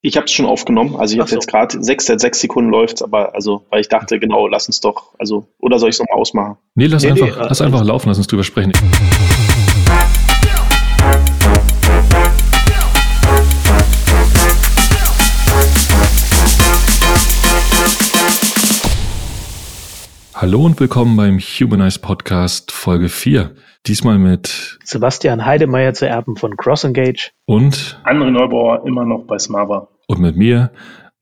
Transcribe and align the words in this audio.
Ich 0.00 0.16
habe 0.16 0.26
es 0.26 0.32
schon 0.32 0.46
aufgenommen. 0.46 0.94
Also 0.94 1.14
ich 1.14 1.18
habe 1.18 1.28
so. 1.28 1.34
jetzt 1.34 1.48
gerade 1.48 1.82
sechs, 1.82 2.06
seit 2.06 2.20
sechs 2.20 2.38
Sekunden 2.38 2.70
läuft, 2.70 3.02
aber 3.02 3.34
also, 3.34 3.66
weil 3.70 3.80
ich 3.80 3.88
dachte, 3.88 4.20
genau, 4.20 4.46
lass 4.46 4.68
uns 4.68 4.78
doch, 4.78 5.16
also, 5.18 5.48
oder 5.58 5.80
soll 5.80 5.88
ich 5.88 5.96
es 5.96 5.98
nochmal 5.98 6.20
ausmachen? 6.20 6.56
Nee, 6.76 6.86
lass 6.86 7.02
nee, 7.02 7.10
einfach, 7.10 7.26
nee, 7.26 7.32
lass 7.36 7.60
einfach 7.60 7.82
laufen, 7.82 8.08
lass 8.08 8.16
uns 8.16 8.28
drüber 8.28 8.44
sprechen. 8.44 8.72
Hallo 20.32 20.64
und 20.64 20.78
willkommen 20.78 21.16
beim 21.16 21.40
Humanize 21.40 21.98
Podcast 21.98 22.70
Folge 22.70 23.08
4. 23.08 23.50
Diesmal 23.86 24.18
mit 24.18 24.78
Sebastian 24.84 25.44
Heidemeyer 25.44 25.94
zu 25.94 26.06
Erben 26.06 26.36
von 26.36 26.56
CrossEngage 26.56 27.30
und 27.46 28.00
André 28.04 28.30
Neubauer 28.30 28.84
immer 28.86 29.04
noch 29.04 29.24
bei 29.26 29.38
Smava. 29.38 29.88
Und 30.06 30.20
mit 30.20 30.36
mir, 30.36 30.72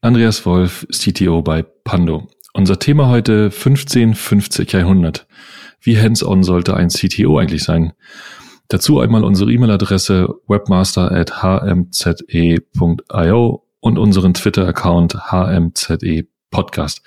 Andreas 0.01 0.45
Wolf, 0.47 0.87
CTO 0.91 1.43
bei 1.43 1.63
Pando. 1.63 2.29
Unser 2.55 2.79
Thema 2.79 3.09
heute 3.09 3.45
1550 3.45 4.73
Jahrhundert. 4.73 5.27
Wie 5.81 6.01
hands-on 6.01 6.43
sollte 6.43 6.75
ein 6.75 6.89
CTO 6.89 7.39
eigentlich 7.39 7.65
sein? 7.65 7.93
Dazu 8.69 8.99
einmal 8.99 9.23
unsere 9.25 9.53
E-Mail-Adresse 9.53 10.29
webmaster 10.49 11.13
at 11.13 11.43
hmze.io 11.43 12.73
und 13.81 13.99
unseren 13.99 14.35
Twitter-Account 14.35 15.31
hmze 15.31 16.27
podcast. 16.51 17.03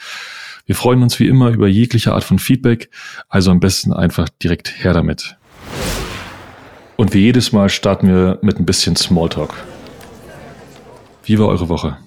Wir 0.70 0.76
freuen 0.76 1.02
uns 1.02 1.20
wie 1.20 1.28
immer 1.28 1.50
über 1.50 1.68
jegliche 1.68 2.14
Art 2.14 2.24
von 2.24 2.38
Feedback, 2.38 2.92
also 3.28 3.50
am 3.50 3.60
besten 3.60 3.92
einfach 3.92 4.30
direkt 4.30 4.84
her 4.84 4.94
damit. 4.94 5.36
Und 6.96 7.16
wie 7.16 7.22
jedes 7.22 7.52
Mal 7.52 7.70
starten 7.70 8.08
wir 8.08 8.38
mit 8.44 8.60
ein 8.60 8.68
bisschen 8.68 8.96
Smalltalk. 8.96 9.52
Wie 11.24 11.40
war 11.40 11.48
eure 11.48 11.70
Woche? 11.70 11.98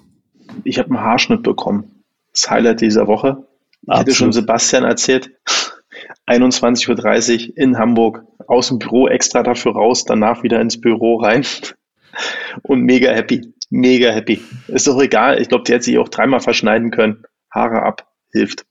Ich 0.62 0.78
habe 0.78 0.90
einen 0.90 1.00
Haarschnitt 1.00 1.42
bekommen. 1.42 2.04
Das 2.32 2.48
Highlight 2.48 2.82
dieser 2.82 3.08
Woche. 3.08 3.48
Ich 3.82 3.88
hatte 3.88 4.14
schon 4.14 4.30
Sebastian 4.30 4.84
erzählt. 4.84 5.32
21.30 6.28 7.48
Uhr 7.48 7.56
in 7.58 7.78
Hamburg, 7.78 8.22
aus 8.46 8.68
dem 8.68 8.78
Büro 8.78 9.08
extra 9.08 9.42
dafür 9.42 9.72
raus, 9.72 10.04
danach 10.04 10.44
wieder 10.44 10.60
ins 10.60 10.80
Büro 10.80 11.16
rein 11.16 11.44
und 12.62 12.82
mega 12.82 13.10
happy, 13.10 13.52
mega 13.70 14.12
happy. 14.12 14.40
Ist 14.68 14.86
doch 14.86 15.00
egal, 15.00 15.40
ich 15.40 15.48
glaube, 15.48 15.64
die 15.64 15.72
hätte 15.72 15.86
sich 15.86 15.98
auch 15.98 16.08
dreimal 16.08 16.38
verschneiden 16.38 16.92
können. 16.92 17.24
Haare 17.50 17.82
ab, 17.82 18.11
hilft. 18.32 18.64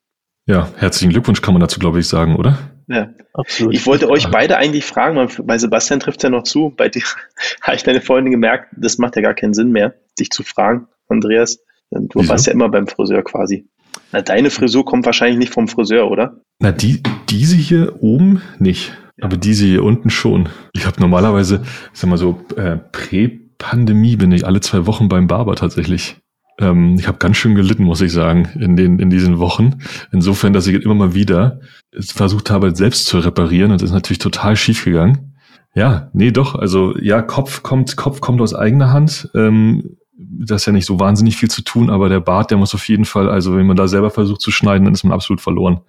Ja, 0.47 0.69
herzlichen 0.77 1.11
Glückwunsch 1.11 1.41
kann 1.41 1.53
man 1.53 1.61
dazu, 1.61 1.79
glaube 1.79 1.99
ich, 1.99 2.07
sagen, 2.07 2.35
oder? 2.35 2.57
Ja, 2.87 3.09
absolut. 3.33 3.73
Ich 3.73 3.85
wollte 3.85 4.09
euch 4.09 4.27
beide 4.29 4.57
eigentlich 4.57 4.85
fragen, 4.85 5.29
bei 5.43 5.57
Sebastian 5.57 5.99
trifft 5.99 6.23
ja 6.23 6.29
noch 6.29 6.43
zu, 6.43 6.73
bei 6.75 6.89
dir 6.89 7.03
habe 7.61 7.75
ich 7.75 7.83
deine 7.83 8.01
Freundin 8.01 8.31
gemerkt, 8.31 8.73
das 8.75 8.97
macht 8.97 9.15
ja 9.15 9.21
gar 9.21 9.33
keinen 9.33 9.53
Sinn 9.53 9.71
mehr, 9.71 9.93
dich 10.19 10.29
zu 10.29 10.43
fragen, 10.43 10.87
Andreas. 11.07 11.59
Du 11.91 12.19
Wieso? 12.19 12.29
warst 12.29 12.47
ja 12.47 12.53
immer 12.53 12.69
beim 12.69 12.87
Friseur 12.87 13.21
quasi. 13.23 13.67
Na, 14.11 14.21
deine 14.21 14.49
Frisur 14.49 14.85
kommt 14.85 15.05
wahrscheinlich 15.05 15.39
nicht 15.39 15.53
vom 15.53 15.67
Friseur, 15.67 16.09
oder? 16.09 16.41
Na, 16.59 16.71
die, 16.71 17.01
diese 17.29 17.55
hier 17.55 18.01
oben 18.01 18.41
nicht, 18.59 18.93
aber 19.21 19.37
diese 19.37 19.65
hier 19.65 19.83
unten 19.83 20.09
schon. 20.09 20.49
Ich 20.73 20.85
habe 20.85 20.99
normalerweise, 20.99 21.61
ich 21.93 21.99
sag 21.99 22.09
mal 22.09 22.17
so, 22.17 22.43
äh, 22.55 22.77
Prä-Pandemie 22.77 24.15
bin 24.15 24.31
ich 24.31 24.45
alle 24.45 24.61
zwei 24.61 24.85
Wochen 24.85 25.09
beim 25.09 25.27
Barber 25.27 25.55
tatsächlich. 25.55 26.17
Ähm, 26.61 26.95
ich 26.97 27.07
habe 27.07 27.17
ganz 27.17 27.37
schön 27.37 27.55
gelitten, 27.55 27.83
muss 27.83 28.01
ich 28.01 28.13
sagen, 28.13 28.47
in, 28.59 28.75
den, 28.75 28.99
in 28.99 29.09
diesen 29.09 29.39
Wochen. 29.39 29.79
Insofern, 30.11 30.53
dass 30.53 30.67
ich 30.67 30.81
immer 30.83 30.95
mal 30.95 31.13
wieder 31.13 31.59
versucht 31.99 32.49
habe, 32.49 32.75
selbst 32.75 33.07
zu 33.07 33.19
reparieren 33.19 33.71
und 33.71 33.81
das 33.81 33.89
ist 33.89 33.95
natürlich 33.95 34.19
total 34.19 34.55
schief 34.55 34.85
gegangen. 34.85 35.33
Ja, 35.73 36.09
nee, 36.13 36.31
doch. 36.31 36.55
Also 36.55 36.97
ja, 36.99 37.21
Kopf 37.21 37.63
kommt, 37.63 37.95
Kopf 37.97 38.21
kommt 38.21 38.41
aus 38.41 38.53
eigener 38.53 38.91
Hand. 38.91 39.29
Ähm, 39.35 39.97
das 40.17 40.61
ist 40.61 40.65
ja 40.67 40.73
nicht 40.73 40.85
so 40.85 40.99
wahnsinnig 40.99 41.37
viel 41.37 41.49
zu 41.49 41.63
tun, 41.63 41.89
aber 41.89 42.09
der 42.09 42.19
Bart, 42.19 42.51
der 42.51 42.57
muss 42.57 42.75
auf 42.75 42.87
jeden 42.87 43.05
Fall, 43.05 43.29
also 43.29 43.55
wenn 43.55 43.65
man 43.65 43.77
da 43.77 43.87
selber 43.87 44.11
versucht 44.11 44.41
zu 44.41 44.51
schneiden, 44.51 44.85
dann 44.85 44.93
ist 44.93 45.03
man 45.03 45.13
absolut 45.13 45.41
verloren. 45.41 45.81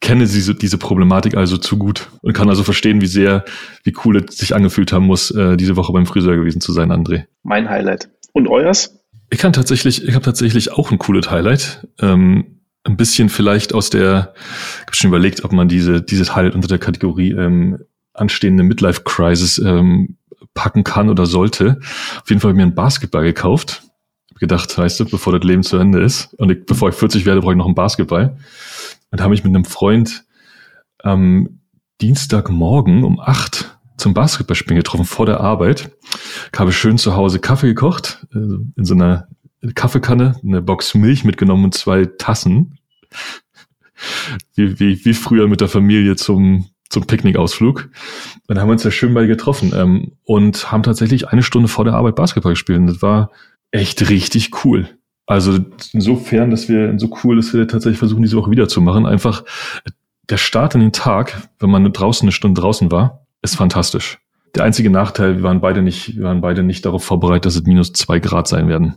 Kenne 0.00 0.26
diese, 0.26 0.54
diese 0.54 0.78
Problematik 0.78 1.36
also 1.36 1.56
zu 1.56 1.78
gut 1.78 2.10
und 2.22 2.32
kann 2.32 2.48
also 2.48 2.64
verstehen, 2.64 3.00
wie 3.00 3.06
sehr, 3.06 3.44
wie 3.84 3.94
cool 4.04 4.16
es 4.16 4.36
sich 4.36 4.54
angefühlt 4.54 4.92
haben 4.92 5.06
muss, 5.06 5.30
äh, 5.30 5.56
diese 5.56 5.76
Woche 5.76 5.92
beim 5.92 6.06
Friseur 6.06 6.36
gewesen 6.36 6.60
zu 6.60 6.72
sein, 6.72 6.90
André. 6.92 7.24
Mein 7.42 7.68
Highlight. 7.68 8.08
Und 8.32 8.48
euers? 8.48 9.01
Ich 9.32 9.38
kann 9.38 9.54
tatsächlich, 9.54 10.06
ich 10.06 10.14
habe 10.14 10.26
tatsächlich 10.26 10.72
auch 10.72 10.90
ein 10.90 10.98
cooles 10.98 11.30
Highlight. 11.30 11.88
Ähm, 12.00 12.60
ein 12.84 12.98
bisschen 12.98 13.30
vielleicht 13.30 13.72
aus 13.72 13.88
der, 13.88 14.34
ich 14.34 14.86
habe 14.86 14.96
schon 14.96 15.08
überlegt, 15.08 15.42
ob 15.42 15.52
man 15.52 15.68
diese, 15.68 16.02
dieses 16.02 16.36
Highlight 16.36 16.54
unter 16.54 16.68
der 16.68 16.78
Kategorie 16.78 17.30
ähm, 17.30 17.78
anstehende 18.12 18.62
Midlife 18.62 19.04
Crisis 19.04 19.56
ähm, 19.56 20.18
packen 20.52 20.84
kann 20.84 21.08
oder 21.08 21.24
sollte. 21.24 21.78
Auf 21.80 22.28
jeden 22.28 22.42
Fall 22.42 22.50
habe 22.50 22.60
ich 22.60 22.66
mir 22.66 22.70
ein 22.70 22.74
Basketball 22.74 23.24
gekauft. 23.24 23.84
Hab 24.28 24.38
gedacht, 24.38 24.76
weißt 24.76 25.00
du, 25.00 25.06
bevor 25.06 25.32
das 25.32 25.48
Leben 25.48 25.62
zu 25.62 25.78
Ende 25.78 26.02
ist 26.02 26.34
und 26.34 26.50
ich, 26.50 26.66
bevor 26.66 26.90
ich 26.90 26.94
40 26.94 27.24
werde, 27.24 27.40
brauche 27.40 27.52
ich 27.52 27.58
noch 27.58 27.64
einen 27.64 27.74
Basketball. 27.74 28.36
Und 29.12 29.22
habe 29.22 29.32
ich 29.32 29.44
mit 29.44 29.54
einem 29.54 29.64
Freund 29.64 30.26
am 30.98 31.60
Dienstagmorgen 32.02 33.02
um 33.02 33.18
acht 33.18 33.78
zum 34.02 34.14
Basketballspielen 34.14 34.76
getroffen 34.76 35.04
vor 35.04 35.26
der 35.26 35.40
Arbeit. 35.40 35.90
Ich 36.52 36.58
habe 36.58 36.72
schön 36.72 36.98
zu 36.98 37.16
Hause 37.16 37.38
Kaffee 37.38 37.68
gekocht, 37.68 38.26
äh, 38.34 38.38
in 38.38 38.84
so 38.84 38.94
einer 38.94 39.28
Kaffeekanne, 39.74 40.36
eine 40.42 40.60
Box 40.60 40.94
Milch 40.94 41.24
mitgenommen 41.24 41.64
und 41.64 41.74
zwei 41.74 42.06
Tassen. 42.06 42.78
Wie, 44.56 44.80
wie, 44.80 45.04
wie 45.04 45.14
früher 45.14 45.46
mit 45.46 45.60
der 45.60 45.68
Familie 45.68 46.16
zum, 46.16 46.66
zum 46.88 47.06
Picknickausflug. 47.06 47.88
Dann 48.48 48.58
haben 48.58 48.66
wir 48.66 48.72
uns 48.72 48.82
ja 48.82 48.90
schön 48.90 49.14
bei 49.14 49.26
getroffen 49.26 49.72
ähm, 49.76 50.12
und 50.24 50.72
haben 50.72 50.82
tatsächlich 50.82 51.28
eine 51.28 51.44
Stunde 51.44 51.68
vor 51.68 51.84
der 51.84 51.94
Arbeit 51.94 52.16
Basketball 52.16 52.54
gespielt. 52.54 52.80
Und 52.80 52.88
das 52.88 53.00
war 53.00 53.30
echt 53.70 54.10
richtig 54.10 54.64
cool. 54.64 54.88
Also 55.26 55.60
insofern, 55.92 56.50
dass 56.50 56.68
wir 56.68 56.98
so 56.98 57.16
cool, 57.22 57.36
dass 57.36 57.54
wir 57.54 57.68
tatsächlich 57.68 58.00
versuchen, 58.00 58.22
diese 58.22 58.36
Woche 58.36 58.50
wieder 58.50 58.66
zu 58.66 58.80
machen. 58.80 59.06
Einfach 59.06 59.44
der 60.28 60.36
Start 60.36 60.74
in 60.74 60.80
den 60.80 60.92
Tag, 60.92 61.48
wenn 61.60 61.70
man 61.70 61.92
draußen 61.92 62.26
eine 62.26 62.32
Stunde 62.32 62.60
draußen 62.60 62.90
war, 62.90 63.21
ist 63.42 63.56
fantastisch. 63.56 64.18
Der 64.54 64.64
einzige 64.64 64.90
Nachteil, 64.90 65.36
wir 65.36 65.42
waren 65.42 65.60
beide 65.60 65.82
nicht, 65.82 66.16
wir 66.16 66.24
waren 66.24 66.40
beide 66.40 66.62
nicht 66.62 66.84
darauf 66.84 67.04
vorbereitet, 67.04 67.46
dass 67.46 67.56
es 67.56 67.62
minus 67.62 67.92
zwei 67.92 68.18
Grad 68.18 68.48
sein 68.48 68.68
werden. 68.68 68.96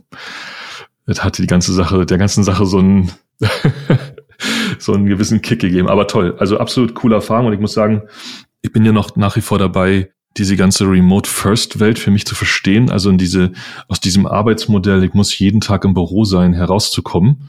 Das 1.06 1.24
hatte 1.24 1.42
die 1.42 1.48
ganze 1.48 1.72
Sache, 1.72 2.04
der 2.04 2.18
ganzen 2.18 2.44
Sache 2.44 2.66
so 2.66 2.78
einen, 2.78 3.12
so 4.78 4.92
einen 4.92 5.06
gewissen 5.06 5.40
Kick 5.40 5.60
gegeben. 5.60 5.88
Aber 5.88 6.06
toll. 6.06 6.36
Also 6.38 6.58
absolut 6.58 6.94
coole 6.94 7.14
Erfahrung. 7.14 7.46
Und 7.46 7.52
ich 7.52 7.60
muss 7.60 7.72
sagen, 7.72 8.02
ich 8.60 8.72
bin 8.72 8.84
ja 8.84 8.92
noch 8.92 9.16
nach 9.16 9.36
wie 9.36 9.40
vor 9.40 9.58
dabei, 9.58 10.10
diese 10.36 10.56
ganze 10.56 10.84
Remote 10.84 11.30
First 11.30 11.80
Welt 11.80 11.98
für 11.98 12.10
mich 12.10 12.26
zu 12.26 12.34
verstehen. 12.34 12.90
Also 12.90 13.08
in 13.08 13.18
diese, 13.18 13.52
aus 13.88 14.00
diesem 14.00 14.26
Arbeitsmodell, 14.26 15.04
ich 15.04 15.14
muss 15.14 15.38
jeden 15.38 15.60
Tag 15.60 15.84
im 15.84 15.94
Büro 15.94 16.24
sein, 16.24 16.52
herauszukommen. 16.52 17.48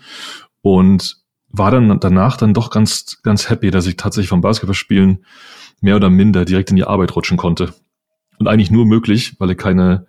Und 0.61 1.17
war 1.49 1.71
dann 1.71 1.99
danach 1.99 2.37
dann 2.37 2.53
doch 2.53 2.69
ganz, 2.69 3.17
ganz 3.23 3.49
happy, 3.49 3.71
dass 3.71 3.87
ich 3.87 3.97
tatsächlich 3.97 4.29
vom 4.29 4.41
Basketballspielen 4.41 5.25
mehr 5.81 5.95
oder 5.95 6.09
minder 6.09 6.45
direkt 6.45 6.69
in 6.69 6.75
die 6.75 6.83
Arbeit 6.83 7.15
rutschen 7.15 7.37
konnte. 7.37 7.73
Und 8.39 8.47
eigentlich 8.47 8.71
nur 8.71 8.85
möglich, 8.85 9.35
weil 9.39 9.51
ich 9.51 9.57
keine, 9.57 10.05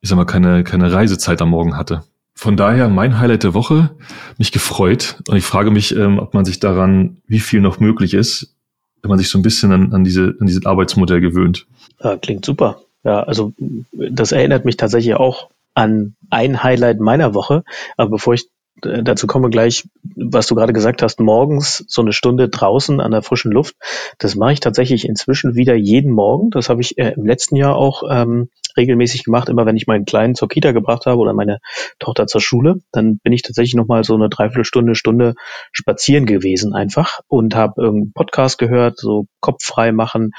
ich 0.00 0.08
sag 0.08 0.16
mal, 0.16 0.24
keine, 0.24 0.64
keine 0.64 0.92
Reisezeit 0.92 1.40
am 1.42 1.50
Morgen 1.50 1.76
hatte. 1.76 2.04
Von 2.34 2.56
daher 2.56 2.88
mein 2.88 3.18
Highlight 3.20 3.44
der 3.44 3.54
Woche, 3.54 3.90
mich 4.38 4.52
gefreut. 4.52 5.22
Und 5.28 5.36
ich 5.36 5.44
frage 5.44 5.70
mich, 5.70 5.94
ähm, 5.94 6.18
ob 6.18 6.34
man 6.34 6.44
sich 6.44 6.60
daran, 6.60 7.18
wie 7.26 7.40
viel 7.40 7.60
noch 7.60 7.78
möglich 7.78 8.14
ist, 8.14 8.54
wenn 9.02 9.10
man 9.10 9.18
sich 9.18 9.28
so 9.28 9.38
ein 9.38 9.42
bisschen 9.42 9.72
an, 9.72 9.92
an, 9.92 10.04
diese, 10.04 10.34
an 10.40 10.46
dieses 10.46 10.66
Arbeitsmodell 10.66 11.20
gewöhnt. 11.20 11.66
Ja, 12.02 12.16
klingt 12.16 12.44
super. 12.44 12.80
Ja, 13.04 13.22
also 13.22 13.52
das 13.92 14.32
erinnert 14.32 14.64
mich 14.64 14.76
tatsächlich 14.76 15.14
auch 15.14 15.50
an 15.74 16.14
ein 16.30 16.62
Highlight 16.62 17.00
meiner 17.00 17.34
Woche. 17.34 17.64
Aber 17.96 18.10
bevor 18.10 18.34
ich 18.34 18.48
dazu 18.82 19.26
kommen 19.26 19.44
wir 19.44 19.50
gleich, 19.50 19.84
was 20.16 20.46
du 20.46 20.54
gerade 20.54 20.72
gesagt 20.72 21.02
hast, 21.02 21.20
morgens 21.20 21.84
so 21.88 22.02
eine 22.02 22.12
Stunde 22.12 22.48
draußen 22.48 23.00
an 23.00 23.12
der 23.12 23.22
frischen 23.22 23.52
Luft. 23.52 23.76
Das 24.18 24.34
mache 24.34 24.52
ich 24.52 24.60
tatsächlich 24.60 25.06
inzwischen 25.06 25.54
wieder 25.54 25.74
jeden 25.74 26.12
Morgen. 26.12 26.50
Das 26.50 26.68
habe 26.68 26.80
ich 26.80 26.98
äh, 26.98 27.14
im 27.16 27.26
letzten 27.26 27.56
Jahr 27.56 27.76
auch 27.76 28.02
ähm, 28.10 28.48
regelmäßig 28.76 29.24
gemacht. 29.24 29.48
Immer 29.48 29.66
wenn 29.66 29.76
ich 29.76 29.86
meinen 29.86 30.04
Kleinen 30.04 30.34
zur 30.34 30.48
Kita 30.48 30.72
gebracht 30.72 31.06
habe 31.06 31.18
oder 31.18 31.32
meine 31.32 31.58
Tochter 31.98 32.26
zur 32.26 32.40
Schule, 32.40 32.76
dann 32.92 33.18
bin 33.18 33.32
ich 33.32 33.42
tatsächlich 33.42 33.74
nochmal 33.74 34.04
so 34.04 34.14
eine 34.14 34.28
Dreiviertelstunde, 34.28 34.94
Stunde 34.94 35.34
spazieren 35.72 36.26
gewesen 36.26 36.74
einfach 36.74 37.20
und 37.28 37.54
habe 37.54 37.82
irgendeinen 37.82 38.12
Podcast 38.12 38.58
gehört, 38.58 38.98
so 38.98 39.26
Kopf 39.40 39.64
frei 39.64 39.92
machen, 39.92 40.32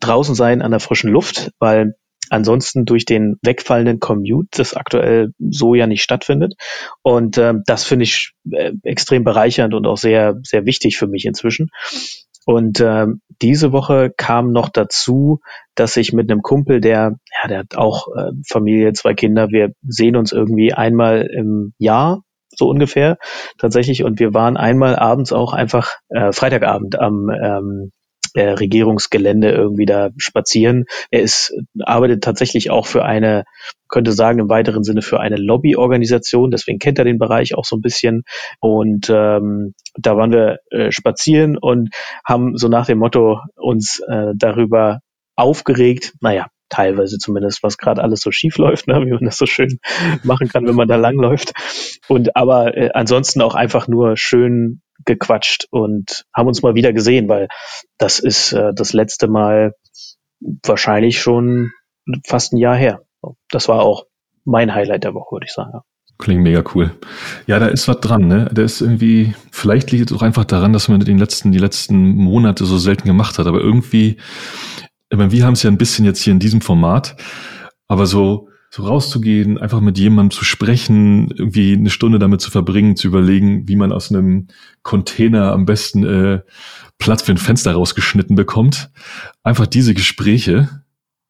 draußen 0.00 0.34
sein 0.34 0.62
an 0.62 0.70
der 0.70 0.80
frischen 0.80 1.10
Luft, 1.10 1.50
weil 1.58 1.94
ansonsten 2.30 2.84
durch 2.84 3.04
den 3.04 3.36
wegfallenden 3.42 4.00
Commute, 4.00 4.48
das 4.52 4.74
aktuell 4.74 5.32
so 5.38 5.74
ja 5.74 5.86
nicht 5.86 6.02
stattfindet. 6.02 6.54
Und 7.02 7.38
ähm, 7.38 7.62
das 7.66 7.84
finde 7.84 8.04
ich 8.04 8.32
äh, 8.50 8.72
extrem 8.82 9.24
bereichernd 9.24 9.74
und 9.74 9.86
auch 9.86 9.98
sehr, 9.98 10.36
sehr 10.42 10.64
wichtig 10.66 10.96
für 10.98 11.06
mich 11.06 11.24
inzwischen. 11.24 11.70
Und 12.46 12.80
ähm, 12.80 13.20
diese 13.42 13.72
Woche 13.72 14.10
kam 14.16 14.52
noch 14.52 14.70
dazu, 14.70 15.40
dass 15.74 15.98
ich 15.98 16.14
mit 16.14 16.30
einem 16.30 16.40
Kumpel, 16.40 16.80
der, 16.80 17.16
ja, 17.42 17.48
der 17.48 17.58
hat 17.58 17.76
auch 17.76 18.08
äh, 18.16 18.30
Familie, 18.48 18.94
zwei 18.94 19.12
Kinder, 19.12 19.48
wir 19.50 19.72
sehen 19.82 20.16
uns 20.16 20.32
irgendwie 20.32 20.72
einmal 20.72 21.28
im 21.30 21.74
Jahr, 21.76 22.22
so 22.48 22.68
ungefähr 22.68 23.18
tatsächlich. 23.58 24.02
Und 24.02 24.18
wir 24.18 24.32
waren 24.32 24.56
einmal 24.56 24.96
abends 24.96 25.32
auch 25.32 25.52
einfach, 25.52 25.96
äh, 26.08 26.32
Freitagabend 26.32 26.98
am 26.98 27.28
ähm, 27.28 27.92
äh, 28.34 28.50
Regierungsgelände 28.50 29.50
irgendwie 29.50 29.86
da 29.86 30.10
spazieren. 30.16 30.84
Er 31.10 31.22
ist, 31.22 31.54
arbeitet 31.80 32.22
tatsächlich 32.22 32.70
auch 32.70 32.86
für 32.86 33.04
eine, 33.04 33.44
könnte 33.88 34.12
sagen 34.12 34.38
im 34.38 34.48
weiteren 34.48 34.84
Sinne 34.84 35.02
für 35.02 35.20
eine 35.20 35.36
Lobbyorganisation, 35.36 36.50
deswegen 36.50 36.78
kennt 36.78 36.98
er 36.98 37.04
den 37.04 37.18
Bereich 37.18 37.54
auch 37.54 37.64
so 37.64 37.76
ein 37.76 37.80
bisschen. 37.82 38.22
Und 38.60 39.10
ähm, 39.10 39.74
da 39.96 40.16
waren 40.16 40.32
wir 40.32 40.58
äh, 40.70 40.92
spazieren 40.92 41.56
und 41.56 41.90
haben 42.26 42.56
so 42.56 42.68
nach 42.68 42.86
dem 42.86 42.98
Motto 42.98 43.40
uns 43.56 44.00
äh, 44.08 44.32
darüber 44.36 45.00
aufgeregt, 45.36 46.14
naja, 46.20 46.48
teilweise 46.68 47.18
zumindest, 47.18 47.62
was 47.62 47.78
gerade 47.78 48.02
alles 48.02 48.20
so 48.20 48.30
schief 48.30 48.58
läuft, 48.58 48.88
ne, 48.88 49.00
wie 49.06 49.12
man 49.12 49.24
das 49.24 49.38
so 49.38 49.46
schön 49.46 49.78
machen 50.22 50.48
kann, 50.48 50.66
wenn 50.66 50.74
man 50.74 50.88
da 50.88 50.96
langläuft. 50.96 51.52
Und 52.08 52.36
aber 52.36 52.76
äh, 52.76 52.90
ansonsten 52.92 53.40
auch 53.40 53.54
einfach 53.54 53.88
nur 53.88 54.16
schön 54.16 54.82
gequatscht 55.04 55.66
und 55.70 56.24
haben 56.34 56.48
uns 56.48 56.62
mal 56.62 56.74
wieder 56.74 56.92
gesehen, 56.92 57.28
weil 57.28 57.48
das 57.98 58.18
ist 58.18 58.52
äh, 58.52 58.72
das 58.74 58.92
letzte 58.92 59.28
Mal 59.28 59.74
wahrscheinlich 60.64 61.20
schon 61.20 61.70
fast 62.26 62.52
ein 62.52 62.58
Jahr 62.58 62.76
her. 62.76 63.02
Das 63.50 63.68
war 63.68 63.82
auch 63.82 64.06
mein 64.44 64.74
Highlight 64.74 65.04
der 65.04 65.14
Woche, 65.14 65.36
würde 65.36 65.46
ich 65.46 65.52
sagen. 65.52 65.80
Klingt 66.18 66.42
mega 66.42 66.64
cool. 66.74 66.90
Ja, 67.46 67.60
da 67.60 67.68
ist 67.68 67.86
was 67.86 68.00
dran, 68.00 68.26
ne? 68.26 68.48
Der 68.50 68.64
ist 68.64 68.80
irgendwie, 68.80 69.34
vielleicht 69.52 69.92
liegt 69.92 70.10
es 70.10 70.16
auch 70.16 70.22
einfach 70.22 70.44
daran, 70.44 70.72
dass 70.72 70.88
man 70.88 70.98
den 71.00 71.18
letzten, 71.18 71.52
die 71.52 71.58
letzten 71.58 72.14
Monate 72.16 72.64
so 72.64 72.76
selten 72.76 73.06
gemacht 73.06 73.38
hat, 73.38 73.46
aber 73.46 73.60
irgendwie 73.60 74.18
ich 75.10 75.16
meine, 75.16 75.32
wir 75.32 75.44
haben 75.44 75.54
es 75.54 75.62
ja 75.62 75.70
ein 75.70 75.78
bisschen 75.78 76.04
jetzt 76.04 76.20
hier 76.20 76.32
in 76.32 76.38
diesem 76.38 76.60
Format, 76.60 77.16
aber 77.86 78.06
so, 78.06 78.47
so 78.70 78.84
rauszugehen, 78.84 79.58
einfach 79.58 79.80
mit 79.80 79.98
jemandem 79.98 80.36
zu 80.36 80.44
sprechen, 80.44 81.30
irgendwie 81.30 81.72
eine 81.72 81.90
Stunde 81.90 82.18
damit 82.18 82.40
zu 82.40 82.50
verbringen, 82.50 82.96
zu 82.96 83.08
überlegen, 83.08 83.66
wie 83.66 83.76
man 83.76 83.92
aus 83.92 84.10
einem 84.10 84.48
Container 84.82 85.52
am 85.52 85.64
besten 85.64 86.04
äh, 86.04 86.40
Platz 86.98 87.22
für 87.22 87.32
ein 87.32 87.38
Fenster 87.38 87.72
rausgeschnitten 87.72 88.36
bekommt. 88.36 88.90
Einfach 89.42 89.66
diese 89.66 89.94
Gespräche 89.94 90.82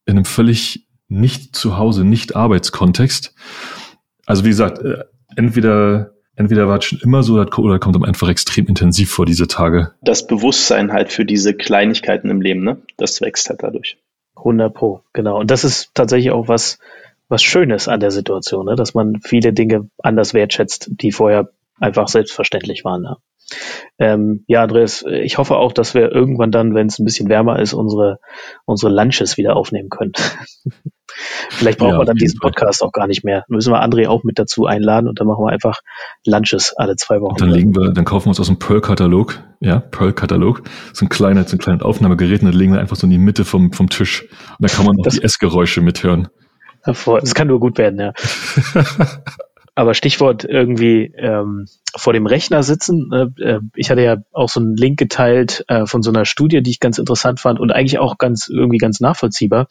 in 0.05 0.17
einem 0.17 0.25
völlig 0.25 0.87
nicht 1.07 1.55
zu 1.55 1.77
Hause, 1.77 2.03
nicht 2.03 2.35
Arbeitskontext. 2.35 3.33
Also 4.25 4.43
wie 4.43 4.49
gesagt, 4.49 4.79
äh, 4.79 5.03
entweder 5.35 6.11
entweder 6.35 6.67
war 6.67 6.77
es 6.77 6.85
schon 6.85 6.99
immer 6.99 7.21
so 7.21 7.33
oder 7.33 7.79
kommt 7.79 7.95
einem 7.95 8.05
einfach 8.05 8.29
extrem 8.29 8.67
intensiv 8.67 9.11
vor 9.11 9.25
diese 9.25 9.47
Tage. 9.47 9.91
Das 10.01 10.25
Bewusstsein 10.25 10.93
halt 10.93 11.11
für 11.11 11.25
diese 11.25 11.53
Kleinigkeiten 11.53 12.29
im 12.29 12.41
Leben, 12.41 12.63
ne? 12.63 12.81
Das 12.97 13.19
wächst 13.21 13.49
halt 13.49 13.61
dadurch. 13.61 13.97
100 14.37 14.73
Pro, 14.73 15.03
genau. 15.11 15.37
Und 15.37 15.51
das 15.51 15.65
ist 15.65 15.91
tatsächlich 15.93 16.31
auch 16.31 16.47
was, 16.47 16.79
was 17.29 17.43
Schönes 17.43 17.87
an 17.87 17.99
der 17.99 18.11
Situation, 18.11 18.65
ne? 18.65 18.75
dass 18.75 18.93
man 18.93 19.21
viele 19.23 19.53
Dinge 19.53 19.89
anders 19.99 20.33
wertschätzt, 20.33 20.89
die 20.91 21.11
vorher 21.11 21.49
einfach 21.79 22.07
selbstverständlich 22.07 22.83
waren. 22.83 23.03
Ne? 23.03 23.17
Ähm, 23.97 24.43
ja, 24.47 24.63
Andreas, 24.63 25.03
ich 25.03 25.37
hoffe 25.37 25.57
auch, 25.57 25.73
dass 25.73 25.93
wir 25.93 26.11
irgendwann 26.11 26.51
dann, 26.51 26.73
wenn 26.73 26.87
es 26.87 26.99
ein 26.99 27.05
bisschen 27.05 27.29
wärmer 27.29 27.59
ist, 27.59 27.73
unsere, 27.73 28.19
unsere 28.65 28.93
Lunches 28.93 29.37
wieder 29.37 29.55
aufnehmen 29.55 29.89
können. 29.89 30.13
Vielleicht 31.49 31.79
brauchen 31.79 31.93
ja, 31.93 31.99
wir 31.99 32.05
dann 32.05 32.15
diesen 32.15 32.39
Podcast 32.39 32.83
auch 32.83 32.91
gar 32.91 33.07
nicht 33.07 33.23
mehr. 33.23 33.43
Dann 33.47 33.55
müssen 33.55 33.73
wir 33.73 33.83
André 33.83 34.07
auch 34.07 34.23
mit 34.23 34.37
dazu 34.37 34.65
einladen 34.65 35.07
und 35.07 35.19
dann 35.19 35.27
machen 35.27 35.43
wir 35.43 35.51
einfach 35.51 35.79
Lunches 36.25 36.73
alle 36.77 36.95
zwei 36.95 37.19
Wochen. 37.19 37.31
Und 37.31 37.41
dann 37.41 37.49
legen 37.49 37.75
wir, 37.75 37.91
dann 37.91 38.05
kaufen 38.05 38.25
wir 38.25 38.29
uns 38.29 38.39
aus 38.39 38.47
dem 38.47 38.59
Pearl-Katalog, 38.59 39.43
ja, 39.59 39.79
Pearl-Katalog, 39.79 40.61
so 40.93 41.05
ein 41.05 41.09
kleiner, 41.09 41.43
so 41.45 41.55
ein 41.55 41.59
kleines 41.59 41.81
Aufnahmegerät 41.81 42.41
und 42.41 42.51
dann 42.51 42.57
legen 42.57 42.73
wir 42.73 42.79
einfach 42.79 42.95
so 42.95 43.07
in 43.07 43.11
die 43.11 43.17
Mitte 43.17 43.43
vom, 43.43 43.73
vom 43.73 43.89
Tisch. 43.89 44.23
Und 44.23 44.29
da 44.59 44.67
kann 44.67 44.85
man 44.85 44.99
auch 44.99 45.03
das, 45.03 45.15
die 45.15 45.23
Essgeräusche 45.23 45.81
mithören. 45.81 46.29
Das 47.21 47.33
kann 47.33 47.47
nur 47.47 47.59
gut 47.59 47.77
werden, 47.77 47.99
ja. 47.99 48.13
Aber 49.79 49.93
Stichwort 49.93 50.43
irgendwie 50.43 51.13
ähm, 51.15 51.65
vor 51.95 52.11
dem 52.11 52.25
Rechner 52.25 52.63
sitzen. 52.63 53.11
Äh, 53.13 53.59
ich 53.75 53.89
hatte 53.89 54.01
ja 54.01 54.17
auch 54.33 54.49
so 54.49 54.59
einen 54.59 54.75
Link 54.75 54.99
geteilt 54.99 55.63
äh, 55.69 55.85
von 55.85 56.01
so 56.01 56.11
einer 56.11 56.25
Studie, 56.25 56.61
die 56.61 56.71
ich 56.71 56.81
ganz 56.81 56.97
interessant 56.97 57.39
fand 57.39 57.61
und 57.61 57.71
eigentlich 57.71 57.97
auch 57.97 58.17
ganz 58.17 58.49
irgendwie 58.49 58.77
ganz 58.77 58.99
nachvollziehbar, 58.99 59.67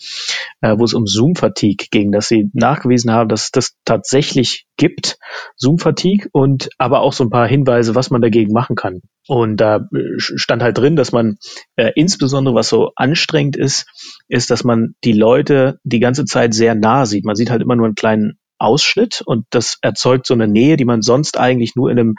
äh, 0.63 0.79
wo 0.79 0.85
es 0.85 0.95
um 0.95 1.07
Zoom-Fatigue 1.07 1.89
ging, 1.91 2.11
dass 2.11 2.27
sie 2.27 2.49
nachgewiesen 2.55 3.13
haben, 3.13 3.29
dass 3.29 3.45
es 3.45 3.51
das 3.51 3.77
tatsächlich 3.85 4.65
gibt, 4.79 5.19
Zoom-Fatigue 5.57 6.31
und 6.33 6.71
aber 6.79 7.01
auch 7.01 7.13
so 7.13 7.25
ein 7.25 7.31
paar 7.31 7.47
Hinweise, 7.47 7.95
was 7.95 8.09
man 8.09 8.23
dagegen 8.23 8.55
machen 8.55 8.77
kann. 8.77 9.03
Und 9.27 9.59
da 9.59 9.77
äh, 9.77 10.15
stand 10.17 10.63
halt 10.63 10.79
drin, 10.79 10.97
dass 10.97 11.13
man 11.13 11.37
äh, 11.77 11.93
insbesondere, 11.97 12.55
was 12.55 12.71
so 12.71 12.93
anstrengend 12.97 13.59
ist, 13.59 13.85
ist, 14.27 14.51
dass 14.51 14.65
man 14.65 14.95
die 15.05 15.13
Leute 15.13 15.81
die 15.85 16.01
ganze 16.01 16.25
Zeit 16.25 16.55
sehr 16.55 16.75
nah 16.75 17.05
sieht. 17.05 17.27
Man 17.27 17.37
sieht 17.37 17.51
halt 17.51 17.61
immer 17.61 17.77
nur 17.77 17.85
einen 17.85 17.95
kleinen 17.95 18.39
Ausschnitt 18.59 19.23
und 19.25 19.47
das 19.51 19.79
erzeugt 19.83 20.27
so 20.27 20.35
eine 20.35 20.49
Nähe, 20.49 20.77
die 20.77 20.85
man 20.85 21.03
sonst 21.03 21.39
eigentlich 21.39 21.77
nur 21.77 21.91
in 21.91 21.99
einem, 21.99 22.15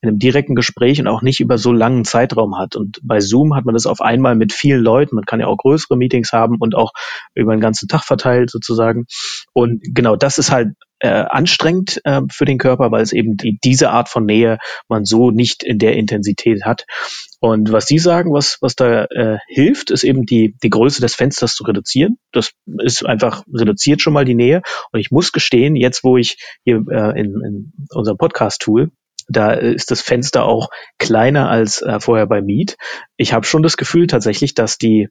in 0.00 0.08
einem 0.08 0.18
direkten 0.18 0.54
Gespräch 0.54 1.00
und 1.00 1.08
auch 1.08 1.22
nicht 1.22 1.40
über 1.40 1.58
so 1.58 1.72
langen 1.72 2.04
Zeitraum 2.04 2.58
hat. 2.58 2.76
Und 2.76 3.00
bei 3.02 3.20
Zoom 3.20 3.54
hat 3.54 3.64
man 3.64 3.74
das 3.74 3.86
auf 3.86 4.00
einmal 4.00 4.36
mit 4.36 4.52
vielen 4.52 4.82
Leuten. 4.82 5.16
Man 5.16 5.24
kann 5.24 5.40
ja 5.40 5.46
auch 5.46 5.56
größere 5.56 5.96
Meetings 5.96 6.32
haben 6.32 6.56
und 6.58 6.74
auch 6.74 6.92
über 7.34 7.54
den 7.54 7.60
ganzen 7.60 7.88
Tag 7.88 8.04
verteilt 8.04 8.50
sozusagen. 8.50 9.06
Und 9.52 9.82
genau 9.82 10.16
das 10.16 10.38
ist 10.38 10.50
halt 10.50 10.74
äh, 11.00 11.08
anstrengend 11.08 12.00
äh, 12.04 12.20
für 12.30 12.44
den 12.44 12.58
Körper, 12.58 12.90
weil 12.90 13.02
es 13.02 13.12
eben 13.12 13.36
die, 13.36 13.58
diese 13.62 13.90
Art 13.90 14.08
von 14.08 14.24
Nähe 14.24 14.58
man 14.88 15.04
so 15.04 15.30
nicht 15.30 15.62
in 15.62 15.78
der 15.78 15.96
Intensität 15.96 16.64
hat. 16.64 16.84
Und 17.40 17.72
was 17.72 17.86
Sie 17.86 17.98
sagen, 17.98 18.32
was, 18.32 18.58
was 18.60 18.74
da 18.74 19.04
äh, 19.04 19.38
hilft, 19.48 19.90
ist 19.90 20.04
eben 20.04 20.26
die, 20.26 20.56
die 20.62 20.70
Größe 20.70 21.00
des 21.00 21.14
Fensters 21.14 21.54
zu 21.54 21.64
reduzieren. 21.64 22.18
Das 22.32 22.52
ist 22.82 23.04
einfach, 23.04 23.44
reduziert 23.52 24.02
schon 24.02 24.12
mal 24.12 24.24
die 24.26 24.34
Nähe. 24.34 24.62
Und 24.92 25.00
ich 25.00 25.10
muss 25.10 25.32
gestehen, 25.32 25.74
jetzt 25.74 26.04
wo 26.04 26.16
ich 26.16 26.36
hier 26.64 26.84
äh, 26.90 27.18
in, 27.18 27.34
in 27.44 27.72
unserem 27.90 28.18
Podcast-Tool 28.18 28.90
da 29.30 29.52
ist 29.52 29.92
das 29.92 30.02
Fenster 30.02 30.44
auch 30.44 30.70
kleiner 30.98 31.48
als 31.48 31.82
äh, 31.82 32.00
vorher 32.00 32.26
bei 32.26 32.42
Meet. 32.42 32.76
Ich 33.16 33.32
habe 33.32 33.46
schon 33.46 33.62
das 33.62 33.76
Gefühl 33.76 34.08
tatsächlich, 34.08 34.54
dass 34.54 34.76
die 34.76 35.08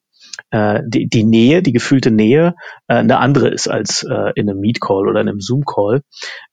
äh, 0.51 0.81
die, 0.86 1.07
die 1.07 1.24
Nähe, 1.24 1.62
die 1.62 1.74
gefühlte 1.74 2.12
Nähe 2.12 2.56
äh, 2.88 2.95
eine 2.95 3.19
andere 3.19 3.50
ist 3.50 3.68
als 3.68 4.03
äh, 4.03 4.31
in 4.36 4.50
einem 4.50 4.59
Meet 4.59 4.81
Call 4.81 5.07
oder 5.07 5.21
in 5.21 5.30
einem 5.30 5.39
Zoom 5.39 5.63
Call. 5.65 6.01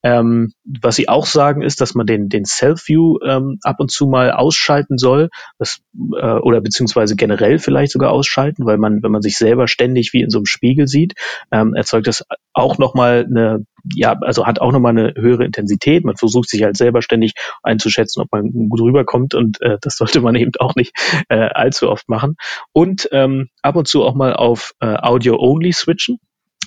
Ähm, 0.02 0.52
was 0.64 0.96
sie 0.96 1.08
auch 1.08 1.26
sagen 1.26 1.62
ist, 1.62 1.80
dass 1.80 1.94
man 1.94 2.06
den 2.06 2.28
den 2.28 2.44
Self 2.44 2.88
View 2.88 3.18
ähm, 3.24 3.58
ab 3.62 3.76
und 3.78 3.90
zu 3.90 4.06
mal 4.06 4.32
ausschalten 4.32 4.98
soll, 4.98 5.28
das, 5.58 5.80
äh, 5.94 6.38
oder 6.38 6.60
beziehungsweise 6.60 7.16
generell 7.16 7.58
vielleicht 7.58 7.92
sogar 7.92 8.12
ausschalten, 8.12 8.66
weil 8.66 8.78
man 8.78 9.02
wenn 9.02 9.12
man 9.12 9.22
sich 9.22 9.36
selber 9.38 9.68
ständig 9.68 10.12
wie 10.12 10.22
in 10.22 10.30
so 10.30 10.38
einem 10.38 10.46
Spiegel 10.46 10.86
sieht, 10.86 11.14
ähm, 11.50 11.74
erzeugt 11.74 12.06
das 12.06 12.24
auch 12.52 12.78
noch 12.78 12.94
mal 12.94 13.26
eine 13.28 13.64
ja, 13.94 14.16
also 14.20 14.46
hat 14.46 14.60
auch 14.60 14.72
nochmal 14.72 14.96
eine 14.96 15.14
höhere 15.16 15.44
Intensität. 15.44 16.04
Man 16.04 16.16
versucht 16.16 16.48
sich 16.48 16.62
halt 16.62 16.76
selber 16.76 17.02
ständig 17.02 17.34
einzuschätzen, 17.62 18.22
ob 18.22 18.32
man 18.32 18.68
gut 18.68 18.80
rüberkommt 18.80 19.34
und 19.34 19.60
äh, 19.62 19.78
das 19.80 19.96
sollte 19.96 20.20
man 20.20 20.34
eben 20.36 20.52
auch 20.58 20.74
nicht 20.74 20.94
äh, 21.28 21.48
allzu 21.54 21.90
oft 21.90 22.08
machen. 22.08 22.36
Und 22.72 23.08
ähm, 23.12 23.48
ab 23.62 23.76
und 23.76 23.88
zu 23.88 24.04
auch 24.04 24.14
mal 24.14 24.34
auf 24.34 24.72
äh, 24.80 24.86
Audio-Only 24.86 25.72
switchen 25.72 26.18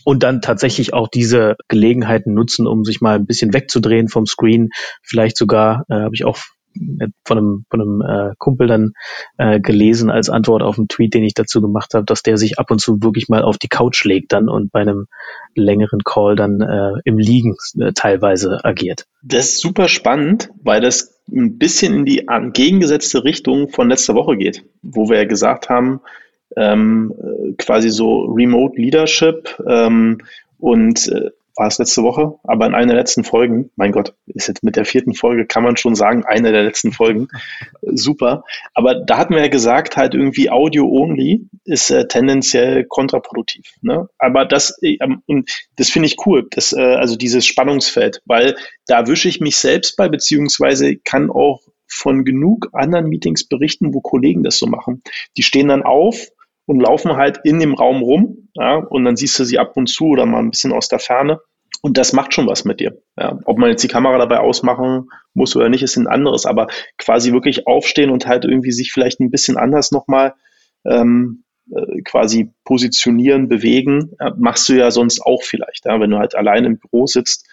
und 0.05 0.23
dann 0.23 0.41
tatsächlich 0.41 0.93
auch 0.93 1.07
diese 1.07 1.55
Gelegenheiten 1.67 2.33
nutzen, 2.33 2.67
um 2.67 2.83
sich 2.83 3.01
mal 3.01 3.15
ein 3.15 3.25
bisschen 3.25 3.53
wegzudrehen 3.53 4.07
vom 4.07 4.25
Screen. 4.25 4.69
Vielleicht 5.03 5.37
sogar, 5.37 5.85
äh, 5.89 5.95
habe 5.95 6.15
ich 6.15 6.25
auch 6.25 6.37
von 7.25 7.37
einem, 7.37 7.65
von 7.69 7.81
einem 7.81 8.01
äh, 8.01 8.33
Kumpel 8.37 8.67
dann 8.67 8.93
äh, 9.37 9.59
gelesen 9.59 10.09
als 10.09 10.29
Antwort 10.29 10.61
auf 10.61 10.77
einen 10.77 10.87
Tweet, 10.87 11.13
den 11.13 11.23
ich 11.23 11.33
dazu 11.33 11.61
gemacht 11.61 11.93
habe, 11.93 12.05
dass 12.05 12.23
der 12.23 12.37
sich 12.37 12.59
ab 12.59 12.71
und 12.71 12.79
zu 12.79 13.01
wirklich 13.01 13.29
mal 13.29 13.43
auf 13.43 13.57
die 13.57 13.67
Couch 13.67 14.03
legt 14.05 14.33
dann 14.33 14.49
und 14.49 14.71
bei 14.71 14.81
einem 14.81 15.07
längeren 15.55 16.03
Call 16.03 16.35
dann 16.35 16.61
äh, 16.61 16.93
im 17.03 17.17
Liegen 17.17 17.55
äh, 17.79 17.91
teilweise 17.93 18.63
agiert. 18.63 19.05
Das 19.23 19.49
ist 19.49 19.61
super 19.61 19.87
spannend, 19.87 20.49
weil 20.63 20.81
das 20.81 21.19
ein 21.31 21.57
bisschen 21.57 21.93
in 21.93 22.05
die 22.05 22.27
entgegengesetzte 22.27 23.23
Richtung 23.23 23.69
von 23.69 23.89
letzter 23.89 24.15
Woche 24.15 24.37
geht, 24.37 24.65
wo 24.81 25.09
wir 25.09 25.17
ja 25.17 25.25
gesagt 25.25 25.69
haben, 25.69 26.01
ähm, 26.55 27.13
äh, 27.17 27.53
quasi 27.57 27.89
so 27.89 28.25
Remote 28.25 28.79
Leadership 28.79 29.55
ähm, 29.67 30.19
und 30.57 31.07
äh, 31.07 31.31
war 31.59 31.67
es 31.67 31.77
letzte 31.77 32.03
Woche, 32.03 32.35
aber 32.45 32.65
in 32.65 32.73
einer 32.73 32.93
der 32.93 33.01
letzten 33.01 33.25
Folgen, 33.25 33.69
mein 33.75 33.91
Gott, 33.91 34.15
ist 34.27 34.47
jetzt 34.47 34.63
mit 34.63 34.77
der 34.77 34.85
vierten 34.85 35.13
Folge, 35.13 35.45
kann 35.45 35.61
man 35.61 35.75
schon 35.75 35.93
sagen, 35.93 36.23
eine 36.25 36.53
der 36.53 36.63
letzten 36.63 36.93
Folgen, 36.93 37.27
super. 37.81 38.45
Aber 38.73 38.95
da 38.95 39.17
hatten 39.17 39.35
wir 39.35 39.41
ja 39.41 39.49
gesagt, 39.49 39.97
halt 39.97 40.15
irgendwie 40.15 40.49
Audio 40.49 40.87
only 40.87 41.49
ist 41.65 41.91
äh, 41.91 42.07
tendenziell 42.07 42.85
kontraproduktiv. 42.85 43.65
Ne? 43.81 44.07
Aber 44.17 44.45
das, 44.45 44.77
äh, 44.81 44.97
und 45.27 45.51
das 45.75 45.89
finde 45.89 46.07
ich 46.07 46.15
cool, 46.25 46.47
das, 46.51 46.71
äh, 46.71 46.79
also 46.95 47.17
dieses 47.17 47.45
Spannungsfeld, 47.45 48.21
weil 48.25 48.55
da 48.87 49.07
wische 49.07 49.27
ich 49.27 49.41
mich 49.41 49.57
selbst 49.57 49.97
bei, 49.97 50.07
beziehungsweise 50.07 50.95
kann 50.95 51.29
auch 51.29 51.59
von 51.87 52.23
genug 52.23 52.69
anderen 52.71 53.09
Meetings 53.09 53.45
berichten, 53.45 53.93
wo 53.93 53.99
Kollegen 53.99 54.43
das 54.43 54.59
so 54.59 54.67
machen. 54.67 55.03
Die 55.35 55.43
stehen 55.43 55.67
dann 55.67 55.83
auf, 55.83 56.29
und 56.69 56.79
laufen 56.81 57.15
halt 57.15 57.39
in 57.43 57.59
dem 57.59 57.73
Raum 57.73 58.03
rum. 58.03 58.49
Ja, 58.53 58.75
und 58.75 59.03
dann 59.03 59.15
siehst 59.15 59.39
du 59.39 59.43
sie 59.43 59.57
ab 59.57 59.75
und 59.75 59.87
zu 59.87 60.09
oder 60.09 60.27
mal 60.27 60.37
ein 60.37 60.51
bisschen 60.51 60.71
aus 60.71 60.87
der 60.87 60.99
Ferne. 60.99 61.39
Und 61.81 61.97
das 61.97 62.13
macht 62.13 62.33
schon 62.33 62.47
was 62.47 62.65
mit 62.65 62.79
dir. 62.79 63.01
Ja, 63.17 63.39
ob 63.45 63.57
man 63.57 63.69
jetzt 63.69 63.83
die 63.83 63.87
Kamera 63.87 64.17
dabei 64.17 64.39
ausmachen 64.39 65.09
muss 65.33 65.55
oder 65.55 65.69
nicht, 65.69 65.83
ist 65.83 65.95
ein 65.95 66.07
anderes. 66.07 66.45
Aber 66.45 66.67
quasi 66.97 67.31
wirklich 67.31 67.67
aufstehen 67.67 68.09
und 68.09 68.27
halt 68.27 68.45
irgendwie 68.45 68.71
sich 68.71 68.91
vielleicht 68.91 69.19
ein 69.19 69.31
bisschen 69.31 69.57
anders 69.57 69.91
nochmal 69.91 70.33
ähm, 70.85 71.43
äh, 71.71 72.01
quasi 72.01 72.51
positionieren, 72.65 73.47
bewegen, 73.47 74.11
ja, 74.19 74.33
machst 74.37 74.67
du 74.69 74.73
ja 74.73 74.91
sonst 74.91 75.21
auch 75.21 75.43
vielleicht. 75.43 75.85
Ja, 75.85 75.99
wenn 75.99 76.09
du 76.09 76.17
halt 76.17 76.35
allein 76.35 76.65
im 76.65 76.79
Büro 76.79 77.07
sitzt 77.07 77.47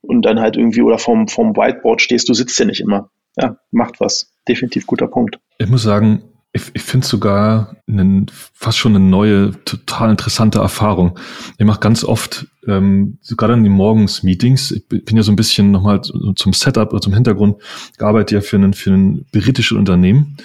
und 0.00 0.22
dann 0.22 0.40
halt 0.40 0.56
irgendwie 0.56 0.82
oder 0.82 0.98
vom, 0.98 1.28
vom 1.28 1.56
Whiteboard 1.56 2.00
stehst, 2.00 2.28
du 2.28 2.34
sitzt 2.34 2.58
ja 2.58 2.64
nicht 2.64 2.80
immer. 2.80 3.10
Ja, 3.36 3.58
macht 3.70 4.00
was. 4.00 4.32
Definitiv 4.48 4.86
guter 4.86 5.08
Punkt. 5.08 5.38
Ich 5.58 5.68
muss 5.68 5.82
sagen, 5.82 6.22
Ich, 6.56 6.70
ich 6.72 6.82
finde 6.82 7.06
sogar 7.06 7.76
einen, 7.86 8.26
fast 8.54 8.78
schon 8.78 8.96
eine 8.96 9.04
neue, 9.04 9.52
total 9.64 10.10
interessante 10.10 10.58
Erfahrung. 10.58 11.18
Ich 11.58 11.66
mache 11.66 11.80
ganz 11.80 12.02
oft, 12.02 12.46
ähm, 12.66 13.18
gerade 13.36 13.52
in 13.52 13.62
den 13.62 13.72
Morgens-Meetings, 13.72 14.70
ich 14.70 14.88
bin 14.88 15.16
ja 15.16 15.22
so 15.22 15.30
ein 15.32 15.36
bisschen 15.36 15.70
nochmal 15.70 16.00
zum 16.00 16.52
Setup 16.54 16.92
oder 16.92 17.02
zum 17.02 17.12
Hintergrund, 17.12 17.56
gearbeitet 17.98 18.32
ja 18.32 18.40
für 18.40 18.56
ein, 18.56 18.72
für 18.72 18.92
ein 18.92 19.26
britisches 19.32 19.76
Unternehmen. 19.76 20.38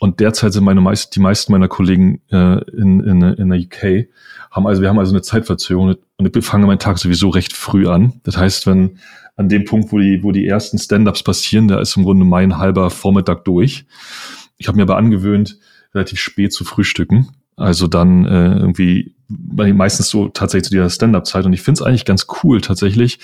Und 0.00 0.18
derzeit 0.18 0.52
sind 0.52 0.64
meine 0.64 0.80
meist, 0.80 1.14
die 1.14 1.20
meisten 1.20 1.52
meiner 1.52 1.68
Kollegen 1.68 2.20
äh, 2.32 2.60
in, 2.72 2.98
in, 3.00 3.22
in 3.22 3.48
der 3.50 3.60
UK, 3.60 4.08
haben 4.50 4.66
also, 4.66 4.82
wir 4.82 4.88
haben 4.88 4.98
also 4.98 5.12
eine 5.12 5.22
Zeitverzögerung 5.22 5.96
und 6.18 6.36
ich 6.36 6.44
fange 6.44 6.66
meinen 6.66 6.80
Tag 6.80 6.98
sowieso 6.98 7.28
recht 7.28 7.52
früh 7.52 7.86
an. 7.86 8.20
Das 8.24 8.36
heißt, 8.36 8.66
wenn 8.66 8.98
an 9.36 9.48
dem 9.48 9.64
Punkt, 9.64 9.92
wo 9.92 9.98
die, 9.98 10.22
wo 10.24 10.32
die 10.32 10.46
ersten 10.46 10.78
Stand-ups 10.78 11.22
passieren, 11.22 11.68
da 11.68 11.80
ist 11.80 11.96
im 11.96 12.02
Grunde 12.02 12.24
mein 12.24 12.58
halber 12.58 12.90
Vormittag 12.90 13.44
durch. 13.44 13.86
Ich 14.62 14.68
habe 14.68 14.76
mir 14.76 14.84
aber 14.84 14.96
angewöhnt, 14.96 15.58
relativ 15.92 16.20
spät 16.20 16.52
zu 16.52 16.64
frühstücken. 16.64 17.30
Also 17.56 17.88
dann 17.88 18.24
äh, 18.24 18.56
irgendwie 18.58 19.16
meistens 19.28 20.08
so 20.08 20.28
tatsächlich 20.28 20.64
zu 20.68 20.70
dieser 20.70 20.88
Stand-up-Zeit. 20.88 21.44
Und 21.44 21.52
ich 21.52 21.62
finde 21.62 21.80
es 21.80 21.86
eigentlich 21.86 22.04
ganz 22.04 22.26
cool, 22.42 22.60
tatsächlich 22.60 23.18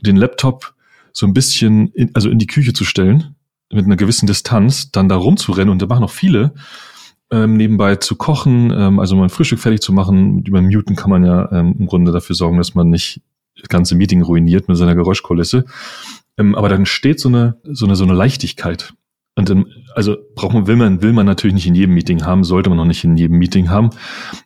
den 0.00 0.16
Laptop 0.16 0.74
so 1.12 1.26
ein 1.26 1.34
bisschen, 1.34 1.88
in, 1.88 2.10
also 2.14 2.30
in 2.30 2.38
die 2.38 2.46
Küche 2.46 2.72
zu 2.72 2.84
stellen, 2.84 3.36
mit 3.70 3.84
einer 3.84 3.96
gewissen 3.96 4.26
Distanz, 4.26 4.90
dann 4.90 5.10
da 5.10 5.16
rumzurennen. 5.16 5.70
Und 5.70 5.82
da 5.82 5.86
machen 5.86 6.02
auch 6.02 6.10
viele, 6.10 6.54
ähm, 7.30 7.58
nebenbei 7.58 7.96
zu 7.96 8.16
kochen, 8.16 8.72
ähm, 8.74 8.98
also 8.98 9.16
mal 9.16 9.24
ein 9.24 9.30
Frühstück 9.30 9.58
fertig 9.58 9.82
zu 9.82 9.92
machen. 9.92 10.44
Über 10.44 10.62
Muten 10.62 10.96
kann 10.96 11.10
man 11.10 11.24
ja 11.24 11.52
ähm, 11.52 11.76
im 11.78 11.86
Grunde 11.86 12.10
dafür 12.10 12.34
sorgen, 12.34 12.56
dass 12.56 12.74
man 12.74 12.88
nicht 12.88 13.20
das 13.60 13.68
ganze 13.68 13.96
Meeting 13.96 14.22
ruiniert 14.22 14.68
mit 14.68 14.78
seiner 14.78 14.94
Geräuschkulisse. 14.94 15.66
Ähm, 16.38 16.54
aber 16.54 16.70
dann 16.70 16.86
steht 16.86 17.20
so 17.20 17.28
eine, 17.28 17.58
so 17.64 17.84
eine, 17.84 17.96
so 17.96 18.04
eine 18.04 18.14
Leichtigkeit. 18.14 18.94
Und 19.36 19.48
dann, 19.48 19.66
also 19.94 20.16
braucht 20.36 20.54
man, 20.54 20.68
will 20.68 20.76
man, 20.76 21.02
will 21.02 21.12
man 21.12 21.26
natürlich 21.26 21.54
nicht 21.54 21.66
in 21.66 21.74
jedem 21.74 21.94
Meeting 21.94 22.24
haben, 22.24 22.44
sollte 22.44 22.70
man 22.70 22.76
noch 22.76 22.84
nicht 22.84 23.02
in 23.02 23.16
jedem 23.16 23.36
Meeting 23.38 23.68
haben. 23.68 23.90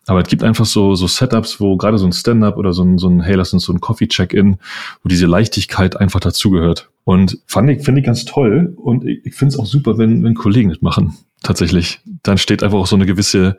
Aber 0.07 0.21
es 0.21 0.27
gibt 0.27 0.43
einfach 0.43 0.65
so, 0.65 0.95
so 0.95 1.05
Setups, 1.05 1.59
wo 1.59 1.77
gerade 1.77 1.99
so 1.99 2.07
ein 2.07 2.11
Stand-up 2.11 2.57
oder 2.57 2.73
so 2.73 2.83
ein, 2.83 2.97
so 2.97 3.07
ein, 3.07 3.21
hey, 3.21 3.35
lass 3.35 3.53
uns 3.53 3.65
so 3.65 3.73
ein 3.73 3.81
Coffee-Check-In, 3.81 4.57
wo 5.03 5.07
diese 5.07 5.27
Leichtigkeit 5.27 5.95
einfach 5.95 6.19
dazugehört. 6.19 6.89
Und 7.03 7.39
fand 7.45 7.69
ich, 7.69 7.83
finde 7.83 8.01
ich 8.01 8.05
ganz 8.05 8.25
toll. 8.25 8.73
Und 8.77 9.05
ich, 9.05 9.25
ich 9.25 9.35
finde 9.35 9.53
es 9.53 9.59
auch 9.59 9.67
super, 9.67 9.99
wenn, 9.99 10.23
wenn 10.23 10.33
Kollegen 10.33 10.69
das 10.69 10.81
machen. 10.81 11.15
Tatsächlich. 11.43 12.01
Dann 12.23 12.39
steht 12.39 12.63
einfach 12.63 12.79
auch 12.79 12.87
so 12.87 12.95
eine 12.95 13.05
gewisse, 13.05 13.57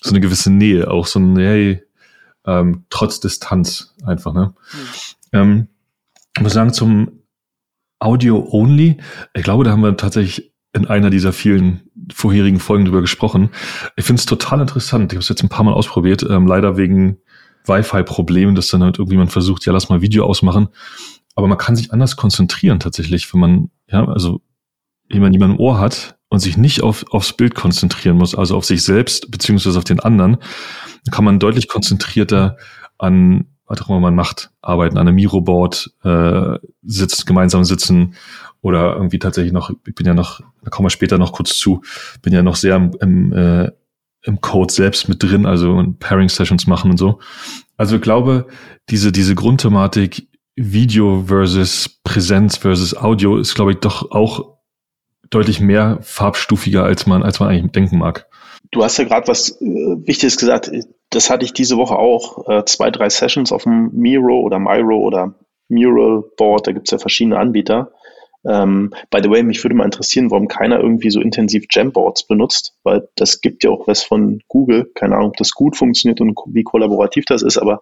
so 0.00 0.10
eine 0.10 0.20
gewisse 0.20 0.50
Nähe, 0.50 0.90
auch 0.90 1.06
so 1.06 1.18
ein, 1.18 1.36
hey, 1.36 1.82
ähm, 2.46 2.84
trotz 2.88 3.20
Distanz 3.20 3.94
einfach, 4.04 4.32
ne? 4.32 4.54
Mhm. 4.72 4.78
Ähm, 5.32 5.68
ich 6.36 6.42
muss 6.42 6.54
sagen, 6.54 6.72
zum 6.72 7.22
Audio 7.98 8.48
Only, 8.50 8.96
ich 9.34 9.42
glaube, 9.42 9.64
da 9.64 9.70
haben 9.70 9.82
wir 9.82 9.96
tatsächlich 9.96 10.51
in 10.72 10.86
einer 10.86 11.10
dieser 11.10 11.32
vielen 11.32 11.82
vorherigen 12.12 12.58
Folgen 12.58 12.84
drüber 12.84 13.02
gesprochen. 13.02 13.50
Ich 13.96 14.04
finde 14.04 14.20
es 14.20 14.26
total 14.26 14.60
interessant. 14.60 15.12
Ich 15.12 15.16
habe 15.16 15.22
es 15.22 15.28
jetzt 15.28 15.42
ein 15.42 15.48
paar 15.48 15.64
Mal 15.64 15.74
ausprobiert, 15.74 16.24
ähm, 16.28 16.46
leider 16.46 16.76
wegen 16.76 17.18
Wi-Fi-Problemen, 17.66 18.54
dass 18.54 18.68
dann 18.68 18.82
halt 18.82 18.98
irgendwie 18.98 19.18
man 19.18 19.28
versucht, 19.28 19.66
ja, 19.66 19.72
lass 19.72 19.88
mal 19.88 20.00
Video 20.00 20.24
ausmachen. 20.24 20.68
Aber 21.34 21.46
man 21.46 21.58
kann 21.58 21.76
sich 21.76 21.92
anders 21.92 22.16
konzentrieren 22.16 22.80
tatsächlich, 22.80 23.32
wenn 23.32 23.40
man, 23.40 23.70
ja, 23.88 24.06
also 24.06 24.40
jemand 25.10 25.34
jemand 25.34 25.54
im 25.54 25.60
Ohr 25.60 25.78
hat 25.78 26.16
und 26.28 26.40
sich 26.40 26.56
nicht 26.56 26.82
auf, 26.82 27.04
aufs 27.12 27.34
Bild 27.34 27.54
konzentrieren 27.54 28.16
muss, 28.16 28.34
also 28.34 28.56
auf 28.56 28.64
sich 28.64 28.82
selbst 28.82 29.30
beziehungsweise 29.30 29.78
auf 29.78 29.84
den 29.84 30.00
anderen, 30.00 30.38
kann 31.10 31.24
man 31.24 31.38
deutlich 31.38 31.68
konzentrierter 31.68 32.56
an 32.98 33.46
was 33.72 33.80
auch 33.80 33.88
immer 33.88 34.00
man 34.00 34.14
macht, 34.14 34.50
arbeiten 34.60 34.98
an 34.98 35.08
einem 35.08 35.16
Miro-Board, 35.16 35.94
äh, 36.04 36.58
sitzt, 36.82 37.26
gemeinsam 37.26 37.64
sitzen 37.64 38.14
oder 38.62 38.94
irgendwie 38.94 39.18
tatsächlich 39.18 39.52
noch, 39.52 39.70
ich 39.86 39.94
bin 39.94 40.06
ja 40.06 40.14
noch, 40.14 40.40
da 40.62 40.70
kommen 40.70 40.86
wir 40.86 40.90
später 40.90 41.18
noch 41.18 41.32
kurz 41.32 41.58
zu, 41.58 41.82
bin 42.22 42.32
ja 42.32 42.42
noch 42.42 42.56
sehr 42.56 42.76
im, 42.76 42.92
im, 43.00 43.32
äh, 43.32 43.70
im 44.24 44.40
Code 44.40 44.72
selbst 44.72 45.08
mit 45.08 45.22
drin, 45.22 45.46
also 45.46 45.84
Pairing-Sessions 45.98 46.66
machen 46.66 46.92
und 46.92 46.96
so. 46.96 47.18
Also 47.76 47.96
ich 47.96 48.02
glaube, 48.02 48.46
diese, 48.88 49.12
diese 49.12 49.34
Grundthematik 49.34 50.28
Video 50.54 51.24
versus 51.26 52.00
Präsenz 52.04 52.56
versus 52.56 52.96
Audio 52.96 53.38
ist, 53.38 53.54
glaube 53.54 53.72
ich, 53.72 53.78
doch 53.78 54.10
auch 54.10 54.58
deutlich 55.30 55.60
mehr 55.60 55.98
farbstufiger, 56.02 56.84
als 56.84 57.06
man, 57.06 57.22
als 57.22 57.40
man 57.40 57.48
eigentlich 57.48 57.72
denken 57.72 57.98
mag. 57.98 58.28
Du 58.70 58.84
hast 58.84 58.98
ja 58.98 59.04
gerade 59.04 59.26
was 59.28 59.60
äh, 59.60 59.64
Wichtiges 59.64 60.36
gesagt. 60.36 60.70
Das 61.10 61.30
hatte 61.30 61.44
ich 61.44 61.52
diese 61.52 61.76
Woche 61.76 61.96
auch. 61.96 62.48
Äh, 62.48 62.64
zwei, 62.66 62.90
drei 62.90 63.08
Sessions 63.08 63.50
auf 63.50 63.64
dem 63.64 63.90
Miro 63.92 64.40
oder 64.40 64.58
Miro 64.58 64.98
oder 64.98 65.34
Mural 65.68 66.22
Board. 66.36 66.66
Da 66.66 66.72
gibt 66.72 66.88
es 66.88 66.92
ja 66.92 66.98
verschiedene 66.98 67.38
Anbieter. 67.38 67.90
Ähm, 68.44 68.92
by 69.10 69.20
the 69.22 69.30
way, 69.30 69.42
mich 69.42 69.62
würde 69.62 69.76
mal 69.76 69.84
interessieren, 69.84 70.30
warum 70.30 70.48
keiner 70.48 70.80
irgendwie 70.80 71.10
so 71.10 71.20
intensiv 71.20 71.66
Jamboards 71.70 72.26
benutzt, 72.26 72.74
weil 72.82 73.08
das 73.16 73.40
gibt 73.40 73.62
ja 73.64 73.70
auch 73.70 73.86
was 73.86 74.02
von 74.02 74.40
Google. 74.48 74.90
Keine 74.94 75.16
Ahnung, 75.16 75.28
ob 75.28 75.36
das 75.36 75.52
gut 75.52 75.76
funktioniert 75.76 76.20
und 76.20 76.36
wie 76.46 76.64
kollaborativ 76.64 77.24
das 77.26 77.42
ist, 77.42 77.58
aber 77.58 77.80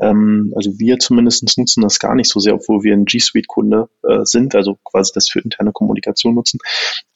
ähm, 0.00 0.52
also 0.56 0.78
wir 0.78 0.98
zumindest 0.98 1.58
nutzen 1.58 1.82
das 1.82 1.98
gar 1.98 2.14
nicht 2.14 2.30
so 2.30 2.40
sehr, 2.40 2.54
obwohl 2.54 2.82
wir 2.82 2.94
ein 2.94 3.04
G 3.04 3.18
Suite-Kunde 3.18 3.88
äh, 4.08 4.20
sind, 4.24 4.54
also 4.54 4.78
quasi 4.84 5.12
das 5.14 5.28
für 5.28 5.40
interne 5.40 5.72
Kommunikation 5.72 6.34
nutzen. 6.34 6.58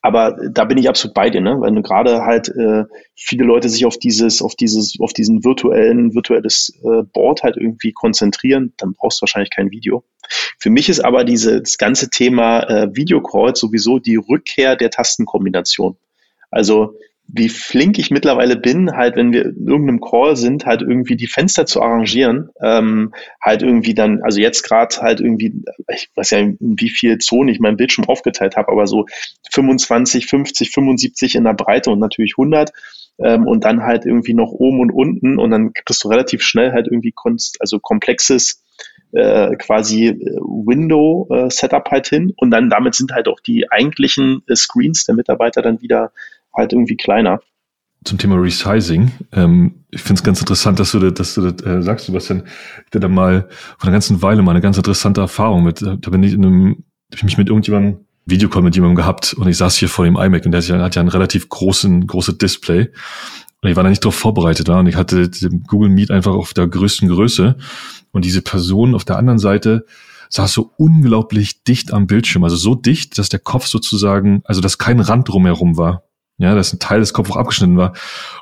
Aber 0.02 0.36
da 0.50 0.64
bin 0.64 0.76
ich 0.76 0.86
absolut 0.86 1.14
bei 1.14 1.30
dir, 1.30 1.40
ne? 1.40 1.58
Weil 1.60 1.74
gerade 1.82 2.26
halt 2.26 2.48
äh, 2.48 2.84
viele 3.16 3.44
Leute 3.44 3.70
sich 3.70 3.86
auf 3.86 3.96
dieses, 3.96 4.42
auf 4.42 4.54
dieses, 4.54 4.98
auf 5.00 5.14
diesen 5.14 5.44
virtuellen, 5.44 6.14
virtuelles 6.14 6.78
äh, 6.84 7.04
Board 7.04 7.42
halt 7.42 7.56
irgendwie 7.56 7.92
konzentrieren, 7.92 8.74
dann 8.76 8.92
brauchst 8.92 9.20
du 9.20 9.22
wahrscheinlich 9.22 9.50
kein 9.50 9.70
Video. 9.70 10.04
Für 10.64 10.70
mich 10.70 10.88
ist 10.88 11.00
aber 11.00 11.24
dieses 11.24 11.76
ganze 11.76 12.08
Thema 12.08 12.60
äh, 12.62 12.96
Videocall 12.96 13.54
sowieso 13.54 13.98
die 13.98 14.16
Rückkehr 14.16 14.76
der 14.76 14.88
Tastenkombination. 14.88 15.98
Also 16.50 16.96
wie 17.28 17.50
flink 17.50 17.98
ich 17.98 18.10
mittlerweile 18.10 18.56
bin, 18.56 18.92
halt, 18.92 19.16
wenn 19.16 19.30
wir 19.30 19.44
in 19.44 19.68
irgendeinem 19.68 20.00
Call 20.00 20.36
sind, 20.36 20.64
halt 20.64 20.80
irgendwie 20.80 21.16
die 21.16 21.26
Fenster 21.26 21.66
zu 21.66 21.82
arrangieren, 21.82 22.48
ähm, 22.62 23.12
halt 23.42 23.60
irgendwie 23.60 23.92
dann, 23.92 24.22
also 24.22 24.40
jetzt 24.40 24.62
gerade 24.62 24.96
halt 25.02 25.20
irgendwie, 25.20 25.52
ich 25.92 26.08
weiß 26.14 26.30
ja, 26.30 26.38
in 26.38 26.56
wie 26.60 26.88
viel 26.88 27.18
Zonen 27.18 27.50
ich 27.50 27.60
mein 27.60 27.76
Bildschirm 27.76 28.06
aufgeteilt 28.06 28.56
habe, 28.56 28.72
aber 28.72 28.86
so 28.86 29.04
25, 29.52 30.24
50, 30.24 30.70
75 30.70 31.34
in 31.34 31.44
der 31.44 31.52
Breite 31.52 31.90
und 31.90 31.98
natürlich 31.98 32.36
100 32.38 32.72
ähm, 33.18 33.46
und 33.46 33.66
dann 33.66 33.82
halt 33.82 34.06
irgendwie 34.06 34.32
noch 34.32 34.52
oben 34.52 34.80
und 34.80 34.92
unten 34.92 35.38
und 35.38 35.50
dann 35.50 35.74
kriegst 35.74 36.02
du 36.04 36.08
relativ 36.08 36.40
schnell 36.40 36.72
halt 36.72 36.86
irgendwie 36.86 37.12
also 37.60 37.80
komplexes 37.80 38.62
äh, 39.14 39.54
quasi 39.56 40.08
äh, 40.08 40.16
Window-Setup 40.40 41.86
äh, 41.86 41.90
halt 41.90 42.08
hin 42.08 42.32
und 42.36 42.50
dann 42.50 42.70
damit 42.70 42.94
sind 42.94 43.12
halt 43.12 43.28
auch 43.28 43.40
die 43.40 43.70
eigentlichen 43.70 44.42
Screens 44.54 45.04
der 45.04 45.14
Mitarbeiter 45.14 45.62
dann 45.62 45.80
wieder 45.80 46.12
halt 46.54 46.72
irgendwie 46.72 46.96
kleiner. 46.96 47.40
Zum 48.04 48.18
Thema 48.18 48.36
Resizing. 48.36 49.12
Ähm, 49.32 49.84
ich 49.90 50.02
finde 50.02 50.18
es 50.18 50.24
ganz 50.24 50.40
interessant, 50.40 50.78
dass 50.78 50.92
du 50.92 50.98
das, 50.98 51.14
dass 51.14 51.34
du 51.34 51.50
das 51.50 51.66
äh, 51.66 51.82
sagst, 51.82 52.06
Sebastian. 52.06 52.42
Ich 52.46 52.86
hatte 52.86 53.00
da 53.00 53.08
mal 53.08 53.48
vor 53.48 53.84
einer 53.84 53.92
ganzen 53.92 54.20
Weile 54.20 54.42
mal 54.42 54.50
eine 54.50 54.60
ganz 54.60 54.76
interessante 54.76 55.20
Erfahrung 55.20 55.64
mit. 55.64 55.80
Da 55.80 56.10
bin 56.10 56.22
ich 56.22 56.34
in 56.34 56.44
einem, 56.44 56.84
hab 57.10 57.18
ich 57.18 57.24
mich 57.24 57.38
mit 57.38 57.48
irgendjemandem 57.48 58.04
Videocall 58.26 58.62
mit 58.62 58.74
jemandem 58.74 58.96
gehabt 58.96 59.34
und 59.34 59.48
ich 59.48 59.56
saß 59.58 59.76
hier 59.76 59.88
vor 59.88 60.04
dem 60.04 60.16
iMac 60.16 60.46
und 60.46 60.52
der 60.52 60.62
hat 60.62 60.94
ja 60.94 61.00
einen 61.00 61.08
relativ 61.08 61.48
großen, 61.48 62.06
große 62.06 62.34
Display. 62.34 62.90
Und 63.64 63.70
ich 63.70 63.76
war 63.76 63.82
da 63.82 63.88
nicht 63.88 64.04
darauf 64.04 64.14
vorbereitet 64.14 64.68
war 64.68 64.80
und 64.80 64.88
ich 64.88 64.94
hatte 64.94 65.30
Google 65.66 65.88
Meet 65.88 66.10
einfach 66.10 66.34
auf 66.34 66.52
der 66.52 66.66
größten 66.66 67.08
Größe 67.08 67.56
und 68.12 68.26
diese 68.26 68.42
Person 68.42 68.94
auf 68.94 69.06
der 69.06 69.16
anderen 69.16 69.38
Seite 69.38 69.86
saß 70.28 70.52
so 70.52 70.74
unglaublich 70.76 71.64
dicht 71.64 71.90
am 71.90 72.06
Bildschirm, 72.06 72.44
also 72.44 72.56
so 72.56 72.74
dicht, 72.74 73.16
dass 73.16 73.30
der 73.30 73.40
Kopf 73.40 73.66
sozusagen, 73.66 74.42
also 74.44 74.60
dass 74.60 74.76
kein 74.76 75.00
Rand 75.00 75.30
drumherum 75.30 75.78
war. 75.78 76.02
Ja, 76.36 76.54
dass 76.54 76.74
ein 76.74 76.78
Teil 76.78 77.00
des 77.00 77.14
Kopfes 77.14 77.32
auch 77.32 77.38
abgeschnitten 77.38 77.78
war. 77.78 77.94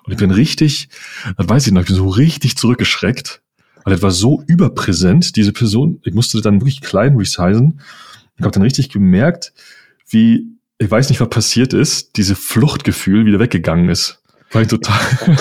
Und 0.04 0.12
ich 0.12 0.18
bin 0.18 0.32
richtig, 0.32 0.88
das 1.36 1.48
weiß 1.48 1.68
ich 1.68 1.72
noch, 1.72 1.82
ich 1.82 1.86
bin 1.86 1.96
so 1.96 2.08
richtig 2.08 2.56
zurückgeschreckt, 2.56 3.42
weil 3.84 3.92
das 3.92 4.02
war 4.02 4.10
so 4.10 4.42
überpräsent, 4.48 5.36
diese 5.36 5.52
Person. 5.52 6.00
Ich 6.02 6.14
musste 6.14 6.40
dann 6.40 6.60
wirklich 6.60 6.80
klein 6.80 7.16
resizen. 7.16 7.80
Ich 8.38 8.42
habe 8.42 8.50
dann 8.50 8.62
richtig 8.62 8.88
gemerkt, 8.88 9.52
wie, 10.08 10.48
ich 10.78 10.90
weiß 10.90 11.10
nicht, 11.10 11.20
was 11.20 11.28
passiert 11.28 11.74
ist, 11.74 12.16
diese 12.16 12.34
Fluchtgefühl 12.34 13.24
wieder 13.24 13.38
weggegangen 13.38 13.88
ist. 13.88 14.21
War 14.52 14.62
ich 14.62 14.68
total. 14.68 14.98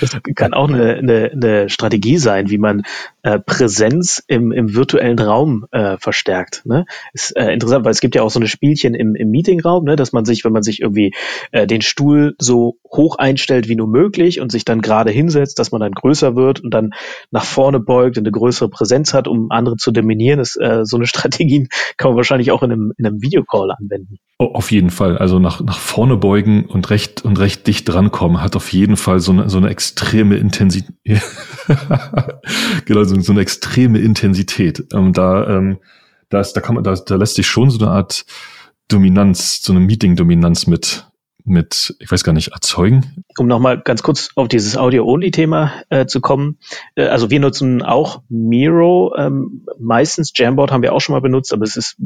Das 0.00 0.10
kann 0.34 0.54
auch 0.54 0.68
eine, 0.68 0.96
eine, 0.96 1.30
eine 1.30 1.68
Strategie 1.68 2.18
sein, 2.18 2.50
wie 2.50 2.58
man 2.58 2.82
äh, 3.22 3.38
Präsenz 3.38 4.22
im, 4.26 4.50
im 4.50 4.74
virtuellen 4.74 5.18
Raum 5.18 5.66
äh, 5.70 5.96
verstärkt. 5.98 6.62
Ne? 6.64 6.84
Ist 7.12 7.36
äh, 7.36 7.52
interessant, 7.52 7.84
weil 7.84 7.92
es 7.92 8.00
gibt 8.00 8.14
ja 8.14 8.22
auch 8.22 8.30
so 8.30 8.40
eine 8.40 8.48
Spielchen 8.48 8.94
im, 8.94 9.14
im 9.14 9.30
Meetingraum, 9.30 9.84
ne? 9.84 9.96
dass 9.96 10.12
man 10.12 10.24
sich, 10.24 10.44
wenn 10.44 10.52
man 10.52 10.62
sich 10.62 10.80
irgendwie 10.80 11.14
äh, 11.52 11.66
den 11.66 11.80
Stuhl 11.80 12.34
so 12.38 12.78
hoch 12.90 13.16
einstellt 13.18 13.68
wie 13.68 13.76
nur 13.76 13.86
möglich 13.86 14.40
und 14.40 14.50
sich 14.50 14.64
dann 14.64 14.80
gerade 14.80 15.10
hinsetzt, 15.10 15.58
dass 15.58 15.70
man 15.70 15.80
dann 15.80 15.92
größer 15.92 16.34
wird 16.34 16.60
und 16.60 16.72
dann 16.74 16.90
nach 17.30 17.44
vorne 17.44 17.78
beugt 17.80 18.18
und 18.18 18.24
eine 18.24 18.32
größere 18.32 18.68
Präsenz 18.68 19.14
hat, 19.14 19.28
um 19.28 19.50
andere 19.50 19.76
zu 19.76 19.92
dominieren. 19.92 20.40
Ist, 20.40 20.56
äh, 20.60 20.84
so 20.84 20.96
eine 20.96 21.06
Strategie 21.14 21.68
kann 21.96 22.10
man 22.10 22.16
wahrscheinlich 22.16 22.50
auch 22.50 22.62
in 22.62 22.72
einem, 22.72 22.92
in 22.98 23.06
einem 23.06 23.22
Videocall 23.22 23.70
anwenden. 23.70 24.18
Oh, 24.38 24.46
auf 24.46 24.72
jeden 24.72 24.90
Fall. 24.90 25.16
Also 25.16 25.38
nach, 25.38 25.60
nach 25.60 25.78
vorne 25.78 26.16
beugen 26.16 26.66
und 26.66 26.90
recht 26.90 27.24
und 27.24 27.38
recht 27.38 27.66
dicht 27.66 27.88
drankommen 27.88 28.33
hat 28.40 28.56
auf 28.56 28.72
jeden 28.72 28.96
Fall 28.96 29.20
so 29.20 29.32
eine, 29.32 29.48
so 29.50 29.58
eine 29.58 29.68
extreme 29.68 30.36
Intensität. 30.36 30.92
genau, 32.84 33.04
so, 33.04 33.32
eine 33.32 33.40
extreme 33.40 33.98
Intensität. 33.98 34.84
Ähm, 34.92 35.12
da, 35.12 35.48
ähm, 35.48 35.78
ist, 36.30 36.52
da, 36.52 36.60
kann 36.60 36.74
man, 36.74 36.84
da, 36.84 36.94
da 36.94 37.16
lässt 37.16 37.36
sich 37.36 37.46
schon 37.46 37.70
so 37.70 37.78
eine 37.84 37.90
Art 37.90 38.24
Dominanz, 38.88 39.62
so 39.62 39.72
eine 39.72 39.80
Meeting-Dominanz 39.80 40.66
mit 40.66 41.06
mit, 41.44 41.94
ich 42.00 42.10
weiß 42.10 42.24
gar 42.24 42.32
nicht, 42.32 42.52
erzeugen. 42.52 43.24
Um 43.38 43.46
nochmal 43.46 43.78
ganz 43.78 44.02
kurz 44.02 44.30
auf 44.34 44.48
dieses 44.48 44.78
Audio-Only-Thema 44.78 45.72
äh, 45.90 46.06
zu 46.06 46.22
kommen. 46.22 46.58
Äh, 46.94 47.06
also 47.06 47.30
wir 47.30 47.38
nutzen 47.38 47.82
auch 47.82 48.22
Miro. 48.30 49.14
Ähm, 49.16 49.66
meistens 49.78 50.32
Jamboard 50.34 50.72
haben 50.72 50.82
wir 50.82 50.94
auch 50.94 51.00
schon 51.00 51.12
mal 51.12 51.20
benutzt, 51.20 51.52
aber 51.52 51.64
es 51.64 51.76
ist, 51.76 51.96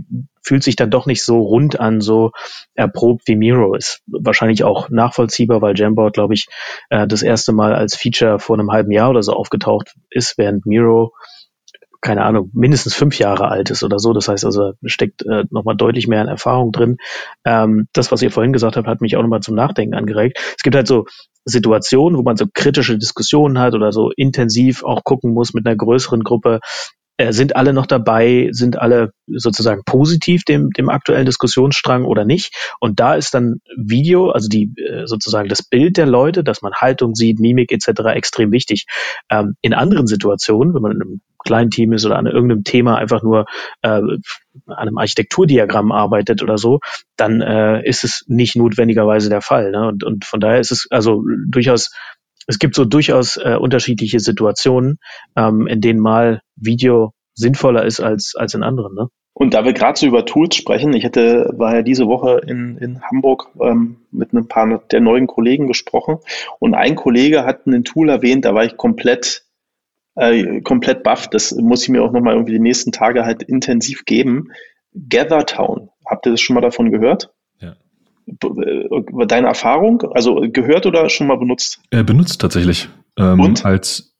fühlt 0.42 0.64
sich 0.64 0.74
dann 0.74 0.90
doch 0.90 1.06
nicht 1.06 1.24
so 1.24 1.38
rund 1.38 1.78
an, 1.78 2.00
so 2.00 2.32
erprobt 2.74 3.22
wie 3.26 3.36
Miro 3.36 3.74
ist. 3.74 4.02
Wahrscheinlich 4.06 4.64
auch 4.64 4.90
nachvollziehbar, 4.90 5.62
weil 5.62 5.78
Jamboard, 5.78 6.14
glaube 6.14 6.34
ich, 6.34 6.48
äh, 6.90 7.06
das 7.06 7.22
erste 7.22 7.52
Mal 7.52 7.74
als 7.74 7.94
Feature 7.94 8.40
vor 8.40 8.58
einem 8.58 8.72
halben 8.72 8.90
Jahr 8.90 9.10
oder 9.10 9.22
so 9.22 9.32
aufgetaucht 9.32 9.94
ist, 10.10 10.36
während 10.36 10.66
Miro 10.66 11.12
keine 12.08 12.24
Ahnung, 12.24 12.50
mindestens 12.54 12.94
fünf 12.94 13.18
Jahre 13.18 13.48
alt 13.48 13.68
ist 13.68 13.82
oder 13.82 13.98
so. 13.98 14.14
Das 14.14 14.28
heißt 14.28 14.46
also, 14.46 14.72
steckt 14.82 15.26
äh, 15.26 15.44
nochmal 15.50 15.76
deutlich 15.76 16.08
mehr 16.08 16.22
an 16.22 16.28
Erfahrung 16.28 16.72
drin. 16.72 16.96
Ähm, 17.44 17.86
das, 17.92 18.10
was 18.10 18.22
ihr 18.22 18.30
vorhin 18.30 18.54
gesagt 18.54 18.78
habt, 18.78 18.88
hat 18.88 19.02
mich 19.02 19.14
auch 19.14 19.20
nochmal 19.20 19.40
zum 19.40 19.54
Nachdenken 19.54 19.94
angeregt. 19.94 20.38
Es 20.56 20.62
gibt 20.62 20.74
halt 20.74 20.86
so 20.86 21.04
Situationen, 21.44 22.18
wo 22.18 22.22
man 22.22 22.38
so 22.38 22.46
kritische 22.54 22.96
Diskussionen 22.96 23.58
hat 23.58 23.74
oder 23.74 23.92
so 23.92 24.10
intensiv 24.16 24.84
auch 24.84 25.04
gucken 25.04 25.34
muss 25.34 25.52
mit 25.52 25.66
einer 25.66 25.76
größeren 25.76 26.24
Gruppe, 26.24 26.60
äh, 27.18 27.30
sind 27.34 27.56
alle 27.56 27.74
noch 27.74 27.84
dabei, 27.84 28.48
sind 28.52 28.78
alle 28.78 29.10
sozusagen 29.26 29.82
positiv 29.84 30.44
dem, 30.44 30.70
dem 30.70 30.88
aktuellen 30.88 31.26
Diskussionsstrang 31.26 32.06
oder 32.06 32.24
nicht. 32.24 32.54
Und 32.80 33.00
da 33.00 33.16
ist 33.16 33.34
dann 33.34 33.56
Video, 33.76 34.30
also 34.30 34.48
die 34.48 34.72
äh, 34.78 35.06
sozusagen 35.06 35.50
das 35.50 35.62
Bild 35.62 35.98
der 35.98 36.06
Leute, 36.06 36.42
dass 36.42 36.62
man 36.62 36.72
Haltung 36.72 37.14
sieht, 37.14 37.38
Mimik 37.38 37.70
etc. 37.70 38.14
extrem 38.14 38.50
wichtig. 38.50 38.86
Ähm, 39.30 39.56
in 39.60 39.74
anderen 39.74 40.06
Situationen, 40.06 40.72
wenn 40.72 40.80
man 40.80 40.92
in 40.92 41.02
einem 41.02 41.20
kleinen 41.38 41.70
Team 41.70 41.92
ist 41.92 42.04
oder 42.04 42.18
an 42.18 42.26
irgendeinem 42.26 42.64
Thema 42.64 42.96
einfach 42.96 43.22
nur 43.22 43.46
äh, 43.82 43.88
an 43.88 44.18
einem 44.66 44.98
Architekturdiagramm 44.98 45.92
arbeitet 45.92 46.42
oder 46.42 46.58
so, 46.58 46.80
dann 47.16 47.40
äh, 47.40 47.86
ist 47.86 48.04
es 48.04 48.24
nicht 48.26 48.56
notwendigerweise 48.56 49.28
der 49.28 49.40
Fall. 49.40 49.70
Ne? 49.70 49.88
Und, 49.88 50.04
und 50.04 50.24
von 50.24 50.40
daher 50.40 50.60
ist 50.60 50.72
es 50.72 50.86
also 50.90 51.22
durchaus 51.48 51.90
es 52.48 52.58
gibt 52.58 52.74
so 52.74 52.86
durchaus 52.86 53.36
äh, 53.36 53.56
unterschiedliche 53.56 54.20
Situationen, 54.20 54.98
ähm, 55.36 55.66
in 55.66 55.82
denen 55.82 56.00
mal 56.00 56.40
Video 56.56 57.12
sinnvoller 57.34 57.84
ist 57.84 58.00
als, 58.00 58.34
als 58.34 58.54
in 58.54 58.62
anderen. 58.62 58.94
Ne? 58.94 59.08
Und 59.34 59.54
da 59.54 59.64
wir 59.64 59.72
gerade 59.72 59.96
so 59.96 60.06
über 60.06 60.26
Tools 60.26 60.56
sprechen, 60.56 60.92
ich 60.94 61.04
hatte, 61.04 61.54
war 61.56 61.76
ja 61.76 61.82
diese 61.82 62.08
Woche 62.08 62.40
in, 62.44 62.76
in 62.78 63.02
Hamburg 63.02 63.50
ähm, 63.60 63.98
mit 64.10 64.32
ein 64.32 64.48
paar 64.48 64.82
der 64.90 65.00
neuen 65.00 65.28
Kollegen 65.28 65.68
gesprochen 65.68 66.18
und 66.58 66.74
ein 66.74 66.96
Kollege 66.96 67.44
hat 67.44 67.66
ein 67.66 67.84
Tool 67.84 68.08
erwähnt, 68.08 68.44
da 68.44 68.54
war 68.54 68.64
ich 68.64 68.76
komplett, 68.76 69.44
äh, 70.18 70.60
komplett 70.60 71.02
baff. 71.02 71.28
Das 71.28 71.52
muss 71.54 71.82
ich 71.82 71.88
mir 71.88 72.02
auch 72.02 72.12
nochmal 72.12 72.34
irgendwie 72.34 72.52
die 72.52 72.60
nächsten 72.60 72.92
Tage 72.92 73.24
halt 73.24 73.42
intensiv 73.42 74.04
geben. 74.04 74.52
Gathertown. 75.08 75.90
Habt 76.04 76.26
ihr 76.26 76.32
das 76.32 76.40
schon 76.40 76.54
mal 76.54 76.60
davon 76.60 76.90
gehört? 76.90 77.30
Äh, 78.28 79.26
deine 79.26 79.48
Erfahrung? 79.48 80.02
Also 80.12 80.42
gehört 80.52 80.86
oder 80.86 81.08
schon 81.08 81.26
mal 81.26 81.38
benutzt? 81.38 81.80
Äh, 81.90 82.04
benutzt 82.04 82.40
tatsächlich. 82.40 82.88
Ähm, 83.18 83.40
Und? 83.40 83.64
Als 83.64 84.14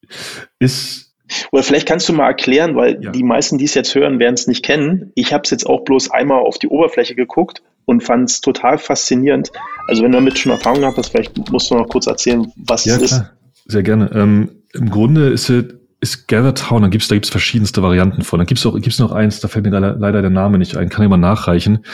ist 0.59 1.07
oder 1.53 1.63
vielleicht 1.63 1.87
kannst 1.87 2.09
du 2.09 2.15
mal 2.15 2.27
erklären, 2.27 2.75
weil 2.75 3.05
ja. 3.05 3.11
die 3.11 3.23
meisten, 3.23 3.59
die 3.59 3.67
es 3.67 3.75
jetzt 3.75 3.95
hören, 3.95 4.19
werden 4.19 4.33
es 4.33 4.47
nicht 4.47 4.65
kennen. 4.65 5.13
Ich 5.15 5.35
habe 5.35 5.43
es 5.45 5.51
jetzt 5.51 5.67
auch 5.67 5.85
bloß 5.85 6.11
einmal 6.11 6.41
auf 6.41 6.59
die 6.59 6.69
Oberfläche 6.69 7.15
geguckt 7.15 7.63
und 7.85 8.03
fand 8.03 8.31
es 8.31 8.41
total 8.41 8.79
faszinierend. 8.79 9.51
Also 9.89 10.03
wenn 10.03 10.13
du 10.13 10.17
damit 10.17 10.39
schon 10.39 10.53
Erfahrung 10.53 10.83
hast, 10.87 11.11
vielleicht 11.11 11.51
musst 11.51 11.71
du 11.71 11.75
noch 11.75 11.87
kurz 11.87 12.07
erzählen, 12.07 12.51
was 12.57 12.87
ja, 12.87 12.97
es 12.97 13.09
klar. 13.09 13.21
ist. 13.21 13.73
Sehr 13.73 13.83
gerne. 13.83 14.11
Ähm, 14.15 14.63
Im 14.73 14.89
Grunde 14.89 15.29
ist 15.29 15.51
es 15.51 15.78
ist 16.01 16.29
Gather 16.29 16.55
Town, 16.55 16.83
da 16.83 16.89
gibt's 16.89 17.09
da 17.09 17.17
gibt's 17.17 17.31
verschiedenste 17.31 17.83
Varianten 17.83 18.23
von. 18.23 18.39
Da 18.39 18.45
gibt's 18.45 18.65
auch 18.67 18.79
gibt's 18.81 18.99
noch 18.99 19.13
eins, 19.13 19.41
da 19.41 19.49
fällt 19.49 19.65
mir 19.65 19.79
leider 19.79 20.21
der 20.21 20.31
Name 20.31 20.59
nicht 20.59 20.77
ein, 20.77 20.89
kann 20.89 21.05
ich 21.05 21.11
mal 21.11 21.17
nachreichen, 21.17 21.85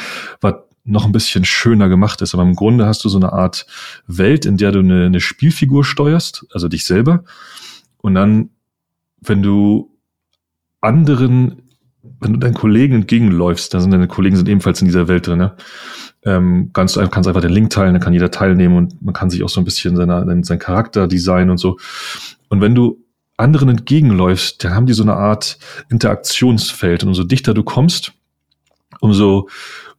was 0.41 0.55
noch 0.85 1.07
ein 1.07 1.13
bisschen 1.13 1.45
schöner 1.45 1.89
gemacht 1.89 2.21
ist. 2.21 2.35
Aber 2.35 2.43
im 2.43 2.55
Grunde 2.55 2.87
hast 2.87 3.05
du 3.05 3.09
so 3.09 3.19
eine 3.19 3.33
Art 3.33 3.67
Welt, 4.07 4.45
in 4.45 4.59
der 4.59 4.73
du 4.73 4.81
eine, 4.81 5.07
eine 5.07 5.21
Spielfigur 5.21 5.85
steuerst, 5.85 6.47
also 6.53 6.69
dich 6.69 6.85
selber. 6.85 7.25
Und 7.99 8.15
dann, 8.15 8.51
wenn 9.23 9.43
du 9.43 9.91
anderen, 10.83 11.63
wenn 12.21 12.35
du 12.35 12.39
deinen 12.39 12.53
Kollegen 12.53 12.97
entgegenläufst, 12.97 13.73
dann 13.73 13.81
sind 13.81 13.93
deine 13.93 14.09
Kollegen 14.09 14.37
sind 14.37 14.49
ebenfalls 14.49 14.83
in 14.83 14.87
dieser 14.87 15.09
Welt 15.09 15.27
drin, 15.27 15.39
ne? 15.39 15.57
ähm, 16.25 16.71
kannst 16.73 16.97
du 16.97 17.09
kannst 17.09 17.29
einfach 17.29 17.41
den 17.41 17.53
Link 17.53 17.71
teilen, 17.71 17.95
dann 17.95 18.03
kann 18.03 18.13
jeder 18.13 18.31
teilnehmen 18.31 18.77
und 18.77 19.03
man 19.03 19.15
kann 19.15 19.31
sich 19.31 19.43
auch 19.43 19.49
so 19.49 19.61
ein 19.61 19.65
bisschen 19.65 19.97
seiner, 19.97 20.27
sein 20.45 20.59
Charakter 20.59 21.09
designen 21.09 21.51
und 21.51 21.59
so. 21.59 21.79
Und 22.49 22.61
wenn 22.61 22.75
du 22.75 23.04
anderen 23.37 23.69
entgegenläufst, 23.69 24.63
dann 24.63 24.75
haben 24.75 24.87
die 24.87 24.93
so 24.93 25.03
eine 25.03 25.15
Art 25.15 25.59
Interaktionsfeld. 25.91 27.03
Und 27.03 27.11
umso 27.11 27.25
dichter 27.25 27.55
du 27.55 27.63
kommst, 27.63 28.13
umso 29.01 29.49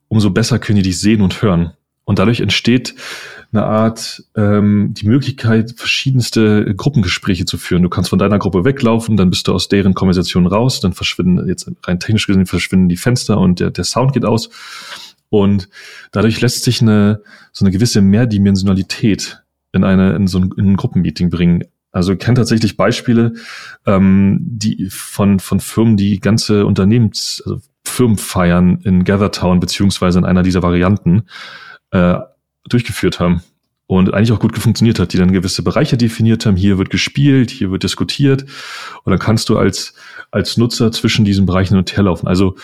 umso 0.08 0.30
besser 0.30 0.60
können 0.60 0.78
die 0.78 0.84
dich 0.84 1.00
sehen 1.00 1.22
und 1.22 1.42
hören. 1.42 1.74
Und 2.04 2.20
dadurch 2.20 2.40
entsteht 2.40 2.96
eine 3.52 3.66
Art, 3.66 4.24
ähm, 4.36 4.94
die 4.96 5.08
Möglichkeit, 5.08 5.74
verschiedenste 5.76 6.76
Gruppengespräche 6.76 7.46
zu 7.46 7.58
führen. 7.58 7.84
Du 7.84 7.90
kannst 7.90 8.10
von 8.10 8.20
deiner 8.20 8.38
Gruppe 8.38 8.66
weglaufen, 8.66 9.18
dann 9.18 9.30
bist 9.30 9.48
du 9.48 9.54
aus 9.54 9.70
deren 9.70 9.94
Konversation 9.94 10.46
raus, 10.46 10.82
dann 10.82 10.94
verschwinden, 10.94 11.48
jetzt 11.48 11.72
rein 11.84 12.00
technisch 12.00 12.28
gesehen, 12.28 12.46
verschwinden 12.46 12.90
die 12.90 12.98
Fenster 12.98 13.40
und 13.40 13.60
der, 13.60 13.72
der 13.72 13.84
Sound 13.84 14.14
geht 14.14 14.26
aus. 14.26 14.50
Und 15.30 15.70
dadurch 16.12 16.40
lässt 16.42 16.64
sich 16.64 16.82
eine, 16.82 17.22
so 17.52 17.66
eine 17.66 17.72
gewisse 17.72 18.02
Mehrdimensionalität 18.02 19.42
in 19.72 19.84
eine, 19.84 20.16
in 20.16 20.28
so 20.28 20.40
ein, 20.40 20.54
in 20.58 20.72
ein 20.72 20.78
Gruppenmeeting 20.78 21.30
bringen. 21.30 21.64
Also 21.96 22.12
ich 22.12 22.20
kenne 22.20 22.36
tatsächlich 22.36 22.76
Beispiele, 22.76 23.34
ähm, 23.86 24.40
die 24.42 24.90
von, 24.90 25.40
von 25.40 25.62
Firmen, 25.62 25.96
die 25.96 26.20
ganze 26.20 26.66
Unternehmens, 26.66 27.42
also 27.46 27.62
Firmenfeiern 27.86 28.82
in 28.82 29.06
Gathertown 29.06 29.62
beziehungsweise 29.62 30.20
in 30.20 30.26
einer 30.26 30.44
dieser 30.44 30.62
Varianten 30.62 31.24
äh, 31.92 32.18
durchgeführt 32.68 33.22
haben 33.22 33.44
und 33.88 34.14
eigentlich 34.14 34.34
auch 34.34 34.42
gut 34.42 34.58
funktioniert 34.58 35.00
hat, 35.00 35.14
die 35.14 35.18
dann 35.18 35.32
gewisse 35.32 35.64
Bereiche 35.64 35.96
definiert 35.96 36.46
haben. 36.46 36.58
Hier 36.58 36.78
wird 36.78 36.90
gespielt, 36.90 37.50
hier 37.50 37.72
wird 37.72 37.84
diskutiert 37.84 38.44
und 39.04 39.12
dann 39.12 39.20
kannst 39.20 39.48
du 39.48 39.58
als 39.58 39.94
als 40.32 40.58
Nutzer 40.58 40.92
zwischen 40.92 41.24
diesen 41.24 41.46
Bereichen 41.46 41.76
hin 41.76 41.78
und 41.78 41.96
her 41.96 42.04
laufen. 42.04 42.28
Also 42.28 42.58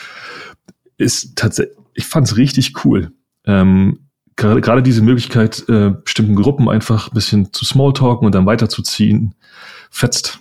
ist 0.98 1.38
tatsächlich, 1.38 1.78
ich 1.94 2.06
fand 2.06 2.28
es 2.28 2.36
richtig 2.36 2.84
cool. 2.84 3.14
Ähm, 3.46 4.10
gerade, 4.42 4.62
gerade 4.62 4.84
diese 4.84 5.02
Möglichkeit, 5.02 5.64
äh, 5.70 5.92
bestimmten 6.04 6.36
Gruppen 6.36 6.68
einfach 6.68 7.10
ein 7.10 7.14
bisschen 7.14 7.54
zu 7.54 7.64
Smalltalken 7.64 8.26
und 8.26 8.36
dann 8.36 8.46
weiterzuziehen, 8.46 9.36
fetzt. 9.90 10.40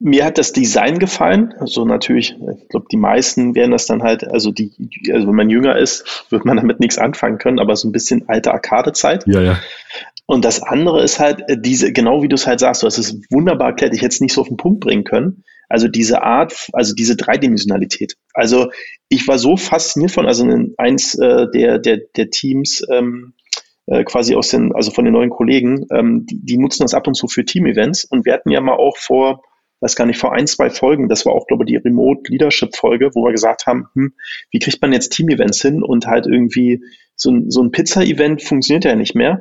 Mir 0.00 0.24
hat 0.24 0.38
das 0.38 0.52
Design 0.52 0.98
gefallen. 0.98 1.54
Also 1.58 1.84
natürlich, 1.84 2.34
ich 2.60 2.68
glaube, 2.68 2.86
die 2.90 2.96
meisten 2.96 3.54
werden 3.54 3.70
das 3.70 3.86
dann 3.86 4.02
halt, 4.02 4.26
also 4.26 4.50
die, 4.50 4.72
also 5.12 5.28
wenn 5.28 5.34
man 5.34 5.50
jünger 5.50 5.76
ist, 5.76 6.26
wird 6.30 6.44
man 6.44 6.56
damit 6.56 6.80
nichts 6.80 6.98
anfangen 6.98 7.38
können, 7.38 7.60
aber 7.60 7.76
so 7.76 7.88
ein 7.88 7.92
bisschen 7.92 8.28
alte 8.28 8.52
Arcade-Zeit. 8.52 9.24
Ja, 9.26 9.40
ja. 9.40 9.58
Und 10.26 10.44
das 10.44 10.62
andere 10.62 11.02
ist 11.02 11.20
halt 11.20 11.42
äh, 11.48 11.56
diese, 11.58 11.92
genau 11.92 12.22
wie 12.22 12.28
du 12.28 12.34
es 12.34 12.46
halt 12.46 12.60
sagst, 12.60 12.82
du 12.82 12.86
hast 12.86 12.98
es 12.98 13.20
wunderbar 13.30 13.68
erklärt, 13.68 13.94
ich 13.94 14.00
hätte 14.00 14.14
es 14.14 14.20
nicht 14.20 14.32
so 14.32 14.40
auf 14.40 14.48
den 14.48 14.56
Punkt 14.56 14.80
bringen 14.80 15.04
können. 15.04 15.44
Also 15.68 15.88
diese 15.88 16.22
Art, 16.22 16.68
also 16.72 16.94
diese 16.94 17.16
Dreidimensionalität. 17.16 18.16
Also 18.32 18.70
ich 19.08 19.26
war 19.28 19.38
so 19.38 19.56
fasziniert 19.56 20.10
von, 20.10 20.26
also 20.26 20.46
eins 20.76 21.14
äh, 21.14 21.46
der, 21.52 21.78
der, 21.78 21.98
der 22.16 22.30
Teams, 22.30 22.82
ähm, 22.90 23.34
äh, 23.86 24.04
quasi 24.04 24.34
aus 24.34 24.48
den, 24.48 24.74
also 24.74 24.90
von 24.90 25.04
den 25.04 25.12
neuen 25.12 25.30
Kollegen, 25.30 25.86
ähm, 25.92 26.26
die, 26.26 26.40
die 26.44 26.58
nutzen 26.58 26.84
das 26.84 26.94
ab 26.94 27.06
und 27.06 27.14
zu 27.14 27.28
für 27.28 27.44
Team-Events 27.44 28.04
und 28.04 28.24
wir 28.24 28.32
hatten 28.32 28.50
ja 28.50 28.60
mal 28.60 28.76
auch 28.76 28.96
vor, 28.96 29.42
weiß 29.80 29.96
gar 29.96 30.06
nicht, 30.06 30.18
vor 30.18 30.32
ein, 30.32 30.46
zwei 30.46 30.70
Folgen, 30.70 31.08
das 31.08 31.26
war 31.26 31.34
auch, 31.34 31.46
glaube 31.46 31.64
ich, 31.64 31.68
die 31.68 31.76
Remote 31.76 32.22
Leadership 32.30 32.74
Folge, 32.76 33.10
wo 33.14 33.24
wir 33.24 33.32
gesagt 33.32 33.66
haben, 33.66 33.86
hm, 33.94 34.14
wie 34.50 34.58
kriegt 34.58 34.80
man 34.80 34.92
jetzt 34.92 35.12
Team-Events 35.12 35.60
hin 35.60 35.82
und 35.82 36.06
halt 36.06 36.26
irgendwie 36.26 36.82
so 37.14 37.30
ein, 37.30 37.50
so 37.50 37.62
ein 37.62 37.70
Pizza-Event 37.70 38.42
funktioniert 38.42 38.84
ja 38.84 38.96
nicht 38.96 39.14
mehr. 39.14 39.40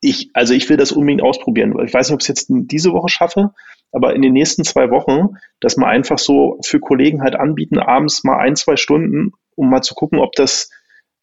Ich, 0.00 0.30
also 0.34 0.54
ich 0.54 0.68
will 0.68 0.76
das 0.76 0.92
unbedingt 0.92 1.22
ausprobieren. 1.22 1.74
Ich 1.84 1.92
weiß 1.92 2.08
nicht, 2.08 2.14
ob 2.14 2.20
ich 2.20 2.24
es 2.24 2.28
jetzt 2.28 2.46
diese 2.48 2.92
Woche 2.92 3.08
schaffe, 3.08 3.52
aber 3.92 4.14
in 4.14 4.22
den 4.22 4.32
nächsten 4.32 4.64
zwei 4.64 4.90
Wochen, 4.90 5.36
dass 5.60 5.76
man 5.76 5.88
einfach 5.88 6.18
so 6.18 6.58
für 6.64 6.80
Kollegen 6.80 7.22
halt 7.22 7.36
anbieten, 7.36 7.78
abends 7.78 8.24
mal 8.24 8.38
ein, 8.38 8.56
zwei 8.56 8.76
Stunden, 8.76 9.32
um 9.54 9.70
mal 9.70 9.82
zu 9.82 9.94
gucken, 9.94 10.18
ob 10.18 10.32
das 10.32 10.70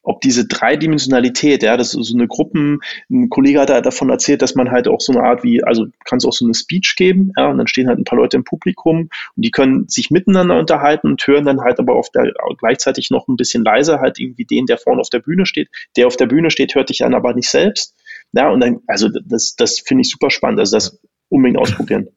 ob 0.02 0.20
diese 0.22 0.46
Dreidimensionalität, 0.46 1.62
ja, 1.62 1.76
das 1.76 1.94
ist 1.94 2.06
so 2.06 2.14
eine 2.16 2.26
Gruppen, 2.26 2.80
ein 3.10 3.28
Kollege 3.28 3.60
hat 3.60 3.68
da 3.68 3.80
davon 3.80 4.08
erzählt, 4.08 4.40
dass 4.40 4.54
man 4.54 4.70
halt 4.70 4.88
auch 4.88 5.00
so 5.00 5.12
eine 5.12 5.22
Art 5.22 5.44
wie, 5.44 5.62
also 5.62 5.86
kannst 6.04 6.26
auch 6.26 6.32
so 6.32 6.44
eine 6.44 6.54
Speech 6.54 6.94
geben, 6.96 7.32
ja, 7.36 7.50
und 7.50 7.58
dann 7.58 7.66
stehen 7.66 7.88
halt 7.88 7.98
ein 7.98 8.04
paar 8.04 8.18
Leute 8.18 8.36
im 8.38 8.44
Publikum 8.44 9.10
und 9.36 9.44
die 9.44 9.50
können 9.50 9.88
sich 9.88 10.10
miteinander 10.10 10.58
unterhalten 10.58 11.08
und 11.08 11.26
hören 11.26 11.44
dann 11.44 11.60
halt 11.60 11.78
aber 11.78 11.96
auf 11.96 12.10
der, 12.10 12.32
gleichzeitig 12.58 13.10
noch 13.10 13.28
ein 13.28 13.36
bisschen 13.36 13.62
leiser 13.62 14.00
halt 14.00 14.18
irgendwie 14.18 14.46
den, 14.46 14.66
der 14.66 14.78
vorne 14.78 15.00
auf 15.00 15.10
der 15.10 15.20
Bühne 15.20 15.44
steht. 15.44 15.68
Der 15.96 16.06
auf 16.06 16.16
der 16.16 16.26
Bühne 16.26 16.50
steht, 16.50 16.74
hört 16.74 16.88
dich 16.88 16.98
dann 16.98 17.14
aber 17.14 17.34
nicht 17.34 17.50
selbst. 17.50 17.94
Ja, 18.32 18.48
und 18.50 18.60
dann, 18.60 18.80
also 18.86 19.08
das, 19.08 19.54
das 19.56 19.80
finde 19.80 20.02
ich 20.02 20.10
super 20.10 20.30
spannend. 20.30 20.60
Also 20.60 20.76
das 20.76 21.00
unbedingt 21.30 21.58
ausprobieren. 21.58 22.08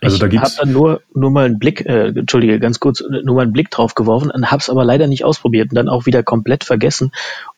Also 0.00 0.18
da 0.18 0.28
gibt's 0.28 0.52
ich 0.52 0.58
habe 0.58 0.66
dann 0.66 0.72
nur 0.72 1.02
nur 1.14 1.30
mal 1.30 1.44
einen 1.44 1.58
Blick, 1.58 1.84
äh, 1.84 2.08
entschuldige, 2.08 2.58
ganz 2.58 2.80
kurz, 2.80 3.02
nur 3.24 3.36
mal 3.36 3.42
einen 3.42 3.52
Blick 3.52 3.70
drauf 3.70 3.94
geworfen 3.94 4.30
und 4.30 4.50
habe 4.50 4.60
es 4.60 4.70
aber 4.70 4.84
leider 4.84 5.06
nicht 5.06 5.24
ausprobiert 5.24 5.70
und 5.70 5.76
dann 5.76 5.88
auch 5.88 6.06
wieder 6.06 6.22
komplett 6.22 6.64
vergessen 6.64 7.12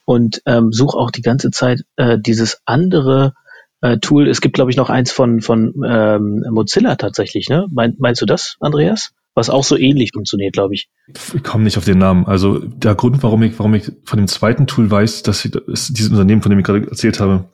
und 0.05 0.43
ähm, 0.47 0.73
suche 0.73 0.99
auch 0.99 1.11
die 1.11 1.23
ganze 1.23 1.51
Zeit 1.51 1.85
äh, 1.97 2.19
dieses 2.19 2.61
andere 2.65 3.35
äh, 3.81 3.99
Tool. 3.99 4.29
Es 4.29 4.41
gibt 4.41 4.57
glaube 4.57 4.71
ich 4.71 4.77
noch 4.77 4.91
eins 4.91 5.13
von 5.13 5.41
von 5.41 5.75
ähm, 5.87 6.45
Mozilla 6.51 6.97
tatsächlich, 6.97 7.49
ne? 7.49 7.67
Mein, 7.71 7.95
meinst 7.99 8.21
du 8.21 8.27
das, 8.27 8.57
Andreas? 8.61 9.13
Was 9.37 9.51
auch 9.51 9.65
so 9.65 9.77
ähnlich 9.77 10.13
funktioniert, 10.15 10.53
glaube 10.53 10.75
ich. 10.75 10.89
Ich 11.35 11.43
komme 11.43 11.65
nicht 11.65 11.77
auf 11.77 11.85
den 11.85 11.99
Namen. 11.99 12.25
Also 12.25 12.61
der 12.61 12.95
Grund, 12.95 13.21
warum 13.25 13.43
ich, 13.43 13.59
warum 13.59 13.75
ich 13.75 13.91
von 14.05 14.17
dem 14.17 14.29
zweiten 14.29 14.69
Tool 14.69 14.89
weiß, 14.89 15.25
dass 15.25 15.45
ich, 15.45 15.51
das, 15.51 15.89
dieses 15.89 16.13
Unternehmen, 16.13 16.41
von 16.41 16.51
dem 16.51 16.61
ich 16.61 16.65
gerade 16.65 16.87
erzählt 16.87 17.19
habe, 17.19 17.47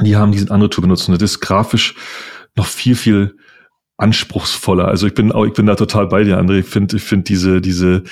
die 0.00 0.16
haben 0.16 0.30
diese 0.30 0.52
andere 0.52 0.70
Tool 0.70 0.82
benutzt 0.82 1.08
und 1.08 1.20
das 1.20 1.32
ist 1.32 1.40
grafisch 1.40 1.96
noch 2.58 2.66
viel, 2.66 2.94
viel 2.94 3.36
anspruchsvoller. 3.96 4.86
Also 4.86 5.06
ich 5.06 5.14
bin 5.14 5.32
auch, 5.32 5.44
ich 5.44 5.52
bin 5.52 5.66
da 5.66 5.74
total 5.74 6.06
bei 6.06 6.24
dir, 6.24 6.38
André. 6.38 6.60
Ich 6.60 6.66
finde, 6.66 6.96
ich 6.96 7.02
finde 7.02 7.24
diese, 7.24 7.60
diese, 7.60 8.04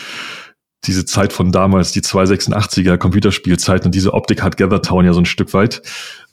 diese 0.85 1.05
Zeit 1.05 1.33
von 1.33 1.53
damals, 1.53 1.93
die 1.93 2.01
286er 2.01 2.97
Computerspielzeit 2.97 3.85
und 3.85 3.95
diese 3.95 4.15
Optik 4.15 4.43
hat 4.43 4.57
Gathertown 4.57 5.05
ja 5.05 5.13
so 5.13 5.21
ein 5.21 5.27
Stück 5.27 5.55
weit. 5.55 5.83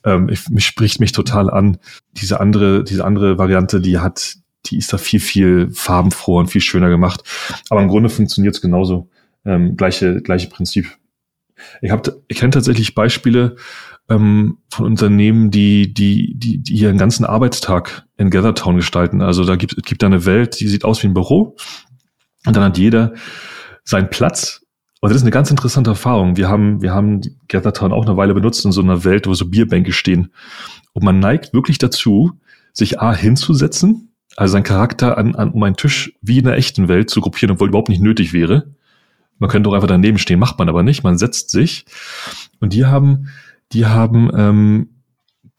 Ähm, 0.06 0.30
ich, 0.30 0.49
mich 0.49 0.65
spricht 0.65 0.99
mich 0.99 1.12
total 1.12 1.49
an. 1.49 1.78
Diese 2.12 2.39
andere, 2.39 2.84
diese 2.84 3.06
andere 3.06 3.38
Variante, 3.38 3.80
die 3.80 3.99
hat, 3.99 4.36
die 4.65 4.78
ist 4.78 4.91
da 4.91 4.97
viel, 4.97 5.19
viel 5.19 5.69
farbenfroher 5.71 6.41
und 6.41 6.47
viel 6.47 6.62
schöner 6.62 6.89
gemacht. 6.89 7.23
Aber 7.69 7.82
im 7.82 7.88
Grunde 7.88 8.10
funktioniert 8.10 8.56
es 8.56 8.62
genauso. 8.62 9.10
Ähm, 9.45 9.76
gleiche, 9.78 10.21
gleiche 10.21 10.47
Prinzip. 10.47 10.97
Ich 11.82 11.91
habe, 11.91 12.21
ich 12.28 12.38
kenne 12.38 12.52
tatsächlich 12.52 12.95
Beispiele 12.95 13.56
ähm, 14.09 14.57
von 14.69 14.85
Unternehmen, 14.85 15.51
die, 15.51 15.93
die, 15.93 16.37
die, 16.37 16.61
die 16.61 16.73
ihren 16.73 16.97
ganzen 16.97 17.25
Arbeitstag 17.25 18.05
in 18.17 18.29
Gathertown 18.29 18.75
gestalten. 18.75 19.21
Also 19.21 19.45
da 19.45 19.55
gibt, 19.55 19.83
gibt 19.85 20.01
da 20.01 20.07
eine 20.07 20.25
Welt, 20.25 20.59
die 20.59 20.67
sieht 20.67 20.85
aus 20.85 21.03
wie 21.03 21.07
ein 21.07 21.13
Büro. 21.13 21.55
Und 22.45 22.55
dann 22.55 22.63
hat 22.63 22.77
jeder 22.77 23.13
seinen 23.83 24.09
Platz. 24.09 24.61
Und 25.01 25.09
das 25.09 25.17
ist 25.17 25.23
eine 25.23 25.31
ganz 25.31 25.51
interessante 25.51 25.89
Erfahrung. 25.89 26.37
Wir 26.37 26.47
haben, 26.47 26.81
wir 26.81 26.93
haben 26.93 27.21
Gathertown 27.47 27.91
auch 27.91 28.05
eine 28.05 28.15
Weile 28.17 28.33
benutzt 28.33 28.63
in 28.65 28.71
so 28.71 28.81
einer 28.81 29.03
Welt, 29.03 29.27
wo 29.27 29.33
so 29.33 29.49
Bierbänke 29.49 29.91
stehen. 29.91 30.33
Und 30.93 31.03
man 31.03 31.19
neigt 31.19 31.53
wirklich 31.53 31.77
dazu, 31.77 32.31
sich 32.71 33.01
A 33.01 33.13
hinzusetzen, 33.13 34.13
also 34.35 34.53
seinen 34.53 34.63
Charakter 34.63 35.17
an, 35.17 35.35
an, 35.35 35.51
um 35.51 35.61
einen 35.63 35.75
Tisch 35.75 36.13
wie 36.21 36.39
in 36.39 36.45
der 36.45 36.57
echten 36.57 36.87
Welt 36.87 37.09
zu 37.09 37.21
gruppieren, 37.21 37.53
obwohl 37.53 37.69
überhaupt 37.69 37.89
nicht 37.89 38.01
nötig 38.01 38.33
wäre. 38.33 38.73
Man 39.39 39.49
könnte 39.49 39.69
auch 39.69 39.73
einfach 39.73 39.87
daneben 39.87 40.17
stehen, 40.17 40.39
macht 40.39 40.57
man 40.57 40.69
aber 40.69 40.83
nicht. 40.83 41.03
Man 41.03 41.17
setzt 41.17 41.49
sich. 41.49 41.85
Und 42.59 42.73
die 42.73 42.85
haben, 42.85 43.27
die 43.73 43.86
haben 43.86 44.29
ähm, 44.36 44.89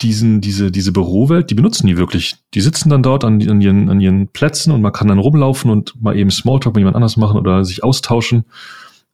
diesen, 0.01 0.41
diese, 0.41 0.71
diese 0.71 0.93
Bürowelt, 0.93 1.51
die 1.51 1.55
benutzen 1.55 1.87
die 1.87 1.97
wirklich. 1.97 2.37
Die 2.55 2.61
sitzen 2.61 2.89
dann 2.91 3.03
dort 3.03 3.25
an, 3.25 3.47
an, 3.49 3.61
ihren, 3.61 3.89
an 3.89 4.01
ihren 4.01 4.29
Plätzen 4.29 4.73
und 4.73 4.83
man 4.83 4.93
kann 4.93 5.09
dann 5.09 5.19
rumlaufen 5.19 5.71
und 5.71 6.01
mal 6.01 6.17
eben 6.17 6.31
Smalltalk 6.31 6.75
mit 6.75 6.81
jemand 6.81 6.97
anders 6.97 7.17
machen 7.17 7.39
oder 7.39 7.65
sich 7.65 7.85
austauschen. 7.85 8.45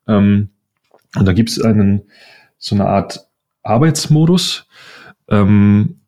Ähm, 0.06 0.50
und 1.16 1.26
da 1.26 1.32
gibt 1.32 1.50
es 1.50 1.60
einen, 1.60 2.02
so 2.58 2.74
eine 2.74 2.86
Art 2.86 3.26
Arbeitsmodus. 3.62 4.66
Ähm, 5.28 6.00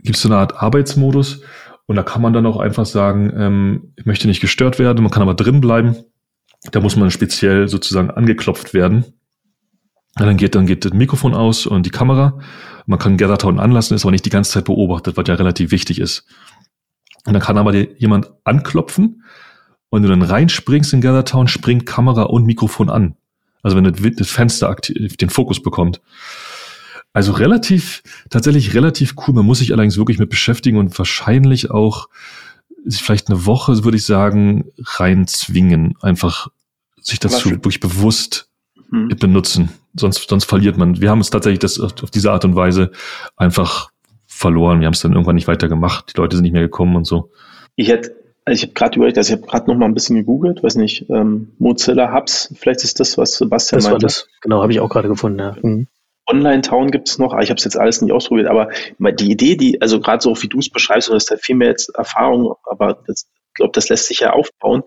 gibt 0.00 0.16
so 0.16 0.28
eine 0.28 0.38
Art 0.38 0.60
Arbeitsmodus 0.60 1.42
und 1.86 1.96
da 1.96 2.02
kann 2.02 2.22
man 2.22 2.32
dann 2.32 2.46
auch 2.46 2.58
einfach 2.58 2.86
sagen, 2.86 3.32
ähm, 3.36 3.92
ich 3.96 4.06
möchte 4.06 4.26
nicht 4.26 4.40
gestört 4.40 4.78
werden, 4.78 5.02
man 5.02 5.12
kann 5.12 5.22
aber 5.22 5.34
drin 5.34 5.60
bleiben. 5.60 5.96
Da 6.70 6.80
muss 6.80 6.96
man 6.96 7.10
speziell 7.10 7.68
sozusagen 7.68 8.10
angeklopft 8.10 8.74
werden. 8.74 9.04
Und 10.18 10.26
dann 10.26 10.36
geht, 10.36 10.54
dann 10.54 10.66
geht 10.66 10.84
das 10.84 10.92
Mikrofon 10.92 11.34
aus 11.34 11.66
und 11.66 11.86
die 11.86 11.90
Kamera. 11.90 12.38
Man 12.86 12.98
kann 12.98 13.16
Gathertown 13.16 13.58
anlassen, 13.58 13.94
ist 13.94 14.04
aber 14.04 14.12
nicht 14.12 14.26
die 14.26 14.30
ganze 14.30 14.52
Zeit 14.52 14.64
beobachtet, 14.64 15.16
was 15.16 15.26
ja 15.26 15.34
relativ 15.34 15.70
wichtig 15.70 15.98
ist. 15.98 16.26
Und 17.24 17.32
dann 17.32 17.42
kann 17.42 17.56
aber 17.56 17.72
dir 17.72 17.88
jemand 17.98 18.30
anklopfen 18.44 19.22
und 19.88 20.02
du 20.02 20.08
dann 20.08 20.22
reinspringst 20.22 20.92
in 20.92 21.00
Gathertown, 21.00 21.48
springt 21.48 21.86
Kamera 21.86 22.24
und 22.24 22.44
Mikrofon 22.44 22.90
an. 22.90 23.16
Also 23.62 23.76
wenn 23.76 24.14
das 24.16 24.30
Fenster 24.30 24.68
aktiv, 24.68 25.16
den 25.16 25.30
Fokus 25.30 25.62
bekommt. 25.62 26.00
Also 27.12 27.32
relativ, 27.32 28.02
tatsächlich 28.30 28.74
relativ 28.74 29.14
cool. 29.18 29.34
Man 29.34 29.46
muss 29.46 29.58
sich 29.58 29.72
allerdings 29.72 29.98
wirklich 29.98 30.18
mit 30.18 30.30
beschäftigen 30.30 30.78
und 30.78 30.98
wahrscheinlich 30.98 31.70
auch 31.70 32.08
vielleicht 32.88 33.28
eine 33.28 33.46
Woche, 33.46 33.84
würde 33.84 33.98
ich 33.98 34.04
sagen, 34.04 34.64
reinzwingen. 34.78 35.94
Einfach 36.00 36.48
sich 37.00 37.20
dazu 37.20 37.50
wirklich 37.50 37.80
bewusst 37.80 38.48
hm. 38.90 39.08
benutzen. 39.08 39.68
Sonst, 39.94 40.28
sonst 40.28 40.44
verliert 40.44 40.78
man. 40.78 41.00
Wir 41.00 41.10
haben 41.10 41.20
es 41.20 41.30
tatsächlich 41.30 41.58
das 41.58 41.78
auf, 41.78 41.92
diese 42.10 42.32
Art 42.32 42.44
und 42.44 42.56
Weise 42.56 42.90
einfach 43.36 43.90
verloren. 44.26 44.80
Wir 44.80 44.86
haben 44.86 44.94
es 44.94 45.00
dann 45.00 45.12
irgendwann 45.12 45.34
nicht 45.34 45.48
weiter 45.48 45.68
gemacht. 45.68 46.12
Die 46.14 46.20
Leute 46.20 46.36
sind 46.36 46.44
nicht 46.44 46.52
mehr 46.52 46.62
gekommen 46.62 46.96
und 46.96 47.04
so. 47.04 47.30
Ich 47.76 47.88
hätte, 47.88 48.14
also 48.44 48.56
ich 48.56 48.62
habe 48.62 48.72
gerade 48.72 48.96
überlegt, 48.96 49.18
also 49.18 49.32
ich 49.32 49.40
habe 49.40 49.50
gerade 49.50 49.70
noch 49.70 49.76
mal 49.76 49.86
ein 49.86 49.94
bisschen 49.94 50.16
gegoogelt, 50.16 50.62
weiß 50.62 50.76
nicht, 50.76 51.08
ähm, 51.10 51.52
Mozilla 51.58 52.12
Hubs, 52.12 52.52
vielleicht 52.58 52.84
ist 52.84 53.00
das, 53.00 53.16
was 53.18 53.36
Sebastian 53.36 53.78
das 53.78 53.84
meinte. 53.84 54.02
War 54.02 54.08
das. 54.08 54.28
Genau, 54.40 54.62
habe 54.62 54.72
ich 54.72 54.80
auch 54.80 54.88
gerade 54.88 55.08
gefunden, 55.08 55.38
ja. 55.38 55.56
Mhm. 55.62 55.86
Online-Town 56.28 56.90
gibt 56.90 57.08
es 57.08 57.18
noch, 57.18 57.38
ich 57.40 57.50
habe 57.50 57.58
es 57.58 57.64
jetzt 57.64 57.76
alles 57.76 58.00
nicht 58.00 58.12
ausprobiert, 58.12 58.48
aber 58.48 58.68
die 58.98 59.30
Idee, 59.30 59.56
die, 59.56 59.82
also 59.82 60.00
gerade 60.00 60.22
so 60.22 60.40
wie 60.40 60.48
du 60.48 60.58
es 60.58 60.70
beschreibst, 60.70 61.08
und 61.08 61.14
das 61.14 61.24
ist 61.24 61.30
halt 61.30 61.44
viel 61.44 61.56
mehr 61.56 61.68
jetzt 61.68 61.90
Erfahrung, 61.96 62.54
aber 62.64 63.02
das, 63.06 63.26
ich 63.48 63.54
glaube, 63.54 63.72
das 63.74 63.88
lässt 63.88 64.06
sich 64.06 64.20
ja 64.20 64.32
aufbauen, 64.32 64.82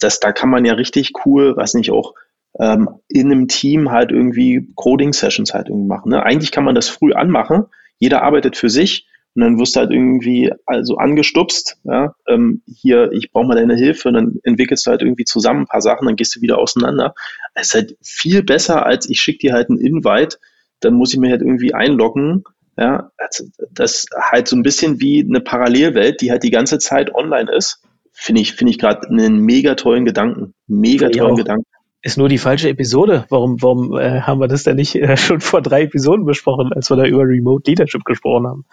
dass 0.00 0.20
da 0.20 0.32
kann 0.32 0.50
man 0.50 0.64
ja 0.64 0.74
richtig 0.74 1.12
cool, 1.24 1.56
weiß 1.56 1.74
nicht, 1.74 1.90
auch 1.92 2.14
ähm, 2.58 2.88
in 3.08 3.32
einem 3.32 3.48
Team 3.48 3.90
halt 3.90 4.10
irgendwie 4.10 4.68
Coding-Sessions 4.74 5.54
halt 5.54 5.68
irgendwie 5.68 5.88
machen. 5.88 6.10
Ne? 6.10 6.22
Eigentlich 6.22 6.52
kann 6.52 6.64
man 6.64 6.74
das 6.74 6.88
früh 6.88 7.12
anmachen, 7.12 7.64
jeder 7.98 8.22
arbeitet 8.22 8.56
für 8.56 8.68
sich 8.68 9.06
und 9.34 9.42
dann 9.42 9.58
wirst 9.58 9.76
du 9.76 9.80
halt 9.80 9.90
irgendwie 9.90 10.52
also 10.66 10.96
angestupst, 10.96 11.78
ja, 11.84 12.14
ähm, 12.28 12.62
hier, 12.66 13.10
ich 13.12 13.32
brauche 13.32 13.46
mal 13.46 13.54
deine 13.54 13.76
Hilfe 13.76 14.08
und 14.08 14.14
dann 14.14 14.38
entwickelst 14.42 14.86
du 14.86 14.90
halt 14.90 15.02
irgendwie 15.02 15.24
zusammen 15.24 15.62
ein 15.62 15.66
paar 15.66 15.80
Sachen, 15.80 16.06
dann 16.06 16.16
gehst 16.16 16.36
du 16.36 16.42
wieder 16.42 16.58
auseinander. 16.58 17.14
Es 17.54 17.68
ist 17.68 17.74
halt 17.74 17.96
viel 18.02 18.42
besser, 18.42 18.84
als 18.84 19.08
ich 19.08 19.20
schicke 19.20 19.38
dir 19.38 19.52
halt 19.54 19.70
einen 19.70 19.80
Invite, 19.80 20.36
dann 20.80 20.94
muss 20.94 21.14
ich 21.14 21.18
mir 21.18 21.30
halt 21.30 21.40
irgendwie 21.40 21.72
einloggen. 21.72 22.44
Ja, 22.78 23.10
also 23.18 23.44
das 23.70 24.06
halt 24.18 24.48
so 24.48 24.56
ein 24.56 24.62
bisschen 24.62 25.00
wie 25.00 25.20
eine 25.20 25.40
Parallelwelt, 25.40 26.20
die 26.20 26.30
halt 26.30 26.42
die 26.42 26.50
ganze 26.50 26.78
Zeit 26.78 27.14
online 27.14 27.50
ist. 27.50 27.82
Finde 28.12 28.40
ich, 28.42 28.54
finde 28.54 28.72
ich 28.72 28.78
gerade 28.78 29.08
einen 29.08 29.40
mega 29.40 29.74
tollen 29.74 30.04
Gedanken. 30.04 30.54
Mega 30.66 31.08
tollen 31.08 31.36
Gedanken 31.36 31.66
ist 32.02 32.18
nur 32.18 32.28
die 32.28 32.38
falsche 32.38 32.68
Episode. 32.68 33.26
Warum, 33.28 33.62
warum 33.62 33.96
äh, 33.96 34.20
haben 34.20 34.40
wir 34.40 34.48
das 34.48 34.64
denn 34.64 34.76
nicht 34.76 34.94
äh, 34.96 35.16
schon 35.16 35.40
vor 35.40 35.62
drei 35.62 35.82
Episoden 35.82 36.24
besprochen, 36.24 36.72
als 36.72 36.90
wir 36.90 36.96
da 36.96 37.04
über 37.04 37.22
Remote 37.22 37.70
Leadership 37.70 38.04
gesprochen 38.04 38.46
haben? 38.46 38.64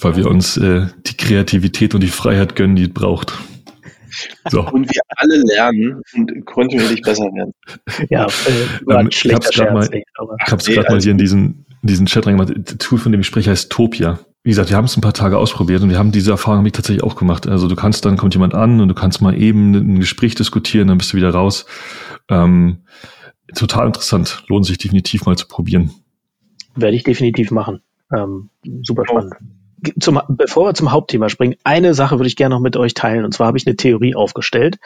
Weil 0.00 0.16
wir 0.16 0.26
uns 0.26 0.56
äh, 0.58 0.86
die 1.06 1.16
Kreativität 1.16 1.94
und 1.94 2.02
die 2.02 2.08
Freiheit 2.08 2.54
gönnen, 2.54 2.76
die 2.76 2.84
es 2.84 2.92
braucht. 2.92 3.32
So. 4.50 4.62
Und 4.70 4.88
wir 4.88 5.00
alle 5.16 5.42
lernen 5.42 6.02
und 6.14 6.46
kontinuierlich 6.46 7.02
besser 7.02 7.24
werden. 7.24 7.52
Ja, 8.08 8.26
äh, 8.26 8.86
war 8.86 8.98
ein 8.98 9.06
ähm, 9.06 9.10
ich 9.10 9.32
habe 9.32 9.44
es 9.44 9.50
gerade 9.50 9.72
mal, 9.72 9.88
ich 9.92 10.52
hab's 10.52 10.68
nee, 10.68 10.74
grad 10.74 10.90
mal 10.90 11.00
hier 11.00 11.12
in 11.12 11.18
diesen, 11.18 11.66
in 11.82 11.88
diesen 11.88 12.06
Chat 12.06 12.26
reingemacht. 12.26 12.52
Das 12.56 12.78
Tool, 12.78 12.98
von 12.98 13.12
dem 13.12 13.20
ich 13.20 13.26
spreche, 13.26 13.50
heißt 13.50 13.70
Topia. 13.70 14.20
Wie 14.46 14.50
gesagt, 14.50 14.70
wir 14.70 14.76
haben 14.76 14.84
es 14.84 14.96
ein 14.96 15.00
paar 15.00 15.12
Tage 15.12 15.38
ausprobiert 15.38 15.82
und 15.82 15.90
wir 15.90 15.98
haben 15.98 16.12
diese 16.12 16.30
Erfahrung 16.30 16.62
mich 16.62 16.70
tatsächlich 16.70 17.02
auch 17.02 17.16
gemacht. 17.16 17.48
Also 17.48 17.66
du 17.66 17.74
kannst, 17.74 18.04
dann 18.04 18.16
kommt 18.16 18.32
jemand 18.32 18.54
an 18.54 18.80
und 18.80 18.86
du 18.86 18.94
kannst 18.94 19.20
mal 19.20 19.36
eben 19.36 19.74
ein 19.74 19.98
Gespräch 19.98 20.36
diskutieren, 20.36 20.86
dann 20.86 20.98
bist 20.98 21.12
du 21.12 21.16
wieder 21.16 21.30
raus. 21.30 21.66
Ähm, 22.28 22.84
total 23.56 23.88
interessant. 23.88 24.44
Lohnt 24.46 24.64
sich 24.64 24.78
definitiv 24.78 25.26
mal 25.26 25.36
zu 25.36 25.48
probieren. 25.48 25.90
Werde 26.76 26.96
ich 26.96 27.02
definitiv 27.02 27.50
machen. 27.50 27.82
Ähm, 28.16 28.50
super 28.84 29.02
spannend. 29.04 29.34
Zum, 29.98 30.20
bevor 30.28 30.68
wir 30.68 30.74
zum 30.74 30.92
Hauptthema 30.92 31.28
springen, 31.28 31.56
eine 31.64 31.92
Sache 31.92 32.16
würde 32.20 32.28
ich 32.28 32.36
gerne 32.36 32.54
noch 32.54 32.62
mit 32.62 32.76
euch 32.76 32.94
teilen. 32.94 33.24
Und 33.24 33.34
zwar 33.34 33.48
habe 33.48 33.58
ich 33.58 33.66
eine 33.66 33.74
Theorie 33.74 34.14
aufgestellt 34.14 34.76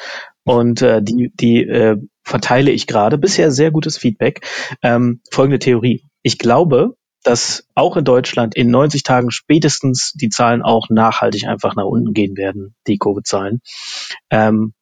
und 0.42 0.80
äh, 0.80 1.02
die, 1.02 1.32
die 1.38 1.64
äh, 1.64 1.98
verteile 2.22 2.70
ich 2.70 2.86
gerade. 2.86 3.18
Bisher 3.18 3.50
sehr 3.50 3.70
gutes 3.70 3.98
Feedback. 3.98 4.40
Ähm, 4.80 5.20
folgende 5.30 5.58
Theorie. 5.58 6.06
Ich 6.22 6.38
glaube, 6.38 6.96
dass 7.22 7.66
auch 7.74 7.96
in 7.96 8.04
Deutschland 8.04 8.54
in 8.56 8.70
90 8.70 9.02
Tagen 9.02 9.30
spätestens 9.30 10.12
die 10.14 10.28
Zahlen 10.28 10.62
auch 10.62 10.88
nachhaltig 10.88 11.46
einfach 11.46 11.74
nach 11.76 11.84
unten 11.84 12.12
gehen 12.12 12.36
werden, 12.36 12.74
die 12.86 12.98
Covid-Zahlen. 12.98 13.60
Ähm, 14.30 14.74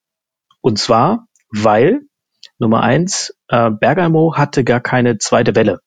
und 0.60 0.78
zwar, 0.78 1.26
weil 1.50 2.02
Nummer 2.58 2.82
eins, 2.82 3.34
äh, 3.48 3.70
Bergamo 3.70 4.34
hatte 4.36 4.64
gar 4.64 4.80
keine 4.80 5.18
zweite 5.18 5.54
Welle. 5.54 5.78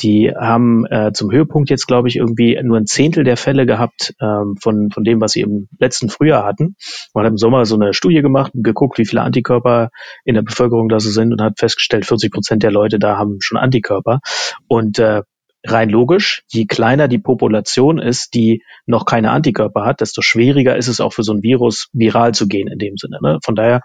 Die 0.00 0.30
haben 0.30 0.84
äh, 0.86 1.12
zum 1.12 1.30
Höhepunkt 1.30 1.70
jetzt, 1.70 1.86
glaube 1.86 2.08
ich, 2.08 2.16
irgendwie 2.16 2.60
nur 2.62 2.76
ein 2.76 2.86
Zehntel 2.86 3.24
der 3.24 3.36
Fälle 3.36 3.64
gehabt 3.66 4.14
ähm, 4.20 4.56
von, 4.60 4.90
von 4.90 5.02
dem, 5.02 5.20
was 5.20 5.32
sie 5.32 5.40
im 5.40 5.68
letzten 5.78 6.10
Frühjahr 6.10 6.44
hatten. 6.44 6.76
Man 7.14 7.24
hat 7.24 7.30
im 7.30 7.38
Sommer 7.38 7.64
so 7.64 7.74
eine 7.74 7.94
Studie 7.94 8.20
gemacht, 8.20 8.52
geguckt, 8.54 8.98
wie 8.98 9.06
viele 9.06 9.22
Antikörper 9.22 9.90
in 10.24 10.34
der 10.34 10.42
Bevölkerung 10.42 10.88
da 10.88 11.00
so 11.00 11.10
sind 11.10 11.32
und 11.32 11.40
hat 11.40 11.58
festgestellt, 11.58 12.04
40 12.04 12.30
Prozent 12.30 12.62
der 12.62 12.70
Leute 12.70 12.98
da 12.98 13.16
haben 13.16 13.38
schon 13.40 13.58
Antikörper. 13.58 14.20
Und 14.68 14.98
äh, 14.98 15.22
rein 15.72 15.90
logisch, 15.90 16.42
je 16.48 16.66
kleiner 16.66 17.08
die 17.08 17.18
Population 17.18 17.98
ist, 17.98 18.34
die 18.34 18.62
noch 18.86 19.04
keine 19.04 19.30
Antikörper 19.30 19.84
hat, 19.84 20.00
desto 20.00 20.22
schwieriger 20.22 20.76
ist 20.76 20.88
es 20.88 21.00
auch 21.00 21.12
für 21.12 21.22
so 21.22 21.32
ein 21.32 21.42
Virus 21.42 21.88
viral 21.92 22.34
zu 22.34 22.46
gehen 22.46 22.68
in 22.68 22.78
dem 22.78 22.96
Sinne. 22.96 23.18
Ne? 23.22 23.38
Von 23.42 23.54
daher 23.54 23.82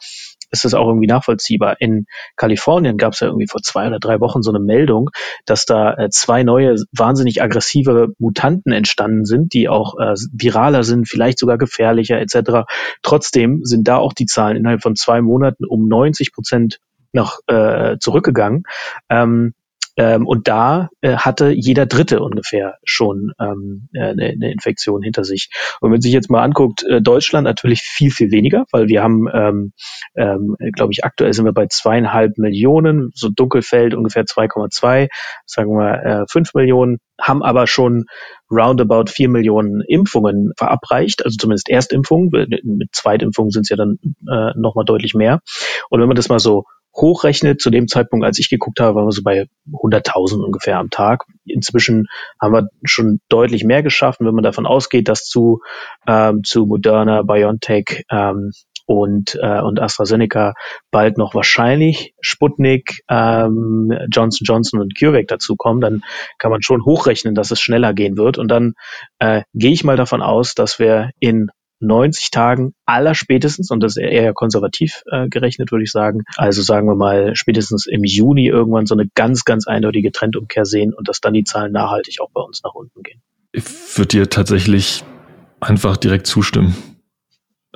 ist 0.52 0.66
es 0.66 0.74
auch 0.74 0.88
irgendwie 0.88 1.08
nachvollziehbar. 1.08 1.78
In 1.80 2.06
Kalifornien 2.36 2.98
gab 2.98 3.14
es 3.14 3.22
ja 3.22 3.28
irgendwie 3.28 3.48
vor 3.48 3.62
zwei 3.62 3.88
oder 3.88 4.00
drei 4.00 4.20
Wochen 4.20 4.42
so 4.42 4.52
eine 4.52 4.60
Meldung, 4.60 5.10
dass 5.46 5.66
da 5.66 5.94
äh, 5.94 6.10
zwei 6.10 6.44
neue 6.44 6.76
wahnsinnig 6.92 7.42
aggressive 7.42 8.10
Mutanten 8.20 8.74
entstanden 8.74 9.26
sind, 9.26 9.54
die 9.54 9.70
auch 9.70 9.98
äh, 9.98 10.14
viraler 10.34 10.84
sind, 10.84 11.08
vielleicht 11.08 11.40
sogar 11.40 11.58
gefährlicher 11.58 12.20
etc. 12.20 12.68
Trotzdem 13.02 13.64
sind 13.64 13.88
da 13.88 13.98
auch 13.98 14.14
die 14.14 14.26
Zahlen 14.26 14.58
innerhalb 14.58 14.82
von 14.82 14.96
zwei 14.96 15.22
Monaten 15.22 15.66
um 15.66 15.88
90 15.88 16.34
Prozent 16.34 16.80
noch 17.14 17.40
äh, 17.48 17.98
zurückgegangen. 18.00 18.64
Ähm, 19.10 19.54
Ähm, 20.02 20.26
und 20.26 20.48
da 20.48 20.90
äh, 21.02 21.16
hatte 21.16 21.52
jeder 21.52 21.86
Dritte 21.86 22.22
ungefähr 22.22 22.78
schon 22.84 23.34
ähm, 23.40 23.88
äh, 23.94 24.00
eine, 24.00 24.30
eine 24.30 24.52
Infektion 24.52 25.04
hinter 25.04 25.24
sich. 25.24 25.50
Und 25.80 25.88
wenn 25.88 25.92
man 25.92 26.02
sich 26.02 26.12
jetzt 26.12 26.32
mal 26.32 26.42
anguckt, 26.42 26.84
äh, 26.90 27.04
Deutschland 27.04 27.46
natürlich 27.46 27.82
viel, 27.82 28.10
viel 28.10 28.32
weniger, 28.32 28.66
weil 28.72 28.88
wir 28.88 29.04
haben, 29.04 29.28
ähm, 29.32 29.74
ähm, 30.16 30.56
glaube 30.74 30.92
ich, 30.92 31.06
aktuell 31.06 31.34
sind 31.34 31.46
wir 31.46 31.54
bei 31.54 31.68
zweieinhalb 31.68 32.40
Millionen, 32.40 33.12
so 33.14 33.30
Dunkelfeld 33.30 33.94
ungefähr 33.94 34.24
2,2, 34.24 35.08
sagen 35.46 35.78
wir 35.78 36.26
äh, 36.26 36.42
Millionen, 36.56 36.98
haben 37.22 37.44
aber 37.44 37.68
schon 37.68 38.06
roundabout 38.50 39.12
vier 39.12 39.30
Millionen 39.30 39.82
Impfungen 39.88 40.54
verabreicht, 40.58 41.24
also 41.24 41.38
zumindest 41.38 41.70
Erstimpfungen. 41.70 42.32
Mit 42.64 42.90
Zweitimpfungen 42.92 43.52
sind 43.52 43.64
es 43.64 43.70
ja 43.70 43.78
dann 43.78 44.00
äh, 44.28 44.58
nochmal 44.58 44.86
deutlich 44.86 45.14
mehr. 45.14 45.42
Und 45.92 46.02
wenn 46.02 46.08
man 46.08 46.16
das 46.16 46.30
mal 46.30 46.40
so 46.40 46.64
hochrechnet, 46.96 47.62
zu 47.62 47.70
dem 47.70 47.88
Zeitpunkt, 47.88 48.26
als 48.26 48.40
ich 48.40 48.50
geguckt 48.50 48.80
habe, 48.80 48.96
waren 48.96 49.08
wir 49.08 49.12
so 49.12 49.24
bei 49.24 49.48
100.000 49.72 50.44
ungefähr 50.44 50.78
am 50.78 50.90
Tag. 50.90 51.24
Inzwischen 51.46 52.08
haben 52.40 52.54
wir 52.54 52.68
schon 52.84 53.20
deutlich 53.30 53.64
mehr 53.64 53.84
geschaffen, 53.84 54.26
wenn 54.26 54.36
man 54.36 54.44
davon 54.44 54.66
ausgeht, 54.66 55.08
dass 55.08 55.26
zu, 55.26 55.62
ähm, 56.08 56.44
zu 56.44 56.66
Moderna, 56.66 57.22
BioNTech 57.24 58.04
ähm, 58.12 58.52
und, 58.86 59.38
äh, 59.42 59.62
und 59.62 59.80
AstraZeneca 59.80 60.54
bald 60.92 61.18
noch 61.18 61.34
wahrscheinlich 61.34 62.14
Sputnik, 62.20 63.04
ähm, 63.10 63.92
Johnson 64.12 64.46
Johnson 64.46 64.82
und 64.82 64.98
CureVac 64.98 65.28
dazukommen, 65.28 65.82
dann 65.82 66.04
kann 66.40 66.52
man 66.52 66.62
schon 66.62 66.84
hochrechnen, 66.84 67.36
dass 67.36 67.52
es 67.52 67.62
schneller 67.62 67.94
gehen 67.94 68.18
wird. 68.18 68.38
Und 68.38 68.50
dann 68.50 68.74
äh, 69.20 69.44
gehe 69.54 69.72
ich 69.72 69.84
mal 69.84 69.98
davon 69.98 70.22
aus, 70.22 70.56
dass 70.56 70.78
wir 70.78 71.12
in 71.20 71.50
90 71.82 72.32
Tagen 72.32 72.74
aller 72.86 73.16
spätestens, 73.16 73.72
und 73.72 73.82
das 73.82 73.98
ist 73.98 74.04
eher 74.04 74.34
konservativ 74.34 75.04
äh, 75.12 75.28
gerechnet, 75.28 75.72
würde 75.72 75.84
ich 75.84 75.92
sagen. 75.92 76.24
Also 76.38 76.62
sagen 76.62 76.88
wir 76.88 76.96
mal 76.96 77.36
spätestens 77.36 77.88
im 77.88 78.04
Juni 78.04 78.48
irgendwann 78.48 78.86
so 78.86 78.96
eine 78.96 79.08
ganz, 79.16 79.46
ganz 79.46 79.68
eindeutige 79.68 80.12
Trendumkehr 80.12 80.66
sehen 80.66 80.94
und 80.94 81.08
dass 81.08 81.22
dann 81.22 81.34
die 81.34 81.44
Zahlen 81.44 81.72
nachhaltig 81.72 82.22
auch 82.22 82.30
bei 82.32 82.42
uns 82.42 82.62
nach 82.64 82.74
unten 82.74 83.04
gehen. 83.04 83.22
Ich 83.52 83.64
würde 83.98 84.08
dir 84.08 84.30
tatsächlich 84.30 85.04
einfach 85.60 85.98
direkt 85.98 86.28
zustimmen. 86.28 86.76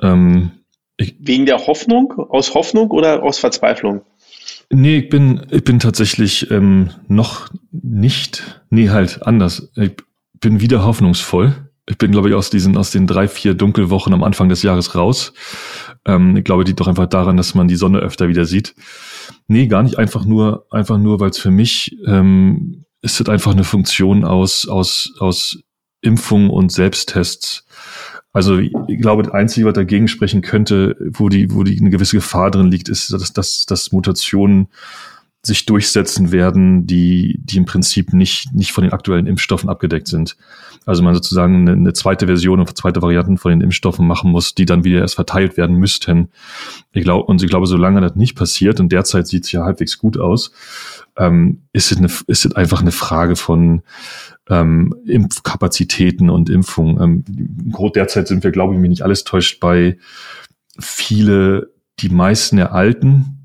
Ähm, 0.00 0.52
ich, 0.96 1.16
Wegen 1.18 1.46
der 1.46 1.66
Hoffnung? 1.66 2.12
Aus 2.30 2.54
Hoffnung 2.54 2.90
oder 2.90 3.22
aus 3.22 3.38
Verzweiflung? 3.38 4.02
Nee, 4.70 4.98
ich 4.98 5.08
bin, 5.08 5.46
ich 5.50 5.62
bin 5.62 5.78
tatsächlich 5.78 6.50
ähm, 6.50 6.90
noch 7.06 7.48
nicht, 7.70 8.62
nee, 8.70 8.88
halt 8.90 9.22
anders. 9.22 9.70
Ich 9.76 9.92
bin 10.40 10.60
wieder 10.60 10.84
hoffnungsvoll 10.84 11.65
ich 11.88 11.98
bin, 11.98 12.10
glaube 12.10 12.28
ich, 12.28 12.34
aus 12.34 12.50
diesen, 12.50 12.76
aus 12.76 12.90
den 12.90 13.06
drei, 13.06 13.28
vier 13.28 13.54
Dunkelwochen 13.54 14.12
am 14.12 14.24
Anfang 14.24 14.48
des 14.48 14.62
Jahres 14.62 14.94
raus. 14.94 15.32
Ähm, 16.04 16.36
ich 16.36 16.44
glaube, 16.44 16.64
die 16.64 16.74
doch 16.74 16.88
einfach 16.88 17.06
daran, 17.06 17.36
dass 17.36 17.54
man 17.54 17.68
die 17.68 17.76
Sonne 17.76 17.98
öfter 17.98 18.28
wieder 18.28 18.44
sieht. 18.44 18.74
Nee, 19.46 19.68
gar 19.68 19.82
nicht 19.82 19.98
einfach 19.98 20.24
nur, 20.24 20.66
einfach 20.70 20.98
nur, 20.98 21.20
weil 21.20 21.30
es 21.30 21.38
für 21.38 21.50
mich 21.50 21.96
ähm, 22.06 22.84
ist 23.02 23.20
es 23.20 23.28
einfach 23.28 23.52
eine 23.52 23.64
Funktion 23.64 24.24
aus, 24.24 24.66
aus, 24.66 25.14
aus 25.20 25.58
Impfung 26.00 26.50
und 26.50 26.72
Selbsttests. 26.72 27.64
Also 28.32 28.58
ich 28.58 29.00
glaube, 29.00 29.22
das 29.22 29.32
Einzige, 29.32 29.66
was 29.66 29.74
dagegen 29.74 30.08
sprechen 30.08 30.42
könnte, 30.42 30.96
wo 31.12 31.28
die, 31.28 31.54
wo 31.54 31.62
die 31.62 31.78
eine 31.80 31.90
gewisse 31.90 32.16
Gefahr 32.16 32.50
drin 32.50 32.70
liegt, 32.70 32.88
ist, 32.88 33.12
dass, 33.12 33.32
dass, 33.32 33.64
dass 33.64 33.92
Mutationen 33.92 34.68
sich 35.46 35.66
durchsetzen 35.66 36.32
werden, 36.32 36.86
die, 36.86 37.40
die 37.42 37.58
im 37.58 37.64
Prinzip 37.64 38.12
nicht, 38.12 38.52
nicht 38.52 38.72
von 38.72 38.84
den 38.84 38.92
aktuellen 38.92 39.26
Impfstoffen 39.26 39.68
abgedeckt 39.68 40.08
sind. 40.08 40.36
Also 40.84 41.02
man 41.02 41.14
sozusagen 41.14 41.62
eine, 41.62 41.72
eine 41.72 41.92
zweite 41.92 42.26
Version 42.26 42.60
und 42.60 42.76
zweite 42.76 43.02
Varianten 43.02 43.38
von 43.38 43.50
den 43.50 43.60
Impfstoffen 43.60 44.06
machen 44.06 44.30
muss, 44.30 44.54
die 44.54 44.66
dann 44.66 44.84
wieder 44.84 45.00
erst 45.00 45.16
verteilt 45.16 45.56
werden 45.56 45.76
müssten. 45.76 46.28
Ich 46.92 47.04
glaube, 47.04 47.24
und 47.24 47.42
ich 47.42 47.48
glaube, 47.48 47.66
solange 47.66 48.00
das 48.00 48.14
nicht 48.14 48.36
passiert, 48.36 48.78
und 48.78 48.92
derzeit 48.92 49.26
sieht 49.26 49.44
es 49.44 49.52
ja 49.52 49.64
halbwegs 49.64 49.98
gut 49.98 50.18
aus, 50.18 50.52
ähm, 51.16 51.62
ist, 51.72 51.90
es 51.90 51.98
eine, 51.98 52.06
ist 52.06 52.44
es 52.44 52.52
einfach 52.52 52.80
eine 52.80 52.92
Frage 52.92 53.36
von 53.36 53.82
ähm, 54.48 54.94
Impfkapazitäten 55.06 56.30
und 56.30 56.50
Impfung. 56.50 57.00
Ähm, 57.00 57.24
derzeit 57.94 58.28
sind 58.28 58.44
wir, 58.44 58.52
glaube 58.52 58.74
ich, 58.74 58.80
mir 58.80 58.88
nicht 58.88 59.02
alles 59.02 59.24
täuscht 59.24 59.60
bei 59.60 59.98
viele, 60.78 61.72
die 62.00 62.10
meisten 62.10 62.56
der 62.56 62.72
Alten, 62.72 63.35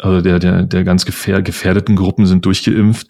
also 0.00 0.20
der, 0.20 0.38
der, 0.38 0.62
der 0.62 0.84
ganz 0.84 1.04
gefährdeten 1.04 1.96
Gruppen 1.96 2.26
sind 2.26 2.44
durchgeimpft. 2.46 3.08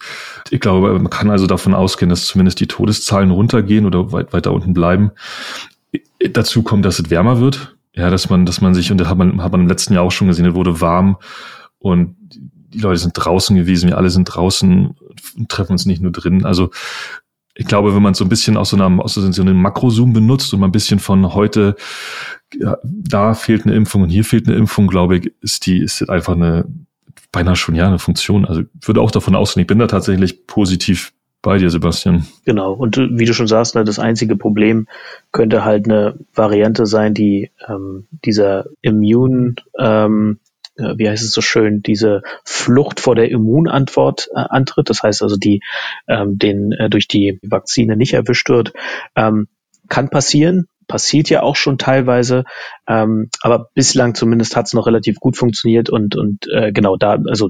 Ich 0.49 0.59
glaube, 0.59 0.93
man 0.93 1.09
kann 1.09 1.29
also 1.29 1.47
davon 1.47 1.73
ausgehen, 1.73 2.09
dass 2.09 2.25
zumindest 2.25 2.59
die 2.59 2.67
Todeszahlen 2.67 3.31
runtergehen 3.31 3.85
oder 3.85 4.11
weit 4.11 4.33
weiter 4.33 4.51
unten 4.51 4.73
bleiben. 4.73 5.11
Dazu 6.31 6.63
kommt, 6.63 6.85
dass 6.85 6.99
es 6.99 7.09
wärmer 7.09 7.39
wird. 7.39 7.75
Ja, 7.93 8.09
dass 8.09 8.29
man, 8.29 8.45
dass 8.45 8.61
man 8.61 8.73
sich, 8.73 8.91
und 8.91 8.99
das 8.99 9.09
hat 9.09 9.17
man, 9.17 9.43
hat 9.43 9.51
man 9.51 9.61
im 9.61 9.67
letzten 9.67 9.93
Jahr 9.93 10.03
auch 10.03 10.11
schon 10.11 10.27
gesehen, 10.27 10.45
es 10.45 10.55
wurde 10.55 10.79
warm 10.79 11.17
und 11.79 12.15
die 12.73 12.79
Leute 12.79 12.99
sind 12.99 13.13
draußen 13.13 13.53
gewesen, 13.55 13.89
wir 13.89 13.97
alle 13.97 14.09
sind 14.09 14.25
draußen 14.25 14.95
und 15.37 15.49
treffen 15.49 15.73
uns 15.73 15.85
nicht 15.85 16.01
nur 16.01 16.13
drin. 16.13 16.45
Also 16.45 16.71
ich 17.55 17.65
glaube, 17.65 17.95
wenn 17.95 18.01
man 18.01 18.13
so 18.13 18.25
ein 18.25 18.29
bisschen 18.29 18.57
aus 18.57 18.69
so 18.69 18.77
einem, 18.77 19.01
aus 19.01 19.15
so 19.15 19.41
einem 19.41 19.61
Makrozoom 19.61 20.13
benutzt 20.13 20.53
und 20.53 20.59
mal 20.59 20.67
ein 20.67 20.71
bisschen 20.71 20.99
von 20.99 21.33
heute, 21.33 21.75
ja, 22.53 22.77
da 22.83 23.33
fehlt 23.33 23.65
eine 23.65 23.75
Impfung 23.75 24.03
und 24.03 24.09
hier 24.09 24.23
fehlt 24.23 24.47
eine 24.47 24.57
Impfung, 24.57 24.87
glaube 24.87 25.17
ich, 25.17 25.33
ist 25.41 25.65
die, 25.65 25.79
ist 25.79 26.09
einfach 26.09 26.33
eine, 26.33 26.65
beinahe 27.31 27.55
schon 27.55 27.75
ja 27.75 27.87
eine 27.87 27.99
Funktion. 27.99 28.45
Also 28.45 28.61
ich 28.61 28.87
würde 28.87 29.01
auch 29.01 29.11
davon 29.11 29.35
ausgehen, 29.35 29.61
ich 29.61 29.67
bin 29.67 29.79
da 29.79 29.87
tatsächlich 29.87 30.47
positiv 30.47 31.13
bei 31.41 31.57
dir, 31.57 31.69
Sebastian. 31.69 32.27
Genau. 32.45 32.73
Und 32.73 32.97
äh, 32.97 33.07
wie 33.11 33.25
du 33.25 33.33
schon 33.33 33.47
sagst, 33.47 33.75
ne, 33.75 33.83
das 33.83 33.99
einzige 33.99 34.35
Problem 34.35 34.87
könnte 35.31 35.65
halt 35.65 35.85
eine 35.85 36.15
Variante 36.33 36.85
sein, 36.85 37.13
die 37.13 37.51
ähm, 37.67 38.07
dieser 38.23 38.65
Immune, 38.81 39.55
ähm, 39.79 40.39
wie 40.75 41.09
heißt 41.09 41.23
es 41.23 41.33
so 41.33 41.41
schön, 41.41 41.81
diese 41.81 42.21
Flucht 42.45 42.99
vor 42.99 43.15
der 43.15 43.29
Immunantwort 43.29 44.29
äh, 44.33 44.39
antritt. 44.49 44.89
Das 44.89 45.03
heißt 45.03 45.21
also, 45.21 45.37
die 45.37 45.61
ähm, 46.07 46.37
den 46.37 46.71
äh, 46.71 46.89
durch 46.89 47.07
die 47.07 47.39
Vakzine 47.43 47.97
nicht 47.97 48.13
erwischt 48.13 48.49
wird. 48.49 48.73
Ähm, 49.15 49.47
kann 49.89 50.09
passieren, 50.09 50.67
passiert 50.87 51.29
ja 51.29 51.43
auch 51.43 51.55
schon 51.55 51.77
teilweise, 51.77 52.45
ähm, 52.87 53.29
aber 53.41 53.69
bislang 53.73 54.15
zumindest 54.15 54.55
hat 54.55 54.67
es 54.67 54.73
noch 54.73 54.87
relativ 54.87 55.19
gut 55.19 55.35
funktioniert 55.37 55.89
und 55.89 56.15
und 56.15 56.47
äh, 56.47 56.71
genau 56.71 56.95
da, 56.95 57.17
also 57.27 57.49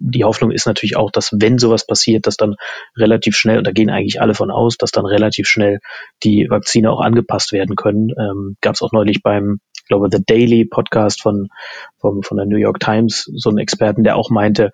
die 0.00 0.24
Hoffnung 0.24 0.50
ist 0.50 0.66
natürlich 0.66 0.96
auch, 0.96 1.10
dass 1.10 1.32
wenn 1.32 1.58
sowas 1.58 1.86
passiert, 1.86 2.26
dass 2.26 2.36
dann 2.36 2.54
relativ 2.96 3.36
schnell, 3.36 3.58
und 3.58 3.66
da 3.66 3.72
gehen 3.72 3.90
eigentlich 3.90 4.20
alle 4.20 4.34
von 4.34 4.50
aus, 4.50 4.76
dass 4.76 4.92
dann 4.92 5.06
relativ 5.06 5.48
schnell 5.48 5.80
die 6.22 6.46
Vakzine 6.48 6.90
auch 6.90 7.00
angepasst 7.00 7.52
werden 7.52 7.76
können. 7.76 8.10
Ähm, 8.18 8.56
Gab 8.60 8.74
es 8.74 8.82
auch 8.82 8.92
neulich 8.92 9.22
beim, 9.22 9.58
ich 9.88 9.90
glaube, 9.90 10.08
The 10.12 10.22
Daily 10.22 10.66
Podcast 10.66 11.22
von, 11.22 11.48
von, 11.96 12.22
von 12.22 12.36
der 12.36 12.44
New 12.44 12.58
York 12.58 12.78
Times 12.78 13.30
so 13.34 13.48
einen 13.48 13.56
Experten, 13.56 14.04
der 14.04 14.16
auch 14.16 14.28
meinte, 14.28 14.70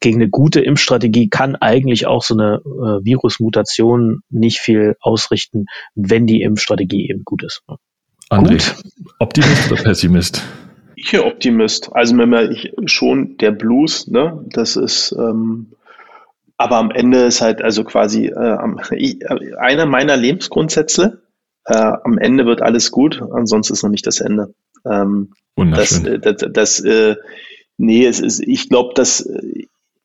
gegen 0.00 0.16
eine 0.16 0.30
gute 0.30 0.60
Impfstrategie 0.60 1.28
kann 1.28 1.56
eigentlich 1.56 2.06
auch 2.06 2.22
so 2.22 2.32
eine 2.32 2.62
äh, 2.64 3.04
Virusmutation 3.04 4.22
nicht 4.30 4.60
viel 4.60 4.96
ausrichten, 5.02 5.66
wenn 5.94 6.26
die 6.26 6.40
Impfstrategie 6.40 7.10
eben 7.10 7.22
gut 7.24 7.44
ist. 7.44 7.64
André, 8.30 8.52
gut. 8.52 8.74
Optimist 9.18 9.70
oder 9.70 9.82
Pessimist? 9.82 10.42
Ich 10.96 11.18
Optimist. 11.18 11.90
Also 11.92 12.16
wenn 12.16 12.30
man 12.30 12.50
ich, 12.50 12.72
schon 12.86 13.36
der 13.36 13.50
Blues, 13.50 14.06
ne, 14.06 14.42
das 14.48 14.76
ist 14.76 15.14
ähm, 15.18 15.72
aber 16.56 16.76
am 16.76 16.90
Ende 16.90 17.24
ist 17.24 17.42
halt 17.42 17.60
also 17.60 17.84
quasi 17.84 18.28
äh, 18.28 18.58
ich, 18.92 19.18
einer 19.58 19.84
meiner 19.84 20.16
Lebensgrundsätze, 20.16 21.25
äh, 21.66 21.92
am 22.04 22.18
Ende 22.18 22.46
wird 22.46 22.62
alles 22.62 22.90
gut, 22.90 23.22
ansonsten 23.32 23.74
ist 23.74 23.82
noch 23.82 23.90
nicht 23.90 24.06
das 24.06 24.20
Ende. 24.20 24.54
Ähm, 24.84 25.32
Wunderschön. 25.56 26.20
Das, 26.22 26.36
das, 26.36 26.52
das 26.52 26.80
äh, 26.80 27.16
nee, 27.76 28.06
es 28.06 28.20
ist, 28.20 28.40
ich 28.40 28.68
glaube, 28.68 28.94
dass 28.94 29.28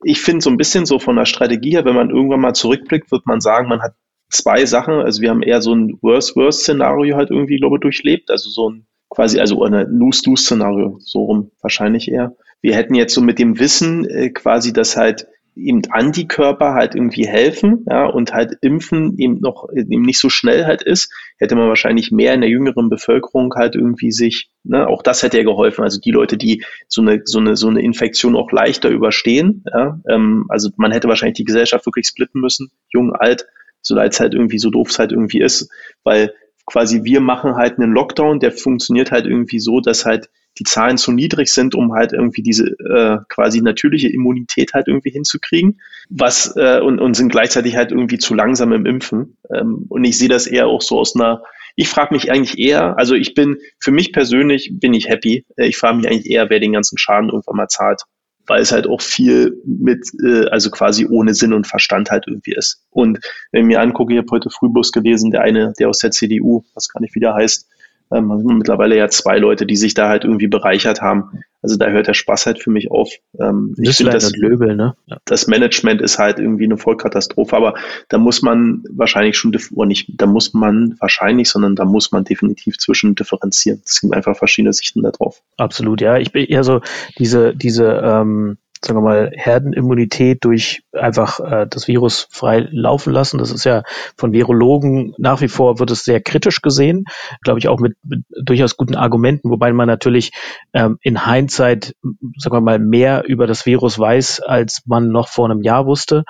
ich 0.04 0.22
finde 0.22 0.42
so 0.42 0.50
ein 0.50 0.58
bisschen 0.58 0.86
so 0.86 1.00
von 1.00 1.16
der 1.16 1.26
Strategie 1.26 1.72
her, 1.72 1.86
wenn 1.86 1.96
man 1.96 2.10
irgendwann 2.10 2.42
mal 2.42 2.54
zurückblickt, 2.54 3.12
wird 3.12 3.26
man 3.26 3.42
sagen, 3.42 3.68
man 3.68 3.82
hat 3.82 3.94
zwei 4.30 4.66
Sachen. 4.66 4.96
Also 4.96 5.22
wir 5.22 5.30
haben 5.30 5.44
eher 5.44 5.62
so 5.62 5.74
ein 5.74 5.98
Worst-Worst-Szenario 6.02 7.16
halt 7.16 7.30
irgendwie, 7.30 7.58
glaube 7.58 7.78
ich, 7.78 7.82
durchlebt. 7.82 8.32
Also 8.32 8.50
so 8.50 8.70
ein 8.70 8.88
quasi, 9.10 9.40
also 9.40 9.64
ein 9.64 9.74
Lose-Lose-Szenario, 9.90 10.98
so 11.00 11.26
rum 11.26 11.52
wahrscheinlich 11.62 12.10
eher. 12.10 12.36
Wir 12.62 12.76
hätten 12.76 12.96
jetzt 12.96 13.14
so 13.14 13.22
mit 13.22 13.40
dem 13.40 13.60
Wissen 13.60 14.06
äh, 14.06 14.30
quasi, 14.30 14.74
dass 14.74 14.98
halt 14.98 15.28
eben 15.56 15.82
Antikörper 15.90 16.74
halt 16.74 16.96
irgendwie 16.96 17.28
helfen, 17.28 17.86
ja, 17.90 18.06
und 18.06 18.34
halt 18.34 18.58
Impfen 18.62 19.18
eben 19.18 19.40
noch 19.42 19.68
eben 19.74 20.02
nicht 20.02 20.20
so 20.20 20.30
schnell 20.30 20.66
halt 20.66 20.82
ist, 20.82 21.14
hätte 21.38 21.56
man 21.56 21.68
wahrscheinlich 21.68 22.12
mehr 22.12 22.34
in 22.34 22.42
der 22.42 22.50
jüngeren 22.50 22.90
Bevölkerung 22.90 23.54
halt 23.56 23.76
irgendwie 23.76 24.12
sich, 24.12 24.50
ne, 24.64 24.88
auch 24.88 25.04
das 25.04 25.24
hätte 25.24 25.38
ja 25.38 25.44
geholfen. 25.44 25.84
Also 25.84 26.00
die 26.00 26.12
Leute, 26.12 26.38
die 26.38 26.64
so 26.88 27.02
eine 27.02 27.22
so 27.26 27.40
eine 27.40 27.56
so 27.56 27.68
eine 27.68 27.82
Infektion 27.82 28.36
auch 28.36 28.52
leichter 28.52 28.90
überstehen, 28.90 29.64
ja, 29.74 30.00
ähm, 30.10 30.46
also 30.50 30.70
man 30.78 30.92
hätte 30.92 31.08
wahrscheinlich 31.08 31.38
die 31.38 31.46
Gesellschaft 31.46 31.86
wirklich 31.86 32.08
splitten 32.08 32.42
müssen, 32.42 32.72
jung, 32.90 33.14
alt, 33.14 33.46
so 33.82 33.96
leid 33.96 34.14
es 34.14 34.20
halt 34.20 34.34
irgendwie 34.34 34.60
so 34.60 34.70
doof 34.70 34.90
es 34.90 35.00
halt 35.00 35.12
irgendwie 35.12 35.42
ist, 35.42 35.70
weil 36.04 36.34
quasi 36.66 37.04
wir 37.04 37.20
machen 37.20 37.56
halt 37.56 37.78
einen 37.78 37.92
Lockdown, 37.92 38.40
der 38.40 38.52
funktioniert 38.52 39.12
halt 39.12 39.26
irgendwie 39.26 39.60
so, 39.60 39.82
dass 39.82 40.06
halt 40.06 40.30
die 40.60 40.64
Zahlen 40.64 40.98
zu 40.98 41.12
niedrig 41.12 41.52
sind, 41.52 41.76
um 41.76 41.94
halt 41.94 42.14
irgendwie 42.14 42.42
diese 42.42 42.66
äh, 42.66 43.18
quasi 43.30 43.62
natürliche 43.62 44.10
Immunität 44.10 44.74
halt 44.74 44.88
irgendwie 44.88 45.12
hinzukriegen, 45.12 45.82
was 46.10 46.56
äh, 46.56 46.80
und, 46.80 47.00
und 47.00 47.16
sind 47.16 47.32
gleichzeitig 47.32 47.76
halt 47.76 47.92
irgendwie 47.92 48.18
zu 48.18 48.34
langsam 48.34 48.74
im 48.74 48.86
Impfen. 48.86 49.38
Ähm, 49.54 49.86
und 49.90 50.04
ich 50.04 50.18
sehe 50.18 50.30
das 50.30 50.48
eher 50.48 50.68
auch 50.68 50.82
so 50.82 51.00
aus 51.00 51.16
einer, 51.16 51.44
ich 51.76 51.88
frage 51.88 52.14
mich 52.14 52.32
eigentlich 52.32 52.60
eher, 52.60 52.98
also 52.98 53.16
ich 53.16 53.34
bin, 53.34 53.58
für 53.80 53.92
mich 53.92 54.12
persönlich 54.12 54.72
bin 54.74 54.94
ich 54.94 55.08
happy. 55.08 55.46
Äh, 55.56 55.68
ich 55.68 55.78
frage 55.78 55.98
mich 55.98 56.08
eigentlich 56.08 56.30
eher, 56.30 56.50
wer 56.50 56.60
den 56.60 56.74
ganzen 56.74 56.98
Schaden 56.98 57.30
irgendwann 57.30 57.56
mal 57.56 57.68
zahlt 57.68 58.02
weil 58.48 58.62
es 58.62 58.72
halt 58.72 58.88
auch 58.88 59.02
viel 59.02 59.62
mit, 59.66 60.06
äh, 60.26 60.46
also 60.50 60.70
quasi 60.70 61.06
ohne 61.10 61.34
Sinn 61.34 61.54
und 61.54 61.68
Verstand 61.68 62.12
halt 62.12 62.26
irgendwie 62.28 62.54
ist. 62.54 62.84
Und 62.90 63.20
wenn 63.52 63.62
ich 63.62 63.68
mir 63.68 63.80
angucke, 63.80 64.14
ich 64.14 64.20
habe 64.20 64.32
heute 64.32 64.50
Frühbus 64.50 64.92
gelesen, 64.92 65.32
der 65.32 65.42
eine, 65.42 65.74
der 65.80 65.88
aus 65.88 66.00
der 66.00 66.12
CDU, 66.12 66.64
was 66.74 66.90
gar 66.90 67.00
nicht 67.00 67.16
wieder 67.16 67.34
heißt, 67.34 67.68
ähm, 68.12 68.32
also 68.32 68.48
mittlerweile 68.50 68.98
ja 68.98 69.08
zwei 69.10 69.38
Leute, 69.38 69.66
die 69.66 69.76
sich 69.76 69.94
da 69.94 70.10
halt 70.10 70.24
irgendwie 70.24 70.48
bereichert 70.48 71.02
haben. 71.02 71.44
Also 71.64 71.78
da 71.78 71.90
hört 71.90 72.08
der 72.08 72.16
Spaß 72.16 72.48
halt 72.48 72.60
für 72.62 72.72
mich 72.72 72.90
auf. 72.90 73.10
Ähm, 73.40 73.76
ich 73.80 73.96
finde, 73.96 74.14
das, 74.14 74.32
Löbel, 74.32 74.76
ne? 74.76 74.96
Ja. 75.06 75.18
das 75.26 75.48
Management 75.48 76.02
ist 76.02 76.18
halt 76.18 76.40
irgendwie 76.40 76.66
eine 76.66 76.78
Vollkatastrophe, 76.78 77.56
aber 77.56 77.76
da 78.10 78.18
muss 78.18 78.42
man 78.42 78.84
wahrscheinlich 78.90 79.38
schon, 79.38 79.56
oder 79.72 79.88
nicht, 79.88 80.10
da 80.18 80.26
muss 80.26 80.54
man 80.54 80.96
wahrscheinlich, 81.00 81.50
sondern 81.50 81.76
da 81.76 81.86
muss 81.86 82.12
man 82.12 82.24
definitiv 82.24 82.78
zwischen 82.80 83.14
differenzieren. 83.14 83.82
Es 83.86 84.02
gibt 84.02 84.14
einfach 84.14 84.36
verschiedene 84.36 84.74
Sichten 84.74 85.04
da 85.04 85.12
drauf. 85.12 85.42
Absolut, 85.58 86.02
ja. 86.02 86.18
Ich 86.18 86.32
bin 86.32 86.46
eher 86.46 86.64
so 86.64 86.82
diese, 87.20 87.56
diese, 87.56 88.02
ähm, 88.04 88.58
sagen 88.84 89.00
wir 89.00 89.04
mal, 89.04 89.32
Herdenimmunität 89.36 90.44
durch 90.44 90.84
einfach 90.92 91.40
äh, 91.40 91.68
das 91.70 91.88
Virus 91.88 92.28
frei 92.32 92.68
laufen 92.72 93.14
lassen. 93.14 93.38
Das 93.38 93.52
ist 93.52 93.64
ja 93.64 93.84
von 94.18 94.34
Virologen 94.34 95.14
nach 95.18 95.42
wie 95.42 95.48
vor 95.48 95.80
wird 95.80 95.92
es 95.92 96.04
sehr 96.04 96.22
kritisch 96.22 96.62
gesehen, 96.62 97.06
glaube 97.44 97.60
ich 97.60 97.68
auch 97.68 97.80
mit, 97.80 97.96
mit 98.04 98.24
durchaus 98.44 98.78
guten 98.78 98.96
Argumenten, 98.96 99.52
wobei 99.52 99.72
man 99.72 99.88
natürlich 99.88 100.32
ähm, 100.74 100.98
in 101.02 101.26
Hindsight, 101.26 101.96
sagen 102.38 102.56
wir 102.56 102.62
mal, 102.62 102.80
mehr 102.80 103.24
über 103.28 103.46
das 103.46 103.66
Virus 103.66 104.00
weiß, 104.00 104.40
als 104.40 104.82
man 104.86 105.10
noch 105.10 105.28
vor 105.28 105.50
einem 105.50 105.62
Jahr 105.62 105.86
wusste 105.86 106.24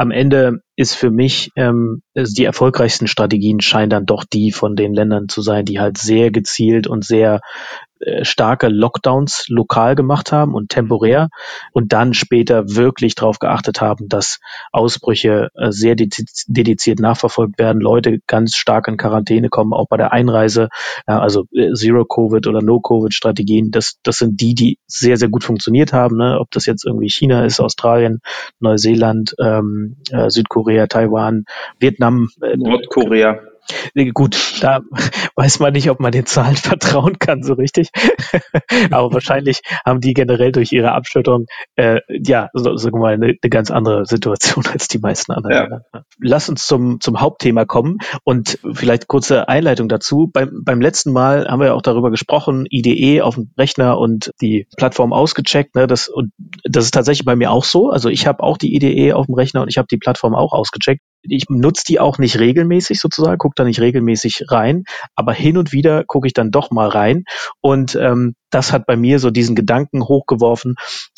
am 0.00 0.10
Ende 0.10 0.62
ist 0.80 0.94
für 0.94 1.10
mich 1.10 1.50
ähm, 1.56 2.02
die 2.16 2.46
erfolgreichsten 2.46 3.06
Strategien 3.06 3.60
scheinen 3.60 3.90
dann 3.90 4.06
doch 4.06 4.24
die 4.24 4.50
von 4.50 4.76
den 4.76 4.94
Ländern 4.94 5.28
zu 5.28 5.42
sein, 5.42 5.66
die 5.66 5.78
halt 5.78 5.98
sehr 5.98 6.30
gezielt 6.30 6.86
und 6.86 7.04
sehr 7.04 7.40
äh, 8.00 8.24
starke 8.24 8.68
Lockdowns 8.68 9.44
lokal 9.48 9.94
gemacht 9.94 10.32
haben 10.32 10.54
und 10.54 10.70
temporär 10.70 11.28
und 11.72 11.92
dann 11.92 12.14
später 12.14 12.74
wirklich 12.74 13.14
darauf 13.14 13.38
geachtet 13.38 13.82
haben, 13.82 14.08
dass 14.08 14.40
Ausbrüche 14.72 15.48
äh, 15.54 15.70
sehr 15.70 15.96
dediziert 15.96 16.98
nachverfolgt 16.98 17.58
werden, 17.58 17.82
Leute 17.82 18.20
ganz 18.26 18.56
stark 18.56 18.88
in 18.88 18.96
Quarantäne 18.96 19.50
kommen, 19.50 19.74
auch 19.74 19.86
bei 19.86 19.98
der 19.98 20.12
Einreise, 20.12 20.68
also 21.04 21.44
äh, 21.52 21.74
Zero-Covid 21.74 22.46
oder 22.46 22.62
No-Covid-Strategien, 22.62 23.70
das, 23.70 23.98
das 24.02 24.16
sind 24.16 24.40
die, 24.40 24.54
die 24.54 24.78
sehr, 24.86 25.18
sehr 25.18 25.28
gut 25.28 25.44
funktioniert 25.44 25.92
haben, 25.92 26.16
ne? 26.16 26.38
ob 26.40 26.50
das 26.52 26.64
jetzt 26.64 26.86
irgendwie 26.86 27.10
China 27.10 27.44
ist, 27.44 27.60
Australien, 27.60 28.20
Neuseeland, 28.60 29.34
ähm, 29.38 29.96
äh, 30.10 30.30
Südkorea, 30.30 30.69
Taiwan, 30.88 31.44
Vietnam. 31.78 32.28
Äh, 32.40 32.56
Nordkorea. 32.56 33.49
Gut, 34.14 34.58
da 34.60 34.80
weiß 35.36 35.60
man 35.60 35.72
nicht, 35.72 35.90
ob 35.90 36.00
man 36.00 36.12
den 36.12 36.26
Zahlen 36.26 36.56
vertrauen 36.56 37.18
kann, 37.18 37.42
so 37.42 37.54
richtig. 37.54 37.90
Aber 38.90 39.12
wahrscheinlich 39.12 39.60
haben 39.84 40.00
die 40.00 40.14
generell 40.14 40.52
durch 40.52 40.72
ihre 40.72 40.92
Abschottung 40.92 41.46
äh, 41.76 42.00
ja, 42.08 42.50
so, 42.52 42.76
sagen 42.76 42.96
wir 42.96 43.00
mal, 43.00 43.14
eine, 43.14 43.26
eine, 43.26 43.50
ganz 43.50 43.70
andere 43.70 44.06
Situation 44.06 44.66
als 44.66 44.88
die 44.88 44.98
meisten 44.98 45.32
anderen. 45.32 45.82
Ja. 45.92 46.02
Lass 46.20 46.48
uns 46.48 46.66
zum, 46.66 47.00
zum 47.00 47.20
Hauptthema 47.20 47.64
kommen 47.64 47.98
und 48.24 48.58
vielleicht 48.72 49.08
kurze 49.08 49.48
Einleitung 49.48 49.88
dazu. 49.88 50.30
Beim, 50.32 50.62
beim 50.64 50.80
letzten 50.80 51.12
Mal 51.12 51.48
haben 51.48 51.60
wir 51.60 51.68
ja 51.68 51.74
auch 51.74 51.82
darüber 51.82 52.10
gesprochen, 52.10 52.66
IDE 52.70 53.22
auf 53.22 53.34
dem 53.34 53.50
Rechner 53.58 53.98
und 53.98 54.32
die 54.40 54.66
Plattform 54.76 55.12
ausgecheckt. 55.12 55.74
Ne? 55.74 55.86
Das, 55.86 56.08
und 56.08 56.32
das 56.64 56.84
ist 56.84 56.92
tatsächlich 56.92 57.24
bei 57.24 57.36
mir 57.36 57.50
auch 57.50 57.64
so. 57.64 57.90
Also 57.90 58.08
ich 58.08 58.26
habe 58.26 58.42
auch 58.42 58.58
die 58.58 58.74
IDE 58.74 59.12
auf 59.14 59.26
dem 59.26 59.34
Rechner 59.34 59.62
und 59.62 59.68
ich 59.68 59.78
habe 59.78 59.88
die 59.90 59.98
Plattform 59.98 60.34
auch 60.34 60.52
ausgecheckt 60.52 61.02
ich 61.22 61.44
nutze 61.48 61.84
die 61.86 62.00
auch 62.00 62.18
nicht 62.18 62.38
regelmäßig 62.38 62.98
sozusagen, 62.98 63.38
gucke 63.38 63.54
da 63.56 63.64
nicht 63.64 63.80
regelmäßig 63.80 64.44
rein, 64.48 64.84
aber 65.14 65.32
hin 65.32 65.56
und 65.56 65.72
wieder 65.72 66.04
gucke 66.04 66.26
ich 66.26 66.32
dann 66.32 66.50
doch 66.50 66.70
mal 66.70 66.88
rein. 66.88 67.24
Und 67.60 67.94
ähm, 67.94 68.34
das 68.50 68.72
hat 68.72 68.86
bei 68.86 68.96
mir 68.96 69.18
so 69.18 69.30
diesen 69.30 69.54
Gedanken 69.54 70.02
hochgeworfen, 70.02 70.74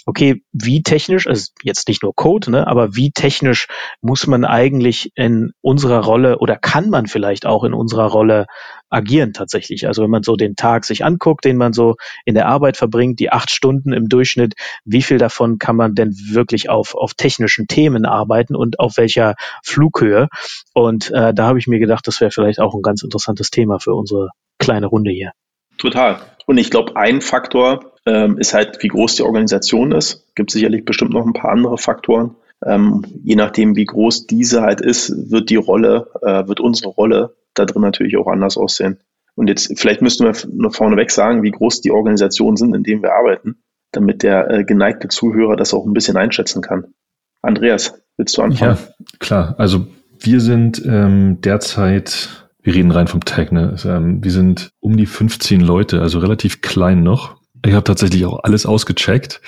okay, 0.07 0.43
wie 0.53 0.83
technisch, 0.83 1.27
also 1.27 1.51
jetzt 1.63 1.89
nicht 1.89 2.03
nur 2.03 2.15
Code, 2.15 2.51
ne, 2.51 2.67
aber 2.67 2.95
wie 2.95 3.11
technisch 3.11 3.69
muss 4.01 4.27
man 4.27 4.45
eigentlich 4.45 5.11
in 5.15 5.53
unserer 5.61 6.05
Rolle 6.05 6.39
oder 6.39 6.57
kann 6.57 6.91
man 6.91 7.07
vielleicht 7.07 7.47
auch 7.47 7.65
in 7.65 7.73
unserer 7.75 8.07
Rolle 8.07 8.47
agieren 8.93 9.33
tatsächlich? 9.33 9.87
Also 9.87 10.03
wenn 10.03 10.11
man 10.11 10.23
so 10.23 10.37
den 10.37 10.57
Tag 10.57 10.85
sich 10.85 11.05
anguckt, 11.05 11.45
den 11.45 11.57
man 11.57 11.73
so 11.73 11.97
in 12.25 12.35
der 12.35 12.47
Arbeit 12.47 12.77
verbringt, 12.77 13.21
die 13.21 13.31
acht 13.31 13.51
Stunden 13.51 13.93
im 13.93 14.09
Durchschnitt, 14.09 14.55
wie 14.85 15.03
viel 15.03 15.19
davon 15.19 15.59
kann 15.59 15.77
man 15.77 15.95
denn 15.95 16.15
wirklich 16.31 16.71
auf, 16.71 16.95
auf 16.95 17.15
technischen 17.15 17.67
Themen 17.67 18.05
arbeiten 18.05 18.55
und 18.55 18.79
auf 18.81 18.97
welcher 18.97 19.35
Flughöhe? 19.65 20.29
Und 20.75 21.11
äh, 21.11 21.35
da 21.35 21.47
habe 21.47 21.59
ich 21.59 21.67
mir 21.67 21.79
gedacht, 21.79 22.07
das 22.07 22.21
wäre 22.21 22.31
vielleicht 22.31 22.61
auch 22.61 22.75
ein 22.75 22.83
ganz 22.83 23.03
interessantes 23.03 23.51
Thema 23.51 23.79
für 23.79 23.95
unsere 23.95 24.29
kleine 24.59 24.87
Runde 24.87 25.11
hier. 25.11 25.33
Total. 25.79 26.21
Und 26.47 26.59
ich 26.59 26.71
glaube, 26.71 26.97
ein 26.97 27.21
Faktor 27.21 27.93
ähm, 28.07 28.39
ist 28.39 28.55
halt, 28.55 28.83
wie 28.83 28.89
groß 28.89 29.17
die 29.17 29.23
Organisation 29.23 29.93
ist. 29.93 30.35
Gibt 30.35 30.51
sicherlich 30.51 30.85
bestimmt 30.85 31.13
noch 31.13 31.27
ein 31.27 31.33
paar 31.33 31.51
andere 31.51 31.79
Faktoren. 31.79 32.37
Ähm, 32.65 33.05
je 33.25 33.37
nachdem, 33.37 33.77
wie 33.77 33.85
groß 33.85 34.27
diese 34.27 34.63
halt 34.63 34.81
ist, 34.81 35.31
wird 35.31 35.51
die 35.51 35.57
Rolle, 35.57 36.09
äh, 36.23 36.47
wird 36.47 36.61
unsere 36.61 36.91
Rolle 36.91 37.35
da 37.55 37.65
drin 37.65 37.83
natürlich 37.83 38.17
auch 38.17 38.27
anders 38.27 38.57
aussehen. 38.57 38.99
Und 39.35 39.49
jetzt, 39.49 39.79
vielleicht 39.79 40.03
müssten 40.03 40.25
wir 40.25 40.35
nur 40.53 40.73
vorneweg 40.73 41.11
sagen, 41.11 41.43
wie 41.43 41.51
groß 41.51 41.81
die 41.81 41.91
Organisationen 41.91 42.57
sind, 42.57 42.75
in 42.75 42.83
denen 42.83 43.03
wir 43.03 43.15
arbeiten, 43.15 43.63
damit 43.93 44.23
der 44.23 44.51
äh, 44.51 44.65
geneigte 44.65 45.09
Zuhörer 45.09 45.57
das 45.57 45.73
auch 45.73 45.87
ein 45.87 45.95
bisschen 45.95 46.17
einschätzen 46.17 46.63
kann. 46.63 46.95
Andreas, 47.41 48.01
willst 48.17 48.37
du 48.37 48.43
anfangen? 48.43 48.79
Ja, 48.79 49.07
klar. 49.19 49.55
Also 49.59 49.87
wir 50.19 50.41
sind 50.41 50.83
ähm, 50.85 51.41
derzeit 51.41 52.43
wir 52.63 52.75
reden 52.75 52.93
rein 52.93 53.09
vom 53.09 53.25
Tag, 53.25 53.53
ne? 53.53 53.77
Ähm, 53.85 54.23
wir 54.23 54.31
sind 54.31 54.71
um 54.81 54.97
die 54.97 55.07
15 55.07 55.61
Leute, 55.61 56.01
also 56.01 56.21
relativ 56.21 56.61
klein 56.61 57.03
noch. 57.03 57.37
Ich 57.65 57.73
habe 57.73 57.85
tatsächlich 57.85 58.25
auch 58.25 58.45
alles 58.45 58.67
ausgecheckt, 58.67 59.41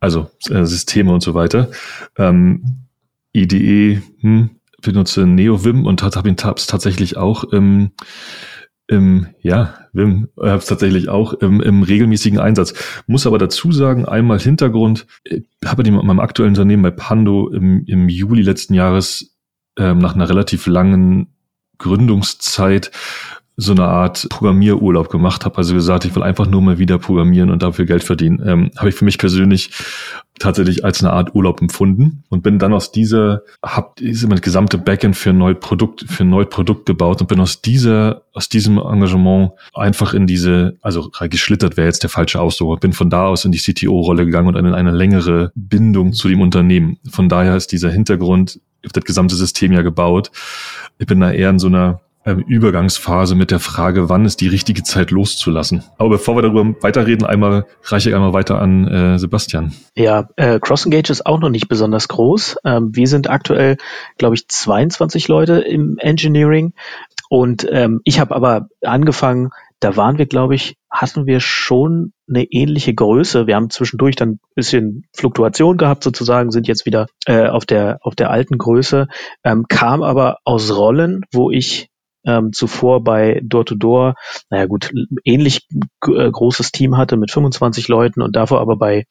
also 0.00 0.30
äh, 0.48 0.64
Systeme 0.64 1.12
und 1.12 1.22
so 1.22 1.34
weiter. 1.34 1.70
Ähm, 2.16 2.86
IDE, 3.32 4.02
hm, 4.20 4.50
benutze 4.80 5.26
NeoVim 5.26 5.86
und 5.86 6.02
habe 6.02 6.28
ihn 6.28 6.36
tatsächlich 6.36 7.16
auch 7.16 7.44
im, 7.44 7.92
im 8.88 9.28
ja, 9.40 9.74
Vim, 9.92 10.28
habe 10.36 10.56
es 10.56 10.66
tatsächlich 10.66 11.08
auch 11.08 11.32
im, 11.34 11.60
im 11.60 11.82
regelmäßigen 11.82 12.38
Einsatz. 12.38 12.74
Muss 13.06 13.26
aber 13.26 13.38
dazu 13.38 13.72
sagen, 13.72 14.04
einmal 14.04 14.40
Hintergrund, 14.40 15.06
ich 15.24 15.44
habe 15.64 15.82
in 15.82 15.94
meinem 15.94 16.20
aktuellen 16.20 16.50
Unternehmen 16.50 16.82
bei 16.82 16.90
Pando 16.90 17.48
im, 17.48 17.84
im 17.86 18.08
Juli 18.08 18.42
letzten 18.42 18.74
Jahres 18.74 19.36
ähm, 19.78 19.98
nach 19.98 20.14
einer 20.14 20.28
relativ 20.28 20.66
langen 20.66 21.34
Gründungszeit 21.78 22.90
so 23.60 23.72
eine 23.72 23.84
Art 23.84 24.26
Programmierurlaub 24.30 25.10
gemacht, 25.10 25.44
habe 25.44 25.58
also 25.58 25.74
gesagt, 25.74 26.06
ich 26.06 26.14
will 26.16 26.22
einfach 26.22 26.46
nur 26.46 26.62
mal 26.62 26.78
wieder 26.78 26.98
programmieren 26.98 27.50
und 27.50 27.62
dafür 27.62 27.84
Geld 27.84 28.02
verdienen. 28.02 28.42
Ähm, 28.44 28.70
habe 28.78 28.88
ich 28.88 28.94
für 28.94 29.04
mich 29.04 29.18
persönlich 29.18 29.70
tatsächlich 30.38 30.82
als 30.82 31.04
eine 31.04 31.12
Art 31.12 31.34
Urlaub 31.34 31.60
empfunden 31.60 32.24
und 32.30 32.42
bin 32.42 32.58
dann 32.58 32.72
aus 32.72 32.90
dieser, 32.90 33.42
habe 33.62 33.90
diese 33.98 34.26
gesamte 34.28 34.78
Backend 34.78 35.14
für 35.14 35.30
ein 35.30 35.38
neues 35.38 35.58
Produkt, 35.60 36.06
für 36.08 36.24
ein 36.24 36.30
neues 36.30 36.48
Produkt 36.48 36.86
gebaut 36.86 37.20
und 37.20 37.26
bin 37.26 37.38
aus 37.38 37.60
dieser, 37.60 38.22
aus 38.32 38.48
diesem 38.48 38.78
Engagement 38.78 39.50
einfach 39.74 40.14
in 40.14 40.26
diese, 40.26 40.78
also 40.80 41.10
geschlittert 41.10 41.76
wäre 41.76 41.86
jetzt 41.86 42.02
der 42.02 42.10
falsche 42.10 42.40
Ausdruck, 42.40 42.80
bin 42.80 42.94
von 42.94 43.10
da 43.10 43.26
aus 43.26 43.44
in 43.44 43.52
die 43.52 43.58
CTO-Rolle 43.58 44.24
gegangen 44.24 44.48
und 44.48 44.56
in 44.56 44.72
eine 44.72 44.92
längere 44.92 45.52
Bindung 45.54 46.14
zu 46.14 46.28
dem 46.28 46.40
Unternehmen. 46.40 46.98
Von 47.10 47.28
daher 47.28 47.56
ist 47.56 47.72
dieser 47.72 47.90
Hintergrund, 47.90 48.58
das 48.90 49.04
gesamte 49.04 49.34
System 49.34 49.72
ja 49.72 49.82
gebaut. 49.82 50.30
Ich 50.98 51.06
bin 51.06 51.20
da 51.20 51.30
eher 51.30 51.50
in 51.50 51.58
so 51.58 51.66
einer 51.66 52.00
Übergangsphase 52.24 53.34
mit 53.34 53.50
der 53.50 53.60
Frage, 53.60 54.08
wann 54.08 54.24
ist 54.24 54.40
die 54.40 54.48
richtige 54.48 54.82
Zeit 54.82 55.10
loszulassen. 55.10 55.84
Aber 55.96 56.10
bevor 56.10 56.36
wir 56.36 56.42
darüber 56.42 56.74
weiterreden, 56.82 57.26
einmal 57.26 57.66
reiche 57.84 58.10
ich 58.10 58.14
einmal 58.14 58.32
weiter 58.32 58.60
an 58.60 58.86
äh, 58.86 59.18
Sebastian. 59.18 59.72
Ja, 59.96 60.28
äh, 60.36 60.60
CrossEngage 60.60 61.10
ist 61.10 61.24
auch 61.24 61.40
noch 61.40 61.48
nicht 61.48 61.68
besonders 61.68 62.08
groß. 62.08 62.56
Ähm, 62.64 62.90
wir 62.94 63.08
sind 63.08 63.30
aktuell, 63.30 63.78
glaube 64.18 64.34
ich, 64.34 64.48
22 64.48 65.28
Leute 65.28 65.60
im 65.60 65.96
Engineering. 65.98 66.74
Und 67.30 67.66
ähm, 67.70 68.00
ich 68.04 68.20
habe 68.20 68.34
aber 68.34 68.68
angefangen, 68.82 69.50
da 69.80 69.96
waren 69.96 70.18
wir, 70.18 70.26
glaube 70.26 70.54
ich, 70.54 70.76
hatten 70.90 71.26
wir 71.26 71.40
schon 71.40 72.12
eine 72.28 72.44
ähnliche 72.44 72.92
Größe. 72.92 73.46
Wir 73.46 73.56
haben 73.56 73.70
zwischendurch 73.70 74.14
dann 74.14 74.32
ein 74.32 74.40
bisschen 74.54 75.04
Fluktuation 75.14 75.78
gehabt 75.78 76.04
sozusagen, 76.04 76.50
sind 76.50 76.68
jetzt 76.68 76.84
wieder 76.84 77.06
äh, 77.26 77.46
auf 77.46 77.64
der 77.64 77.98
auf 78.02 78.14
der 78.14 78.30
alten 78.30 78.58
Größe, 78.58 79.08
ähm, 79.42 79.66
kam 79.68 80.02
aber 80.02 80.38
aus 80.44 80.76
Rollen, 80.76 81.22
wo 81.32 81.50
ich 81.50 81.89
ähm, 82.24 82.52
zuvor 82.52 83.02
bei 83.02 83.40
Door-to-Door, 83.42 84.14
naja 84.50 84.66
gut, 84.66 84.92
ähnlich 85.24 85.66
äh, 86.06 86.30
großes 86.30 86.72
Team 86.72 86.96
hatte 86.96 87.16
mit 87.16 87.30
25 87.30 87.88
Leuten 87.88 88.22
und 88.22 88.36
davor 88.36 88.60
aber 88.60 88.76
bei, 88.76 89.04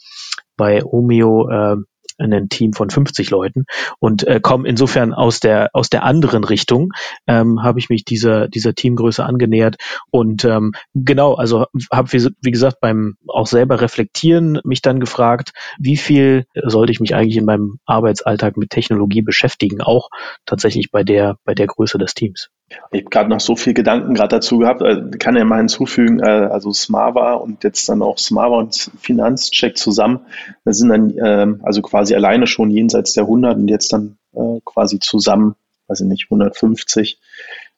bei 0.57 0.83
Omeo 0.83 1.49
äh, 1.49 1.77
ein 2.19 2.49
Team 2.49 2.73
von 2.73 2.89
50 2.89 3.29
Leuten. 3.29 3.65
Und 3.99 4.27
äh, 4.27 4.39
komme 4.41 4.67
insofern 4.67 5.13
aus 5.13 5.39
der 5.39 5.69
aus 5.73 5.89
der 5.89 6.03
anderen 6.03 6.43
Richtung 6.43 6.91
ähm, 7.27 7.63
habe 7.63 7.79
ich 7.79 7.89
mich 7.89 8.05
dieser 8.05 8.47
dieser 8.47 8.73
Teamgröße 8.73 9.23
angenähert. 9.23 9.77
Und 10.11 10.45
ähm, 10.45 10.73
genau 10.93 11.35
also 11.35 11.65
habe 11.91 12.11
wie, 12.11 12.27
wie 12.41 12.51
gesagt 12.51 12.77
beim 12.81 13.15
auch 13.27 13.47
selber 13.47 13.81
reflektieren 13.81 14.59
mich 14.63 14.81
dann 14.81 14.99
gefragt 14.99 15.51
wie 15.79 15.97
viel 15.97 16.45
sollte 16.55 16.91
ich 16.91 16.99
mich 16.99 17.15
eigentlich 17.15 17.37
in 17.37 17.45
meinem 17.45 17.79
Arbeitsalltag 17.85 18.57
mit 18.57 18.69
Technologie 18.69 19.21
beschäftigen? 19.21 19.81
Auch 19.81 20.09
tatsächlich 20.45 20.91
bei 20.91 21.03
der 21.03 21.37
bei 21.45 21.53
der 21.55 21.67
Größe 21.67 21.97
des 21.97 22.13
Teams 22.13 22.49
Ich 22.91 23.01
habe 23.01 23.09
gerade 23.09 23.29
noch 23.29 23.39
so 23.39 23.55
viel 23.55 23.73
Gedanken 23.73 24.13
gerade 24.13 24.35
dazu 24.35 24.59
gehabt, 24.59 24.81
äh, 24.81 25.09
kann 25.17 25.35
ja 25.35 25.43
mal 25.43 25.57
hinzufügen, 25.57 26.19
äh, 26.19 26.47
also 26.51 26.71
Smava 26.71 27.33
und 27.33 27.63
jetzt 27.63 27.87
dann 27.89 28.01
auch 28.01 28.17
Smava 28.17 28.57
und 28.57 28.91
Finanzcheck 28.99 29.77
zusammen, 29.77 30.21
das 30.65 30.77
sind 30.77 30.89
dann 30.89 31.17
äh, 31.17 31.47
also 31.63 31.81
quasi 31.81 32.15
alleine 32.15 32.47
schon 32.47 32.69
jenseits 32.69 33.13
der 33.13 33.23
100 33.23 33.57
und 33.57 33.67
jetzt 33.67 33.91
dann 33.91 34.17
äh, 34.33 34.59
quasi 34.65 34.99
zusammen, 34.99 35.55
weiß 35.87 36.01
ich 36.01 36.07
nicht, 36.07 36.25
150, 36.29 37.19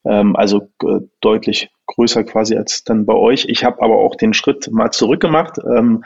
ähm, 0.04 0.36
also 0.36 0.70
deutlich 1.22 1.70
größer 1.88 2.24
quasi 2.24 2.56
als 2.58 2.84
dann 2.84 3.06
bei 3.06 3.14
euch. 3.14 3.46
Ich 3.48 3.64
habe 3.64 3.82
aber 3.82 3.96
auch 3.96 4.16
den 4.16 4.34
Schritt 4.34 4.70
mal 4.72 4.92
zurückgemacht. 4.92 5.58
Ähm, 5.60 6.04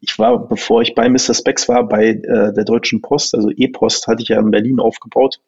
ich 0.00 0.18
war, 0.18 0.48
bevor 0.48 0.82
ich 0.82 0.94
bei 0.94 1.08
Mr. 1.08 1.32
Specs 1.32 1.66
war, 1.66 1.88
bei 1.88 2.12
der 2.12 2.64
Deutschen 2.64 3.00
Post, 3.00 3.34
also 3.34 3.48
E-Post 3.48 4.06
hatte 4.06 4.22
ich 4.22 4.28
ja 4.28 4.38
in 4.38 4.50
Berlin 4.50 4.78
aufgebaut. 4.78 5.40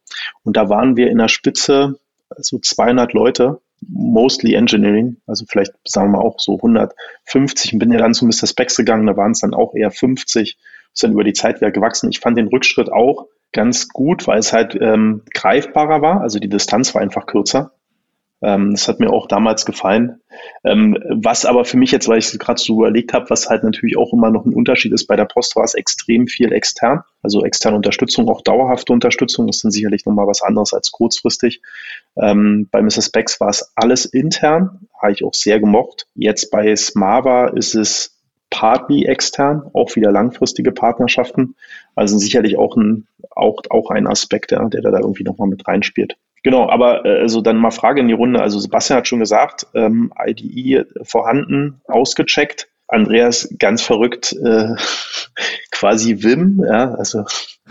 Und 0.45 0.57
da 0.57 0.70
waren 0.70 0.97
wir 0.97 1.11
in 1.11 1.18
der 1.18 1.28
Spitze 1.28 1.99
so 2.36 2.58
200 2.58 3.12
Leute, 3.12 3.60
mostly 3.80 4.54
Engineering, 4.54 5.16
also 5.26 5.44
vielleicht 5.48 5.72
sagen 5.84 6.12
wir 6.12 6.20
auch 6.20 6.38
so 6.38 6.56
150 6.56 7.72
und 7.72 7.78
bin 7.78 7.92
ja 7.92 7.98
dann 7.98 8.14
zu 8.14 8.26
Mr. 8.26 8.46
Specs 8.46 8.76
gegangen, 8.76 9.06
da 9.06 9.16
waren 9.16 9.32
es 9.32 9.40
dann 9.40 9.54
auch 9.54 9.74
eher 9.74 9.90
50, 9.90 10.58
ist 10.92 11.02
dann 11.02 11.12
über 11.12 11.24
die 11.24 11.34
Zeit 11.34 11.60
wieder 11.60 11.70
gewachsen. 11.70 12.10
Ich 12.10 12.20
fand 12.20 12.38
den 12.38 12.48
Rückschritt 12.48 12.90
auch 12.90 13.26
ganz 13.52 13.88
gut, 13.88 14.26
weil 14.26 14.38
es 14.38 14.52
halt 14.52 14.76
ähm, 14.80 15.22
greifbarer 15.34 16.02
war, 16.02 16.20
also 16.20 16.38
die 16.38 16.48
Distanz 16.48 16.94
war 16.94 17.02
einfach 17.02 17.26
kürzer. 17.26 17.72
Ähm, 18.43 18.72
das 18.72 18.87
hat 18.87 19.01
mir 19.01 19.11
auch 19.11 19.28
damals 19.28 19.64
gefallen. 19.64 20.20
Ähm, 20.64 20.99
was 21.09 21.47
aber 21.47 21.64
für 21.64 21.78
mich 21.78 21.91
jetzt, 21.91 22.09
weil 22.09 22.18
ich 22.18 22.26
es 22.26 22.39
gerade 22.39 22.61
so 22.61 22.74
überlegt 22.74 23.12
habe, 23.14 23.30
was 23.30 23.49
halt 23.49 23.64
natürlich 23.64 23.97
auch 23.97 24.12
immer 24.12 24.30
noch 24.30 24.45
ein 24.45 24.55
Unterschied 24.55 24.93
ist, 24.93 25.07
bei 25.07 25.16
der 25.16 25.24
Post 25.24 25.57
war 25.57 25.64
es 25.64 25.74
extrem 25.74 26.26
viel 26.26 26.53
extern, 26.53 27.03
also 27.22 27.45
externe 27.45 27.76
Unterstützung, 27.76 28.28
auch 28.28 28.43
dauerhafte 28.43 28.93
Unterstützung, 28.93 29.47
das 29.47 29.57
ist 29.57 29.64
dann 29.64 29.70
sicherlich 29.70 30.05
nochmal 30.05 30.26
was 30.26 30.43
anderes 30.43 30.74
als 30.74 30.91
kurzfristig. 30.93 31.62
Ähm, 32.16 32.68
bei 32.70 32.82
Mrs. 32.82 33.11
Becks 33.11 33.41
war 33.41 33.49
es 33.49 33.72
alles 33.74 34.05
intern, 34.05 34.87
habe 35.01 35.12
ich 35.12 35.24
auch 35.24 35.34
sehr 35.34 35.59
gemocht. 35.59 36.07
Jetzt 36.14 36.51
bei 36.51 36.76
Smava 36.76 37.49
ist 37.49 37.74
es 37.74 38.16
partly 38.51 39.07
extern, 39.07 39.62
auch 39.72 39.97
wieder 39.97 40.12
langfristige 40.12 40.72
Partnerschaften. 40.72 41.57
Also 41.95 42.18
sicherlich 42.18 42.57
auch 42.59 42.76
ein, 42.76 43.07
auch, 43.30 43.62
auch 43.70 43.91
ein 43.91 44.07
Aspekt, 44.07 44.53
ja, 44.53 44.68
der 44.68 44.82
da 44.82 44.99
irgendwie 44.99 45.24
nochmal 45.24 45.49
mit 45.49 45.66
reinspielt. 45.66 46.16
Genau, 46.47 46.70
aber 46.70 47.05
äh, 47.05 47.22
also 47.22 47.40
dann 47.40 47.57
mal 47.57 47.72
Frage 47.72 48.01
in 48.01 48.07
die 48.07 48.14
Runde. 48.14 48.40
Also 48.40 48.61
Sebastian 48.61 48.99
hat 48.99 49.09
schon 49.09 49.18
gesagt, 49.18 49.66
ähm, 49.74 50.12
IDE 50.24 50.86
vorhanden, 51.03 51.80
ausgecheckt. 51.88 52.68
Andreas 52.86 53.53
ganz 53.59 53.82
verrückt, 53.82 54.32
äh, 54.44 54.68
quasi 55.72 56.22
Wim, 56.22 56.62
ja, 56.64 56.94
also 56.94 57.24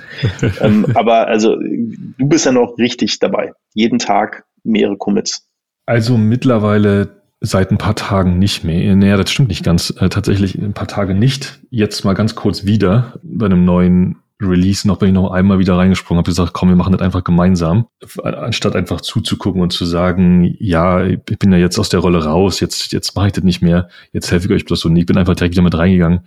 ähm, 0.60 0.88
aber 0.94 1.28
also 1.28 1.56
du 1.56 2.28
bist 2.28 2.46
ja 2.46 2.52
noch 2.52 2.78
richtig 2.78 3.20
dabei. 3.20 3.54
Jeden 3.74 3.98
Tag 3.98 4.44
mehrere 4.66 4.98
Commits. 4.98 5.48
Also 5.86 6.18
mittlerweile 6.18 7.22
seit 7.40 7.72
ein 7.72 7.78
paar 7.78 7.96
Tagen 7.96 8.40
nicht 8.40 8.66
mehr. 8.66 8.94
Naja, 8.94 9.16
das 9.16 9.32
stimmt 9.32 9.48
nicht 9.48 9.64
ganz. 9.64 9.92
Äh, 10.02 10.10
tatsächlich 10.10 10.56
ein 10.56 10.74
paar 10.74 10.90
Tage 10.90 11.16
nicht. 11.16 11.62
Jetzt 11.70 12.04
mal 12.04 12.14
ganz 12.14 12.36
kurz 12.36 12.66
wieder 12.66 13.20
bei 13.24 13.46
einem 13.46 13.64
neuen 13.64 14.18
Release 14.42 14.86
noch 14.88 14.98
bin 14.98 15.10
ich 15.10 15.16
noch 15.16 15.32
einmal 15.32 15.60
wieder 15.60 15.78
reingesprungen, 15.78 16.20
habe 16.20 16.30
gesagt, 16.30 16.54
komm, 16.54 16.70
wir 16.70 16.76
machen 16.76 16.92
das 16.92 17.02
einfach 17.02 17.24
gemeinsam, 17.24 17.88
anstatt 18.22 18.76
einfach 18.76 19.00
zuzugucken 19.00 19.62
und 19.62 19.72
zu 19.72 19.86
sagen, 19.86 20.56
ja, 20.60 21.06
ich 21.06 21.20
bin 21.24 21.54
ja 21.54 21.58
jetzt 21.58 21.80
aus 21.80 21.88
der 21.88 22.02
Rolle 22.02 22.26
raus, 22.26 22.60
jetzt 22.60 22.92
jetzt 22.92 23.16
mache 23.16 23.28
ich 23.28 23.34
das 23.34 23.46
nicht 23.46 23.62
mehr, 23.62 23.88
jetzt 24.12 24.32
helfe 24.32 24.48
ich 24.48 24.54
euch 24.54 24.66
bloß 24.66 24.82
so. 24.82 24.90
Nee, 24.90 25.02
ich 25.02 25.06
bin 25.06 25.18
einfach 25.18 25.36
direkt 25.36 25.54
wieder 25.54 25.64
mit 25.64 25.78
reingegangen, 25.78 26.22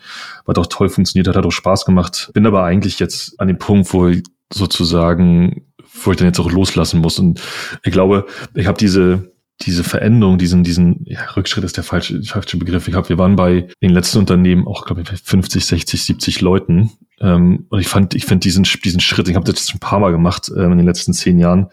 war 0.46 0.54
doch 0.54 0.66
toll 0.66 0.88
funktioniert 0.88 1.28
hat, 1.28 1.36
hat 1.36 1.44
auch 1.44 1.50
Spaß 1.50 1.84
gemacht. 1.84 2.30
Bin 2.32 2.46
aber 2.46 2.64
eigentlich 2.64 2.98
jetzt 2.98 3.38
an 3.38 3.48
dem 3.48 3.58
Punkt, 3.58 3.92
wo 3.92 4.08
ich 4.08 4.22
sozusagen, 4.50 5.66
wo 6.02 6.10
ich 6.10 6.16
dann 6.16 6.28
jetzt 6.28 6.40
auch 6.40 6.50
loslassen 6.50 7.00
muss. 7.00 7.18
Und 7.18 7.42
ich 7.84 7.92
glaube, 7.92 8.26
ich 8.54 8.66
habe 8.66 8.78
diese 8.78 9.32
diese 9.62 9.82
Veränderung, 9.82 10.38
diesen, 10.38 10.62
diesen 10.62 11.04
ja, 11.04 11.20
Rückschritt 11.36 11.64
ist 11.64 11.76
der 11.76 11.84
falsche, 11.84 12.22
falsche 12.22 12.56
Begriff. 12.58 12.86
Ich 12.86 12.92
glaube, 12.92 13.08
wir 13.08 13.18
waren 13.18 13.34
bei 13.34 13.68
den 13.82 13.90
letzten 13.90 14.18
Unternehmen 14.18 14.66
auch, 14.66 14.84
glaube 14.84 15.02
ich, 15.02 15.08
50, 15.08 15.64
60, 15.64 16.02
70 16.02 16.40
Leuten. 16.40 16.90
Ähm, 17.20 17.66
und 17.68 17.80
ich 17.80 17.88
fand, 17.88 18.14
ich 18.14 18.24
finde 18.24 18.40
diesen, 18.40 18.62
diesen 18.62 19.00
Schritt, 19.00 19.28
ich 19.28 19.34
habe 19.34 19.50
das 19.50 19.68
schon 19.68 19.78
ein 19.78 19.80
paar 19.80 19.98
Mal 19.98 20.12
gemacht 20.12 20.50
ähm, 20.56 20.72
in 20.72 20.78
den 20.78 20.86
letzten 20.86 21.12
zehn 21.12 21.38
Jahren, 21.38 21.68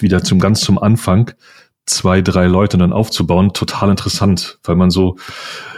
wieder 0.00 0.24
zum 0.24 0.40
ganz 0.40 0.60
zum 0.62 0.78
Anfang 0.78 1.32
zwei, 1.86 2.22
drei 2.22 2.46
Leute 2.46 2.78
dann 2.78 2.92
aufzubauen, 2.92 3.52
total 3.52 3.90
interessant, 3.90 4.58
weil 4.64 4.76
man 4.76 4.90
so, 4.90 5.16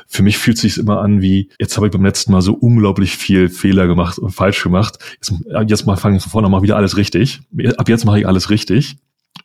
für 0.06 0.22
mich 0.22 0.38
fühlt 0.38 0.58
sich 0.58 0.78
immer 0.78 1.00
an 1.00 1.20
wie, 1.20 1.50
jetzt 1.58 1.76
habe 1.76 1.86
ich 1.86 1.92
beim 1.92 2.04
letzten 2.04 2.32
Mal 2.32 2.42
so 2.42 2.54
unglaublich 2.54 3.16
viel 3.16 3.48
Fehler 3.48 3.86
gemacht 3.86 4.18
und 4.18 4.30
falsch 4.30 4.62
gemacht. 4.62 4.98
Jetzt, 5.14 5.34
jetzt 5.66 5.86
mal 5.86 5.96
fange 5.96 6.16
ich 6.16 6.22
von 6.22 6.30
vorne 6.30 6.48
mal 6.48 6.62
wieder 6.62 6.76
alles 6.76 6.96
richtig. 6.96 7.40
Ab 7.76 7.88
jetzt 7.88 8.04
mache 8.04 8.20
ich 8.20 8.26
alles 8.26 8.50
richtig 8.50 8.96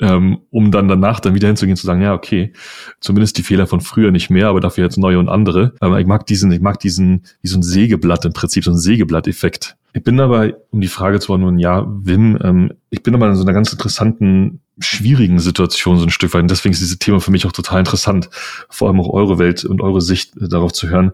ähm, 0.01 0.39
um 0.49 0.71
dann 0.71 0.87
danach 0.87 1.19
dann 1.19 1.35
wieder 1.35 1.47
hinzugehen 1.47 1.75
zu 1.75 1.85
sagen, 1.85 2.01
ja, 2.01 2.13
okay, 2.13 2.53
zumindest 3.01 3.37
die 3.37 3.43
Fehler 3.43 3.67
von 3.67 3.81
früher 3.81 4.11
nicht 4.11 4.29
mehr, 4.29 4.47
aber 4.47 4.61
dafür 4.61 4.85
jetzt 4.85 4.97
neue 4.97 5.19
und 5.19 5.29
andere. 5.29 5.73
Aber 5.79 5.95
ähm, 5.95 6.01
ich 6.01 6.07
mag 6.07 6.25
diesen, 6.25 6.51
ich 6.51 6.61
mag 6.61 6.79
diesen, 6.79 7.23
wie 7.41 7.47
so 7.47 7.57
ein 7.57 7.63
Sägeblatt 7.63 8.25
im 8.25 8.33
Prinzip, 8.33 8.63
so 8.63 8.71
ein 8.71 8.77
Sägeblatt-Effekt. 8.77 9.75
Ich 9.93 10.03
bin 10.03 10.19
aber, 10.19 10.53
um 10.69 10.81
die 10.81 10.87
Frage 10.87 11.19
zu 11.19 11.27
beantworten, 11.27 11.59
ja, 11.59 11.85
Wim, 11.87 12.37
ähm, 12.41 12.73
ich 12.89 13.03
bin 13.03 13.15
aber 13.15 13.27
in 13.27 13.35
so 13.35 13.43
einer 13.43 13.53
ganz 13.53 13.71
interessanten, 13.71 14.61
schwierigen 14.79 15.39
Situation 15.39 15.97
so 15.97 16.05
ein 16.05 16.11
Stück 16.11 16.33
weit. 16.33 16.43
Und 16.43 16.51
deswegen 16.51 16.71
ist 16.71 16.81
dieses 16.81 16.99
Thema 16.99 17.19
für 17.19 17.31
mich 17.31 17.45
auch 17.45 17.51
total 17.51 17.79
interessant, 17.79 18.29
vor 18.69 18.87
allem 18.87 19.01
auch 19.01 19.09
eure 19.09 19.37
Welt 19.37 19.65
und 19.65 19.81
eure 19.81 19.99
Sicht 19.99 20.31
darauf 20.39 20.71
zu 20.71 20.87
hören. 20.87 21.11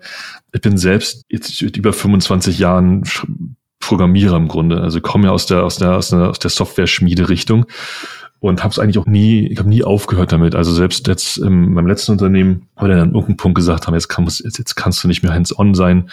Ich 0.54 0.62
bin 0.62 0.78
selbst 0.78 1.26
jetzt 1.30 1.62
über 1.62 1.94
25 1.94 2.60
Jahren 2.60 3.04
Programmierer 3.80 4.38
im 4.38 4.48
Grunde. 4.48 4.82
Also 4.82 5.02
komme 5.02 5.28
ja 5.28 5.32
aus 5.32 5.48
der, 5.48 5.64
aus 5.64 5.78
der, 5.78 5.96
aus 5.96 6.10
der, 6.10 6.30
aus 6.30 6.40
der 6.40 6.52
Software-Schmiede-Richtung 6.52 7.66
und 8.46 8.64
habe 8.64 8.72
es 8.72 8.78
eigentlich 8.78 9.00
auch 9.00 9.08
nie, 9.08 9.48
ich 9.48 9.58
habe 9.58 9.70
nie 9.70 9.84
aufgehört 9.84 10.32
damit. 10.32 10.54
Also 10.54 10.72
selbst 10.72 11.08
jetzt 11.08 11.40
in 11.40 11.74
meinem 11.74 11.88
letzten 11.88 12.12
Unternehmen, 12.12 12.68
weil 12.76 12.90
dann 12.90 13.00
an 13.00 13.08
irgendeinem 13.08 13.38
Punkt 13.38 13.56
gesagt 13.56 13.88
haben, 13.88 13.96
jetzt, 13.96 14.08
kann, 14.08 14.26
jetzt, 14.26 14.60
jetzt 14.60 14.76
kannst 14.76 15.04
du 15.04 15.08
nicht 15.08 15.24
mehr 15.24 15.34
hands-on 15.34 15.74
sein. 15.74 16.12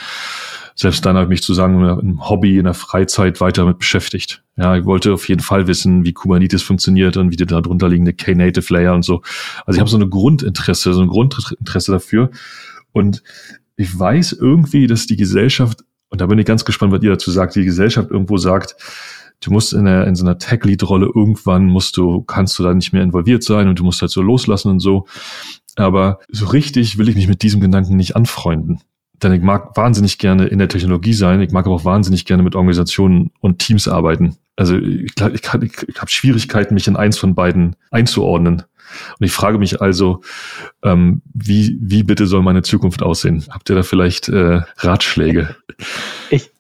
Selbst 0.74 1.04
dann 1.04 1.16
habe 1.16 1.24
ich 1.24 1.28
mich 1.28 1.42
zu 1.42 1.52
sagen, 1.52 1.84
im 2.00 2.26
Hobby, 2.30 2.56
in 2.56 2.64
der 2.64 2.72
Freizeit 2.72 3.42
weiter 3.42 3.62
damit 3.62 3.78
beschäftigt. 3.78 4.42
Ja, 4.56 4.74
ich 4.78 4.86
wollte 4.86 5.12
auf 5.12 5.28
jeden 5.28 5.42
Fall 5.42 5.66
wissen, 5.66 6.06
wie 6.06 6.14
Kubernetes 6.14 6.62
funktioniert 6.62 7.18
und 7.18 7.32
wie 7.32 7.36
der 7.36 7.48
darunter 7.48 7.90
liegende 7.90 8.14
K-Native 8.14 8.72
Layer 8.72 8.94
und 8.94 9.04
so. 9.04 9.20
Also 9.66 9.76
ich 9.76 9.80
habe 9.80 9.90
so 9.90 9.98
eine 9.98 10.08
Grundinteresse, 10.08 10.94
so 10.94 11.02
ein 11.02 11.08
Grundinteresse 11.08 11.92
dafür. 11.92 12.30
Und 12.92 13.22
ich 13.76 13.98
weiß 13.98 14.32
irgendwie, 14.32 14.86
dass 14.86 15.06
die 15.06 15.16
Gesellschaft, 15.16 15.84
und 16.08 16.22
da 16.22 16.26
bin 16.26 16.38
ich 16.38 16.46
ganz 16.46 16.64
gespannt, 16.64 16.92
was 16.92 17.02
ihr 17.02 17.10
dazu 17.10 17.30
sagt, 17.30 17.56
die 17.56 17.66
Gesellschaft 17.66 18.10
irgendwo 18.10 18.38
sagt, 18.38 18.76
du 19.42 19.50
musst 19.50 19.72
in, 19.72 19.84
der, 19.84 20.06
in 20.06 20.14
so 20.14 20.24
einer 20.24 20.38
Tech-Lead-Rolle 20.38 21.10
irgendwann 21.14 21.66
musst 21.66 21.96
du, 21.96 22.22
kannst 22.22 22.58
du 22.58 22.62
da 22.62 22.72
nicht 22.72 22.92
mehr 22.92 23.02
involviert 23.02 23.42
sein 23.42 23.68
und 23.68 23.78
du 23.78 23.84
musst 23.84 24.00
halt 24.00 24.10
so 24.10 24.22
loslassen 24.22 24.70
und 24.70 24.80
so. 24.80 25.06
Aber 25.76 26.20
so 26.30 26.46
richtig 26.46 26.98
will 26.98 27.08
ich 27.08 27.16
mich 27.16 27.28
mit 27.28 27.42
diesem 27.42 27.60
Gedanken 27.60 27.96
nicht 27.96 28.16
anfreunden. 28.16 28.80
Denn 29.22 29.32
ich 29.32 29.42
mag 29.42 29.76
wahnsinnig 29.76 30.18
gerne 30.18 30.46
in 30.46 30.58
der 30.58 30.68
Technologie 30.68 31.12
sein, 31.12 31.40
ich 31.40 31.52
mag 31.52 31.66
aber 31.66 31.76
auch 31.76 31.84
wahnsinnig 31.84 32.24
gerne 32.24 32.42
mit 32.42 32.56
Organisationen 32.56 33.30
und 33.40 33.58
Teams 33.58 33.86
arbeiten. 33.86 34.36
Also 34.56 34.76
ich, 34.76 35.12
ich, 35.16 35.42
ich, 35.62 35.88
ich 35.88 36.00
habe 36.00 36.10
Schwierigkeiten, 36.10 36.74
mich 36.74 36.88
in 36.88 36.96
eins 36.96 37.18
von 37.18 37.34
beiden 37.34 37.76
einzuordnen. 37.90 38.62
Und 39.18 39.24
ich 39.24 39.32
frage 39.32 39.58
mich 39.58 39.80
also, 39.80 40.22
ähm, 40.82 41.22
wie, 41.32 41.78
wie 41.80 42.02
bitte 42.02 42.26
soll 42.26 42.42
meine 42.42 42.62
Zukunft 42.62 43.02
aussehen? 43.02 43.44
Habt 43.48 43.70
ihr 43.70 43.76
da 43.76 43.82
vielleicht 43.82 44.28
äh, 44.28 44.60
Ratschläge? 44.78 45.56
Ich, 46.30 46.51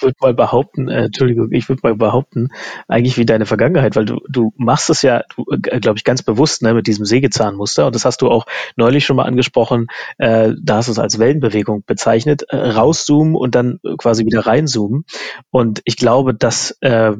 würde 0.00 0.16
mal 0.20 0.34
behaupten, 0.34 0.88
äh, 0.88 1.04
Entschuldigung, 1.04 1.52
ich 1.52 1.68
würde 1.68 1.80
mal 1.82 1.94
behaupten, 1.94 2.48
eigentlich 2.88 3.16
wie 3.16 3.26
deine 3.26 3.46
Vergangenheit, 3.46 3.96
weil 3.96 4.04
du, 4.04 4.20
du 4.28 4.52
machst 4.56 4.90
es 4.90 5.02
ja, 5.02 5.22
äh, 5.50 5.80
glaube 5.80 5.98
ich, 5.98 6.04
ganz 6.04 6.22
bewusst 6.22 6.62
ne, 6.62 6.74
mit 6.74 6.86
diesem 6.86 7.04
Sägezahnmuster 7.04 7.86
und 7.86 7.94
das 7.94 8.04
hast 8.04 8.22
du 8.22 8.28
auch 8.28 8.46
neulich 8.76 9.04
schon 9.04 9.16
mal 9.16 9.24
angesprochen, 9.24 9.86
äh, 10.18 10.52
da 10.62 10.76
hast 10.76 10.88
du 10.88 10.92
es 10.92 10.98
als 10.98 11.18
Wellenbewegung 11.18 11.84
bezeichnet, 11.86 12.44
äh, 12.48 12.56
rauszoomen 12.56 13.34
und 13.34 13.54
dann 13.54 13.78
quasi 13.98 14.24
wieder 14.24 14.46
reinzoomen 14.46 15.04
und 15.50 15.80
ich 15.84 15.96
glaube, 15.96 16.34
dass 16.34 16.76
äh, 16.80 17.12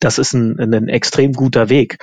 das 0.00 0.18
ist 0.18 0.32
ein, 0.32 0.58
ein 0.58 0.88
extrem 0.88 1.32
guter 1.32 1.68
Weg. 1.68 1.98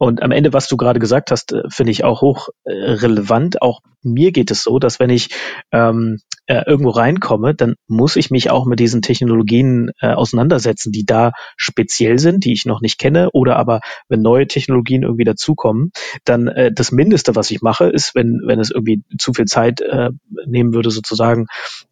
Und 0.00 0.22
am 0.22 0.30
Ende, 0.30 0.52
was 0.52 0.68
du 0.68 0.76
gerade 0.76 1.00
gesagt 1.00 1.32
hast, 1.32 1.52
äh, 1.52 1.62
finde 1.70 1.90
ich 1.90 2.04
auch 2.04 2.20
hoch 2.22 2.48
äh, 2.64 2.70
relevant. 2.72 3.60
Auch 3.62 3.80
mir 4.02 4.30
geht 4.30 4.50
es 4.52 4.62
so, 4.62 4.78
dass 4.78 5.00
wenn 5.00 5.10
ich 5.10 5.30
ähm, 5.72 6.18
äh, 6.48 6.62
irgendwo 6.66 6.90
reinkomme, 6.90 7.54
dann 7.54 7.74
muss 7.86 8.16
ich 8.16 8.30
mich 8.30 8.50
auch 8.50 8.66
mit 8.66 8.80
diesen 8.80 9.02
Technologien 9.02 9.90
äh, 10.00 10.08
auseinandersetzen, 10.08 10.92
die 10.92 11.04
da 11.04 11.32
speziell 11.56 12.18
sind, 12.18 12.44
die 12.44 12.54
ich 12.54 12.64
noch 12.64 12.80
nicht 12.80 12.98
kenne, 12.98 13.30
oder 13.32 13.56
aber 13.56 13.80
wenn 14.08 14.22
neue 14.22 14.46
Technologien 14.46 15.02
irgendwie 15.02 15.24
dazukommen, 15.24 15.92
dann 16.24 16.48
äh, 16.48 16.72
das 16.72 16.90
Mindeste, 16.90 17.36
was 17.36 17.50
ich 17.50 17.60
mache, 17.60 17.84
ist, 17.84 18.14
wenn 18.14 18.40
wenn 18.46 18.60
es 18.60 18.70
irgendwie 18.70 19.02
zu 19.18 19.34
viel 19.34 19.44
Zeit 19.44 19.82
äh, 19.82 20.10
nehmen 20.46 20.72
würde, 20.72 20.90
sozusagen 20.90 21.46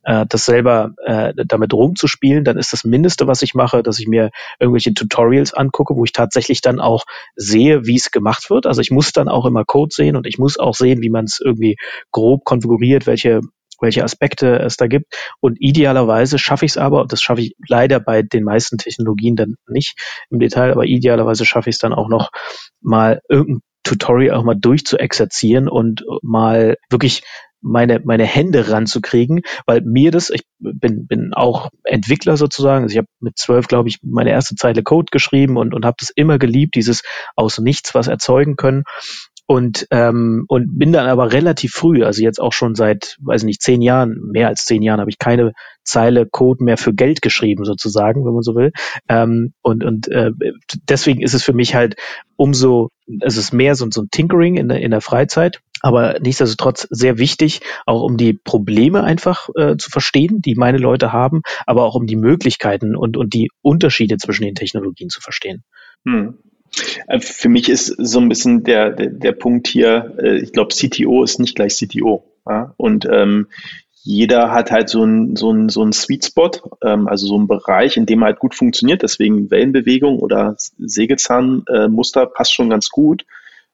äh, 0.05 0.25
das 0.27 0.47
selber 0.47 0.95
äh, 1.05 1.35
damit 1.47 1.75
rumzuspielen, 1.75 2.45
dann 2.45 2.57
ist 2.57 2.73
das 2.73 2.85
Mindeste, 2.85 3.27
was 3.27 3.43
ich 3.43 3.55
mache, 3.55 3.83
dass 3.83 3.99
ich 3.99 4.09
mir 4.09 4.31
irgendwelche 4.59 4.95
Tutorials 4.95 5.53
angucke, 5.53 5.95
wo 5.97 6.05
ich 6.05 6.13
tatsächlich 6.13 6.63
dann 6.63 6.81
auch 6.81 7.05
sehe, 7.35 7.85
wie 7.85 7.97
es 7.97 8.11
gemacht 8.11 8.49
wird. 8.49 8.67
Also 8.67 8.81
ich 8.81 8.91
muss 8.91 9.13
dann 9.13 9.29
auch 9.29 9.45
immer 9.45 9.65
Code 9.65 9.95
sehen 9.95 10.17
und 10.17 10.27
ich 10.27 10.39
muss 10.39 10.59
auch 10.59 10.75
sehen, 10.75 11.03
wie 11.03 11.11
man 11.11 11.27
es 11.27 11.41
irgendwie 11.45 11.77
grob 12.11 12.45
konfiguriert, 12.45 13.07
welche 13.07 13.43
welche 13.81 14.05
Aspekte 14.05 14.59
es 14.59 14.77
da 14.77 14.87
gibt. 14.87 15.15
Und 15.41 15.57
idealerweise 15.61 16.39
schaffe 16.39 16.65
ich 16.65 16.73
es 16.73 16.79
aber, 16.79 17.07
das 17.07 17.21
schaffe 17.21 17.41
ich 17.41 17.55
leider 17.69 18.01
bei 18.01 18.23
den 18.23 18.45
meisten 18.45 18.79
Technologien 18.79 19.37
dann 19.37 19.57
nicht 19.69 19.99
im 20.31 20.39
Detail, 20.39 20.73
aber 20.73 20.85
idealerweise 20.85 21.45
schaffe 21.45 21.71
ich 21.71 21.77
es 21.77 21.81
dann 21.81 21.93
auch 21.93 22.09
noch 22.09 22.31
mal 22.81 23.21
irgendein 23.29 23.63
Tutorial 23.85 24.35
auch 24.37 24.43
mal 24.43 24.57
durchzuexerzieren 24.57 25.69
und 25.69 26.05
mal 26.23 26.77
wirklich 26.91 27.23
meine, 27.61 28.01
meine 28.05 28.25
Hände 28.25 28.71
ranzukriegen, 28.71 29.43
weil 29.67 29.81
mir 29.81 30.11
das, 30.11 30.31
ich 30.31 30.43
bin, 30.59 31.07
bin 31.07 31.33
auch 31.35 31.71
Entwickler 31.85 32.37
sozusagen, 32.37 32.85
also 32.85 32.93
ich 32.93 32.99
habe 32.99 33.09
mit 33.21 33.39
zwölf, 33.39 33.67
glaube 33.69 33.89
ich, 33.89 33.99
meine 34.03 34.31
erste 34.31 34.55
Zeile 34.57 34.83
Code 34.83 35.11
geschrieben 35.11 35.57
und, 35.57 35.75
und 35.75 35.85
habe 35.85 35.97
das 35.99 36.11
immer 36.11 36.39
geliebt, 36.39 36.75
dieses 36.75 37.03
aus 37.35 37.59
nichts 37.59 37.95
was 37.95 38.09
erzeugen 38.09 38.57
können 38.57 38.85
und 39.47 39.87
ähm, 39.93 40.45
und 40.49 40.77
bin 40.77 40.93
dann 40.93 41.07
aber 41.07 41.33
relativ 41.33 41.73
früh, 41.73 42.05
also 42.05 42.23
jetzt 42.23 42.41
auch 42.41 42.53
schon 42.53 42.75
seit, 42.75 43.17
weiß 43.21 43.45
nicht, 43.45 43.63
zehn 43.63 43.81
Jahren, 43.81 44.21
mehr 44.33 44.49
als 44.49 44.65
zehn 44.65 44.83
Jahren, 44.83 45.01
habe 45.01 45.11
ich 45.11 45.19
keine 45.19 45.53
Zeile 45.85 46.27
Code 46.27 46.65
mehr 46.65 46.77
für 46.77 46.93
Geld 46.93 47.23
geschrieben 47.23 47.65
sozusagen, 47.65 48.27
wenn 48.27 48.33
man 48.33 48.43
so 48.43 48.57
will. 48.57 48.73
Ähm, 49.09 49.53
und 49.63 49.85
und 49.85 50.09
äh, 50.09 50.33
deswegen 50.89 51.23
ist 51.23 51.35
es 51.35 51.45
für 51.45 51.53
mich 51.53 51.77
halt 51.77 51.95
umso, 52.35 52.91
es 53.21 53.37
ist 53.37 53.53
mehr 53.53 53.77
so, 53.77 53.87
so 53.91 54.03
ein 54.03 54.09
Tinkering 54.11 54.57
in 54.57 54.69
der 54.69 54.81
in 54.81 54.91
der 54.91 55.01
Freizeit, 55.01 55.61
aber 55.81 56.19
nichtsdestotrotz 56.19 56.89
sehr 56.91 57.19
wichtig, 57.19 57.61
auch 57.87 58.03
um 58.03 58.17
die 58.17 58.33
Probleme 58.33 59.05
einfach 59.05 59.49
äh, 59.55 59.77
zu 59.77 59.91
verstehen, 59.91 60.43
die 60.43 60.57
meine 60.57 60.79
Leute 60.79 61.13
haben, 61.13 61.43
aber 61.67 61.85
auch 61.85 61.95
um 61.95 62.09
die 62.09 62.17
Möglichkeiten 62.17 62.97
und 62.97 63.17
und 63.17 63.33
die 63.33 63.51
Unterschiede 63.63 64.17
zwischen 64.17 64.43
den 64.43 64.57
Technologien 64.57 65.09
zu 65.09 65.21
verstehen. 65.21 65.63
Hm. 66.05 66.39
Äh, 67.07 67.21
für 67.21 67.49
mich 67.49 67.69
ist 67.69 67.87
so 67.87 68.21
ein 68.21 68.29
bisschen 68.29 68.65
der, 68.65 68.91
der, 68.91 69.09
der 69.09 69.33
Punkt 69.33 69.69
hier, 69.69 70.15
äh, 70.19 70.39
ich 70.39 70.53
glaube, 70.53 70.75
CTO 70.75 71.23
ist 71.23 71.39
nicht 71.39 71.57
gleich 71.57 71.77
CTO. 71.77 72.25
Ja? 72.49 72.75
Und 72.77 73.07
ähm, 73.11 73.49
jeder 74.03 74.53
hat 74.53 74.71
halt 74.71 74.89
so 74.89 75.03
ein, 75.03 75.35
so 75.35 75.51
ein, 75.51 75.69
so 75.69 75.83
ein 75.83 75.93
Sweet 75.93 76.27
Spot, 76.27 76.51
ähm, 76.85 77.09
also 77.09 77.27
so 77.27 77.37
ein 77.37 77.49
Bereich, 77.49 77.97
in 77.97 78.07
dem 78.07 78.23
er 78.23 78.27
halt 78.27 78.39
gut 78.39 78.55
funktioniert. 78.55 79.03
Deswegen 79.03 79.51
Wellenbewegung 79.51 80.21
oder 80.21 80.55
Sägezahnmuster 80.57 82.23
äh, 82.23 82.27
passt 82.27 82.55
schon 82.55 82.71
ganz 82.71 82.89
gut. 82.89 83.25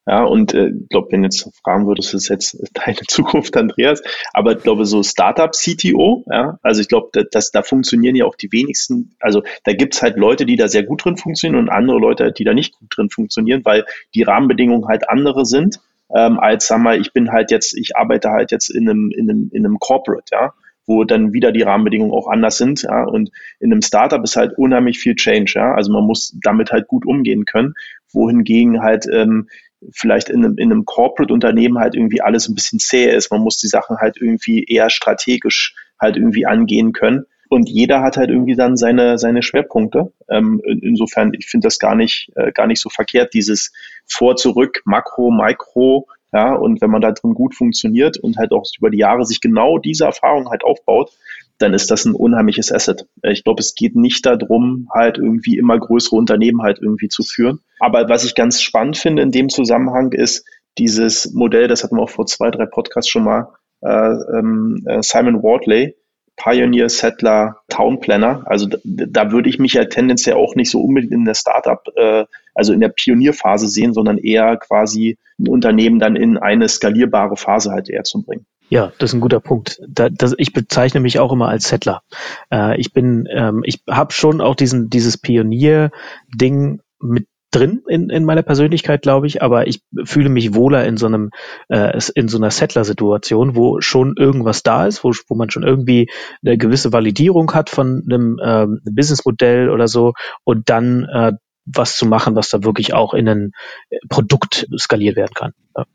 Ja, 0.05 0.25
und 0.25 0.53
äh, 0.53 0.67
ich 0.67 0.89
glaube, 0.89 1.07
wenn 1.11 1.23
jetzt 1.23 1.49
fragen 1.63 1.87
würdest, 1.87 2.13
ist 2.13 2.27
jetzt 2.27 2.57
deine 2.73 2.97
Zukunft, 3.07 3.55
Andreas, 3.55 4.01
aber 4.33 4.51
ich 4.57 4.63
glaube, 4.63 4.85
so 4.85 5.01
Startup-CTO, 5.01 6.25
ja, 6.29 6.59
also 6.61 6.81
ich 6.81 6.89
glaube, 6.89 7.23
dass 7.31 7.51
da 7.51 7.63
funktionieren 7.63 8.15
ja 8.15 8.25
auch 8.25 8.35
die 8.35 8.51
wenigsten, 8.51 9.15
also 9.21 9.43
da 9.63 9.71
gibt's 9.71 10.01
halt 10.01 10.17
Leute, 10.17 10.45
die 10.45 10.57
da 10.57 10.67
sehr 10.67 10.83
gut 10.83 11.05
drin 11.05 11.15
funktionieren 11.15 11.63
und 11.63 11.69
andere 11.69 11.99
Leute, 11.99 12.33
die 12.33 12.43
da 12.43 12.53
nicht 12.53 12.77
gut 12.77 12.89
drin 12.95 13.09
funktionieren, 13.09 13.63
weil 13.63 13.85
die 14.13 14.23
Rahmenbedingungen 14.23 14.87
halt 14.89 15.09
andere 15.09 15.45
sind, 15.45 15.79
ähm, 16.13 16.37
als 16.37 16.67
sag 16.67 16.79
mal, 16.81 16.99
ich 16.99 17.13
bin 17.13 17.31
halt 17.31 17.49
jetzt, 17.49 17.73
ich 17.77 17.95
arbeite 17.95 18.29
halt 18.29 18.51
jetzt 18.51 18.69
in 18.69 18.89
einem, 18.89 19.09
in 19.11 19.29
einem, 19.29 19.49
in 19.53 19.65
einem 19.65 19.79
Corporate, 19.79 20.25
ja 20.31 20.53
wo 20.85 21.03
dann 21.05 21.31
wieder 21.33 21.51
die 21.51 21.61
Rahmenbedingungen 21.61 22.13
auch 22.13 22.27
anders 22.27 22.57
sind. 22.57 22.81
Ja, 22.83 23.05
und 23.05 23.31
in 23.59 23.71
einem 23.71 23.81
Startup 23.81 24.21
ist 24.23 24.35
halt 24.35 24.57
unheimlich 24.57 24.99
viel 24.99 25.15
Change. 25.15 25.53
Ja, 25.55 25.73
also 25.73 25.93
man 25.93 26.03
muss 26.03 26.37
damit 26.43 26.71
halt 26.71 26.87
gut 26.87 27.05
umgehen 27.05 27.45
können. 27.45 27.73
Wohingegen 28.11 28.81
halt 28.81 29.05
ähm, 29.11 29.47
vielleicht 29.91 30.29
in 30.29 30.43
einem, 30.43 30.57
in 30.57 30.71
einem 30.71 30.85
Corporate-Unternehmen 30.85 31.79
halt 31.79 31.95
irgendwie 31.95 32.21
alles 32.21 32.47
ein 32.47 32.55
bisschen 32.55 32.79
zäh 32.79 33.13
ist. 33.13 33.31
Man 33.31 33.41
muss 33.41 33.57
die 33.57 33.67
Sachen 33.67 33.97
halt 33.97 34.17
irgendwie 34.19 34.63
eher 34.63 34.89
strategisch 34.89 35.75
halt 35.99 36.17
irgendwie 36.17 36.45
angehen 36.45 36.93
können. 36.93 37.25
Und 37.49 37.69
jeder 37.69 38.01
hat 38.01 38.17
halt 38.17 38.29
irgendwie 38.29 38.55
dann 38.55 38.77
seine, 38.77 39.17
seine 39.17 39.43
Schwerpunkte. 39.43 40.11
Ähm, 40.29 40.61
insofern, 40.81 41.33
ich 41.37 41.45
finde 41.45 41.67
das 41.67 41.77
gar 41.77 41.95
nicht, 41.95 42.31
äh, 42.35 42.51
gar 42.51 42.67
nicht 42.67 42.81
so 42.81 42.89
verkehrt, 42.89 43.33
dieses 43.33 43.71
Vor, 44.07 44.35
Zurück, 44.35 44.81
Makro, 44.85 45.29
Mikro, 45.29 46.07
ja, 46.33 46.55
und 46.55 46.81
wenn 46.81 46.89
man 46.89 47.01
da 47.01 47.11
drin 47.11 47.35
gut 47.35 47.53
funktioniert 47.53 48.17
und 48.17 48.37
halt 48.37 48.51
auch 48.51 48.65
über 48.79 48.89
die 48.89 48.97
Jahre 48.97 49.23
sich 49.23 49.39
genau 49.39 49.77
diese 49.77 50.05
Erfahrung 50.05 50.49
halt 50.49 50.63
aufbaut, 50.63 51.11
dann 51.63 51.73
ist 51.73 51.89
das 51.89 52.05
ein 52.05 52.13
unheimliches 52.13 52.71
Asset. 52.71 53.07
Ich 53.23 53.43
glaube, 53.43 53.61
es 53.61 53.73
geht 53.73 53.95
nicht 53.95 54.25
darum, 54.25 54.89
halt 54.93 55.17
irgendwie 55.17 55.57
immer 55.57 55.79
größere 55.79 56.15
Unternehmen 56.15 56.61
halt 56.61 56.79
irgendwie 56.81 57.07
zu 57.07 57.23
führen. 57.23 57.59
Aber 57.79 58.07
was 58.09 58.25
ich 58.25 58.35
ganz 58.35 58.61
spannend 58.61 58.97
finde 58.97 59.21
in 59.21 59.31
dem 59.31 59.49
Zusammenhang 59.49 60.11
ist 60.11 60.45
dieses 60.77 61.33
Modell, 61.33 61.67
das 61.67 61.83
hatten 61.83 61.95
wir 61.95 62.01
auch 62.01 62.09
vor 62.09 62.25
zwei, 62.25 62.51
drei 62.51 62.65
Podcasts 62.65 63.09
schon 63.09 63.23
mal, 63.23 63.47
äh, 63.81 63.87
ähm, 64.37 64.83
äh, 64.85 65.01
Simon 65.01 65.41
Wardley, 65.41 65.95
Pioneer, 66.35 66.89
Settler, 66.89 67.57
Town 67.69 67.99
Planner. 67.99 68.43
Also 68.45 68.67
da, 68.67 68.77
da, 68.83 69.31
würde 69.31 69.49
ich 69.49 69.59
mich 69.59 69.73
ja 69.73 69.85
tendenziell 69.85 70.35
auch 70.35 70.55
nicht 70.55 70.71
so 70.71 70.81
unbedingt 70.81 71.13
in 71.13 71.25
der 71.25 71.35
Startup, 71.35 71.81
äh, 71.95 72.25
also 72.55 72.73
in 72.73 72.81
der 72.81 72.89
Pionierphase 72.89 73.67
sehen, 73.67 73.93
sondern 73.93 74.17
eher 74.17 74.57
quasi 74.57 75.17
ein 75.39 75.47
Unternehmen 75.47 75.99
dann 75.99 76.15
in 76.15 76.37
eine 76.37 76.67
skalierbare 76.67 77.37
Phase 77.37 77.71
halt 77.71 77.89
eher 77.89 78.03
zu 78.03 78.23
bringen. 78.23 78.45
Ja, 78.73 78.91
das 78.97 79.11
ist 79.11 79.13
ein 79.13 79.21
guter 79.21 79.39
Punkt. 79.39 79.79
Da, 79.87 80.09
das, 80.09 80.33
ich 80.39 80.51
bezeichne 80.51 80.99
mich 80.99 81.19
auch 81.19 81.31
immer 81.31 81.47
als 81.47 81.69
Settler. 81.69 82.01
Äh, 82.51 82.79
ich 82.81 82.91
bin, 82.91 83.27
ähm, 83.31 83.61
ich 83.63 83.83
habe 83.87 84.11
schon 84.11 84.41
auch 84.41 84.55
diesen 84.55 84.89
dieses 84.89 85.15
Pionier-Ding 85.15 86.81
mit 86.99 87.27
drin 87.51 87.83
in, 87.87 88.09
in 88.09 88.25
meiner 88.25 88.41
Persönlichkeit, 88.41 89.03
glaube 89.03 89.27
ich, 89.27 89.43
aber 89.43 89.67
ich 89.67 89.83
fühle 90.05 90.29
mich 90.29 90.55
wohler 90.55 90.85
in 90.87 90.97
so 90.97 91.05
einem 91.05 91.29
äh, 91.69 91.99
in 92.15 92.27
so 92.27 92.39
einer 92.39 92.49
Settler-Situation, 92.49 93.55
wo 93.55 93.79
schon 93.79 94.15
irgendwas 94.17 94.63
da 94.63 94.87
ist, 94.87 95.03
wo, 95.03 95.11
wo 95.27 95.35
man 95.35 95.51
schon 95.51 95.61
irgendwie 95.61 96.09
eine 96.43 96.57
gewisse 96.57 96.91
Validierung 96.91 97.53
hat 97.53 97.69
von 97.69 98.01
einem 98.09 98.39
ähm, 98.43 98.81
Businessmodell 98.85 99.69
oder 99.69 99.87
so 99.87 100.13
und 100.45 100.71
dann 100.71 101.03
äh, 101.03 101.33
was 101.65 101.97
zu 101.97 102.05
machen, 102.05 102.35
was 102.35 102.49
da 102.49 102.63
wirklich 102.63 102.93
auch 102.93 103.13
in 103.13 103.27
ein 103.27 103.51
Produkt 104.09 104.67
skaliert 104.77 105.15
werden 105.15 105.33
kann. 105.33 105.53
Ja. 105.77 105.85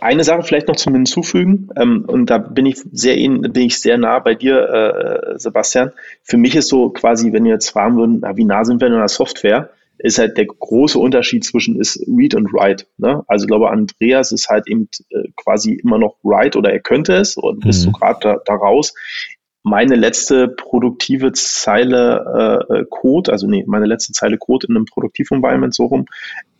Eine 0.00 0.24
Sache 0.24 0.42
vielleicht 0.42 0.68
noch 0.68 0.76
zum 0.76 0.94
Hinzufügen, 0.94 1.68
ähm, 1.76 2.04
und 2.06 2.30
da 2.30 2.38
bin 2.38 2.66
ich 2.66 2.78
sehr 2.92 3.16
bin 3.16 3.62
ich 3.62 3.80
sehr 3.80 3.98
nah 3.98 4.18
bei 4.18 4.34
dir, 4.34 5.34
äh, 5.34 5.38
Sebastian. 5.38 5.92
Für 6.22 6.36
mich 6.36 6.54
ist 6.54 6.68
so 6.68 6.90
quasi, 6.90 7.32
wenn 7.32 7.44
wir 7.44 7.52
jetzt 7.52 7.70
fragen 7.70 7.96
würden, 7.96 8.18
na, 8.20 8.36
wie 8.36 8.44
nah 8.44 8.64
sind 8.64 8.80
wir 8.80 8.88
in 8.88 8.94
einer 8.94 9.08
Software, 9.08 9.70
ist 9.98 10.18
halt 10.18 10.36
der 10.36 10.46
große 10.46 10.98
Unterschied 10.98 11.44
zwischen 11.44 11.80
ist 11.80 12.04
Read 12.06 12.34
und 12.34 12.52
Write. 12.52 12.86
Ne? 12.98 13.24
Also 13.28 13.44
ich 13.44 13.48
glaube, 13.48 13.70
Andreas 13.70 14.30
ist 14.32 14.48
halt 14.48 14.68
eben 14.68 14.88
äh, 15.10 15.28
quasi 15.36 15.72
immer 15.72 15.98
noch 15.98 16.16
Write 16.22 16.58
oder 16.58 16.70
er 16.70 16.80
könnte 16.80 17.14
es 17.14 17.36
und 17.36 17.64
mhm. 17.64 17.68
bist 17.68 17.82
so 17.82 17.92
gerade 17.92 18.18
da, 18.20 18.36
da 18.44 18.54
raus 18.54 18.94
meine 19.66 19.96
letzte 19.96 20.46
produktive 20.46 21.32
Zeile 21.32 22.66
äh, 22.70 22.84
Code, 22.88 23.32
also 23.32 23.48
nee, 23.48 23.64
meine 23.66 23.86
letzte 23.86 24.12
Zeile 24.12 24.38
Code 24.38 24.68
in 24.68 24.76
einem 24.76 24.84
Produktiv-Environment 24.84 25.74
so 25.74 25.86
rum, 25.86 26.06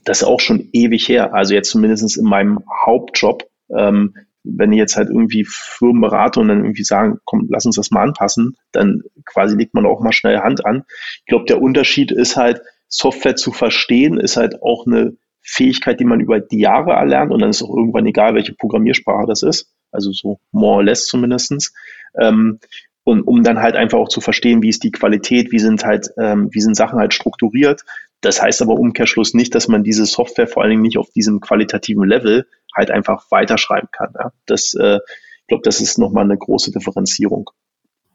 das 0.05 0.23
ist 0.23 0.29
auch 0.29 0.41
schon 0.41 0.71
ewig 0.73 1.09
her. 1.09 1.33
Also 1.33 1.55
jetzt 1.55 1.71
zumindest 1.71 2.19
in 2.19 2.25
meinem 2.25 2.65
Hauptjob. 2.85 3.45
Ähm, 3.71 4.15
wenn 4.43 4.73
ich 4.73 4.79
jetzt 4.79 4.97
halt 4.97 5.09
irgendwie 5.09 5.45
Firmen 5.49 6.01
berate 6.01 6.41
und 6.41 6.49
dann 6.49 6.65
irgendwie 6.65 6.83
sagen, 6.83 7.19
komm, 7.25 7.47
lass 7.49 7.65
uns 7.65 7.77
das 7.77 7.93
mal 7.93 8.03
anpassen, 8.03 8.57
dann 8.73 9.03
quasi 9.25 9.57
legt 9.57 9.75
man 9.75 9.87
auch 9.87 10.01
mal 10.01 10.13
schnell 10.13 10.39
Hand 10.39 10.67
an. 10.67 10.83
Ich 11.21 11.27
glaube, 11.27 11.45
der 11.45 11.63
Unterschied 11.63 12.11
ist 12.11 12.37
halt, 12.37 12.61
Software 12.89 13.37
zu 13.37 13.53
verstehen, 13.53 14.19
ist 14.19 14.37
halt 14.37 14.63
auch 14.63 14.87
eine 14.87 15.17
Fähigkeit, 15.43 16.01
die 16.01 16.05
man 16.05 16.21
über 16.21 16.41
die 16.41 16.59
Jahre 16.59 16.93
erlernt 16.93 17.33
und 17.33 17.41
dann 17.41 17.51
ist 17.51 17.63
auch 17.63 17.77
irgendwann 17.77 18.07
egal, 18.07 18.35
welche 18.35 18.55
Programmiersprache 18.55 19.27
das 19.27 19.43
ist. 19.43 19.73
Also 19.93 20.13
so 20.13 20.41
more 20.51 20.77
or 20.77 20.85
less 20.85 21.07
zumindestens. 21.07 21.73
Ähm, 22.21 22.59
und 23.07 23.23
um 23.23 23.45
dann 23.45 23.61
halt 23.61 23.77
einfach 23.77 23.99
auch 23.99 24.09
zu 24.09 24.21
verstehen, 24.21 24.63
wie 24.63 24.69
ist 24.69 24.83
die 24.83 24.91
Qualität, 24.91 25.53
wie 25.53 25.61
sind 25.61 25.85
halt, 25.85 26.11
ähm, 26.19 26.49
wie 26.51 26.61
sind 26.61 26.75
Sachen 26.75 26.99
halt 26.99 27.15
strukturiert. 27.15 27.85
Das 28.21 28.43
heißt 28.43 28.63
aber 28.63 28.75
Umkehrschluss 28.75 29.33
nicht, 29.33 29.55
dass 29.55 29.69
man 29.69 29.85
diese 29.85 30.07
Software 30.07 30.49
vor 30.49 30.65
allen 30.65 30.71
Dingen 30.71 30.83
nicht 30.83 30.99
auf 30.99 31.09
diesem 31.11 31.39
qualitativen 31.39 32.05
Level 32.05 32.49
halt 32.75 32.91
einfach 32.91 33.31
weiterschreiben 33.31 33.89
kann. 33.93 34.13
Ja? 34.19 34.33
Das, 34.47 34.75
äh, 34.75 34.99
ich 35.43 35.47
glaube, 35.47 35.63
das 35.63 35.81
ist 35.81 35.99
nochmal 35.99 36.25
eine 36.25 36.37
große 36.37 36.73
Differenzierung. 36.73 37.49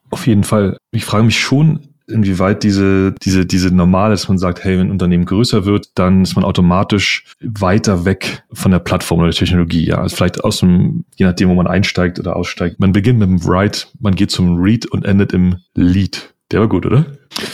Auf 0.09 0.27
jeden 0.27 0.43
Fall. 0.43 0.75
Ich 0.91 1.05
frage 1.05 1.23
mich 1.23 1.39
schon, 1.39 1.95
inwieweit 2.11 2.63
diese, 2.63 3.13
diese, 3.13 3.45
diese 3.45 3.73
normale, 3.73 4.11
dass 4.11 4.27
man 4.27 4.37
sagt, 4.37 4.63
hey, 4.63 4.77
wenn 4.77 4.87
ein 4.87 4.91
Unternehmen 4.91 5.25
größer 5.25 5.65
wird, 5.65 5.89
dann 5.95 6.21
ist 6.21 6.35
man 6.35 6.43
automatisch 6.43 7.25
weiter 7.41 8.05
weg 8.05 8.43
von 8.53 8.71
der 8.71 8.79
Plattform 8.79 9.19
oder 9.19 9.29
der 9.29 9.37
Technologie. 9.37 9.85
Ja, 9.85 9.97
also 9.97 10.15
vielleicht 10.15 10.43
aus 10.43 10.59
dem, 10.59 11.05
je 11.15 11.25
nachdem, 11.25 11.49
wo 11.49 11.55
man 11.55 11.67
einsteigt 11.67 12.19
oder 12.19 12.35
aussteigt. 12.35 12.79
Man 12.79 12.91
beginnt 12.91 13.19
mit 13.19 13.29
dem 13.29 13.43
Write, 13.45 13.87
man 13.99 14.15
geht 14.15 14.31
zum 14.31 14.59
Read 14.59 14.85
und 14.85 15.05
endet 15.05 15.33
im 15.33 15.57
Lead. 15.73 16.33
Der 16.51 16.59
war 16.59 16.67
gut, 16.67 16.85
oder? 16.85 17.05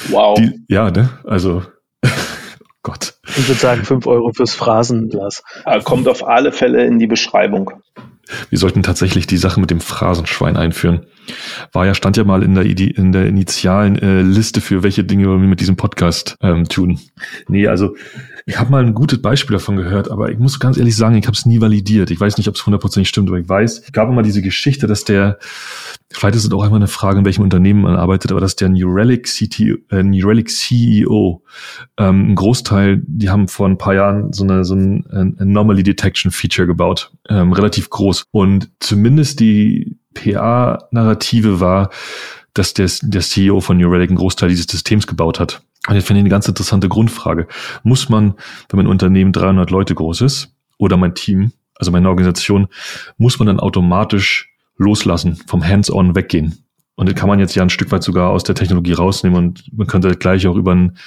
Wow. 0.10 0.38
Die, 0.38 0.66
ja, 0.68 0.92
ne? 0.92 1.10
Also, 1.24 1.64
Gott. 2.84 3.16
Ich 3.28 3.48
würde 3.48 3.60
sagen, 3.60 3.84
fünf 3.84 4.08
Euro 4.08 4.32
fürs 4.32 4.56
Phrasenglas. 4.56 5.44
Kommt 5.84 6.08
auf 6.08 6.26
alle 6.26 6.52
Fälle 6.52 6.86
in 6.86 7.00
die 7.00 7.08
Beschreibung. 7.08 7.72
Wir 8.50 8.60
sollten 8.60 8.84
tatsächlich 8.84 9.28
die 9.28 9.38
Sache 9.38 9.60
mit 9.60 9.70
dem 9.70 9.80
Phrasenschwein 9.80 10.58
einführen. 10.58 11.06
War 11.72 11.86
ja, 11.86 11.94
stand 11.94 12.18
ja 12.18 12.24
mal 12.24 12.44
in 12.44 12.56
der, 12.56 12.66
in 12.66 13.12
der 13.12 13.26
initialen 13.28 13.98
äh, 13.98 14.22
Liste 14.22 14.62
für 14.62 14.84
welche 14.84 15.04
Dinge 15.04 15.28
wir 15.28 15.38
mit 15.38 15.60
diesem 15.60 15.76
Podcast 15.76 16.38
ähm, 16.42 16.68
tun. 16.68 17.00
Nee, 17.48 17.68
also 17.68 17.96
ich 18.50 18.58
habe 18.58 18.72
mal 18.72 18.82
ein 18.82 18.94
gutes 18.94 19.22
Beispiel 19.22 19.58
davon 19.58 19.76
gehört, 19.76 20.10
aber 20.10 20.32
ich 20.32 20.40
muss 20.40 20.58
ganz 20.58 20.78
ehrlich 20.78 20.96
sagen, 20.96 21.18
ich 21.18 21.28
habe 21.28 21.36
es 21.36 21.46
nie 21.46 21.60
validiert. 21.60 22.12
Ich 22.12 22.20
weiß 22.20 22.38
nicht, 22.38 22.48
ob 22.48 22.56
es 22.56 22.66
hundertprozentig 22.66 23.10
stimmt, 23.10 23.28
aber 23.28 23.38
ich 23.38 23.50
weiß, 23.50 23.80
es 23.80 23.92
gab 23.92 24.08
immer 24.08 24.22
diese 24.22 24.42
Geschichte, 24.42 24.88
dass 24.88 25.04
der, 25.04 25.38
vielleicht 26.14 26.38
ist 26.38 26.46
es 26.46 26.52
auch 26.54 26.64
einfach 26.64 26.78
eine 26.78 26.88
Frage, 26.88 27.20
in 27.20 27.26
welchem 27.26 27.42
Unternehmen 27.42 27.82
man 27.82 27.98
arbeitet, 27.98 28.32
aber 28.32 28.40
dass 28.40 28.56
der 28.56 28.70
New 28.70 28.90
Relic, 28.90 29.26
CTO, 29.26 29.76
äh, 29.92 30.02
New 30.02 30.26
Relic 30.26 30.50
CEO 30.50 31.44
ähm, 31.98 32.32
ein 32.32 32.36
Großteil, 32.36 33.04
die 33.06 33.30
haben 33.30 33.50
vor 33.50 33.68
ein 33.68 33.78
paar 33.78 33.96
Jahren 33.96 34.32
so, 34.32 34.46
eine, 34.46 34.64
so 34.64 34.76
ein, 34.76 35.06
ein 35.12 35.36
Anomaly 35.40 35.84
Detection 35.84 36.32
Feature 36.32 36.68
gebaut, 36.68 37.12
ähm, 37.28 37.52
relativ 37.52 37.90
groß. 37.90 38.28
Und 38.32 38.70
zumindest 38.80 39.42
die 39.42 39.98
PA-Narrative 40.14 41.60
war, 41.60 41.90
dass 42.58 42.74
der, 42.74 42.90
der 43.02 43.22
CEO 43.22 43.60
von 43.62 43.78
New 43.78 43.90
Relic 43.90 44.10
einen 44.10 44.18
Großteil 44.18 44.50
dieses 44.50 44.66
Systems 44.66 45.08
gebaut 45.08 45.40
hat. 45.40 45.62
Und 45.88 45.96
jetzt 45.96 46.08
finde 46.08 46.20
ich 46.20 46.24
eine 46.24 46.30
ganz 46.30 46.48
interessante 46.48 46.90
Grundfrage. 46.90 47.48
Muss 47.84 48.10
man, 48.10 48.36
wenn 48.70 48.78
mein 48.78 48.88
Unternehmen 48.88 49.32
300 49.32 49.70
Leute 49.70 49.96
groß 49.96 50.22
ist 50.22 50.54
oder 50.78 50.98
mein 50.98 51.16
Team, 51.16 51.52
also 51.76 51.92
meine 51.92 52.10
Organisation, 52.10 52.68
muss 53.18 53.40
man 53.40 53.48
dann 53.48 53.60
automatisch 53.60 54.54
loslassen, 54.78 55.36
vom 55.48 55.66
Hands-on 55.66 56.16
weggehen. 56.16 56.66
Und 56.96 57.08
das 57.08 57.16
kann 57.16 57.30
man 57.30 57.40
jetzt 57.40 57.56
ja 57.56 57.62
ein 57.62 57.70
Stück 57.70 57.92
weit 57.92 58.04
sogar 58.04 58.32
aus 58.32 58.44
der 58.44 58.56
Technologie 58.56 58.94
rausnehmen 58.94 59.38
und 59.38 59.64
man 59.72 59.88
könnte 59.88 60.10
gleich 60.16 60.48
auch 60.48 60.56
über 60.56 60.72
einen 60.72 60.98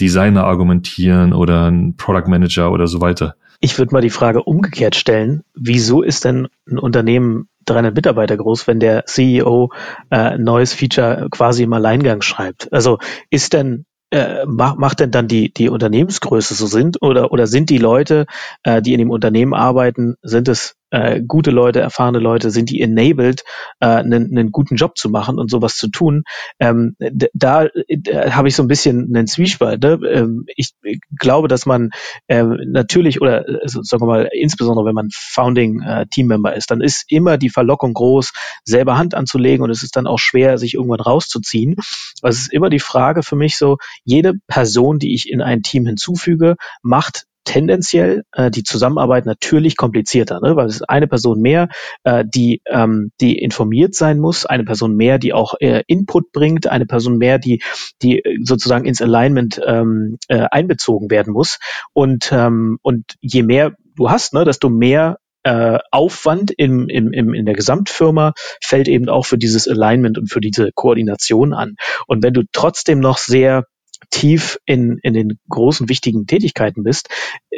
Designer 0.00 0.44
argumentieren 0.44 1.32
oder 1.32 1.66
einen 1.66 1.96
Product 1.96 2.28
Manager 2.28 2.72
oder 2.72 2.86
so 2.88 3.00
weiter. 3.00 3.36
Ich 3.60 3.78
würde 3.78 3.94
mal 3.94 4.02
die 4.02 4.10
Frage 4.10 4.42
umgekehrt 4.42 4.96
stellen. 4.96 5.42
Wieso 5.54 6.02
ist 6.02 6.24
denn 6.24 6.48
ein 6.68 6.78
Unternehmen 6.78 7.48
300 7.66 7.94
Mitarbeiter 7.94 8.36
groß, 8.36 8.66
wenn 8.66 8.80
der 8.80 9.04
CEO 9.06 9.70
äh, 10.10 10.38
neues 10.38 10.72
Feature 10.72 11.28
quasi 11.30 11.64
im 11.64 11.72
Alleingang 11.72 12.22
schreibt? 12.22 12.72
Also 12.72 12.98
ist 13.30 13.52
denn 13.52 13.84
äh, 14.10 14.46
macht, 14.46 14.78
macht 14.78 15.00
denn 15.00 15.10
dann 15.10 15.28
die, 15.28 15.52
die 15.52 15.68
Unternehmensgröße 15.68 16.54
so 16.54 16.66
sind 16.66 17.02
oder, 17.02 17.32
oder 17.32 17.46
sind 17.46 17.70
die 17.70 17.78
Leute, 17.78 18.26
äh, 18.62 18.80
die 18.80 18.92
in 18.92 18.98
dem 18.98 19.10
Unternehmen 19.10 19.52
arbeiten, 19.52 20.14
sind 20.22 20.48
es 20.48 20.76
äh, 20.90 21.20
gute 21.20 21.50
Leute, 21.50 21.80
erfahrene 21.80 22.18
Leute, 22.18 22.50
sind 22.50 22.70
die 22.70 22.80
enabled, 22.80 23.44
äh, 23.80 23.86
einen, 23.86 24.30
einen 24.30 24.52
guten 24.52 24.76
Job 24.76 24.96
zu 24.96 25.10
machen 25.10 25.38
und 25.38 25.50
sowas 25.50 25.76
zu 25.76 25.88
tun. 25.88 26.24
Ähm, 26.60 26.96
da, 26.98 27.66
da 27.84 28.34
habe 28.34 28.48
ich 28.48 28.56
so 28.56 28.62
ein 28.62 28.68
bisschen 28.68 29.14
einen 29.14 29.26
Zwiespalt. 29.26 29.82
Ne? 29.82 29.98
Ähm, 30.10 30.44
ich 30.56 30.74
glaube, 31.18 31.48
dass 31.48 31.66
man 31.66 31.90
äh, 32.28 32.42
natürlich 32.42 33.20
oder 33.20 33.44
also, 33.62 33.82
sagen 33.82 34.02
wir 34.02 34.06
mal, 34.06 34.28
insbesondere 34.32 34.86
wenn 34.86 34.94
man 34.94 35.08
Founding 35.12 35.82
äh, 35.82 36.06
Teammember 36.06 36.54
ist, 36.54 36.70
dann 36.70 36.80
ist 36.80 37.04
immer 37.08 37.38
die 37.38 37.50
Verlockung 37.50 37.94
groß, 37.94 38.32
selber 38.64 38.96
Hand 38.96 39.14
anzulegen 39.14 39.64
und 39.64 39.70
es 39.70 39.82
ist 39.82 39.96
dann 39.96 40.06
auch 40.06 40.18
schwer, 40.18 40.58
sich 40.58 40.74
irgendwann 40.74 41.00
rauszuziehen. 41.00 41.76
Also 42.22 42.36
es 42.36 42.40
ist 42.42 42.52
immer 42.52 42.70
die 42.70 42.80
Frage 42.80 43.22
für 43.22 43.36
mich 43.36 43.56
so, 43.56 43.78
jede 44.04 44.34
Person, 44.46 44.98
die 44.98 45.14
ich 45.14 45.30
in 45.30 45.42
ein 45.42 45.62
Team 45.62 45.86
hinzufüge, 45.86 46.56
macht 46.82 47.26
tendenziell 47.46 48.24
äh, 48.32 48.50
die 48.50 48.64
Zusammenarbeit 48.64 49.24
natürlich 49.24 49.76
komplizierter, 49.76 50.40
ne? 50.40 50.56
weil 50.56 50.66
es 50.66 50.76
ist 50.76 50.90
eine 50.90 51.06
Person 51.06 51.40
mehr, 51.40 51.68
äh, 52.04 52.24
die, 52.26 52.60
ähm, 52.66 53.12
die 53.20 53.38
informiert 53.38 53.94
sein 53.94 54.18
muss, 54.18 54.44
eine 54.44 54.64
Person 54.64 54.96
mehr, 54.96 55.18
die 55.18 55.32
auch 55.32 55.54
äh, 55.60 55.82
Input 55.86 56.32
bringt, 56.32 56.66
eine 56.66 56.84
Person 56.84 57.16
mehr, 57.16 57.38
die, 57.38 57.62
die 58.02 58.22
sozusagen 58.42 58.84
ins 58.84 59.00
Alignment 59.00 59.60
ähm, 59.64 60.18
äh, 60.28 60.46
einbezogen 60.50 61.10
werden 61.10 61.32
muss. 61.32 61.58
Und, 61.94 62.30
ähm, 62.32 62.78
und 62.82 63.04
je 63.20 63.42
mehr 63.42 63.72
du 63.94 64.10
hast, 64.10 64.34
ne, 64.34 64.44
desto 64.44 64.68
mehr 64.68 65.16
äh, 65.44 65.78
Aufwand 65.92 66.50
im, 66.50 66.88
im, 66.88 67.12
im, 67.12 67.32
in 67.32 67.46
der 67.46 67.54
Gesamtfirma 67.54 68.32
fällt 68.60 68.88
eben 68.88 69.08
auch 69.08 69.24
für 69.24 69.38
dieses 69.38 69.68
Alignment 69.68 70.18
und 70.18 70.28
für 70.28 70.40
diese 70.40 70.70
Koordination 70.74 71.54
an. 71.54 71.76
Und 72.08 72.24
wenn 72.24 72.34
du 72.34 72.42
trotzdem 72.52 72.98
noch 72.98 73.18
sehr 73.18 73.64
tief 74.10 74.58
in, 74.66 74.98
in 75.02 75.14
den 75.14 75.38
großen 75.48 75.88
wichtigen 75.88 76.26
Tätigkeiten 76.26 76.82
bist, 76.82 77.08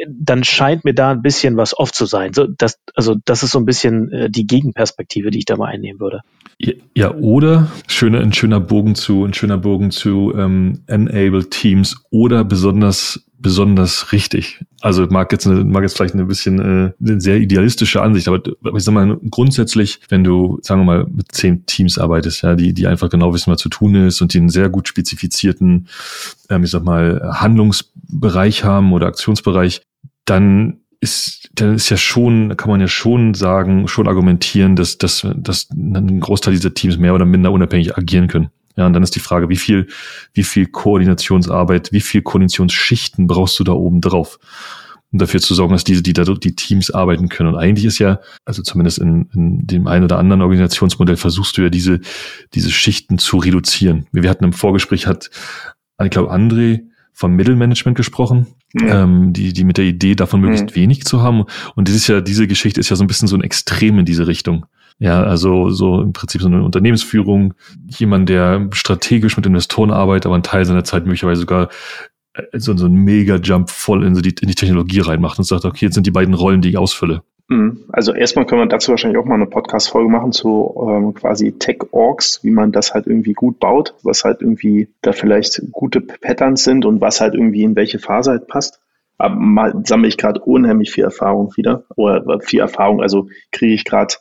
dann 0.07 0.43
scheint 0.43 0.85
mir 0.85 0.93
da 0.93 1.11
ein 1.11 1.21
bisschen 1.21 1.57
was 1.57 1.77
off 1.77 1.91
zu 1.91 2.05
sein. 2.05 2.33
So, 2.33 2.47
das, 2.47 2.79
also 2.95 3.15
das 3.25 3.43
ist 3.43 3.51
so 3.51 3.59
ein 3.59 3.65
bisschen 3.65 4.11
äh, 4.11 4.29
die 4.29 4.47
Gegenperspektive, 4.47 5.31
die 5.31 5.39
ich 5.39 5.45
da 5.45 5.57
mal 5.57 5.67
einnehmen 5.67 5.99
würde. 5.99 6.21
Ja, 6.93 7.15
oder 7.15 7.71
schöner, 7.87 8.19
ein 8.19 8.33
schöner 8.33 8.59
Bogen 8.59 8.95
zu, 8.95 9.23
ein 9.23 9.33
schöner 9.33 9.57
Bogen 9.57 9.91
zu 9.91 10.33
ähm, 10.35 10.81
Enable 10.87 11.49
Teams 11.49 12.03
oder 12.09 12.43
besonders 12.43 13.28
besonders 13.41 14.11
richtig. 14.11 14.63
Also 14.81 15.05
mag 15.09 15.31
jetzt 15.31 15.47
eine, 15.47 15.63
mag 15.63 15.83
jetzt 15.83 15.95
vielleicht 15.95 16.15
ein 16.15 16.27
bisschen 16.27 16.59
äh, 16.59 16.91
eine 17.01 17.21
sehr 17.21 17.37
idealistische 17.37 18.01
Ansicht, 18.01 18.27
aber 18.27 18.41
ich 18.45 18.83
sag 18.83 18.93
mal 18.93 19.17
grundsätzlich, 19.29 20.01
wenn 20.09 20.23
du 20.23 20.59
sagen 20.61 20.81
wir 20.81 20.85
mal 20.85 21.05
mit 21.09 21.31
zehn 21.31 21.65
Teams 21.65 21.97
arbeitest, 21.97 22.43
ja, 22.43 22.55
die 22.55 22.73
die 22.73 22.87
einfach 22.87 23.09
genau 23.09 23.33
wissen, 23.33 23.51
was 23.51 23.61
zu 23.61 23.69
tun 23.69 23.95
ist 23.95 24.21
und 24.21 24.33
die 24.33 24.39
einen 24.39 24.49
sehr 24.49 24.69
gut 24.69 24.87
spezifizierten, 24.87 25.87
ähm, 26.49 26.63
ich 26.63 26.71
sag 26.71 26.83
mal 26.83 27.21
Handlungsbereich 27.33 28.63
haben 28.63 28.93
oder 28.93 29.07
Aktionsbereich, 29.07 29.81
dann 30.25 30.81
ist, 31.01 31.49
dann 31.55 31.75
ist 31.75 31.89
ja 31.89 31.97
schon, 31.97 32.55
kann 32.57 32.69
man 32.69 32.81
ja 32.81 32.87
schon 32.87 33.33
sagen, 33.33 33.87
schon 33.87 34.07
argumentieren, 34.07 34.75
dass, 34.75 34.97
dass, 34.97 35.25
dass 35.35 35.69
ein 35.71 36.19
Großteil 36.19 36.53
dieser 36.53 36.73
Teams 36.73 36.97
mehr 36.97 37.15
oder 37.15 37.25
minder 37.25 37.51
unabhängig 37.51 37.97
agieren 37.97 38.27
können. 38.27 38.49
Ja, 38.79 38.85
und 38.85 38.93
dann 38.93 39.03
ist 39.03 39.13
die 39.13 39.19
Frage, 39.19 39.49
wie 39.49 39.57
viel, 39.57 39.87
wie 40.33 40.43
viel 40.43 40.65
Koordinationsarbeit, 40.65 41.91
wie 41.91 41.99
viel 41.99 42.21
Koordinationsschichten 42.21 43.27
brauchst 43.27 43.59
du 43.59 43.65
da 43.65 43.73
oben 43.73 43.99
drauf? 43.99 44.39
um 45.11 45.17
dafür 45.17 45.41
zu 45.41 45.55
sorgen, 45.55 45.73
dass 45.73 45.83
diese, 45.83 46.03
die 46.03 46.13
da 46.13 46.23
die 46.23 46.55
Teams 46.55 46.91
arbeiten 46.91 47.29
können. 47.29 47.49
Und 47.49 47.59
eigentlich 47.59 47.85
ist 47.85 47.97
ja, 47.97 48.19
also 48.45 48.61
zumindest 48.61 48.99
in, 48.99 49.27
in 49.33 49.65
dem 49.65 49.87
einen 49.87 50.03
oder 50.03 50.19
anderen 50.19 50.43
Organisationsmodell 50.43 51.17
versuchst 51.17 51.57
du 51.57 51.63
ja 51.63 51.69
diese, 51.69 51.99
diese 52.53 52.69
Schichten 52.69 53.17
zu 53.17 53.37
reduzieren. 53.37 54.05
Wir 54.11 54.29
hatten 54.29 54.43
im 54.43 54.53
Vorgespräch 54.53 55.07
hat, 55.07 55.31
ich 55.99 56.11
glaube, 56.11 56.31
André 56.31 56.81
vom 57.11 57.35
Mittelmanagement 57.35 57.97
gesprochen, 57.97 58.47
ja. 58.79 59.03
ähm, 59.03 59.33
die, 59.33 59.51
die 59.51 59.63
mit 59.63 59.77
der 59.77 59.85
Idee 59.85 60.13
davon 60.13 60.41
möglichst 60.41 60.75
mhm. 60.75 60.75
wenig 60.75 61.05
zu 61.05 61.23
haben. 61.23 61.45
Und 61.75 61.87
das 61.87 61.95
ist 61.95 62.07
ja, 62.07 62.21
diese 62.21 62.47
Geschichte 62.47 62.79
ist 62.79 62.89
ja 62.89 62.95
so 62.95 63.03
ein 63.03 63.07
bisschen 63.07 63.27
so 63.27 63.35
ein 63.35 63.41
Extrem 63.41 63.97
in 63.97 64.05
diese 64.05 64.27
Richtung. 64.27 64.67
Ja, 64.99 65.23
also 65.23 65.69
so 65.69 66.01
im 66.01 66.11
Prinzip 66.11 66.41
so 66.41 66.47
eine 66.47 66.61
Unternehmensführung, 66.61 67.53
jemand, 67.87 68.27
der 68.27 68.67
strategisch 68.73 69.37
mit 69.37 69.45
Investoren 69.45 69.91
arbeitet, 69.91 70.25
aber 70.25 70.35
einen 70.35 70.43
Teil 70.43 70.65
seiner 70.65 70.83
Zeit 70.83 71.05
möglicherweise 71.05 71.41
sogar 71.41 71.69
äh, 72.33 72.59
so, 72.59 72.75
so 72.75 72.85
einen 72.85 73.03
Mega-Jump 73.05 73.69
voll 73.69 74.05
in, 74.05 74.13
die, 74.15 74.35
in 74.41 74.47
die 74.49 74.55
Technologie 74.55 74.99
reinmacht 74.99 75.39
und 75.39 75.45
sagt, 75.45 75.63
okay, 75.63 75.85
jetzt 75.85 75.95
sind 75.95 76.05
die 76.05 76.11
beiden 76.11 76.33
Rollen, 76.33 76.61
die 76.61 76.69
ich 76.69 76.77
ausfülle. 76.77 77.23
Mhm. 77.47 77.85
Also 77.93 78.13
erstmal 78.13 78.45
können 78.45 78.61
wir 78.61 78.67
dazu 78.67 78.91
wahrscheinlich 78.91 79.17
auch 79.17 79.25
mal 79.25 79.35
eine 79.35 79.47
Podcast-Folge 79.47 80.09
machen 80.09 80.33
zu 80.33 80.75
ähm, 80.87 81.13
quasi 81.13 81.53
Tech-Orgs, 81.53 82.43
wie 82.43 82.51
man 82.51 82.73
das 82.73 82.93
halt 82.93 83.07
irgendwie 83.07 83.33
gut 83.33 83.59
baut, 83.59 83.95
was 84.03 84.25
halt 84.25 84.41
irgendwie 84.41 84.89
da 85.01 85.13
vielleicht 85.13 85.61
gute 85.71 86.01
Patterns 86.01 86.63
sind 86.63 86.85
und 86.85 86.99
was 86.99 87.21
halt 87.21 87.33
irgendwie 87.33 87.63
in 87.63 87.75
welche 87.75 87.99
Phase 87.99 88.31
halt 88.31 88.47
passt. 88.47 88.81
Aber 89.17 89.35
mal 89.35 89.73
sammle 89.85 90.07
ich 90.07 90.17
gerade 90.17 90.41
unheimlich 90.41 90.91
viel 90.91 91.03
Erfahrung 91.03 91.51
wieder 91.55 91.83
oder 91.95 92.39
viel 92.41 92.59
Erfahrung, 92.59 93.01
also 93.01 93.27
kriege 93.51 93.73
ich 93.73 93.83
gerade 93.83 94.15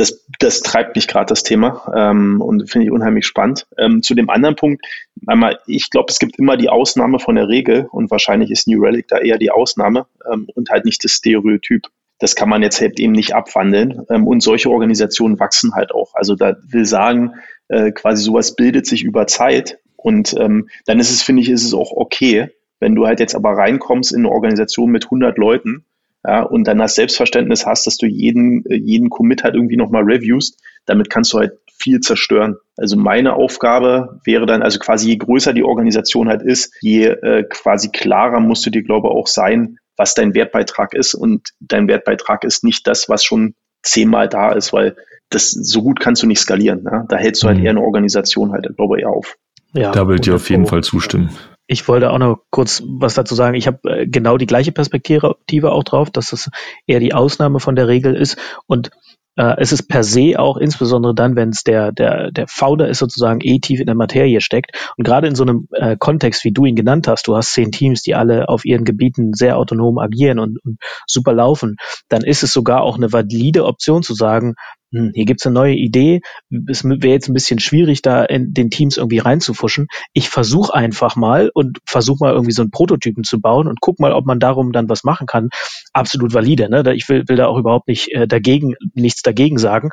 das, 0.00 0.24
das 0.38 0.60
treibt 0.60 0.96
mich 0.96 1.06
gerade 1.06 1.26
das 1.26 1.42
Thema 1.42 1.92
ähm, 1.94 2.40
und 2.40 2.70
finde 2.70 2.86
ich 2.86 2.90
unheimlich 2.90 3.26
spannend. 3.26 3.66
Ähm, 3.76 4.02
zu 4.02 4.14
dem 4.14 4.30
anderen 4.30 4.56
Punkt, 4.56 4.82
einmal, 5.26 5.58
ich 5.66 5.90
glaube, 5.90 6.06
es 6.08 6.18
gibt 6.18 6.38
immer 6.38 6.56
die 6.56 6.70
Ausnahme 6.70 7.18
von 7.18 7.34
der 7.34 7.48
Regel 7.48 7.86
und 7.92 8.10
wahrscheinlich 8.10 8.50
ist 8.50 8.66
New 8.66 8.82
Relic 8.82 9.08
da 9.08 9.18
eher 9.18 9.36
die 9.36 9.50
Ausnahme 9.50 10.06
ähm, 10.32 10.48
und 10.54 10.70
halt 10.70 10.86
nicht 10.86 11.04
das 11.04 11.12
Stereotyp. 11.12 11.82
Das 12.18 12.34
kann 12.34 12.48
man 12.48 12.62
jetzt 12.62 12.80
halt 12.80 12.98
eben 12.98 13.12
nicht 13.12 13.34
abwandeln 13.34 14.06
ähm, 14.08 14.26
und 14.26 14.42
solche 14.42 14.70
Organisationen 14.70 15.38
wachsen 15.38 15.74
halt 15.74 15.92
auch. 15.92 16.14
Also 16.14 16.34
da 16.34 16.56
will 16.66 16.86
sagen, 16.86 17.34
äh, 17.68 17.92
quasi 17.92 18.24
sowas 18.24 18.56
bildet 18.56 18.86
sich 18.86 19.04
über 19.04 19.26
Zeit 19.26 19.80
und 19.96 20.34
ähm, 20.38 20.70
dann 20.86 20.98
ist 20.98 21.10
es, 21.10 21.22
finde 21.22 21.42
ich, 21.42 21.50
ist 21.50 21.64
es 21.64 21.74
auch 21.74 21.92
okay, 21.92 22.48
wenn 22.78 22.94
du 22.94 23.06
halt 23.06 23.20
jetzt 23.20 23.34
aber 23.34 23.50
reinkommst 23.50 24.12
in 24.12 24.20
eine 24.20 24.30
Organisation 24.30 24.90
mit 24.90 25.04
100 25.04 25.36
Leuten 25.36 25.84
ja, 26.26 26.42
und 26.42 26.64
dann 26.66 26.78
das 26.78 26.94
Selbstverständnis 26.94 27.64
hast, 27.64 27.86
dass 27.86 27.96
du 27.96 28.06
jeden, 28.06 28.64
äh, 28.66 28.76
jeden 28.76 29.08
Commit 29.08 29.42
halt 29.42 29.54
irgendwie 29.54 29.76
nochmal 29.76 30.02
reviewst, 30.02 30.60
damit 30.86 31.08
kannst 31.08 31.32
du 31.32 31.38
halt 31.38 31.52
viel 31.80 32.00
zerstören. 32.00 32.56
Also 32.76 32.96
meine 32.96 33.34
Aufgabe 33.34 34.20
wäre 34.24 34.44
dann, 34.44 34.62
also 34.62 34.78
quasi 34.78 35.08
je 35.08 35.16
größer 35.16 35.54
die 35.54 35.64
Organisation 35.64 36.28
halt 36.28 36.42
ist, 36.42 36.74
je 36.82 37.06
äh, 37.06 37.44
quasi 37.48 37.90
klarer 37.90 38.40
musst 38.40 38.66
du 38.66 38.70
dir, 38.70 38.82
glaube 38.82 39.08
ich, 39.08 39.14
auch 39.14 39.26
sein, 39.26 39.78
was 39.96 40.14
dein 40.14 40.34
Wertbeitrag 40.34 40.94
ist. 40.94 41.14
Und 41.14 41.50
dein 41.60 41.88
Wertbeitrag 41.88 42.44
ist 42.44 42.64
nicht 42.64 42.86
das, 42.86 43.08
was 43.08 43.24
schon 43.24 43.54
zehnmal 43.82 44.28
da 44.28 44.52
ist, 44.52 44.72
weil 44.74 44.96
das 45.30 45.50
so 45.50 45.82
gut 45.82 46.00
kannst 46.00 46.22
du 46.22 46.26
nicht 46.26 46.40
skalieren. 46.40 46.82
Ne? 46.82 47.06
Da 47.08 47.16
hältst 47.16 47.42
du 47.42 47.46
halt 47.46 47.58
mhm. 47.58 47.64
eher 47.64 47.70
eine 47.70 47.80
Organisation 47.80 48.52
halt, 48.52 48.68
glaube 48.76 48.98
ich, 48.98 49.04
eher 49.04 49.10
auf. 49.10 49.36
Ja, 49.72 49.92
da 49.92 50.06
würde 50.06 50.22
ich 50.22 50.30
auf 50.32 50.50
jeden 50.50 50.66
Fall 50.66 50.82
zustimmen. 50.82 51.30
Ich 51.72 51.86
wollte 51.86 52.10
auch 52.10 52.18
noch 52.18 52.40
kurz 52.50 52.82
was 52.84 53.14
dazu 53.14 53.36
sagen. 53.36 53.54
Ich 53.54 53.68
habe 53.68 53.78
äh, 53.84 54.06
genau 54.06 54.36
die 54.38 54.46
gleiche 54.46 54.72
Perspektive 54.72 55.36
auch 55.70 55.84
drauf, 55.84 56.10
dass 56.10 56.32
es 56.32 56.50
eher 56.88 56.98
die 56.98 57.14
Ausnahme 57.14 57.60
von 57.60 57.76
der 57.76 57.86
Regel 57.86 58.16
ist. 58.16 58.36
Und 58.66 58.90
äh, 59.36 59.54
es 59.58 59.70
ist 59.70 59.84
per 59.84 60.02
se 60.02 60.36
auch 60.36 60.56
insbesondere 60.56 61.14
dann, 61.14 61.36
wenn 61.36 61.50
es 61.50 61.62
der, 61.62 61.92
der, 61.92 62.32
der 62.32 62.48
Founder 62.48 62.88
ist, 62.88 62.98
sozusagen 62.98 63.38
eh 63.40 63.60
tief 63.60 63.78
in 63.78 63.86
der 63.86 63.94
Materie 63.94 64.40
steckt. 64.40 64.92
Und 64.96 65.04
gerade 65.04 65.28
in 65.28 65.36
so 65.36 65.44
einem 65.44 65.68
äh, 65.70 65.96
Kontext, 65.96 66.42
wie 66.44 66.50
du 66.50 66.64
ihn 66.64 66.74
genannt 66.74 67.06
hast, 67.06 67.28
du 67.28 67.36
hast 67.36 67.52
zehn 67.52 67.70
Teams, 67.70 68.02
die 68.02 68.16
alle 68.16 68.48
auf 68.48 68.64
ihren 68.64 68.84
Gebieten 68.84 69.32
sehr 69.32 69.56
autonom 69.56 69.98
agieren 69.98 70.40
und, 70.40 70.58
und 70.64 70.78
super 71.06 71.34
laufen, 71.34 71.76
dann 72.08 72.24
ist 72.24 72.42
es 72.42 72.52
sogar 72.52 72.82
auch 72.82 72.96
eine 72.96 73.12
valide 73.12 73.64
Option 73.64 74.02
zu 74.02 74.14
sagen, 74.14 74.56
hier 74.90 75.24
gibt's 75.24 75.46
eine 75.46 75.54
neue 75.54 75.74
Idee, 75.74 76.20
es 76.68 76.84
wäre 76.84 77.12
jetzt 77.12 77.28
ein 77.28 77.34
bisschen 77.34 77.60
schwierig, 77.60 78.02
da 78.02 78.24
in 78.24 78.52
den 78.52 78.70
Teams 78.70 78.96
irgendwie 78.96 79.18
reinzufuschen. 79.18 79.86
Ich 80.12 80.28
versuche 80.28 80.74
einfach 80.74 81.14
mal 81.14 81.50
und 81.54 81.78
versuche 81.86 82.24
mal 82.24 82.32
irgendwie 82.32 82.52
so 82.52 82.62
einen 82.62 82.72
Prototypen 82.72 83.22
zu 83.22 83.40
bauen 83.40 83.68
und 83.68 83.80
guck 83.80 84.00
mal, 84.00 84.12
ob 84.12 84.26
man 84.26 84.40
darum 84.40 84.72
dann 84.72 84.88
was 84.88 85.04
machen 85.04 85.28
kann. 85.28 85.50
Absolut 85.92 86.34
valide. 86.34 86.68
Ne? 86.68 86.82
Ich 86.94 87.08
will, 87.08 87.24
will 87.28 87.36
da 87.36 87.46
auch 87.46 87.58
überhaupt 87.58 87.86
nicht 87.86 88.10
äh, 88.12 88.26
dagegen, 88.26 88.74
nichts 88.94 89.22
dagegen 89.22 89.58
sagen. 89.58 89.90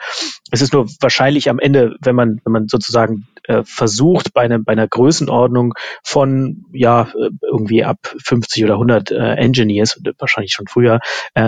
Es 0.51 0.61
ist 0.61 0.73
nur 0.73 0.87
wahrscheinlich 0.99 1.49
am 1.49 1.59
Ende, 1.59 1.95
wenn 2.01 2.15
man, 2.15 2.41
wenn 2.43 2.53
man 2.53 2.67
sozusagen 2.67 3.27
äh, 3.43 3.63
versucht, 3.65 4.33
bei, 4.33 4.41
einem, 4.41 4.63
bei 4.63 4.71
einer 4.71 4.87
Größenordnung 4.87 5.73
von 6.03 6.65
ja 6.73 7.03
äh, 7.03 7.29
irgendwie 7.41 7.83
ab 7.83 7.99
50 8.23 8.63
oder 8.63 8.73
100 8.73 9.11
äh, 9.11 9.15
Engineers, 9.35 10.01
wahrscheinlich 10.17 10.53
schon 10.53 10.67
früher, 10.67 10.99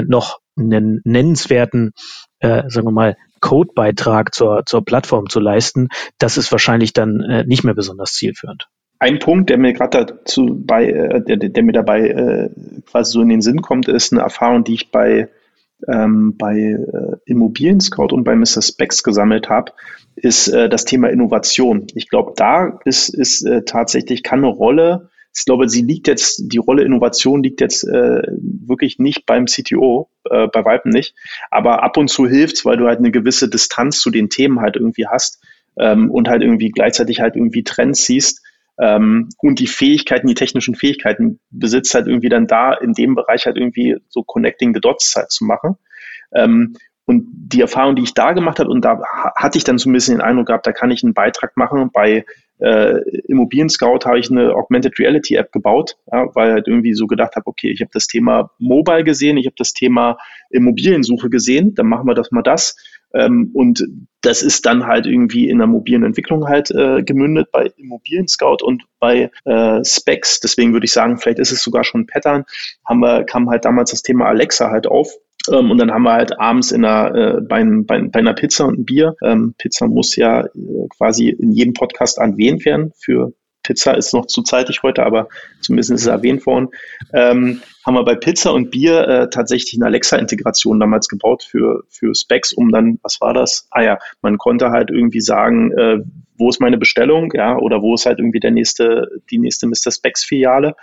noch 0.05 0.39
einen 0.57 1.01
nennenswerten 1.03 1.93
äh, 2.39 2.63
sagen 2.69 2.87
wir 2.87 2.91
mal, 2.91 3.17
Codebeitrag 3.39 4.33
zur, 4.33 4.65
zur 4.65 4.83
Plattform 4.83 5.29
zu 5.29 5.39
leisten, 5.39 5.89
das 6.17 6.37
ist 6.37 6.51
wahrscheinlich 6.51 6.93
dann 6.93 7.21
äh, 7.21 7.43
nicht 7.45 7.63
mehr 7.63 7.73
besonders 7.73 8.13
zielführend. 8.13 8.67
ein 8.99 9.19
Punkt, 9.19 9.49
der 9.49 9.57
mir 9.57 9.73
gerade 9.73 10.05
dazu 10.05 10.61
bei, 10.65 10.89
äh, 10.89 11.21
der, 11.21 11.37
der 11.37 11.63
mir 11.63 11.71
dabei 11.71 12.07
äh, 12.09 12.49
quasi 12.85 13.13
so 13.13 13.21
in 13.21 13.29
den 13.29 13.41
Sinn 13.41 13.61
kommt, 13.61 13.87
ist 13.87 14.11
eine 14.11 14.21
Erfahrung, 14.21 14.63
die 14.63 14.73
ich 14.73 14.91
bei, 14.91 15.29
ähm, 15.87 16.35
bei 16.37 16.57
äh, 16.57 17.15
Immobilien 17.25 17.79
Scout 17.79 18.13
und 18.13 18.23
bei 18.23 18.35
Mr. 18.35 18.61
Specs 18.61 19.03
gesammelt 19.03 19.49
habe, 19.49 19.71
ist 20.15 20.49
äh, 20.49 20.69
das 20.69 20.85
Thema 20.85 21.09
Innovation. 21.09 21.87
Ich 21.95 22.09
glaube, 22.09 22.33
da 22.35 22.79
ist, 22.85 23.09
ist 23.09 23.45
äh, 23.45 23.63
tatsächlich 23.63 24.23
kann 24.23 24.39
eine 24.39 24.47
Rolle, 24.47 25.09
ich 25.35 25.45
glaube, 25.45 25.69
sie 25.69 25.81
liegt 25.81 26.07
jetzt, 26.07 26.51
die 26.51 26.57
Rolle 26.57 26.83
Innovation 26.83 27.43
liegt 27.43 27.61
jetzt 27.61 27.83
äh, 27.83 28.21
wirklich 28.41 28.99
nicht 28.99 29.25
beim 29.25 29.45
CTO, 29.45 30.09
äh, 30.29 30.47
bei 30.47 30.65
Weitem 30.65 30.91
nicht, 30.91 31.15
aber 31.51 31.83
ab 31.83 31.97
und 31.97 32.09
zu 32.09 32.27
hilft's, 32.27 32.65
weil 32.65 32.77
du 32.77 32.87
halt 32.87 32.99
eine 32.99 33.11
gewisse 33.11 33.49
Distanz 33.49 33.99
zu 33.99 34.09
den 34.09 34.29
Themen 34.29 34.59
halt 34.59 34.75
irgendwie 34.75 35.07
hast 35.07 35.43
ähm, 35.77 36.09
und 36.11 36.27
halt 36.27 36.41
irgendwie 36.41 36.69
gleichzeitig 36.69 37.21
halt 37.21 37.35
irgendwie 37.35 37.63
Trends 37.63 38.05
siehst 38.05 38.41
ähm, 38.79 39.29
und 39.39 39.59
die 39.59 39.67
Fähigkeiten, 39.67 40.27
die 40.27 40.35
technischen 40.35 40.75
Fähigkeiten 40.75 41.39
besitzt 41.51 41.93
halt 41.93 42.07
irgendwie 42.07 42.29
dann 42.29 42.47
da 42.47 42.73
in 42.73 42.93
dem 42.93 43.15
Bereich 43.15 43.45
halt 43.45 43.57
irgendwie 43.57 43.97
so 44.07 44.23
Connecting 44.23 44.73
the 44.73 44.79
Dots 44.79 45.13
halt 45.15 45.31
zu 45.31 45.45
machen. 45.45 45.75
Ähm, 46.33 46.75
und 47.09 47.25
die 47.31 47.61
Erfahrung, 47.61 47.95
die 47.95 48.03
ich 48.03 48.13
da 48.13 48.33
gemacht 48.33 48.59
habe, 48.59 48.69
und 48.69 48.85
da 48.85 49.01
hatte 49.35 49.57
ich 49.57 49.63
dann 49.63 49.79
so 49.79 49.89
ein 49.89 49.93
bisschen 49.93 50.17
den 50.17 50.21
Eindruck 50.21 50.45
gehabt, 50.45 50.67
da 50.67 50.71
kann 50.71 50.91
ich 50.91 51.03
einen 51.03 51.15
Beitrag 51.15 51.57
machen. 51.57 51.89
Bei 51.91 52.23
äh, 52.59 52.99
Immobilien 53.27 53.67
Scout 53.67 54.05
habe 54.05 54.19
ich 54.19 54.29
eine 54.29 54.53
Augmented 54.53 54.99
Reality 54.99 55.33
App 55.33 55.51
gebaut, 55.51 55.97
ja, 56.11 56.27
weil 56.35 56.51
halt 56.51 56.67
irgendwie 56.67 56.93
so 56.93 57.07
gedacht 57.07 57.35
habe, 57.35 57.47
okay, 57.47 57.71
ich 57.71 57.81
habe 57.81 57.89
das 57.91 58.05
Thema 58.05 58.51
Mobile 58.59 59.03
gesehen, 59.03 59.37
ich 59.37 59.47
habe 59.47 59.55
das 59.57 59.73
Thema 59.73 60.19
Immobiliensuche 60.51 61.31
gesehen, 61.31 61.73
dann 61.73 61.87
machen 61.87 62.05
wir 62.05 62.13
das 62.13 62.29
mal 62.29 62.43
das. 62.43 62.75
Ähm, 63.15 63.49
und 63.55 63.83
das 64.21 64.43
ist 64.43 64.67
dann 64.67 64.85
halt 64.85 65.07
irgendwie 65.07 65.49
in 65.49 65.57
der 65.57 65.65
mobilen 65.65 66.03
Entwicklung 66.03 66.47
halt 66.47 66.69
äh, 66.69 67.01
gemündet 67.01 67.47
bei 67.51 67.71
Immobilien 67.77 68.27
Scout 68.27 68.57
und 68.61 68.83
bei 68.99 69.31
äh, 69.45 69.83
Specs. 69.83 70.41
Deswegen 70.41 70.73
würde 70.73 70.85
ich 70.85 70.93
sagen, 70.93 71.17
vielleicht 71.17 71.39
ist 71.39 71.51
es 71.51 71.63
sogar 71.63 71.83
schon 71.83 72.01
ein 72.01 72.07
Pattern. 72.07 72.45
Haben 72.87 72.99
wir, 72.99 73.23
kam 73.23 73.49
halt 73.49 73.65
damals 73.65 73.89
das 73.89 74.03
Thema 74.03 74.27
Alexa 74.27 74.69
halt 74.69 74.85
auf. 74.85 75.11
Ähm, 75.51 75.71
und 75.71 75.77
dann 75.77 75.91
haben 75.91 76.03
wir 76.03 76.13
halt 76.13 76.39
abends 76.39 76.71
in 76.71 76.85
einer, 76.85 77.15
äh, 77.15 77.41
bei, 77.41 77.63
bei, 77.63 78.01
bei 78.01 78.19
einer 78.19 78.33
Pizza 78.33 78.65
und 78.65 78.79
ein 78.79 78.85
Bier. 78.85 79.15
Ähm, 79.23 79.55
Pizza 79.57 79.87
muss 79.87 80.15
ja 80.15 80.45
äh, 80.45 80.49
quasi 80.97 81.29
in 81.29 81.51
jedem 81.51 81.73
Podcast 81.73 82.17
erwähnt 82.17 82.65
werden 82.65 82.91
für 82.97 83.33
Pizza 83.69 83.93
ist 83.93 84.13
noch 84.15 84.25
zu 84.25 84.41
zeitig 84.41 84.81
heute, 84.81 85.03
aber 85.03 85.27
zumindest 85.61 85.91
ist 85.91 86.01
es 86.01 86.07
erwähnt 86.07 86.43
worden. 86.47 86.69
Ähm, 87.13 87.61
haben 87.85 87.93
wir 87.93 88.03
bei 88.03 88.15
Pizza 88.15 88.51
und 88.51 88.71
Bier 88.71 89.07
äh, 89.07 89.29
tatsächlich 89.29 89.75
eine 89.75 89.85
Alexa-Integration 89.85 90.79
damals 90.79 91.07
gebaut 91.07 91.43
für, 91.43 91.83
für 91.87 92.15
Specs, 92.15 92.51
um 92.51 92.71
dann, 92.71 92.97
was 93.03 93.21
war 93.21 93.35
das? 93.35 93.67
Ah 93.69 93.83
ja, 93.83 93.99
man 94.23 94.39
konnte 94.39 94.71
halt 94.71 94.89
irgendwie 94.89 95.21
sagen, 95.21 95.71
äh, 95.73 95.99
wo 96.39 96.49
ist 96.49 96.59
meine 96.59 96.79
Bestellung, 96.79 97.31
ja, 97.35 97.57
oder 97.57 97.83
wo 97.83 97.93
ist 97.93 98.07
halt 98.07 98.17
irgendwie 98.17 98.39
der 98.39 98.51
nächste, 98.51 99.07
die 99.29 99.37
nächste 99.37 99.67
Mr. 99.67 99.91
Specs-Filiale. 99.91 100.75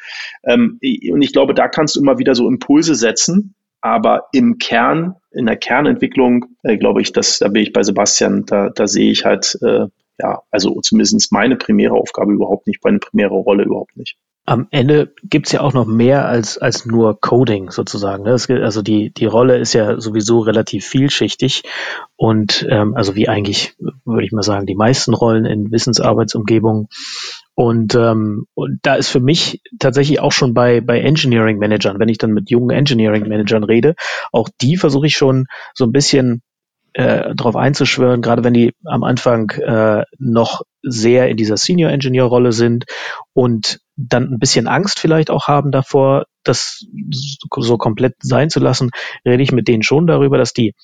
Ähm, 0.44 0.78
und 1.10 1.22
ich 1.22 1.32
glaube, 1.32 1.54
da 1.54 1.66
kannst 1.66 1.96
du 1.96 2.00
immer 2.00 2.18
wieder 2.18 2.36
so 2.36 2.46
Impulse 2.46 2.94
setzen, 2.94 3.55
aber 3.86 4.26
im 4.32 4.58
Kern, 4.58 5.16
in 5.30 5.46
der 5.46 5.56
Kernentwicklung, 5.56 6.46
äh, 6.62 6.76
glaube 6.76 7.02
ich, 7.02 7.12
dass, 7.12 7.38
da 7.38 7.48
bin 7.48 7.62
ich 7.62 7.72
bei 7.72 7.82
Sebastian, 7.82 8.44
da, 8.46 8.70
da 8.70 8.86
sehe 8.86 9.10
ich 9.10 9.24
halt 9.24 9.58
äh, 9.62 9.86
ja, 10.18 10.42
also 10.50 10.80
zumindest 10.80 11.32
meine 11.32 11.56
primäre 11.56 11.94
Aufgabe 11.94 12.32
überhaupt 12.32 12.66
nicht, 12.66 12.82
meine 12.84 12.98
primäre 12.98 13.34
Rolle 13.34 13.64
überhaupt 13.64 13.96
nicht. 13.96 14.16
Am 14.48 14.68
Ende 14.70 15.12
gibt's 15.24 15.50
ja 15.50 15.60
auch 15.60 15.72
noch 15.72 15.86
mehr 15.86 16.26
als, 16.26 16.56
als 16.56 16.86
nur 16.86 17.20
Coding 17.20 17.72
sozusagen. 17.72 18.22
Ne? 18.22 18.30
Es, 18.30 18.48
also 18.48 18.80
die, 18.80 19.12
die 19.12 19.26
Rolle 19.26 19.58
ist 19.58 19.72
ja 19.72 20.00
sowieso 20.00 20.38
relativ 20.38 20.86
vielschichtig 20.86 21.64
und 22.14 22.64
ähm, 22.70 22.94
also 22.94 23.16
wie 23.16 23.28
eigentlich, 23.28 23.74
würde 24.04 24.24
ich 24.24 24.30
mal 24.30 24.44
sagen, 24.44 24.66
die 24.66 24.76
meisten 24.76 25.14
Rollen 25.14 25.46
in 25.46 25.72
Wissensarbeitsumgebungen. 25.72 26.86
Und, 27.58 27.94
ähm, 27.94 28.44
und 28.52 28.80
da 28.82 28.96
ist 28.96 29.08
für 29.08 29.20
mich 29.20 29.62
tatsächlich 29.78 30.20
auch 30.20 30.32
schon 30.32 30.52
bei, 30.52 30.82
bei 30.82 31.00
Engineering 31.00 31.58
Managern, 31.58 31.98
wenn 31.98 32.10
ich 32.10 32.18
dann 32.18 32.32
mit 32.32 32.50
jungen 32.50 32.68
Engineering 32.68 33.26
Managern 33.26 33.64
rede, 33.64 33.94
auch 34.30 34.50
die 34.60 34.76
versuche 34.76 35.06
ich 35.06 35.16
schon 35.16 35.46
so 35.74 35.86
ein 35.86 35.92
bisschen 35.92 36.42
äh, 36.92 37.34
darauf 37.34 37.56
einzuschwören, 37.56 38.20
gerade 38.20 38.44
wenn 38.44 38.52
die 38.52 38.74
am 38.84 39.04
Anfang 39.04 39.50
äh, 39.52 40.04
noch 40.18 40.62
sehr 40.82 41.28
in 41.28 41.38
dieser 41.38 41.56
Senior 41.56 41.90
Engineer 41.90 42.24
Rolle 42.24 42.52
sind 42.52 42.84
und 43.32 43.80
dann 43.96 44.24
ein 44.24 44.38
bisschen 44.38 44.68
Angst 44.68 44.98
vielleicht 44.98 45.30
auch 45.30 45.48
haben 45.48 45.72
davor, 45.72 46.26
das 46.44 46.84
so 47.58 47.78
komplett 47.78 48.14
sein 48.20 48.50
zu 48.50 48.60
lassen, 48.60 48.90
rede 49.24 49.42
ich 49.42 49.52
mit 49.52 49.66
denen 49.66 49.82
schon 49.82 50.06
darüber, 50.06 50.36
dass 50.36 50.52
die 50.52 50.74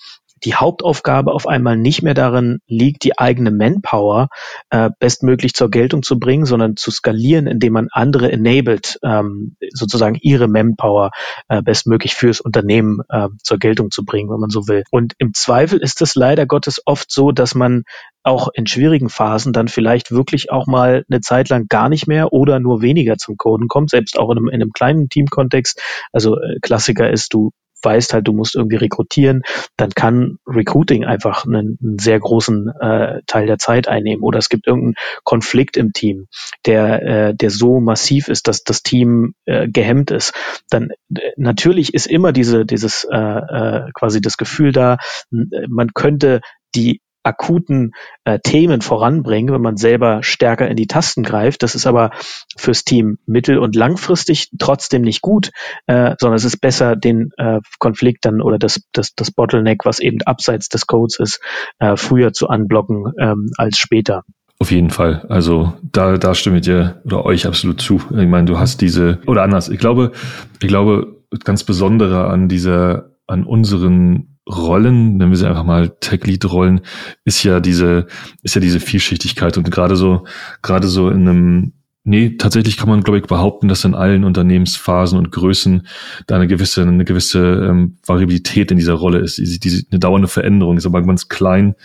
die 0.45 0.55
Hauptaufgabe 0.55 1.32
auf 1.32 1.47
einmal 1.47 1.76
nicht 1.76 2.03
mehr 2.03 2.14
darin 2.14 2.59
liegt, 2.66 3.05
die 3.05 3.18
eigene 3.18 3.51
Manpower 3.51 4.28
äh, 4.70 4.90
bestmöglich 4.99 5.55
zur 5.55 5.70
Geltung 5.70 6.03
zu 6.03 6.18
bringen, 6.18 6.45
sondern 6.45 6.76
zu 6.76 6.90
skalieren, 6.90 7.47
indem 7.47 7.74
man 7.74 7.88
andere 7.93 8.30
enabled, 8.30 8.99
ähm, 9.03 9.57
sozusagen 9.72 10.16
ihre 10.20 10.49
Manpower 10.49 11.11
äh, 11.49 11.62
bestmöglich 11.62 12.14
fürs 12.14 12.40
Unternehmen 12.40 13.01
äh, 13.09 13.28
zur 13.43 13.59
Geltung 13.59 13.90
zu 13.90 14.05
bringen, 14.05 14.30
wenn 14.30 14.40
man 14.40 14.51
so 14.51 14.68
will. 14.68 14.84
Und 14.90 15.14
im 15.18 15.34
Zweifel 15.34 15.78
ist 15.78 16.03
es 16.03 16.14
leider 16.14 16.47
Gottes 16.47 16.80
oft 16.84 17.11
so, 17.11 17.32
dass 17.32 17.55
man 17.55 17.84
auch 18.24 18.49
in 18.55 18.66
schwierigen 18.66 19.09
Phasen 19.09 19.53
dann 19.53 19.68
vielleicht 19.68 20.12
wirklich 20.12 20.51
auch 20.51 20.66
mal 20.66 21.05
eine 21.11 21.20
Zeit 21.20 21.49
lang 21.49 21.66
gar 21.68 21.88
nicht 21.88 22.07
mehr 22.07 22.32
oder 22.32 22.61
nur 22.61 22.82
weniger 22.82 23.16
zum 23.16 23.36
Coden 23.36 23.68
kommt, 23.68 23.90
selbst 23.90 24.18
auch 24.18 24.30
in 24.30 24.38
einem, 24.38 24.49
in 24.49 24.62
einem 24.62 24.72
kleinen 24.72 25.09
Teamkontext. 25.09 25.80
Also 26.12 26.38
äh, 26.38 26.59
Klassiker 26.61 27.11
ist, 27.11 27.34
du 27.34 27.51
weißt 27.83 28.14
halt, 28.14 28.26
du 28.26 28.33
musst 28.33 28.55
irgendwie 28.55 28.76
rekrutieren, 28.76 29.43
dann 29.76 29.91
kann 29.91 30.39
Recruiting 30.47 31.05
einfach 31.05 31.45
einen, 31.45 31.78
einen 31.83 31.99
sehr 31.99 32.18
großen 32.18 32.68
äh, 32.80 33.20
Teil 33.26 33.47
der 33.47 33.59
Zeit 33.59 33.89
einnehmen. 33.89 34.22
Oder 34.22 34.39
es 34.39 34.49
gibt 34.49 34.66
irgendeinen 34.66 34.95
Konflikt 35.24 35.76
im 35.76 35.93
Team, 35.93 36.26
der, 36.66 37.03
äh, 37.03 37.35
der 37.35 37.51
so 37.51 37.80
massiv 37.80 38.28
ist, 38.28 38.49
dass 38.49 38.64
das 38.64 38.83
Team 38.83 39.35
äh, 39.45 39.68
gehemmt 39.68 40.11
ist. 40.11 40.33
Dann 40.70 40.91
äh, 41.14 41.33
natürlich 41.37 41.95
ist 41.95 42.07
immer 42.07 42.33
diese, 42.33 42.64
dieses 42.64 43.05
äh, 43.05 43.16
äh, 43.16 43.91
quasi 43.95 44.20
das 44.20 44.37
Gefühl 44.37 44.72
da, 44.72 44.97
man 45.30 45.93
könnte 45.95 46.41
die 46.74 47.01
akuten 47.23 47.93
äh, 48.25 48.39
Themen 48.43 48.81
voranbringen, 48.81 49.53
wenn 49.53 49.61
man 49.61 49.77
selber 49.77 50.23
stärker 50.23 50.68
in 50.68 50.77
die 50.77 50.87
Tasten 50.87 51.23
greift. 51.23 51.62
Das 51.62 51.75
ist 51.75 51.87
aber 51.87 52.11
fürs 52.57 52.85
Team 52.85 53.18
mittel- 53.27 53.59
und 53.59 53.77
langfristig 53.77 54.51
trotzdem 54.59 55.03
nicht 55.03 55.23
gut, 55.23 55.51
äh, 55.87 56.14
sondern 56.18 56.37
es 56.37 56.45
ist 56.45 56.61
besser, 56.61 56.97
den 56.97 57.31
äh, 57.37 57.61
Konflikt 57.79 58.25
dann 58.25 58.41
oder 58.41 58.59
das, 58.59 58.83
das, 58.93 59.14
das 59.14 59.31
Bottleneck, 59.31 59.85
was 59.85 60.01
eben 60.01 60.18
abseits 60.23 60.68
des 60.68 60.87
Codes 60.87 61.18
ist, 61.18 61.41
äh, 61.79 61.97
früher 61.97 62.33
zu 62.33 62.49
unblocken 62.49 63.12
ähm, 63.18 63.51
als 63.57 63.79
später. 63.79 64.23
Auf 64.59 64.70
jeden 64.70 64.91
Fall. 64.91 65.27
Also 65.29 65.73
da, 65.83 66.18
da 66.18 66.35
stimme 66.35 66.59
ich 66.59 66.62
dir 66.62 67.03
oder 67.05 67.25
euch 67.25 67.49
absolut 67.49 67.81
zu. 67.81 68.01
Ich 68.11 68.29
meine, 68.29 68.45
du 68.45 68.61
hast 68.61 68.81
diese, 68.81 69.18
oder 69.27 69.43
anders, 69.43 69.68
ich 69.68 69.81
glaube, 69.81 70.12
ich 70.61 70.68
glaube, 70.68 71.16
ganz 71.43 71.64
besondere 71.64 72.29
an 72.29 72.49
dieser, 72.49 73.11
an 73.27 73.45
unseren 73.45 74.32
Rollen, 74.49 75.16
nennen 75.16 75.30
wir 75.30 75.36
sie 75.36 75.49
einfach 75.49 75.64
mal 75.64 75.90
Tech-Lead-Rollen, 76.01 76.80
ist 77.24 77.45
ja 77.45 77.61
diese, 77.61 78.07
ist 78.43 78.55
ja 78.55 78.61
diese 78.61 78.80
Vielschichtigkeit 78.80 79.57
und 79.57 79.70
gerade 79.70 79.95
so, 79.95 80.24
gerade 80.62 80.88
so 80.88 81.11
in 81.11 81.28
einem, 81.28 81.72
nee, 82.03 82.36
tatsächlich 82.36 82.76
kann 82.76 82.88
man, 82.88 83.03
glaube 83.03 83.18
ich, 83.18 83.26
behaupten, 83.26 83.68
dass 83.68 83.84
in 83.84 83.95
allen 83.95 84.24
Unternehmensphasen 84.24 85.16
und 85.16 85.30
Größen 85.30 85.86
da 86.26 86.36
eine 86.36 86.49
gewisse, 86.49 86.82
eine 86.82 87.05
gewisse 87.05 87.38
ähm, 87.38 87.99
Variabilität 88.05 88.72
in 88.72 88.78
dieser 88.78 88.95
Rolle 88.95 89.20
ist, 89.20 89.38
diese, 89.38 89.61
diese, 89.61 89.84
eine 89.90 90.01
dauernde 90.01 90.28
Veränderung 90.28 90.76
ist. 90.76 90.86
Aber 90.86 91.03
ganz 91.03 91.28
klein 91.28 91.76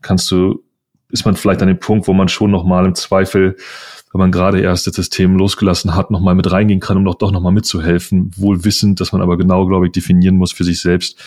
kannst 0.00 0.30
du, 0.30 0.64
ist 1.10 1.26
man 1.26 1.36
vielleicht 1.36 1.60
an 1.60 1.68
dem 1.68 1.78
Punkt, 1.78 2.08
wo 2.08 2.14
man 2.14 2.28
schon 2.28 2.50
nochmal 2.50 2.86
im 2.86 2.94
Zweifel 2.94 3.56
wenn 4.12 4.18
man 4.18 4.32
gerade 4.32 4.60
erst 4.60 4.86
das 4.86 4.94
System 4.94 5.36
losgelassen 5.36 5.94
hat, 5.94 6.10
nochmal 6.10 6.34
mit 6.34 6.50
reingehen 6.50 6.80
kann, 6.80 6.96
um 6.96 7.04
doch, 7.04 7.16
doch 7.16 7.30
nochmal 7.30 7.52
mitzuhelfen, 7.52 8.30
wohl 8.36 8.64
wissend, 8.64 9.00
dass 9.00 9.12
man 9.12 9.20
aber 9.20 9.36
genau, 9.36 9.66
glaube 9.66 9.86
ich, 9.86 9.92
definieren 9.92 10.36
muss 10.36 10.52
für 10.52 10.64
sich 10.64 10.80
selbst, 10.80 11.18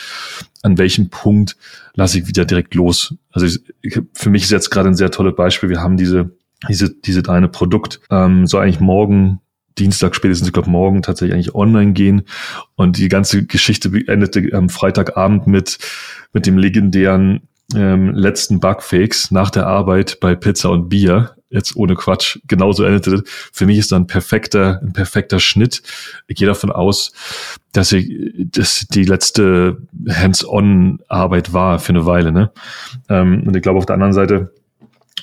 an 0.63 0.77
welchem 0.77 1.09
Punkt 1.09 1.57
lasse 1.93 2.19
ich 2.19 2.27
wieder 2.27 2.45
direkt 2.45 2.73
los. 2.75 3.15
Also 3.32 3.45
ich, 3.82 4.01
für 4.13 4.29
mich 4.29 4.43
ist 4.43 4.51
jetzt 4.51 4.71
gerade 4.71 4.89
ein 4.89 4.95
sehr 4.95 5.11
tolles 5.11 5.36
Beispiel. 5.36 5.69
Wir 5.69 5.82
haben 5.82 5.97
diese, 5.97 6.32
diese, 6.69 6.93
diese 6.93 7.29
eine 7.29 7.49
Produkt, 7.49 8.01
ähm, 8.09 8.47
so 8.47 8.57
eigentlich 8.57 8.79
morgen 8.79 9.41
Dienstag 9.77 10.15
spätestens, 10.15 10.47
ich 10.47 10.53
glaube 10.53 10.69
morgen 10.69 11.01
tatsächlich 11.01 11.34
eigentlich 11.34 11.55
online 11.55 11.93
gehen. 11.93 12.23
Und 12.75 12.97
die 12.97 13.09
ganze 13.09 13.45
Geschichte 13.45 13.91
endete 14.07 14.49
am 14.53 14.69
Freitagabend 14.69 15.47
mit, 15.47 15.77
mit 16.34 16.45
dem 16.45 16.57
legendären 16.57 17.41
ähm, 17.75 18.13
letzten 18.13 18.59
Bugfix 18.59 19.32
nach 19.32 19.49
der 19.49 19.67
Arbeit 19.67 20.19
bei 20.19 20.36
Pizza 20.36 20.71
und 20.71 20.89
Bier 20.89 21.36
jetzt 21.52 21.76
ohne 21.76 21.95
Quatsch, 21.95 22.39
genauso 22.47 22.84
endete. 22.84 23.24
Für 23.26 23.66
mich 23.66 23.78
ist 23.78 23.91
da 23.91 23.97
ein 23.97 24.08
perfekter, 24.08 24.80
ein 24.82 24.93
perfekter 24.93 25.39
Schnitt. 25.39 25.84
Ich 26.28 26.38
gehe 26.38 26.47
davon 26.47 26.72
aus, 26.72 27.12
dass 27.74 27.91
ich, 27.91 28.10
dass 28.52 28.88
die 28.88 29.04
letzte 29.04 29.78
Hands-on-Arbeit 30.10 31.54
war 31.54 31.80
für 31.80 31.89
eine 31.89 32.06
Weile. 32.06 32.32
Ne? 32.32 32.52
Ähm, 33.10 33.43
und 33.45 33.56
ich 33.56 33.62
glaube 33.62 33.78
auf 33.78 33.86
der 33.86 33.95
anderen 33.95 34.14
Seite, 34.14 34.52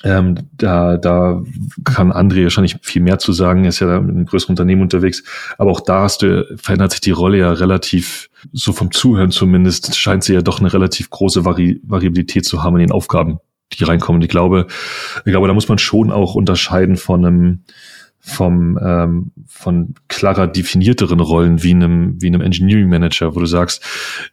ähm, 0.03 0.35
da, 0.53 0.97
da 0.97 1.41
kann 1.83 2.13
André 2.13 2.43
wahrscheinlich 2.43 2.77
viel 2.81 3.01
mehr 3.01 3.19
zu 3.19 3.33
sagen, 3.33 3.63
er 3.63 3.69
ist 3.69 3.79
ja 3.79 3.87
da 3.87 3.99
mit 3.99 4.15
einem 4.15 4.25
größeren 4.25 4.53
Unternehmen 4.53 4.81
unterwegs. 4.81 5.23
Aber 5.57 5.71
auch 5.71 5.81
da 5.81 6.03
hast 6.03 6.21
du, 6.21 6.45
verändert 6.57 6.91
sich 6.91 7.01
die 7.01 7.11
Rolle 7.11 7.39
ja 7.39 7.51
relativ, 7.51 8.29
so 8.53 8.71
vom 8.71 8.91
Zuhören 8.91 9.31
zumindest, 9.31 9.97
scheint 9.97 10.23
sie 10.23 10.33
ja 10.33 10.41
doch 10.41 10.59
eine 10.59 10.71
relativ 10.71 11.09
große 11.09 11.43
Vari 11.43 11.81
Variabilität 11.83 12.45
zu 12.45 12.63
haben 12.63 12.77
in 12.77 12.87
den 12.87 12.91
Aufgaben, 12.91 13.39
die 13.73 13.83
reinkommen. 13.83 14.21
Ich 14.21 14.29
glaube, 14.29 14.67
ich 15.25 15.31
glaube, 15.31 15.47
da 15.47 15.53
muss 15.53 15.69
man 15.69 15.77
schon 15.77 16.11
auch 16.11 16.35
unterscheiden 16.35 16.97
von 16.97 17.25
einem, 17.25 17.63
vom 18.19 18.77
ähm, 18.83 19.31
von 19.47 19.95
klarer 20.07 20.47
definierteren 20.47 21.19
Rollen 21.19 21.63
wie 21.63 21.71
einem 21.71 22.21
wie 22.21 22.27
einem 22.27 22.41
Engineering 22.41 22.89
Manager, 22.89 23.33
wo 23.35 23.39
du 23.39 23.45
sagst, 23.45 23.83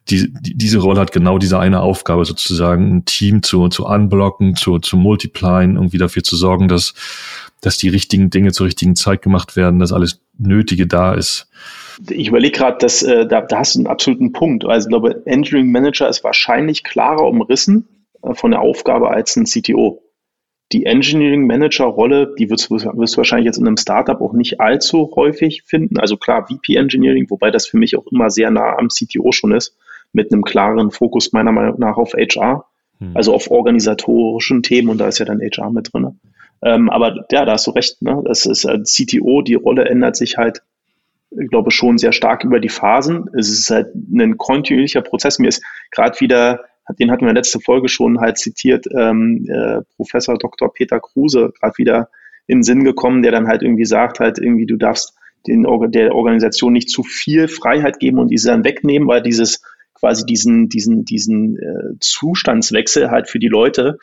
die, 0.08 0.32
die, 0.40 0.56
diese 0.56 0.78
Rolle 0.78 1.00
hat 1.00 1.12
genau 1.12 1.38
diese 1.38 1.58
eine 1.58 1.80
Aufgabe 1.80 2.24
sozusagen, 2.24 2.96
ein 2.96 3.04
Team 3.04 3.42
zu 3.42 3.68
zu 3.68 3.86
unblocken, 3.86 4.56
zu 4.56 4.80
zu 4.80 4.96
multiplyen, 4.96 5.76
irgendwie 5.76 5.98
dafür 5.98 6.24
zu 6.24 6.36
sorgen, 6.36 6.66
dass 6.66 6.94
dass 7.60 7.78
die 7.78 7.88
richtigen 7.88 8.28
Dinge 8.28 8.52
zur 8.52 8.66
richtigen 8.66 8.96
Zeit 8.96 9.22
gemacht 9.22 9.56
werden, 9.56 9.78
dass 9.78 9.92
alles 9.92 10.20
Nötige 10.36 10.86
da 10.86 11.14
ist. 11.14 11.48
Ich 12.10 12.28
überlege 12.28 12.58
gerade, 12.58 12.78
dass 12.78 13.02
äh, 13.02 13.26
da, 13.26 13.40
da 13.40 13.60
hast 13.60 13.76
du 13.76 13.78
einen 13.78 13.86
absoluten 13.86 14.32
Punkt. 14.32 14.66
Also 14.66 14.86
ich 14.86 14.90
glaube, 14.90 15.22
Engineering 15.26 15.70
Manager 15.70 16.08
ist 16.08 16.22
wahrscheinlich 16.24 16.84
klarer 16.84 17.26
umrissen 17.26 17.86
von 18.34 18.50
der 18.50 18.60
Aufgabe 18.60 19.10
als 19.10 19.36
ein 19.36 19.44
CTO 19.44 20.02
die 20.72 20.84
Engineering 20.84 21.46
Manager 21.46 21.84
Rolle, 21.84 22.34
die 22.38 22.50
wirst, 22.50 22.70
wirst 22.70 23.14
du 23.14 23.16
wahrscheinlich 23.18 23.46
jetzt 23.46 23.58
in 23.58 23.66
einem 23.66 23.76
Startup 23.76 24.20
auch 24.20 24.32
nicht 24.32 24.60
allzu 24.60 25.12
häufig 25.14 25.62
finden. 25.64 25.98
Also 25.98 26.16
klar, 26.16 26.46
VP 26.48 26.74
Engineering, 26.74 27.30
wobei 27.30 27.50
das 27.50 27.68
für 27.68 27.76
mich 27.76 27.96
auch 27.96 28.06
immer 28.10 28.30
sehr 28.30 28.50
nah 28.50 28.76
am 28.76 28.88
CTO 28.88 29.30
schon 29.32 29.52
ist, 29.52 29.76
mit 30.12 30.32
einem 30.32 30.42
klaren 30.42 30.90
Fokus 30.90 31.32
meiner 31.32 31.52
Meinung 31.52 31.78
nach 31.78 31.96
auf 31.96 32.14
HR, 32.14 32.64
hm. 32.98 33.12
also 33.14 33.32
auf 33.32 33.50
organisatorischen 33.50 34.62
Themen 34.62 34.88
und 34.88 34.98
da 34.98 35.06
ist 35.06 35.18
ja 35.18 35.24
dann 35.24 35.40
HR 35.40 35.70
mit 35.70 35.92
drin. 35.92 36.18
Ähm, 36.62 36.90
aber 36.90 37.26
ja, 37.30 37.44
da 37.44 37.52
hast 37.52 37.66
du 37.66 37.70
recht, 37.70 38.02
ne? 38.02 38.22
Das 38.24 38.46
ist 38.46 38.64
äh, 38.64 38.82
CTO, 38.82 39.42
die 39.42 39.54
Rolle 39.54 39.84
ändert 39.84 40.16
sich 40.16 40.36
halt, 40.36 40.62
ich 41.30 41.48
glaube, 41.48 41.70
schon 41.70 41.98
sehr 41.98 42.12
stark 42.12 42.44
über 42.44 42.60
die 42.60 42.70
Phasen. 42.70 43.28
Es 43.36 43.50
ist 43.50 43.70
halt 43.70 43.94
ein 43.94 44.36
kontinuierlicher 44.36 45.02
Prozess. 45.02 45.38
Mir 45.38 45.48
ist 45.48 45.62
gerade 45.90 46.18
wieder 46.20 46.64
den 46.94 47.10
hatten 47.10 47.26
wir 47.26 47.32
letzten 47.32 47.60
Folge 47.60 47.88
schon 47.88 48.20
halt 48.20 48.38
zitiert, 48.38 48.86
ähm, 48.96 49.46
äh, 49.48 49.82
Professor 49.96 50.38
Dr. 50.38 50.72
Peter 50.72 51.00
Kruse, 51.00 51.52
gerade 51.58 51.78
wieder 51.78 52.08
in 52.46 52.58
den 52.58 52.62
Sinn 52.62 52.84
gekommen, 52.84 53.22
der 53.22 53.32
dann 53.32 53.48
halt 53.48 53.62
irgendwie 53.62 53.84
sagt, 53.84 54.20
halt 54.20 54.38
irgendwie, 54.38 54.66
du 54.66 54.76
darfst 54.76 55.14
den, 55.46 55.66
der 55.90 56.14
Organisation 56.14 56.72
nicht 56.72 56.90
zu 56.90 57.02
viel 57.02 57.48
Freiheit 57.48 57.98
geben 57.98 58.18
und 58.18 58.28
diese 58.28 58.50
dann 58.50 58.64
wegnehmen, 58.64 59.08
weil 59.08 59.22
dieses 59.22 59.62
quasi 59.94 60.24
diesen, 60.26 60.68
diesen, 60.68 61.04
diesen 61.04 61.58
äh, 61.58 61.98
Zustandswechsel 62.00 63.10
halt 63.10 63.28
für 63.28 63.38
die 63.38 63.48
Leute, 63.48 63.98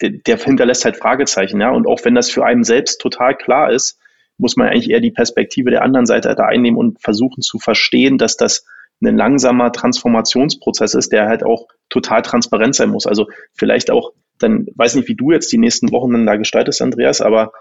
der, 0.00 0.10
der 0.10 0.38
hinterlässt 0.38 0.84
halt 0.84 0.96
Fragezeichen, 0.96 1.60
ja. 1.60 1.70
Und 1.70 1.86
auch 1.86 2.04
wenn 2.04 2.14
das 2.14 2.30
für 2.30 2.44
einen 2.44 2.64
selbst 2.64 3.00
total 3.00 3.36
klar 3.36 3.70
ist, 3.70 3.98
muss 4.38 4.56
man 4.56 4.68
eigentlich 4.68 4.90
eher 4.90 5.00
die 5.00 5.10
Perspektive 5.10 5.70
der 5.70 5.82
anderen 5.82 6.06
Seite 6.06 6.34
da 6.34 6.44
einnehmen 6.46 6.78
und 6.78 7.00
versuchen 7.00 7.42
zu 7.42 7.58
verstehen, 7.58 8.18
dass 8.18 8.36
das 8.36 8.64
ein 9.02 9.16
langsamer 9.16 9.72
Transformationsprozess 9.72 10.94
ist, 10.94 11.12
der 11.12 11.26
halt 11.26 11.44
auch 11.44 11.66
total 11.94 12.22
transparent 12.22 12.74
sein 12.74 12.90
muss. 12.90 13.06
Also 13.06 13.28
vielleicht 13.54 13.90
auch, 13.90 14.12
dann 14.38 14.66
weiß 14.74 14.96
nicht, 14.96 15.08
wie 15.08 15.14
du 15.14 15.30
jetzt 15.30 15.50
die 15.52 15.58
nächsten 15.58 15.92
Wochen 15.92 16.12
dann 16.12 16.26
da 16.26 16.36
gestaltest, 16.36 16.82
Andreas, 16.82 17.20
aber 17.20 17.52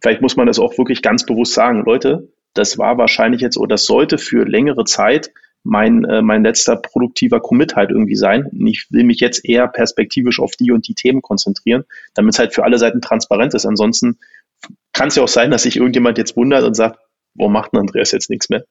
vielleicht 0.00 0.22
muss 0.22 0.36
man 0.36 0.46
das 0.46 0.58
auch 0.58 0.76
wirklich 0.78 1.02
ganz 1.02 1.26
bewusst 1.26 1.52
sagen. 1.52 1.84
Leute, 1.84 2.28
das 2.54 2.78
war 2.78 2.98
wahrscheinlich 2.98 3.42
jetzt 3.42 3.58
oder 3.58 3.74
das 3.74 3.84
sollte 3.84 4.16
für 4.18 4.44
längere 4.44 4.84
Zeit 4.84 5.30
mein, 5.62 6.04
äh, 6.04 6.22
mein 6.22 6.42
letzter 6.42 6.76
produktiver 6.76 7.40
Commit 7.40 7.76
halt 7.76 7.90
irgendwie 7.90 8.16
sein. 8.16 8.46
Und 8.46 8.66
ich 8.66 8.86
will 8.90 9.04
mich 9.04 9.20
jetzt 9.20 9.44
eher 9.44 9.68
perspektivisch 9.68 10.40
auf 10.40 10.52
die 10.56 10.72
und 10.72 10.88
die 10.88 10.94
Themen 10.94 11.22
konzentrieren, 11.22 11.84
damit 12.14 12.34
es 12.34 12.38
halt 12.38 12.54
für 12.54 12.64
alle 12.64 12.78
Seiten 12.78 13.00
transparent 13.00 13.54
ist. 13.54 13.66
Ansonsten 13.66 14.18
kann 14.92 15.08
es 15.08 15.16
ja 15.16 15.22
auch 15.22 15.28
sein, 15.28 15.50
dass 15.50 15.62
sich 15.62 15.76
irgendjemand 15.76 16.18
jetzt 16.18 16.36
wundert 16.36 16.64
und 16.64 16.74
sagt, 16.74 16.98
warum 17.34 17.52
macht 17.52 17.72
ein 17.74 17.78
Andreas 17.78 18.10
jetzt 18.10 18.30
nichts 18.30 18.48
mehr? 18.48 18.64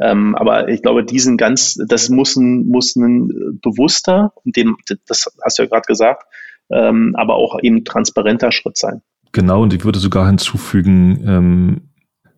Ähm, 0.00 0.34
aber 0.36 0.68
ich 0.68 0.82
glaube, 0.82 1.04
diesen 1.04 1.36
ganz, 1.36 1.78
das 1.86 2.08
muss 2.08 2.36
ein, 2.36 2.66
muss 2.66 2.96
ein 2.96 3.58
bewusster, 3.62 4.32
dem, 4.44 4.76
das 5.06 5.26
hast 5.44 5.58
du 5.58 5.62
ja 5.62 5.68
gerade 5.68 5.86
gesagt, 5.86 6.24
ähm, 6.70 7.14
aber 7.16 7.34
auch 7.34 7.58
eben 7.62 7.84
transparenter 7.84 8.52
Schritt 8.52 8.78
sein. 8.78 9.02
Genau, 9.32 9.62
und 9.62 9.72
ich 9.74 9.84
würde 9.84 9.98
sogar 9.98 10.26
hinzufügen, 10.26 11.24
ähm, 11.26 11.80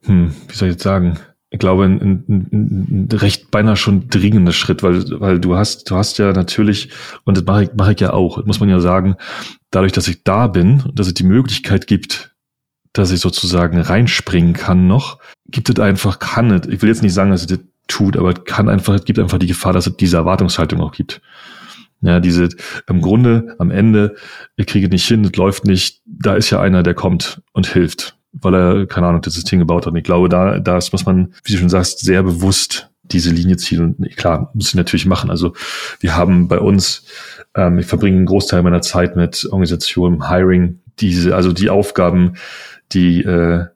hm, 0.05 0.35
wie 0.49 0.55
soll 0.55 0.69
ich 0.69 0.75
jetzt 0.75 0.83
sagen, 0.83 1.19
ich 1.51 1.61
glaube, 1.61 1.85
ein, 1.85 2.01
ein, 2.01 2.49
ein, 2.53 3.09
recht 3.13 3.53
beinahe 3.53 3.77
schon 3.77 4.09
dringender 4.09 4.53
Schritt, 4.53 4.83
weil, 4.83 5.05
weil 5.21 5.39
du 5.39 5.55
hast, 5.55 5.89
du 5.89 5.95
hast 5.95 6.19
ja 6.19 6.33
natürlich, 6.33 6.91
und 7.25 7.37
das 7.37 7.45
mache 7.45 7.65
ich, 7.65 7.75
mache 7.75 7.93
ich 7.93 8.01
ja 8.01 8.13
auch, 8.13 8.45
muss 8.45 8.59
man 8.59 8.69
ja 8.69 8.81
sagen, 8.81 9.15
dadurch, 9.71 9.93
dass 9.93 10.09
ich 10.09 10.25
da 10.25 10.49
bin, 10.49 10.83
dass 10.95 11.07
es 11.07 11.15
die 11.15 11.23
Möglichkeit 11.23 11.87
gibt, 11.87 12.34
dass 12.95 13.11
ich 13.11 13.21
sozusagen 13.21 13.79
reinspringen 13.79 14.55
kann 14.55 14.87
noch, 14.87 15.19
gibt 15.49 15.69
es 15.69 15.79
einfach, 15.79 16.19
kann 16.19 16.51
es, 16.51 16.67
ich 16.69 16.81
will 16.81 16.89
jetzt 16.89 17.03
nicht 17.03 17.13
sagen, 17.13 17.31
dass 17.31 17.43
es 17.43 17.49
das 17.49 17.59
tut, 17.87 18.17
aber 18.17 18.33
kann 18.33 18.71
einfach, 18.71 18.95
es 18.95 19.05
gibt 19.05 19.19
einfach 19.19 19.39
die 19.39 19.47
Gefahr, 19.47 19.75
dass 19.75 19.87
es 19.87 19.97
diese 19.97 20.17
Erwartungshaltung 20.17 20.81
auch 20.81 20.93
gibt. 20.93 21.21
Ja, 22.01 22.21
diese, 22.21 22.49
im 22.87 23.01
Grunde, 23.01 23.57
am 23.59 23.71
Ende, 23.71 24.15
ich 24.57 24.67
kriege 24.67 24.89
nicht 24.89 25.07
hin, 25.07 25.25
es 25.25 25.37
läuft 25.37 25.65
nicht, 25.65 26.03
da 26.07 26.35
ist 26.35 26.51
ja 26.51 26.61
einer, 26.61 26.83
der 26.83 26.95
kommt 26.95 27.43
und 27.53 27.67
hilft, 27.67 28.17
weil 28.33 28.55
er, 28.55 28.87
keine 28.87 29.07
Ahnung, 29.07 29.23
das 29.23 29.35
System 29.35 29.59
gebaut 29.59 29.87
hat. 29.87 29.93
Und 29.93 29.99
ich 29.99 30.05
glaube, 30.05 30.29
da, 30.29 30.59
da 30.61 30.79
muss 30.93 31.07
man, 31.07 31.35
wie 31.45 31.53
du 31.53 31.59
schon 31.59 31.69
sagst, 31.69 32.01
sehr 32.01 32.23
bewusst 32.23 32.91
diese 33.03 33.31
Linie 33.31 33.57
ziehen. 33.57 33.97
Und 33.99 34.17
klar, 34.17 34.51
muss 34.55 34.69
ich 34.69 34.75
natürlich 34.75 35.07
machen. 35.07 35.31
Also 35.31 35.55
wir 36.01 36.17
haben 36.17 36.49
bei 36.49 36.59
uns, 36.59 37.07
ähm, 37.55 37.79
ich 37.79 37.87
verbringe 37.87 38.19
einen 38.19 38.27
Großteil 38.27 38.63
meiner 38.63 38.83
Zeit 38.83 39.17
mit 39.17 39.47
Organisationen, 39.47 40.29
Hiring, 40.29 40.81
diese, 41.01 41.35
also 41.35 41.53
die 41.53 41.71
Aufgaben, 41.71 42.35
die, 42.93 43.23
äh, 43.23 43.67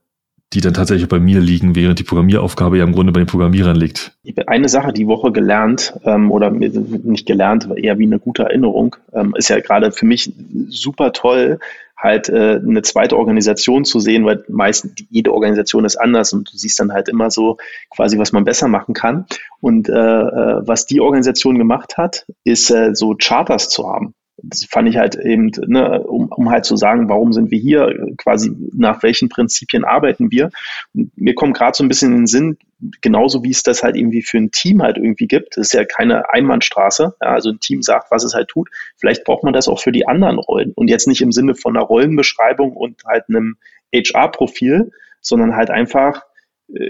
die 0.53 0.61
dann 0.61 0.75
tatsächlich 0.75 1.09
bei 1.09 1.21
mir 1.21 1.41
liegen, 1.41 1.77
während 1.77 1.99
die 1.99 2.05
Programmieraufgabe 2.05 2.79
ja 2.79 2.85
im 2.85 2.93
Grunde 2.93 3.13
bei 3.13 3.21
den 3.21 3.27
Programmierern 3.27 3.77
liegt. 3.77 4.17
Eine 4.47 4.69
Sache 4.69 4.93
die 4.93 5.07
Woche 5.07 5.31
gelernt, 5.31 5.95
ähm, 6.05 6.31
oder 6.31 6.51
nicht 6.51 7.27
gelernt, 7.27 7.69
eher 7.77 7.99
wie 7.99 8.07
eine 8.07 8.19
gute 8.19 8.45
Erinnerung, 8.45 8.97
ähm, 9.13 9.35
ist 9.37 9.51
ja 9.51 9.61
gerade 9.61 9.93
für 9.93 10.07
mich 10.07 10.33
super 10.69 11.13
toll, 11.13 11.59
halt 11.99 12.29
äh, 12.29 12.61
eine 12.65 12.83
zweite 12.83 13.17
Organisation 13.17 13.85
zu 13.85 13.99
sehen, 13.99 14.25
weil 14.25 14.45
meistens 14.49 14.93
jede 15.11 15.33
Organisation 15.33 15.85
ist 15.85 15.97
anders 15.97 16.33
und 16.33 16.51
du 16.53 16.57
siehst 16.57 16.79
dann 16.79 16.93
halt 16.93 17.09
immer 17.09 17.31
so 17.31 17.59
quasi, 17.91 18.19
was 18.19 18.33
man 18.33 18.45
besser 18.45 18.69
machen 18.69 18.95
kann. 18.95 19.27
Und 19.61 19.89
äh, 19.89 19.93
äh 19.93 20.63
was 20.67 20.87
die 20.87 21.01
Organisation 21.01 21.59
gemacht 21.59 21.97
hat, 21.97 22.25
ist 22.45 22.71
äh, 22.71 22.95
so 22.95 23.17
Charters 23.19 23.69
zu 23.69 23.89
haben 23.89 24.15
das 24.43 24.65
fand 24.65 24.89
ich 24.89 24.97
halt 24.97 25.17
eben, 25.17 25.51
ne, 25.67 26.01
um, 26.03 26.29
um 26.29 26.51
halt 26.51 26.65
zu 26.65 26.77
sagen, 26.77 27.09
warum 27.09 27.33
sind 27.33 27.51
wir 27.51 27.59
hier, 27.59 28.15
quasi 28.17 28.55
nach 28.73 29.03
welchen 29.03 29.29
Prinzipien 29.29 29.85
arbeiten 29.85 30.31
wir. 30.31 30.51
Und 30.95 31.17
mir 31.17 31.35
kommt 31.35 31.57
gerade 31.57 31.77
so 31.77 31.83
ein 31.83 31.89
bisschen 31.89 32.13
in 32.13 32.19
den 32.19 32.27
Sinn, 32.27 32.59
genauso 33.01 33.43
wie 33.43 33.51
es 33.51 33.63
das 33.63 33.83
halt 33.83 33.97
irgendwie 33.97 34.23
für 34.23 34.39
ein 34.39 34.53
Team 34.53 34.83
halt 34.83 34.97
irgendwie 34.97 35.27
gibt. 35.27 35.57
Das 35.57 35.69
ist 35.69 35.73
ja 35.73 35.85
keine 35.85 36.31
Einbahnstraße. 36.31 37.15
Ja, 37.21 37.29
also 37.29 37.51
ein 37.51 37.61
Team 37.61 37.83
sagt, 37.83 38.11
was 38.11 38.25
es 38.25 38.35
halt 38.35 38.49
tut. 38.49 38.69
Vielleicht 38.97 39.25
braucht 39.25 39.43
man 39.43 39.53
das 39.53 39.69
auch 39.69 39.81
für 39.81 39.93
die 39.93 40.07
anderen 40.07 40.39
Rollen. 40.39 40.73
Und 40.75 40.89
jetzt 40.89 41.09
nicht 41.09 41.21
im 41.21 41.33
Sinne 41.33 41.55
von 41.55 41.77
einer 41.77 41.85
Rollenbeschreibung 41.85 42.77
und 42.77 43.03
halt 43.05 43.25
einem 43.29 43.57
HR-Profil, 43.93 44.93
sondern 45.21 45.57
halt 45.57 45.71
einfach 45.71 46.23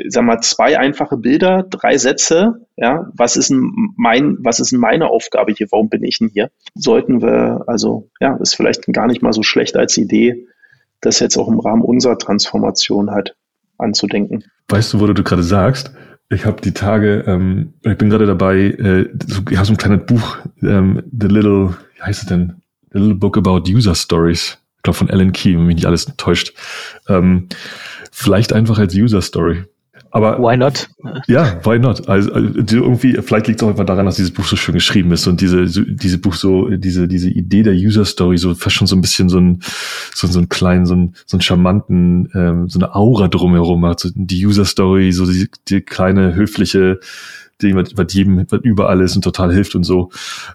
sag 0.09 0.25
mal, 0.25 0.41
zwei 0.41 0.79
einfache 0.79 1.17
Bilder, 1.17 1.65
drei 1.69 1.99
Sätze, 1.99 2.67
ja, 2.77 3.11
was 3.15 3.37
ist 3.37 3.51
denn 3.51 3.73
mein, 3.97 4.37
was 4.41 4.61
ist 4.61 4.73
denn 4.73 4.81
meine 4.81 5.09
Aufgabe 5.09 5.53
hier, 5.53 5.69
warum 5.71 5.89
bin 5.89 6.03
ich 6.03 6.19
denn 6.19 6.29
hier? 6.29 6.51
Sollten 6.75 7.23
wir, 7.23 7.65
also, 7.67 8.11
ja, 8.21 8.37
ist 8.37 8.57
vielleicht 8.57 8.93
gar 8.93 9.07
nicht 9.07 9.23
mal 9.23 9.33
so 9.33 9.43
schlecht 9.43 9.77
als 9.77 9.97
Idee, 9.97 10.47
das 11.01 11.21
jetzt 11.21 11.37
auch 11.37 11.49
im 11.49 11.61
Rahmen 11.61 11.83
unserer 11.83 12.19
Transformation 12.19 13.11
halt 13.11 13.37
anzudenken. 13.79 14.45
Weißt 14.69 14.93
du, 14.93 15.01
wo 15.01 15.07
du 15.07 15.23
gerade 15.23 15.45
sagst? 15.45 15.93
Ich 16.29 16.45
habe 16.45 16.61
die 16.61 16.75
Tage, 16.75 17.25
ähm, 17.27 17.75
ich 17.83 17.97
bin 17.97 18.11
gerade 18.11 18.27
dabei, 18.27 18.57
äh, 18.57 19.09
so, 19.27 19.43
ich 19.49 19.57
habe 19.57 19.67
so 19.67 19.73
ein 19.73 19.79
kleines 19.79 20.05
Buch, 20.07 20.39
ähm, 20.63 21.03
The 21.11 21.29
Little, 21.29 21.77
wie 21.95 22.03
heißt 22.03 22.23
es 22.23 22.29
denn? 22.29 22.61
The 22.93 22.99
Little 22.99 23.15
Book 23.15 23.39
About 23.39 23.63
User 23.71 23.95
Stories. 23.95 24.59
Ich 24.79 24.83
glaube 24.83 24.97
von 24.97 25.11
Alan 25.11 25.33
Key, 25.33 25.55
wenn 25.55 25.67
mich 25.67 25.77
nicht 25.77 25.87
alles 25.87 26.07
täuscht. 26.17 26.55
Ähm, 27.09 27.49
Vielleicht 28.21 28.53
einfach 28.53 28.81
als 28.81 28.97
User 28.97 29.23
Story. 29.23 29.63
Aber 30.11 30.41
why 30.41 30.57
not? 30.57 30.89
Ja, 31.29 31.61
why 31.65 31.79
not? 31.79 32.09
Also, 32.09 32.33
also 32.33 32.51
irgendwie, 32.77 33.13
vielleicht 33.23 33.47
liegt 33.47 33.61
es 33.61 33.65
auch 33.65 33.71
einfach 33.71 33.87
daran, 33.87 34.07
dass 34.07 34.17
dieses 34.17 34.33
Buch 34.33 34.45
so 34.45 34.57
schön 34.57 34.75
geschrieben 34.75 35.13
ist 35.13 35.29
und 35.29 35.41
diese, 35.41 35.69
so, 35.69 35.83
diese 35.83 36.19
Buch 36.19 36.35
so, 36.35 36.69
diese, 36.69 37.07
diese 37.07 37.31
Idee 37.31 37.63
der 37.63 37.75
User 37.75 38.05
Story 38.05 38.37
so 38.37 38.57
fast 38.57 38.75
schon 38.75 38.89
so 38.89 38.97
ein 38.97 39.03
bisschen 39.03 39.29
so 39.29 39.39
ein, 39.39 39.63
so, 40.17 40.27
so 40.27 40.41
einen 40.41 40.49
kleinen, 40.49 40.85
so 40.85 40.97
ein, 40.97 41.15
so 41.27 41.37
einen 41.37 41.43
charmanten, 41.43 42.29
ähm, 42.35 42.69
so 42.69 42.81
eine 42.81 42.93
Aura 42.97 43.29
drumherum 43.29 43.87
hat. 43.87 44.01
So 44.01 44.09
die 44.13 44.45
User 44.45 44.65
Story, 44.65 45.13
so 45.13 45.25
die, 45.25 45.49
die 45.69 45.81
kleine 45.81 46.35
höfliche, 46.35 46.99
die 47.63 47.77
was 47.77 48.13
jedem, 48.13 48.47
was 48.51 48.61
überall 48.65 49.01
ist 49.01 49.15
und 49.15 49.23
total 49.23 49.55
hilft 49.55 49.77
und 49.77 49.85
so. 49.85 50.11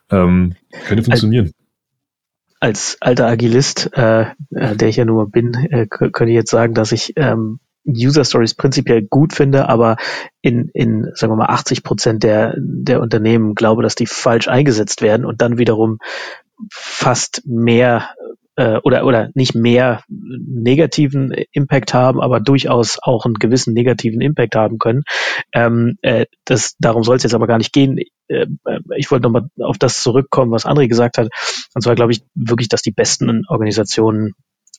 Ähm, 0.10 0.56
könnte 0.86 1.04
funktionieren 1.04 1.54
als 2.64 2.96
alter 3.02 3.28
Agilist, 3.28 3.90
äh, 3.92 4.22
äh, 4.52 4.78
der 4.78 4.88
ich 4.88 4.96
ja 4.96 5.04
nur 5.04 5.30
bin, 5.30 5.54
äh, 5.54 5.86
könnte 5.86 6.30
ich 6.30 6.36
jetzt 6.36 6.50
sagen, 6.50 6.74
dass 6.74 6.94
ich 6.94 7.12
ähm, 7.18 7.60
User 7.86 8.24
Stories 8.24 8.54
prinzipiell 8.54 9.02
gut 9.02 9.34
finde, 9.34 9.68
aber 9.68 9.98
in, 10.42 10.70
in 10.74 11.12
sagen 11.14 11.34
wir 11.34 11.36
mal, 11.36 11.48
80 11.50 11.84
Prozent 11.84 12.24
der, 12.24 12.56
der 12.58 13.02
Unternehmen 13.02 13.54
glaube, 13.54 13.84
dass 13.84 13.96
die 13.96 14.06
falsch 14.06 14.48
eingesetzt 14.48 15.02
werden 15.02 15.26
und 15.26 15.42
dann 15.42 15.58
wiederum 15.58 15.98
fast 16.72 17.42
mehr 17.46 18.08
äh, 18.56 18.78
oder, 18.84 19.06
oder 19.06 19.30
nicht 19.34 19.56
mehr 19.56 20.04
negativen 20.08 21.32
Impact 21.52 21.94
haben, 21.94 22.22
aber 22.22 22.40
durchaus 22.40 22.98
auch 23.02 23.26
einen 23.26 23.36
gewissen 23.36 23.74
negativen 23.74 24.22
Impact 24.22 24.56
haben 24.56 24.78
können. 24.78 25.04
Ähm, 25.54 25.98
äh, 26.02 26.26
das, 26.46 26.76
darum 26.80 27.04
soll 27.04 27.18
es 27.18 27.24
jetzt 27.24 27.34
aber 27.34 27.48
gar 27.48 27.58
nicht 27.58 27.74
gehen. 27.74 28.00
Äh, 28.28 28.48
ich 28.98 29.10
wollte 29.12 29.24
nochmal 29.24 29.48
auf 29.60 29.78
das 29.78 30.04
zurückkommen, 30.04 30.52
was 30.52 30.66
André 30.66 30.88
gesagt 30.88 31.18
hat. 31.18 31.30
Und 31.74 31.82
zwar 31.82 31.96
glaube 31.96 32.12
ich 32.12 32.24
wirklich, 32.36 32.70
dass 32.70 32.82
die 32.82 32.92
besten 32.92 33.44
Organisationen 33.48 34.34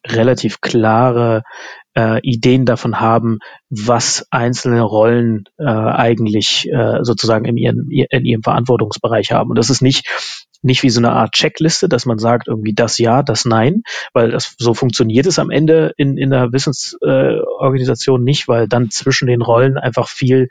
relativ 0.07 0.61
klare 0.61 1.43
äh, 1.97 2.21
Ideen 2.21 2.67
davon 2.67 3.01
haben, 3.01 3.39
was 3.71 4.27
einzelne 4.31 4.83
Rollen 4.83 5.45
äh, 5.59 5.65
eigentlich 5.65 6.69
äh, 6.71 6.99
sozusagen 7.03 7.47
in 7.47 7.57
ihrem, 7.57 7.89
in 7.91 8.25
ihrem 8.25 8.43
Verantwortungsbereich 8.43 9.33
haben. 9.33 9.51
Und 9.51 9.57
das 9.57 9.71
ist 9.71 9.81
nicht 9.81 10.07
nicht 10.65 10.83
wie 10.83 10.91
so 10.91 11.01
eine 11.01 11.13
Art 11.13 11.33
Checkliste, 11.33 11.89
dass 11.89 12.07
man 12.07 12.19
sagt 12.19 12.49
irgendwie 12.49 12.75
das 12.75 12.99
Ja, 12.99 13.23
das 13.23 13.45
Nein, 13.45 13.83
weil 14.13 14.31
das 14.31 14.55
so 14.59 14.75
funktioniert 14.75 15.27
es 15.27 15.39
am 15.39 15.51
Ende 15.51 15.93
in, 15.97 16.17
in 16.17 16.33
einer 16.33 16.53
Wissensorganisation 16.53 18.21
äh, 18.21 18.25
nicht, 18.25 18.49
weil 18.49 18.69
dann 18.69 18.91
zwischen 18.91 19.27
den 19.27 19.43
Rollen 19.43 19.77
einfach 19.77 20.09
viel 20.09 20.49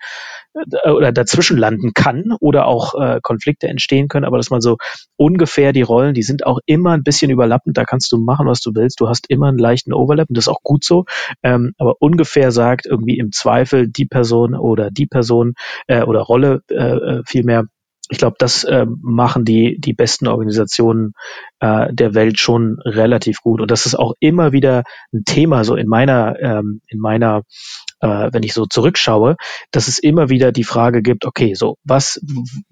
äh, 0.54 0.90
oder 0.90 1.12
dazwischen 1.12 1.58
landen 1.58 1.94
kann 1.94 2.36
oder 2.40 2.68
auch 2.68 2.94
äh, 2.94 3.20
Konflikte 3.22 3.68
entstehen 3.68 4.08
können, 4.08 4.26
aber 4.26 4.38
dass 4.38 4.52
man 4.52 4.62
so 4.62 4.78
ungefähr 5.16 5.74
die 5.74 5.82
Rollen, 5.82 6.14
die 6.14 6.24
sind 6.24 6.46
auch 6.46 6.60
immer 6.66 6.92
ein 6.92 7.04
bisschen 7.04 7.32
überlappend, 7.32 7.78
da 7.78 7.86
kannst 7.86 8.12
du 8.12 8.18
machen, 8.18 8.48
was 8.48 8.62
du 8.62 8.72
willst, 8.76 9.00
du 9.00 9.10
hast 9.10 9.30
immer 9.30 9.48
einen 9.48 9.58
leichten 9.58 9.94
Overlap 9.94 10.30
und 10.30 10.38
das 10.38 10.46
ist 10.46 10.54
auch 10.54 10.62
gut 10.62 10.84
so, 10.84 11.06
ähm, 11.42 11.74
aber 11.78 11.96
ungefähr 12.00 12.52
sagt 12.52 12.86
irgendwie 12.86 13.18
im 13.18 13.32
Zweifel 13.32 13.90
die 13.90 14.06
Person 14.06 14.54
oder 14.54 14.92
die 14.92 15.08
Person 15.08 15.54
äh, 15.88 16.04
oder 16.04 16.22
Rolle 16.22 16.62
äh, 16.70 16.76
äh 16.76 17.24
vielmehr 17.26 17.66
ich 18.10 18.18
glaube, 18.18 18.36
das 18.38 18.64
äh, 18.66 18.86
machen 19.02 19.46
die, 19.46 19.80
die 19.80 19.94
besten 19.94 20.28
Organisationen 20.28 21.14
äh, 21.60 21.88
der 21.94 22.14
Welt 22.14 22.38
schon 22.38 22.78
relativ 22.84 23.42
gut. 23.42 23.62
Und 23.62 23.72
das 23.72 23.86
ist 23.86 23.96
auch 23.96 24.14
immer 24.20 24.52
wieder 24.52 24.84
ein 25.14 25.24
Thema, 25.26 25.64
so 25.64 25.76
in 25.76 25.88
meiner, 25.88 26.38
ähm, 26.42 26.82
in 26.88 27.00
meiner, 27.00 27.44
äh, 28.02 28.30
wenn 28.32 28.44
ich 28.44 28.54
so 28.54 28.66
zurückschaue, 28.66 29.38
dass 29.72 29.88
es 29.88 30.00
immer 30.00 30.30
wieder 30.30 30.52
die 30.52 30.66
Frage 30.66 31.02
gibt, 31.02 31.26
okay, 31.26 31.54
so, 31.54 31.78
was 31.86 32.22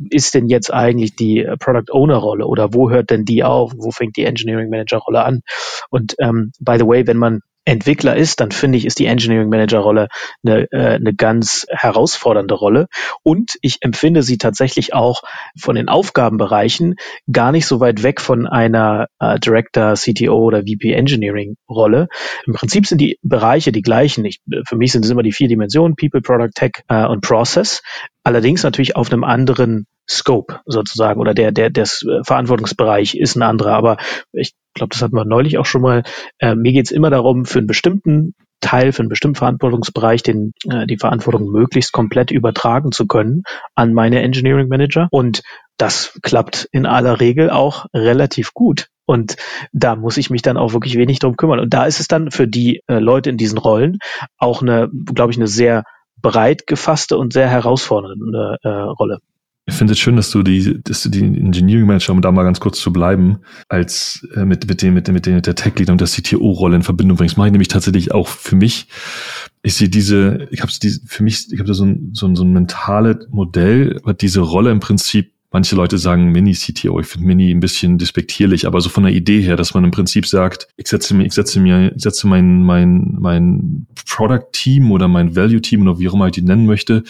ist 0.09 0.33
denn 0.33 0.47
jetzt 0.47 0.73
eigentlich 0.73 1.15
die 1.15 1.47
Product 1.59 1.91
Owner 1.91 2.17
Rolle 2.17 2.45
oder 2.45 2.73
wo 2.73 2.89
hört 2.89 3.09
denn 3.09 3.23
die 3.23 3.43
auf? 3.43 3.71
Wo 3.77 3.91
fängt 3.91 4.17
die 4.17 4.25
Engineering 4.25 4.69
Manager 4.69 4.97
Rolle 4.97 5.23
an? 5.23 5.41
Und 5.89 6.15
ähm, 6.19 6.51
by 6.59 6.77
the 6.77 6.85
way, 6.85 7.07
wenn 7.07 7.17
man 7.17 7.39
Entwickler 7.65 8.15
ist, 8.15 8.39
dann 8.39 8.51
finde 8.51 8.77
ich, 8.77 8.85
ist 8.85 8.99
die 8.99 9.05
Engineering 9.05 9.49
Manager 9.49 9.79
Rolle 9.79 10.07
eine, 10.43 10.67
äh, 10.71 10.95
eine 10.95 11.13
ganz 11.13 11.65
herausfordernde 11.69 12.55
Rolle. 12.55 12.87
Und 13.23 13.57
ich 13.61 13.77
empfinde 13.81 14.23
sie 14.23 14.37
tatsächlich 14.37 14.93
auch 14.93 15.21
von 15.59 15.75
den 15.75 15.87
Aufgabenbereichen 15.87 16.95
gar 17.31 17.51
nicht 17.51 17.67
so 17.67 17.79
weit 17.79 18.03
weg 18.03 18.19
von 18.21 18.47
einer 18.47 19.07
äh, 19.19 19.39
Director, 19.39 19.93
CTO 19.93 20.35
oder 20.37 20.61
VP 20.61 20.93
Engineering 20.93 21.55
Rolle. 21.69 22.07
Im 22.45 22.53
Prinzip 22.53 22.87
sind 22.87 22.99
die 22.99 23.17
Bereiche 23.21 23.71
die 23.71 23.81
gleichen. 23.81 24.25
Ich, 24.25 24.39
für 24.67 24.75
mich 24.75 24.91
sind 24.91 25.05
es 25.05 25.11
immer 25.11 25.23
die 25.23 25.31
vier 25.31 25.47
Dimensionen, 25.47 25.95
People, 25.95 26.21
Product, 26.21 26.51
Tech 26.55 26.71
äh, 26.87 27.05
und 27.05 27.21
Process. 27.21 27.81
Allerdings 28.23 28.63
natürlich 28.63 28.95
auf 28.95 29.11
einem 29.11 29.23
anderen 29.23 29.87
Scope 30.09 30.59
sozusagen 30.65 31.19
oder 31.19 31.33
der, 31.33 31.51
der, 31.51 31.69
der 31.69 31.85
Verantwortungsbereich 31.85 33.15
ist 33.15 33.35
ein 33.35 33.41
anderer. 33.41 33.73
Aber 33.73 33.97
ich 34.31 34.53
glaube, 34.73 34.93
das 34.93 35.01
hatten 35.01 35.15
wir 35.15 35.25
neulich 35.25 35.57
auch 35.57 35.65
schon 35.65 35.81
mal. 35.81 36.03
Äh, 36.39 36.55
mir 36.55 36.73
geht 36.73 36.85
es 36.85 36.91
immer 36.91 37.09
darum, 37.09 37.45
für 37.45 37.59
einen 37.59 37.67
bestimmten 37.67 38.35
Teil, 38.59 38.91
für 38.91 39.01
einen 39.01 39.09
bestimmten 39.09 39.35
Verantwortungsbereich 39.35 40.21
den, 40.21 40.53
äh, 40.69 40.85
die 40.85 40.97
Verantwortung 40.97 41.51
möglichst 41.51 41.91
komplett 41.93 42.31
übertragen 42.31 42.91
zu 42.91 43.07
können 43.07 43.43
an 43.75 43.93
meine 43.93 44.21
Engineering 44.21 44.67
Manager. 44.67 45.07
Und 45.11 45.41
das 45.77 46.17
klappt 46.21 46.67
in 46.71 46.85
aller 46.85 47.19
Regel 47.19 47.49
auch 47.49 47.87
relativ 47.93 48.53
gut. 48.53 48.87
Und 49.05 49.35
da 49.73 49.95
muss 49.95 50.17
ich 50.17 50.29
mich 50.29 50.43
dann 50.43 50.57
auch 50.57 50.73
wirklich 50.73 50.95
wenig 50.95 51.19
drum 51.19 51.35
kümmern. 51.35 51.59
Und 51.59 51.73
da 51.73 51.85
ist 51.85 51.99
es 51.99 52.07
dann 52.07 52.31
für 52.31 52.47
die 52.47 52.81
äh, 52.87 52.99
Leute 52.99 53.29
in 53.29 53.37
diesen 53.37 53.57
Rollen 53.57 53.97
auch 54.37 54.61
eine, 54.61 54.89
glaube 54.91 55.31
ich, 55.31 55.37
eine 55.37 55.47
sehr 55.47 55.83
breit 56.21 56.67
gefasste 56.67 57.17
und 57.17 57.33
sehr 57.33 57.49
herausfordernde 57.49 58.57
äh, 58.63 58.69
Rolle. 58.69 59.19
Ich 59.67 59.75
finde 59.75 59.93
es 59.93 59.99
schön, 59.99 60.15
dass 60.15 60.31
du 60.31 60.41
die, 60.41 60.81
dass 60.83 61.03
du 61.03 61.09
die 61.09 61.19
Engineering 61.19 61.85
Manager, 61.85 62.13
um 62.13 62.21
da 62.21 62.31
mal 62.31 62.43
ganz 62.43 62.59
kurz 62.59 62.79
zu 62.79 62.91
bleiben, 62.91 63.39
als 63.69 64.27
äh, 64.35 64.43
mit, 64.43 64.67
mit 64.67 64.81
dem, 64.81 64.95
mit 64.95 65.07
dem, 65.07 65.13
mit 65.13 65.25
dem 65.25 65.41
der 65.41 65.55
Tech 65.55 65.77
Lead 65.77 65.89
und 65.89 66.01
der 66.01 66.07
CTO-Rolle 66.07 66.77
in 66.77 66.83
Verbindung 66.83 67.17
bringst. 67.17 67.37
Mache 67.37 67.47
ich 67.47 67.51
nämlich 67.51 67.67
tatsächlich 67.67 68.11
auch 68.11 68.27
für 68.27 68.55
mich. 68.55 68.87
Ich 69.61 69.75
sehe 69.75 69.87
diese, 69.87 70.47
ich 70.49 70.61
habe 70.61 70.71
diese, 70.81 71.01
für 71.05 71.21
mich, 71.23 71.47
ich 71.51 71.59
habe 71.59 71.67
da 71.67 71.75
so 71.75 71.85
ein, 71.85 72.09
so 72.13 72.25
ein, 72.25 72.35
so 72.35 72.43
ein 72.43 72.51
mentales 72.51 73.27
Modell, 73.29 73.99
aber 74.01 74.13
diese 74.15 74.41
Rolle 74.41 74.71
im 74.71 74.79
Prinzip 74.79 75.31
Manche 75.53 75.75
Leute 75.75 75.97
sagen 75.97 76.31
Mini-CTO. 76.31 76.99
Ich 77.01 77.07
finde 77.07 77.27
Mini 77.27 77.51
ein 77.51 77.59
bisschen 77.59 77.97
despektierlich, 77.97 78.65
aber 78.65 78.79
so 78.79 78.89
von 78.89 79.03
der 79.03 79.11
Idee 79.11 79.41
her, 79.41 79.57
dass 79.57 79.73
man 79.73 79.83
im 79.83 79.91
Prinzip 79.91 80.25
sagt, 80.25 80.69
ich 80.77 80.87
setze 80.87 81.13
mir, 81.13 81.25
ich 81.25 81.33
setze 81.33 81.59
mir, 81.59 81.93
ich 81.93 82.01
setze 82.01 82.25
mein, 82.27 82.63
mein, 82.63 83.17
mein 83.19 83.87
Product-Team 84.07 84.91
oder 84.91 85.09
mein 85.09 85.35
Value-Team 85.35 85.81
oder 85.81 85.99
wie 85.99 86.07
auch 86.07 86.13
immer 86.13 86.27
ich 86.27 86.33
die 86.33 86.41
nennen 86.41 86.65
möchte, 86.65 87.03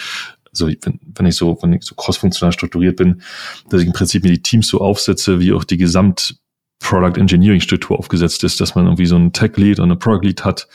also 0.52 0.68
wenn, 0.68 1.00
wenn 1.16 1.26
ich 1.26 1.36
so, 1.36 1.58
wenn 1.62 1.74
ich 1.74 1.84
so 1.84 1.96
cross-funktional 1.96 2.52
strukturiert 2.52 2.98
bin, 2.98 3.22
dass 3.70 3.82
ich 3.82 3.88
im 3.88 3.94
Prinzip 3.94 4.24
mir 4.24 4.32
die 4.32 4.42
Teams 4.42 4.68
so 4.68 4.82
aufsetze, 4.82 5.40
wie 5.40 5.54
auch 5.54 5.64
die 5.64 5.78
Gesamt 5.78 6.40
Product 6.80 7.20
Engineering 7.20 7.62
Struktur 7.62 8.00
aufgesetzt 8.00 8.44
ist, 8.44 8.60
dass 8.60 8.76
man 8.76 8.86
irgendwie 8.86 9.06
so 9.06 9.16
einen 9.16 9.34
Tech 9.34 9.56
Lead 9.56 9.80
und 9.80 9.86
eine 9.86 9.98
Product 9.98 10.26
Lead 10.26 10.44
hat 10.44 10.68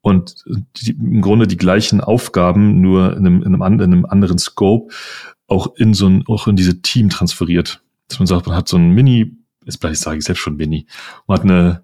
und 0.00 0.44
die, 0.80 0.90
im 0.90 1.22
Grunde 1.22 1.46
die 1.46 1.56
gleichen 1.56 2.00
Aufgaben 2.00 2.80
nur 2.80 3.16
in 3.16 3.26
einem, 3.26 3.42
in 3.42 3.54
einem, 3.54 3.80
in 3.80 3.82
einem 3.82 4.06
anderen 4.06 4.38
Scope 4.38 4.92
auch 5.48 5.74
in 5.76 5.94
so 5.94 6.06
ein, 6.06 6.24
auch 6.28 6.46
in 6.46 6.56
diese 6.56 6.80
Team 6.80 7.08
transferiert. 7.08 7.82
Dass 8.06 8.20
man 8.20 8.26
sagt, 8.26 8.46
man 8.46 8.56
hat 8.56 8.68
so 8.68 8.76
ein 8.76 8.90
Mini, 8.90 9.36
jetzt 9.64 9.80
vielleicht 9.80 10.00
sage 10.00 10.18
ich 10.18 10.24
selbst 10.24 10.40
schon 10.40 10.56
Mini, 10.56 10.86
man 11.26 11.38
hat 11.38 11.44
eine, 11.44 11.82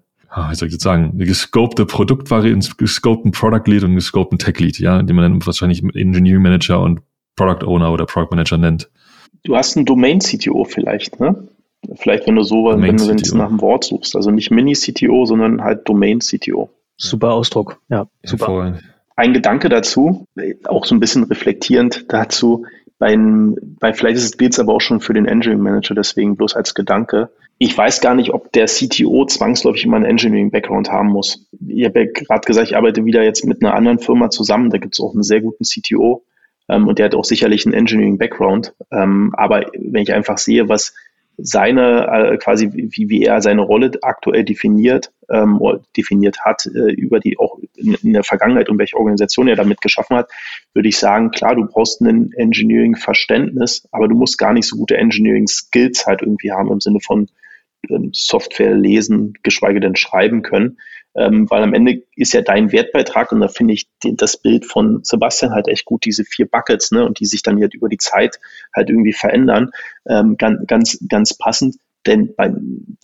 wie 0.49 0.55
soll 0.55 0.67
ich 0.67 0.73
jetzt 0.73 0.83
sagen, 0.83 1.11
eine 1.13 1.25
gescopte 1.25 1.85
Produktvariante, 1.85 2.71
gescopten 2.77 3.31
Product 3.31 3.63
Lead 3.65 3.83
und 3.83 3.95
gescopten 3.95 4.37
Tech 4.37 4.59
Lead, 4.59 4.79
ja, 4.79 5.01
den 5.01 5.15
man 5.15 5.31
dann 5.31 5.45
wahrscheinlich 5.45 5.83
Engineering 5.83 6.41
Manager 6.41 6.81
und 6.81 7.01
Product 7.35 7.65
Owner 7.65 7.91
oder 7.91 8.05
Product 8.05 8.31
Manager 8.31 8.57
nennt. 8.57 8.89
Du 9.43 9.55
hast 9.55 9.75
einen 9.75 9.85
Domain-CTO 9.85 10.63
vielleicht, 10.65 11.19
ne? 11.19 11.47
Vielleicht, 11.97 12.25
wenn 12.25 12.35
du 12.35 12.41
so, 12.41 12.65
wenn 12.65 12.97
du 12.97 13.05
jetzt 13.11 13.35
nach 13.35 13.47
einem 13.47 13.61
Wort 13.61 13.83
suchst. 13.83 14.15
Also 14.15 14.31
nicht 14.31 14.49
Mini-CTO, 14.49 15.25
sondern 15.25 15.61
halt 15.61 15.87
Domain-CTO. 15.87 16.69
Super 16.97 17.33
Ausdruck, 17.33 17.79
ja. 17.89 18.07
Super. 18.23 18.79
Ein 19.15 19.33
Gedanke 19.33 19.69
dazu, 19.69 20.25
auch 20.65 20.85
so 20.85 20.95
ein 20.95 20.99
bisschen 20.99 21.23
reflektierend 21.25 22.05
dazu, 22.09 22.65
bei, 22.97 23.17
bei 23.79 23.93
vielleicht 23.93 24.37
geht 24.37 24.53
es 24.53 24.59
aber 24.59 24.73
auch 24.73 24.81
schon 24.81 25.01
für 25.01 25.13
den 25.13 25.25
Engineering 25.25 25.63
Manager, 25.63 25.95
deswegen 25.95 26.35
bloß 26.35 26.55
als 26.55 26.73
Gedanke. 26.73 27.29
Ich 27.57 27.77
weiß 27.77 28.01
gar 28.01 28.15
nicht, 28.15 28.31
ob 28.33 28.51
der 28.51 28.65
CTO 28.65 29.25
zwangsläufig 29.25 29.85
immer 29.85 29.97
einen 29.97 30.05
Engineering-Background 30.05 30.91
haben 30.91 31.09
muss. 31.09 31.47
Ich 31.67 31.85
habe 31.85 32.01
ja 32.01 32.05
gerade 32.11 32.45
gesagt, 32.45 32.67
ich 32.69 32.75
arbeite 32.75 33.05
wieder 33.05 33.23
jetzt 33.23 33.45
mit 33.45 33.63
einer 33.63 33.73
anderen 33.73 33.99
Firma 33.99 34.29
zusammen, 34.29 34.69
da 34.69 34.77
gibt 34.77 34.95
es 34.95 34.99
auch 34.99 35.13
einen 35.13 35.23
sehr 35.23 35.41
guten 35.41 35.63
CTO, 35.63 36.23
ähm, 36.67 36.87
und 36.87 36.99
der 36.99 37.05
hat 37.05 37.15
auch 37.15 37.25
sicherlich 37.25 37.65
einen 37.65 37.73
Engineering-Background. 37.73 38.73
Ähm, 38.91 39.33
aber 39.35 39.65
wenn 39.77 40.03
ich 40.03 40.13
einfach 40.13 40.37
sehe, 40.37 40.67
was 40.69 40.93
seine, 41.37 42.07
äh, 42.33 42.37
quasi 42.37 42.69
wie, 42.73 43.09
wie 43.09 43.23
er 43.23 43.41
seine 43.41 43.61
Rolle 43.61 43.91
aktuell 44.01 44.43
definiert, 44.43 45.11
ähm, 45.29 45.59
definiert 45.95 46.39
hat, 46.41 46.65
äh, 46.67 46.91
über 46.93 47.19
die 47.19 47.37
auch 47.37 47.59
in, 47.75 48.13
der 48.13 48.23
Vergangenheit 48.23 48.69
und 48.69 48.79
welche 48.79 48.97
Organisation 48.97 49.47
er 49.47 49.55
damit 49.55 49.81
geschaffen 49.81 50.17
hat, 50.17 50.29
würde 50.73 50.89
ich 50.89 50.97
sagen, 50.97 51.31
klar, 51.31 51.55
du 51.55 51.65
brauchst 51.65 52.01
ein 52.01 52.31
Engineering-Verständnis, 52.33 53.87
aber 53.91 54.07
du 54.07 54.15
musst 54.15 54.37
gar 54.37 54.53
nicht 54.53 54.67
so 54.67 54.77
gute 54.77 54.97
Engineering-Skills 54.97 56.05
halt 56.05 56.21
irgendwie 56.21 56.51
haben 56.51 56.71
im 56.71 56.79
Sinne 56.79 56.99
von 57.01 57.29
ähm, 57.89 58.11
Software 58.13 58.75
lesen, 58.75 59.33
geschweige 59.43 59.79
denn 59.79 59.95
schreiben 59.95 60.41
können 60.41 60.77
ähm, 61.15 61.49
weil 61.49 61.63
am 61.63 61.73
Ende 61.73 62.03
ist 62.15 62.33
ja 62.33 62.41
dein 62.41 62.71
Wertbeitrag 62.71 63.31
und 63.31 63.39
da 63.39 63.47
finde 63.47 63.73
ich 63.73 63.87
den, 64.03 64.17
das 64.17 64.37
Bild 64.37 64.65
von 64.65 64.99
Sebastian 65.03 65.53
halt 65.53 65.67
echt 65.67 65.85
gut, 65.85 66.05
diese 66.05 66.23
vier 66.25 66.47
Buckets, 66.47 66.91
ne, 66.91 67.05
und 67.05 67.19
die 67.19 67.25
sich 67.25 67.41
dann 67.41 67.59
halt 67.61 67.73
über 67.73 67.89
die 67.89 67.97
Zeit 67.97 68.39
halt 68.75 68.89
irgendwie 68.89 69.13
verändern, 69.13 69.71
ähm, 70.07 70.37
ganz, 70.37 70.67
ganz, 70.67 70.99
ganz 71.07 71.37
passend. 71.37 71.75
Denn 72.05 72.35
bei, 72.35 72.53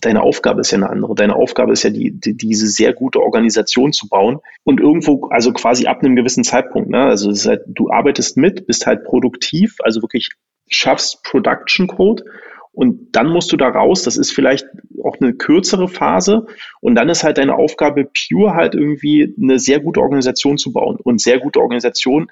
deine 0.00 0.22
Aufgabe 0.22 0.60
ist 0.60 0.70
ja 0.70 0.78
eine 0.78 0.88
andere. 0.88 1.14
Deine 1.16 1.34
Aufgabe 1.34 1.72
ist 1.72 1.82
ja, 1.82 1.90
die, 1.90 2.12
die, 2.12 2.36
diese 2.36 2.68
sehr 2.68 2.92
gute 2.92 3.20
Organisation 3.20 3.92
zu 3.92 4.08
bauen 4.08 4.38
und 4.62 4.78
irgendwo, 4.78 5.26
also 5.30 5.52
quasi 5.52 5.86
ab 5.86 6.00
einem 6.00 6.14
gewissen 6.14 6.44
Zeitpunkt. 6.44 6.88
Ne? 6.88 7.02
Also 7.02 7.32
halt, 7.48 7.62
du 7.66 7.90
arbeitest 7.90 8.36
mit, 8.36 8.66
bist 8.66 8.86
halt 8.86 9.04
produktiv, 9.04 9.76
also 9.82 10.02
wirklich 10.02 10.28
schaffst 10.68 11.22
Production 11.24 11.88
Code 11.88 12.24
und 12.72 13.14
dann 13.14 13.28
musst 13.28 13.52
du 13.52 13.56
da 13.56 13.68
raus, 13.68 14.02
das 14.02 14.16
ist 14.16 14.32
vielleicht 14.32 14.66
auch 15.04 15.16
eine 15.20 15.34
kürzere 15.34 15.88
Phase. 15.88 16.46
Und 16.80 16.94
dann 16.94 17.10
ist 17.10 17.22
halt 17.22 17.38
deine 17.38 17.54
Aufgabe 17.54 18.06
pure 18.06 18.54
halt 18.54 18.74
irgendwie 18.74 19.34
eine 19.40 19.58
sehr 19.58 19.80
gute 19.80 20.00
Organisation 20.00 20.56
zu 20.56 20.72
bauen. 20.72 20.96
Und 21.02 21.20
sehr 21.20 21.38
gute 21.38 21.60
Organisation 21.60 22.28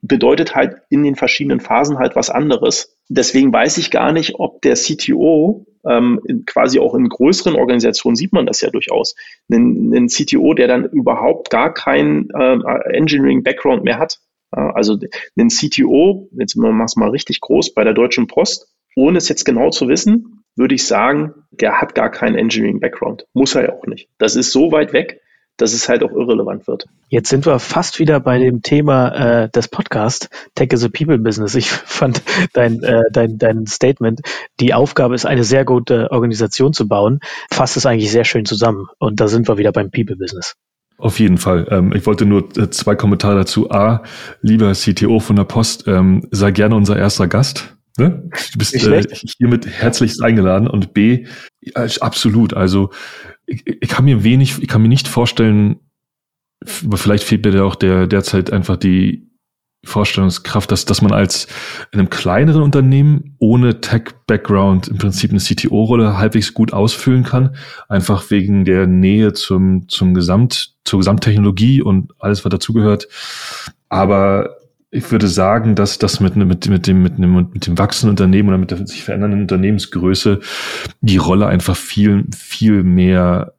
bedeutet 0.00 0.54
halt 0.54 0.76
in 0.90 1.02
den 1.02 1.16
verschiedenen 1.16 1.60
Phasen 1.60 1.98
halt 1.98 2.14
was 2.14 2.30
anderes. 2.30 2.96
Deswegen 3.08 3.52
weiß 3.52 3.78
ich 3.78 3.90
gar 3.90 4.12
nicht, 4.12 4.36
ob 4.38 4.62
der 4.62 4.74
CTO 4.74 5.66
ähm, 5.84 6.20
quasi 6.46 6.78
auch 6.78 6.94
in 6.94 7.08
größeren 7.08 7.56
Organisationen 7.56 8.16
sieht 8.16 8.32
man 8.32 8.46
das 8.46 8.60
ja 8.60 8.70
durchaus. 8.70 9.16
Ein, 9.50 9.92
ein 9.92 10.06
CTO, 10.06 10.54
der 10.54 10.68
dann 10.68 10.84
überhaupt 10.84 11.50
gar 11.50 11.74
keinen 11.74 12.30
äh, 12.30 12.58
Engineering-Background 12.96 13.82
mehr 13.82 13.98
hat. 13.98 14.20
Äh, 14.52 14.60
also 14.60 14.96
ein 15.36 15.48
CTO, 15.48 16.28
jetzt 16.38 16.56
machen 16.56 16.76
wir 16.76 16.84
es 16.84 16.96
mal 16.96 17.10
richtig 17.10 17.40
groß, 17.40 17.74
bei 17.74 17.84
der 17.84 17.94
Deutschen 17.94 18.28
Post, 18.28 18.71
ohne 18.96 19.18
es 19.18 19.28
jetzt 19.28 19.44
genau 19.44 19.70
zu 19.70 19.88
wissen, 19.88 20.44
würde 20.56 20.74
ich 20.74 20.86
sagen, 20.86 21.34
der 21.50 21.80
hat 21.80 21.94
gar 21.94 22.10
keinen 22.10 22.36
Engineering-Background. 22.36 23.26
Muss 23.32 23.54
er 23.54 23.64
ja 23.64 23.72
auch 23.72 23.86
nicht. 23.86 24.08
Das 24.18 24.36
ist 24.36 24.52
so 24.52 24.70
weit 24.72 24.92
weg, 24.92 25.20
dass 25.56 25.72
es 25.72 25.88
halt 25.88 26.02
auch 26.02 26.12
irrelevant 26.12 26.66
wird. 26.66 26.86
Jetzt 27.08 27.28
sind 27.28 27.46
wir 27.46 27.58
fast 27.58 27.98
wieder 27.98 28.20
bei 28.20 28.38
dem 28.38 28.62
Thema 28.62 29.44
äh, 29.44 29.48
des 29.50 29.68
Podcasts, 29.68 30.28
Tech 30.54 30.72
is 30.72 30.84
a 30.84 30.88
People 30.88 31.18
Business. 31.18 31.54
Ich 31.54 31.70
fand 31.70 32.22
dein, 32.52 32.82
äh, 32.82 33.02
dein, 33.12 33.38
dein 33.38 33.66
Statement, 33.66 34.20
die 34.60 34.74
Aufgabe 34.74 35.14
ist, 35.14 35.26
eine 35.26 35.44
sehr 35.44 35.64
gute 35.64 36.10
Organisation 36.10 36.72
zu 36.72 36.88
bauen, 36.88 37.20
fasst 37.50 37.76
es 37.76 37.86
eigentlich 37.86 38.10
sehr 38.10 38.24
schön 38.24 38.44
zusammen. 38.44 38.86
Und 38.98 39.20
da 39.20 39.28
sind 39.28 39.48
wir 39.48 39.58
wieder 39.58 39.72
beim 39.72 39.90
People 39.90 40.16
Business. 40.16 40.56
Auf 40.98 41.18
jeden 41.18 41.38
Fall. 41.38 41.66
Ähm, 41.70 41.92
ich 41.94 42.06
wollte 42.06 42.26
nur 42.26 42.48
äh, 42.56 42.70
zwei 42.70 42.94
Kommentare 42.94 43.36
dazu. 43.36 43.70
A, 43.70 44.02
lieber 44.40 44.72
CTO 44.72 45.18
von 45.20 45.36
der 45.36 45.44
Post, 45.44 45.88
ähm, 45.88 46.26
sei 46.30 46.50
gerne 46.50 46.76
unser 46.76 46.96
erster 46.96 47.26
Gast. 47.26 47.76
Ne? 47.98 48.30
Du 48.52 48.58
bist 48.58 48.74
äh, 48.74 49.02
hiermit 49.38 49.66
herzlichst 49.66 50.22
eingeladen. 50.22 50.68
Und 50.68 50.94
B, 50.94 51.26
absolut. 51.74 52.54
Also 52.54 52.90
ich, 53.46 53.66
ich 53.66 53.88
kann 53.88 54.04
mir 54.04 54.24
wenig, 54.24 54.60
ich 54.60 54.68
kann 54.68 54.82
mir 54.82 54.88
nicht 54.88 55.08
vorstellen, 55.08 55.80
aber 56.84 56.96
vielleicht 56.96 57.24
fehlt 57.24 57.44
mir 57.44 57.50
da 57.50 57.64
auch 57.64 57.74
der 57.74 58.06
derzeit 58.06 58.52
einfach 58.52 58.76
die 58.76 59.32
Vorstellungskraft, 59.84 60.70
dass, 60.70 60.84
dass 60.84 61.02
man 61.02 61.12
als 61.12 61.48
in 61.90 61.98
einem 61.98 62.08
kleineren 62.08 62.62
Unternehmen 62.62 63.34
ohne 63.38 63.80
Tech-Background 63.80 64.86
im 64.86 64.98
Prinzip 64.98 65.32
eine 65.32 65.40
CTO-Rolle 65.40 66.16
halbwegs 66.16 66.54
gut 66.54 66.72
ausfüllen 66.72 67.24
kann, 67.24 67.56
einfach 67.88 68.30
wegen 68.30 68.64
der 68.64 68.86
Nähe 68.86 69.32
zum, 69.32 69.88
zum 69.88 70.14
Gesamt, 70.14 70.76
zur 70.84 71.00
Gesamttechnologie 71.00 71.82
und 71.82 72.12
alles, 72.20 72.44
was 72.44 72.50
dazugehört. 72.50 73.08
Aber 73.88 74.56
ich 74.94 75.10
würde 75.10 75.26
sagen, 75.26 75.74
dass 75.74 75.98
das 75.98 76.20
mit, 76.20 76.36
mit, 76.36 76.68
mit, 76.68 76.86
dem, 76.86 77.02
mit, 77.02 77.16
dem, 77.18 77.34
mit 77.34 77.66
dem 77.66 77.78
wachsenden 77.78 78.10
Unternehmen 78.10 78.50
oder 78.50 78.58
mit 78.58 78.70
der 78.70 78.86
sich 78.86 79.02
verändernden 79.02 79.40
Unternehmensgröße 79.40 80.40
die 81.00 81.16
Rolle 81.16 81.46
einfach 81.46 81.76
viel, 81.76 82.26
viel 82.36 82.82
mehr 82.84 83.54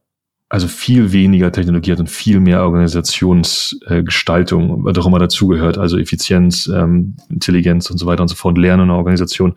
also 0.47 0.67
viel 0.67 1.11
weniger 1.11 1.51
Technologie 1.51 1.93
hat 1.93 1.99
und 1.99 2.11
viel 2.11 2.39
mehr 2.39 2.61
Organisationsgestaltung, 2.61 4.86
was 4.86 4.95
auch 4.99 5.07
immer 5.07 5.17
dazugehört, 5.17 5.79
also 5.79 5.97
Effizienz, 5.97 6.67
ähm, 6.67 7.15
Intelligenz 7.27 7.89
und 7.89 7.97
so 7.97 8.05
weiter 8.05 8.21
und 8.21 8.27
so 8.27 8.36
fort, 8.36 8.59
Lernen 8.59 8.84
in 8.84 8.89
der 8.89 8.97
Organisation. 8.97 9.55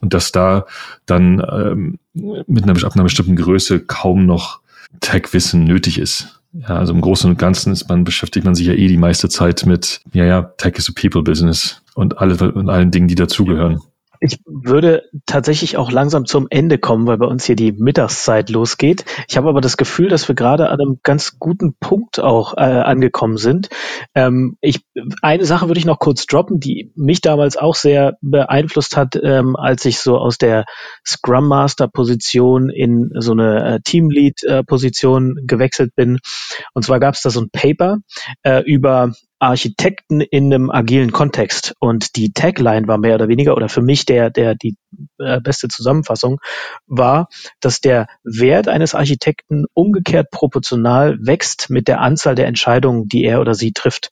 Und 0.00 0.14
dass 0.14 0.32
da 0.32 0.64
dann 1.04 1.44
ähm, 1.52 1.98
mit 2.14 2.64
einer, 2.64 2.82
ab 2.82 2.94
einer 2.94 3.02
bestimmten 3.02 3.36
Größe 3.36 3.80
kaum 3.80 4.24
noch 4.24 4.62
Tech-Wissen 5.00 5.64
nötig 5.64 5.98
ist. 5.98 6.41
Ja, 6.52 6.76
also 6.76 6.92
im 6.92 7.00
Großen 7.00 7.30
und 7.30 7.38
Ganzen 7.38 7.72
ist 7.72 7.88
man, 7.88 8.04
beschäftigt 8.04 8.44
man 8.44 8.54
sich 8.54 8.66
ja 8.66 8.74
eh 8.74 8.86
die 8.86 8.98
meiste 8.98 9.28
Zeit 9.28 9.64
mit, 9.64 10.00
ja, 10.12 10.24
ja, 10.24 10.42
Tech 10.42 10.74
is 10.76 10.88
a 10.88 10.92
People 10.94 11.22
Business 11.22 11.82
und 11.94 12.18
alle, 12.18 12.52
und 12.52 12.68
allen 12.68 12.90
Dingen, 12.90 13.08
die 13.08 13.14
dazugehören. 13.14 13.80
Ich 14.24 14.38
würde 14.46 15.10
tatsächlich 15.26 15.76
auch 15.76 15.90
langsam 15.90 16.26
zum 16.26 16.46
Ende 16.48 16.78
kommen, 16.78 17.08
weil 17.08 17.18
bei 17.18 17.26
uns 17.26 17.44
hier 17.44 17.56
die 17.56 17.72
Mittagszeit 17.72 18.50
losgeht. 18.50 19.04
Ich 19.26 19.36
habe 19.36 19.48
aber 19.48 19.60
das 19.60 19.76
Gefühl, 19.76 20.08
dass 20.08 20.28
wir 20.28 20.36
gerade 20.36 20.70
an 20.70 20.80
einem 20.80 21.00
ganz 21.02 21.40
guten 21.40 21.74
Punkt 21.74 22.20
auch 22.20 22.56
äh, 22.56 22.60
angekommen 22.60 23.36
sind. 23.36 23.68
Ähm, 24.14 24.56
ich, 24.60 24.84
eine 25.22 25.44
Sache 25.44 25.66
würde 25.66 25.80
ich 25.80 25.86
noch 25.86 25.98
kurz 25.98 26.26
droppen, 26.26 26.60
die 26.60 26.92
mich 26.94 27.20
damals 27.20 27.56
auch 27.56 27.74
sehr 27.74 28.16
beeinflusst 28.20 28.96
hat, 28.96 29.18
ähm, 29.20 29.56
als 29.56 29.84
ich 29.86 29.98
so 29.98 30.16
aus 30.18 30.38
der 30.38 30.66
Scrum 31.04 31.48
Master 31.48 31.88
Position 31.88 32.70
in 32.70 33.10
so 33.18 33.32
eine 33.32 33.74
äh, 33.74 33.80
Teamlead 33.82 34.44
äh, 34.44 34.62
Position 34.62 35.36
gewechselt 35.48 35.96
bin. 35.96 36.20
Und 36.74 36.84
zwar 36.84 37.00
gab 37.00 37.14
es 37.14 37.22
da 37.22 37.30
so 37.30 37.40
ein 37.40 37.50
Paper 37.50 37.98
äh, 38.44 38.62
über 38.62 39.14
Architekten 39.42 40.20
in 40.20 40.52
einem 40.52 40.70
agilen 40.70 41.10
Kontext. 41.10 41.74
Und 41.80 42.14
die 42.16 42.32
Tagline 42.32 42.86
war 42.86 42.96
mehr 42.96 43.16
oder 43.16 43.28
weniger, 43.28 43.56
oder 43.56 43.68
für 43.68 43.82
mich 43.82 44.06
der, 44.06 44.30
der, 44.30 44.54
die 44.54 44.76
äh, 45.18 45.40
beste 45.40 45.68
Zusammenfassung 45.68 46.38
war, 46.86 47.28
dass 47.60 47.80
der 47.80 48.06
Wert 48.22 48.68
eines 48.68 48.94
Architekten 48.94 49.64
umgekehrt 49.74 50.30
proportional 50.30 51.18
wächst 51.20 51.70
mit 51.70 51.88
der 51.88 52.00
Anzahl 52.00 52.36
der 52.36 52.46
Entscheidungen, 52.46 53.08
die 53.08 53.24
er 53.24 53.40
oder 53.40 53.54
sie 53.54 53.72
trifft. 53.72 54.10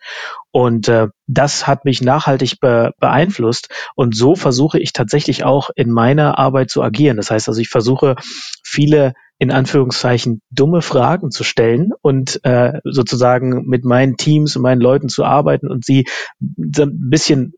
Und 0.50 0.88
äh, 0.88 1.06
das 1.28 1.68
hat 1.68 1.84
mich 1.84 2.02
nachhaltig 2.02 2.58
be 2.58 2.90
beeinflusst. 2.98 3.68
Und 3.94 4.16
so 4.16 4.34
versuche 4.34 4.80
ich 4.80 4.92
tatsächlich 4.92 5.44
auch 5.44 5.70
in 5.76 5.90
meiner 5.92 6.38
Arbeit 6.38 6.70
zu 6.70 6.82
agieren. 6.82 7.16
Das 7.16 7.30
heißt 7.30 7.48
also, 7.48 7.60
ich 7.60 7.68
versuche 7.68 8.16
viele 8.64 9.12
in 9.40 9.50
Anführungszeichen 9.50 10.42
dumme 10.50 10.82
Fragen 10.82 11.30
zu 11.30 11.44
stellen 11.44 11.92
und 12.02 12.44
äh, 12.44 12.74
sozusagen 12.84 13.66
mit 13.66 13.86
meinen 13.86 14.18
Teams 14.18 14.54
und 14.54 14.62
meinen 14.62 14.82
Leuten 14.82 15.08
zu 15.08 15.24
arbeiten 15.24 15.68
und 15.68 15.84
sie 15.84 16.06
ein 16.38 17.10
bisschen 17.10 17.54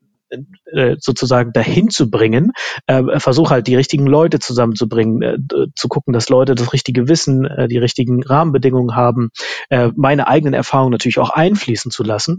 äh, 0.73 0.97
sozusagen 0.99 1.53
dahin 1.53 1.91
zu 1.91 2.09
bringen, 2.09 2.53
äh, 2.87 3.19
versuche 3.19 3.51
halt 3.51 3.67
die 3.67 3.75
richtigen 3.75 4.07
Leute 4.07 4.39
zusammenzubringen, 4.39 5.23
äh, 5.23 5.39
zu 5.75 5.89
gucken, 5.89 6.13
dass 6.13 6.29
Leute 6.29 6.55
das 6.55 6.73
richtige 6.73 7.09
Wissen, 7.09 7.45
äh, 7.45 7.67
die 7.67 7.79
richtigen 7.79 8.23
Rahmenbedingungen 8.23 8.95
haben, 8.95 9.31
äh, 9.69 9.91
meine 9.97 10.29
eigenen 10.29 10.55
Erfahrungen 10.55 10.93
natürlich 10.93 11.19
auch 11.19 11.31
einfließen 11.31 11.91
zu 11.91 12.05
lassen. 12.05 12.39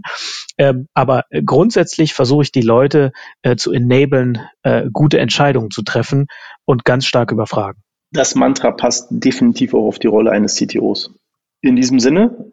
Ähm, 0.56 0.88
aber 0.94 1.24
grundsätzlich 1.44 2.14
versuche 2.14 2.44
ich 2.44 2.52
die 2.52 2.62
Leute 2.62 3.12
äh, 3.42 3.56
zu 3.56 3.72
enablen, 3.72 4.40
äh, 4.62 4.86
gute 4.90 5.18
Entscheidungen 5.18 5.70
zu 5.70 5.82
treffen 5.82 6.26
und 6.64 6.84
ganz 6.84 7.04
stark 7.04 7.30
überfragen 7.30 7.83
das 8.14 8.34
Mantra 8.34 8.70
passt 8.70 9.08
definitiv 9.10 9.74
auch 9.74 9.86
auf 9.86 9.98
die 9.98 10.06
Rolle 10.06 10.30
eines 10.30 10.54
CTOs. 10.54 11.10
In 11.64 11.76
diesem 11.76 11.98
Sinne, 11.98 12.52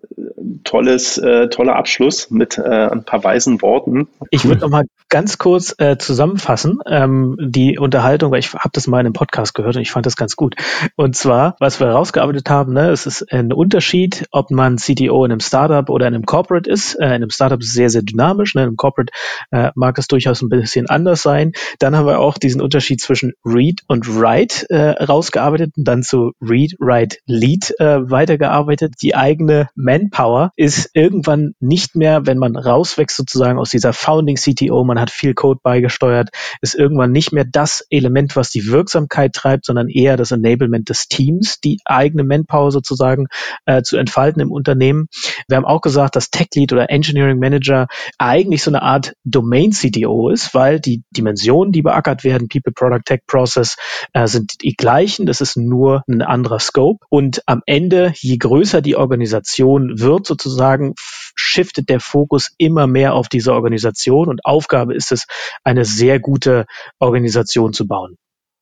tolles, 0.63 1.17
äh, 1.17 1.49
toller 1.49 1.75
Abschluss 1.75 2.29
mit 2.31 2.57
äh, 2.57 2.61
ein 2.61 3.03
paar 3.03 3.23
weisen 3.23 3.61
Worten. 3.61 4.07
Ich 4.29 4.45
würde 4.45 4.61
noch 4.61 4.69
mal 4.69 4.85
ganz 5.09 5.37
kurz 5.37 5.75
äh, 5.77 5.97
zusammenfassen 5.97 6.79
ähm, 6.87 7.35
die 7.39 7.77
Unterhaltung, 7.77 8.31
weil 8.31 8.39
ich 8.39 8.53
habe 8.53 8.69
das 8.71 8.87
mal 8.87 9.01
in 9.01 9.07
einem 9.07 9.13
Podcast 9.13 9.53
gehört 9.53 9.75
und 9.75 9.81
ich 9.81 9.91
fand 9.91 10.05
das 10.05 10.15
ganz 10.15 10.35
gut. 10.35 10.55
Und 10.95 11.15
zwar, 11.15 11.55
was 11.59 11.79
wir 11.79 11.87
herausgearbeitet 11.87 12.49
haben, 12.49 12.73
ne, 12.73 12.89
es 12.89 13.05
ist 13.05 13.31
ein 13.31 13.51
Unterschied, 13.51 14.25
ob 14.31 14.51
man 14.51 14.77
CTO 14.77 15.25
in 15.25 15.31
einem 15.31 15.41
Startup 15.41 15.89
oder 15.89 16.07
in 16.07 16.15
einem 16.15 16.25
Corporate 16.25 16.69
ist. 16.69 16.95
Äh, 16.95 17.07
in 17.07 17.13
einem 17.13 17.29
Startup 17.29 17.59
ist 17.59 17.67
es 17.67 17.73
sehr, 17.73 17.89
sehr 17.89 18.03
dynamisch. 18.03 18.55
Ne, 18.55 18.61
in 18.61 18.67
einem 18.67 18.77
Corporate 18.77 19.11
äh, 19.51 19.71
mag 19.75 19.97
es 19.97 20.07
durchaus 20.07 20.41
ein 20.41 20.49
bisschen 20.49 20.87
anders 20.89 21.21
sein. 21.21 21.51
Dann 21.79 21.95
haben 21.95 22.05
wir 22.05 22.19
auch 22.19 22.37
diesen 22.37 22.61
Unterschied 22.61 23.01
zwischen 23.01 23.33
Read 23.43 23.81
und 23.87 24.07
Write 24.07 24.69
äh, 24.69 25.03
rausgearbeitet 25.03 25.73
und 25.77 25.85
dann 25.85 26.03
zu 26.03 26.31
Read, 26.41 26.75
Write, 26.79 27.17
Lead 27.25 27.73
äh, 27.79 28.09
weitergearbeitet. 28.09 28.93
Die 29.01 29.15
eigene 29.15 29.69
Manpower 29.75 30.51
ist 30.55 30.91
irgendwann 30.93 31.53
nicht 31.59 31.95
mehr, 31.95 32.25
wenn 32.25 32.37
man 32.37 32.55
rauswächst 32.55 33.17
sozusagen 33.17 33.59
aus 33.59 33.69
dieser 33.69 33.93
Founding 33.93 34.35
CTO, 34.35 34.83
man 34.83 34.99
hat 34.99 35.11
viel 35.11 35.33
Code 35.33 35.59
beigesteuert, 35.63 36.29
ist 36.61 36.75
irgendwann 36.75 37.11
nicht 37.11 37.31
mehr 37.31 37.45
das 37.45 37.85
Element, 37.89 38.35
was 38.35 38.49
die 38.49 38.67
Wirksamkeit 38.67 39.33
treibt, 39.33 39.65
sondern 39.65 39.89
eher 39.89 40.17
das 40.17 40.31
Enablement 40.31 40.89
des 40.89 41.07
Teams, 41.07 41.59
die 41.59 41.79
eigene 41.85 42.23
Manpower 42.23 42.71
sozusagen 42.71 43.27
äh, 43.65 43.81
zu 43.81 43.97
entfalten 43.97 44.41
im 44.41 44.51
Unternehmen. 44.51 45.07
Wir 45.47 45.57
haben 45.57 45.65
auch 45.65 45.81
gesagt, 45.81 46.15
dass 46.15 46.29
Tech 46.29 46.49
Lead 46.55 46.73
oder 46.73 46.89
Engineering 46.89 47.39
Manager 47.39 47.87
eigentlich 48.17 48.63
so 48.63 48.71
eine 48.71 48.81
Art 48.81 49.13
Domain 49.23 49.71
CTO 49.71 50.29
ist, 50.29 50.53
weil 50.53 50.79
die 50.79 51.03
Dimensionen, 51.11 51.71
die 51.71 51.81
beackert 51.81 52.23
werden, 52.23 52.47
People, 52.47 52.73
Product, 52.73 53.03
Tech, 53.05 53.21
Process, 53.27 53.77
äh, 54.13 54.27
sind 54.27 54.61
die 54.61 54.75
gleichen. 54.75 55.25
Das 55.25 55.41
ist 55.41 55.57
nur 55.57 56.03
ein 56.07 56.21
anderer 56.21 56.59
Scope. 56.59 57.05
Und 57.09 57.41
am 57.45 57.61
Ende, 57.65 58.13
je 58.17 58.37
größer 58.37 58.81
die 58.81 58.90
Organisation 58.95 59.99
wird, 59.99 60.25
sozusagen, 60.25 60.93
shiftet 61.35 61.89
der 61.89 61.99
Fokus 61.99 62.51
immer 62.57 62.87
mehr 62.87 63.13
auf 63.13 63.29
diese 63.29 63.53
Organisation 63.53 64.27
und 64.27 64.45
Aufgabe 64.45 64.93
ist 64.93 65.11
es, 65.11 65.25
eine 65.63 65.85
sehr 65.85 66.19
gute 66.19 66.65
Organisation 66.99 67.73
zu 67.73 67.87
bauen. 67.87 68.17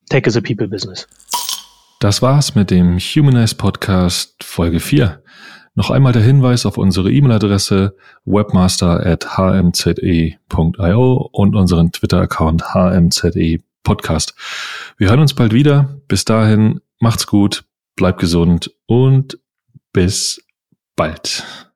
Tech 0.09 0.25
is 0.25 0.38
a 0.38 0.41
People 0.41 0.67
Business. 0.67 1.07
Das 1.99 2.21
war's 2.21 2.55
mit 2.55 2.71
dem 2.71 2.97
Humanize 2.97 3.55
Podcast 3.55 4.43
Folge 4.43 4.80
4. 4.80 5.21
Noch 5.75 5.91
einmal 5.91 6.13
der 6.13 6.21
Hinweis 6.21 6.65
auf 6.65 6.77
unsere 6.77 7.11
E-Mail-Adresse 7.11 7.95
webmaster 8.25 9.05
at 9.05 9.38
hmze.io 9.38 11.30
und 11.32 11.55
unseren 11.55 11.91
Twitter-Account 11.91 12.73
hmze 12.73 13.59
Podcast. 13.84 14.34
Wir 14.97 15.09
hören 15.09 15.19
uns 15.19 15.34
bald 15.34 15.53
wieder. 15.53 16.01
Bis 16.07 16.25
dahin, 16.25 16.82
macht's 16.99 17.27
gut, 17.27 17.63
bleibt 17.95 18.19
gesund 18.19 18.73
und 18.88 19.39
bis 19.93 20.41
bald. 20.95 21.68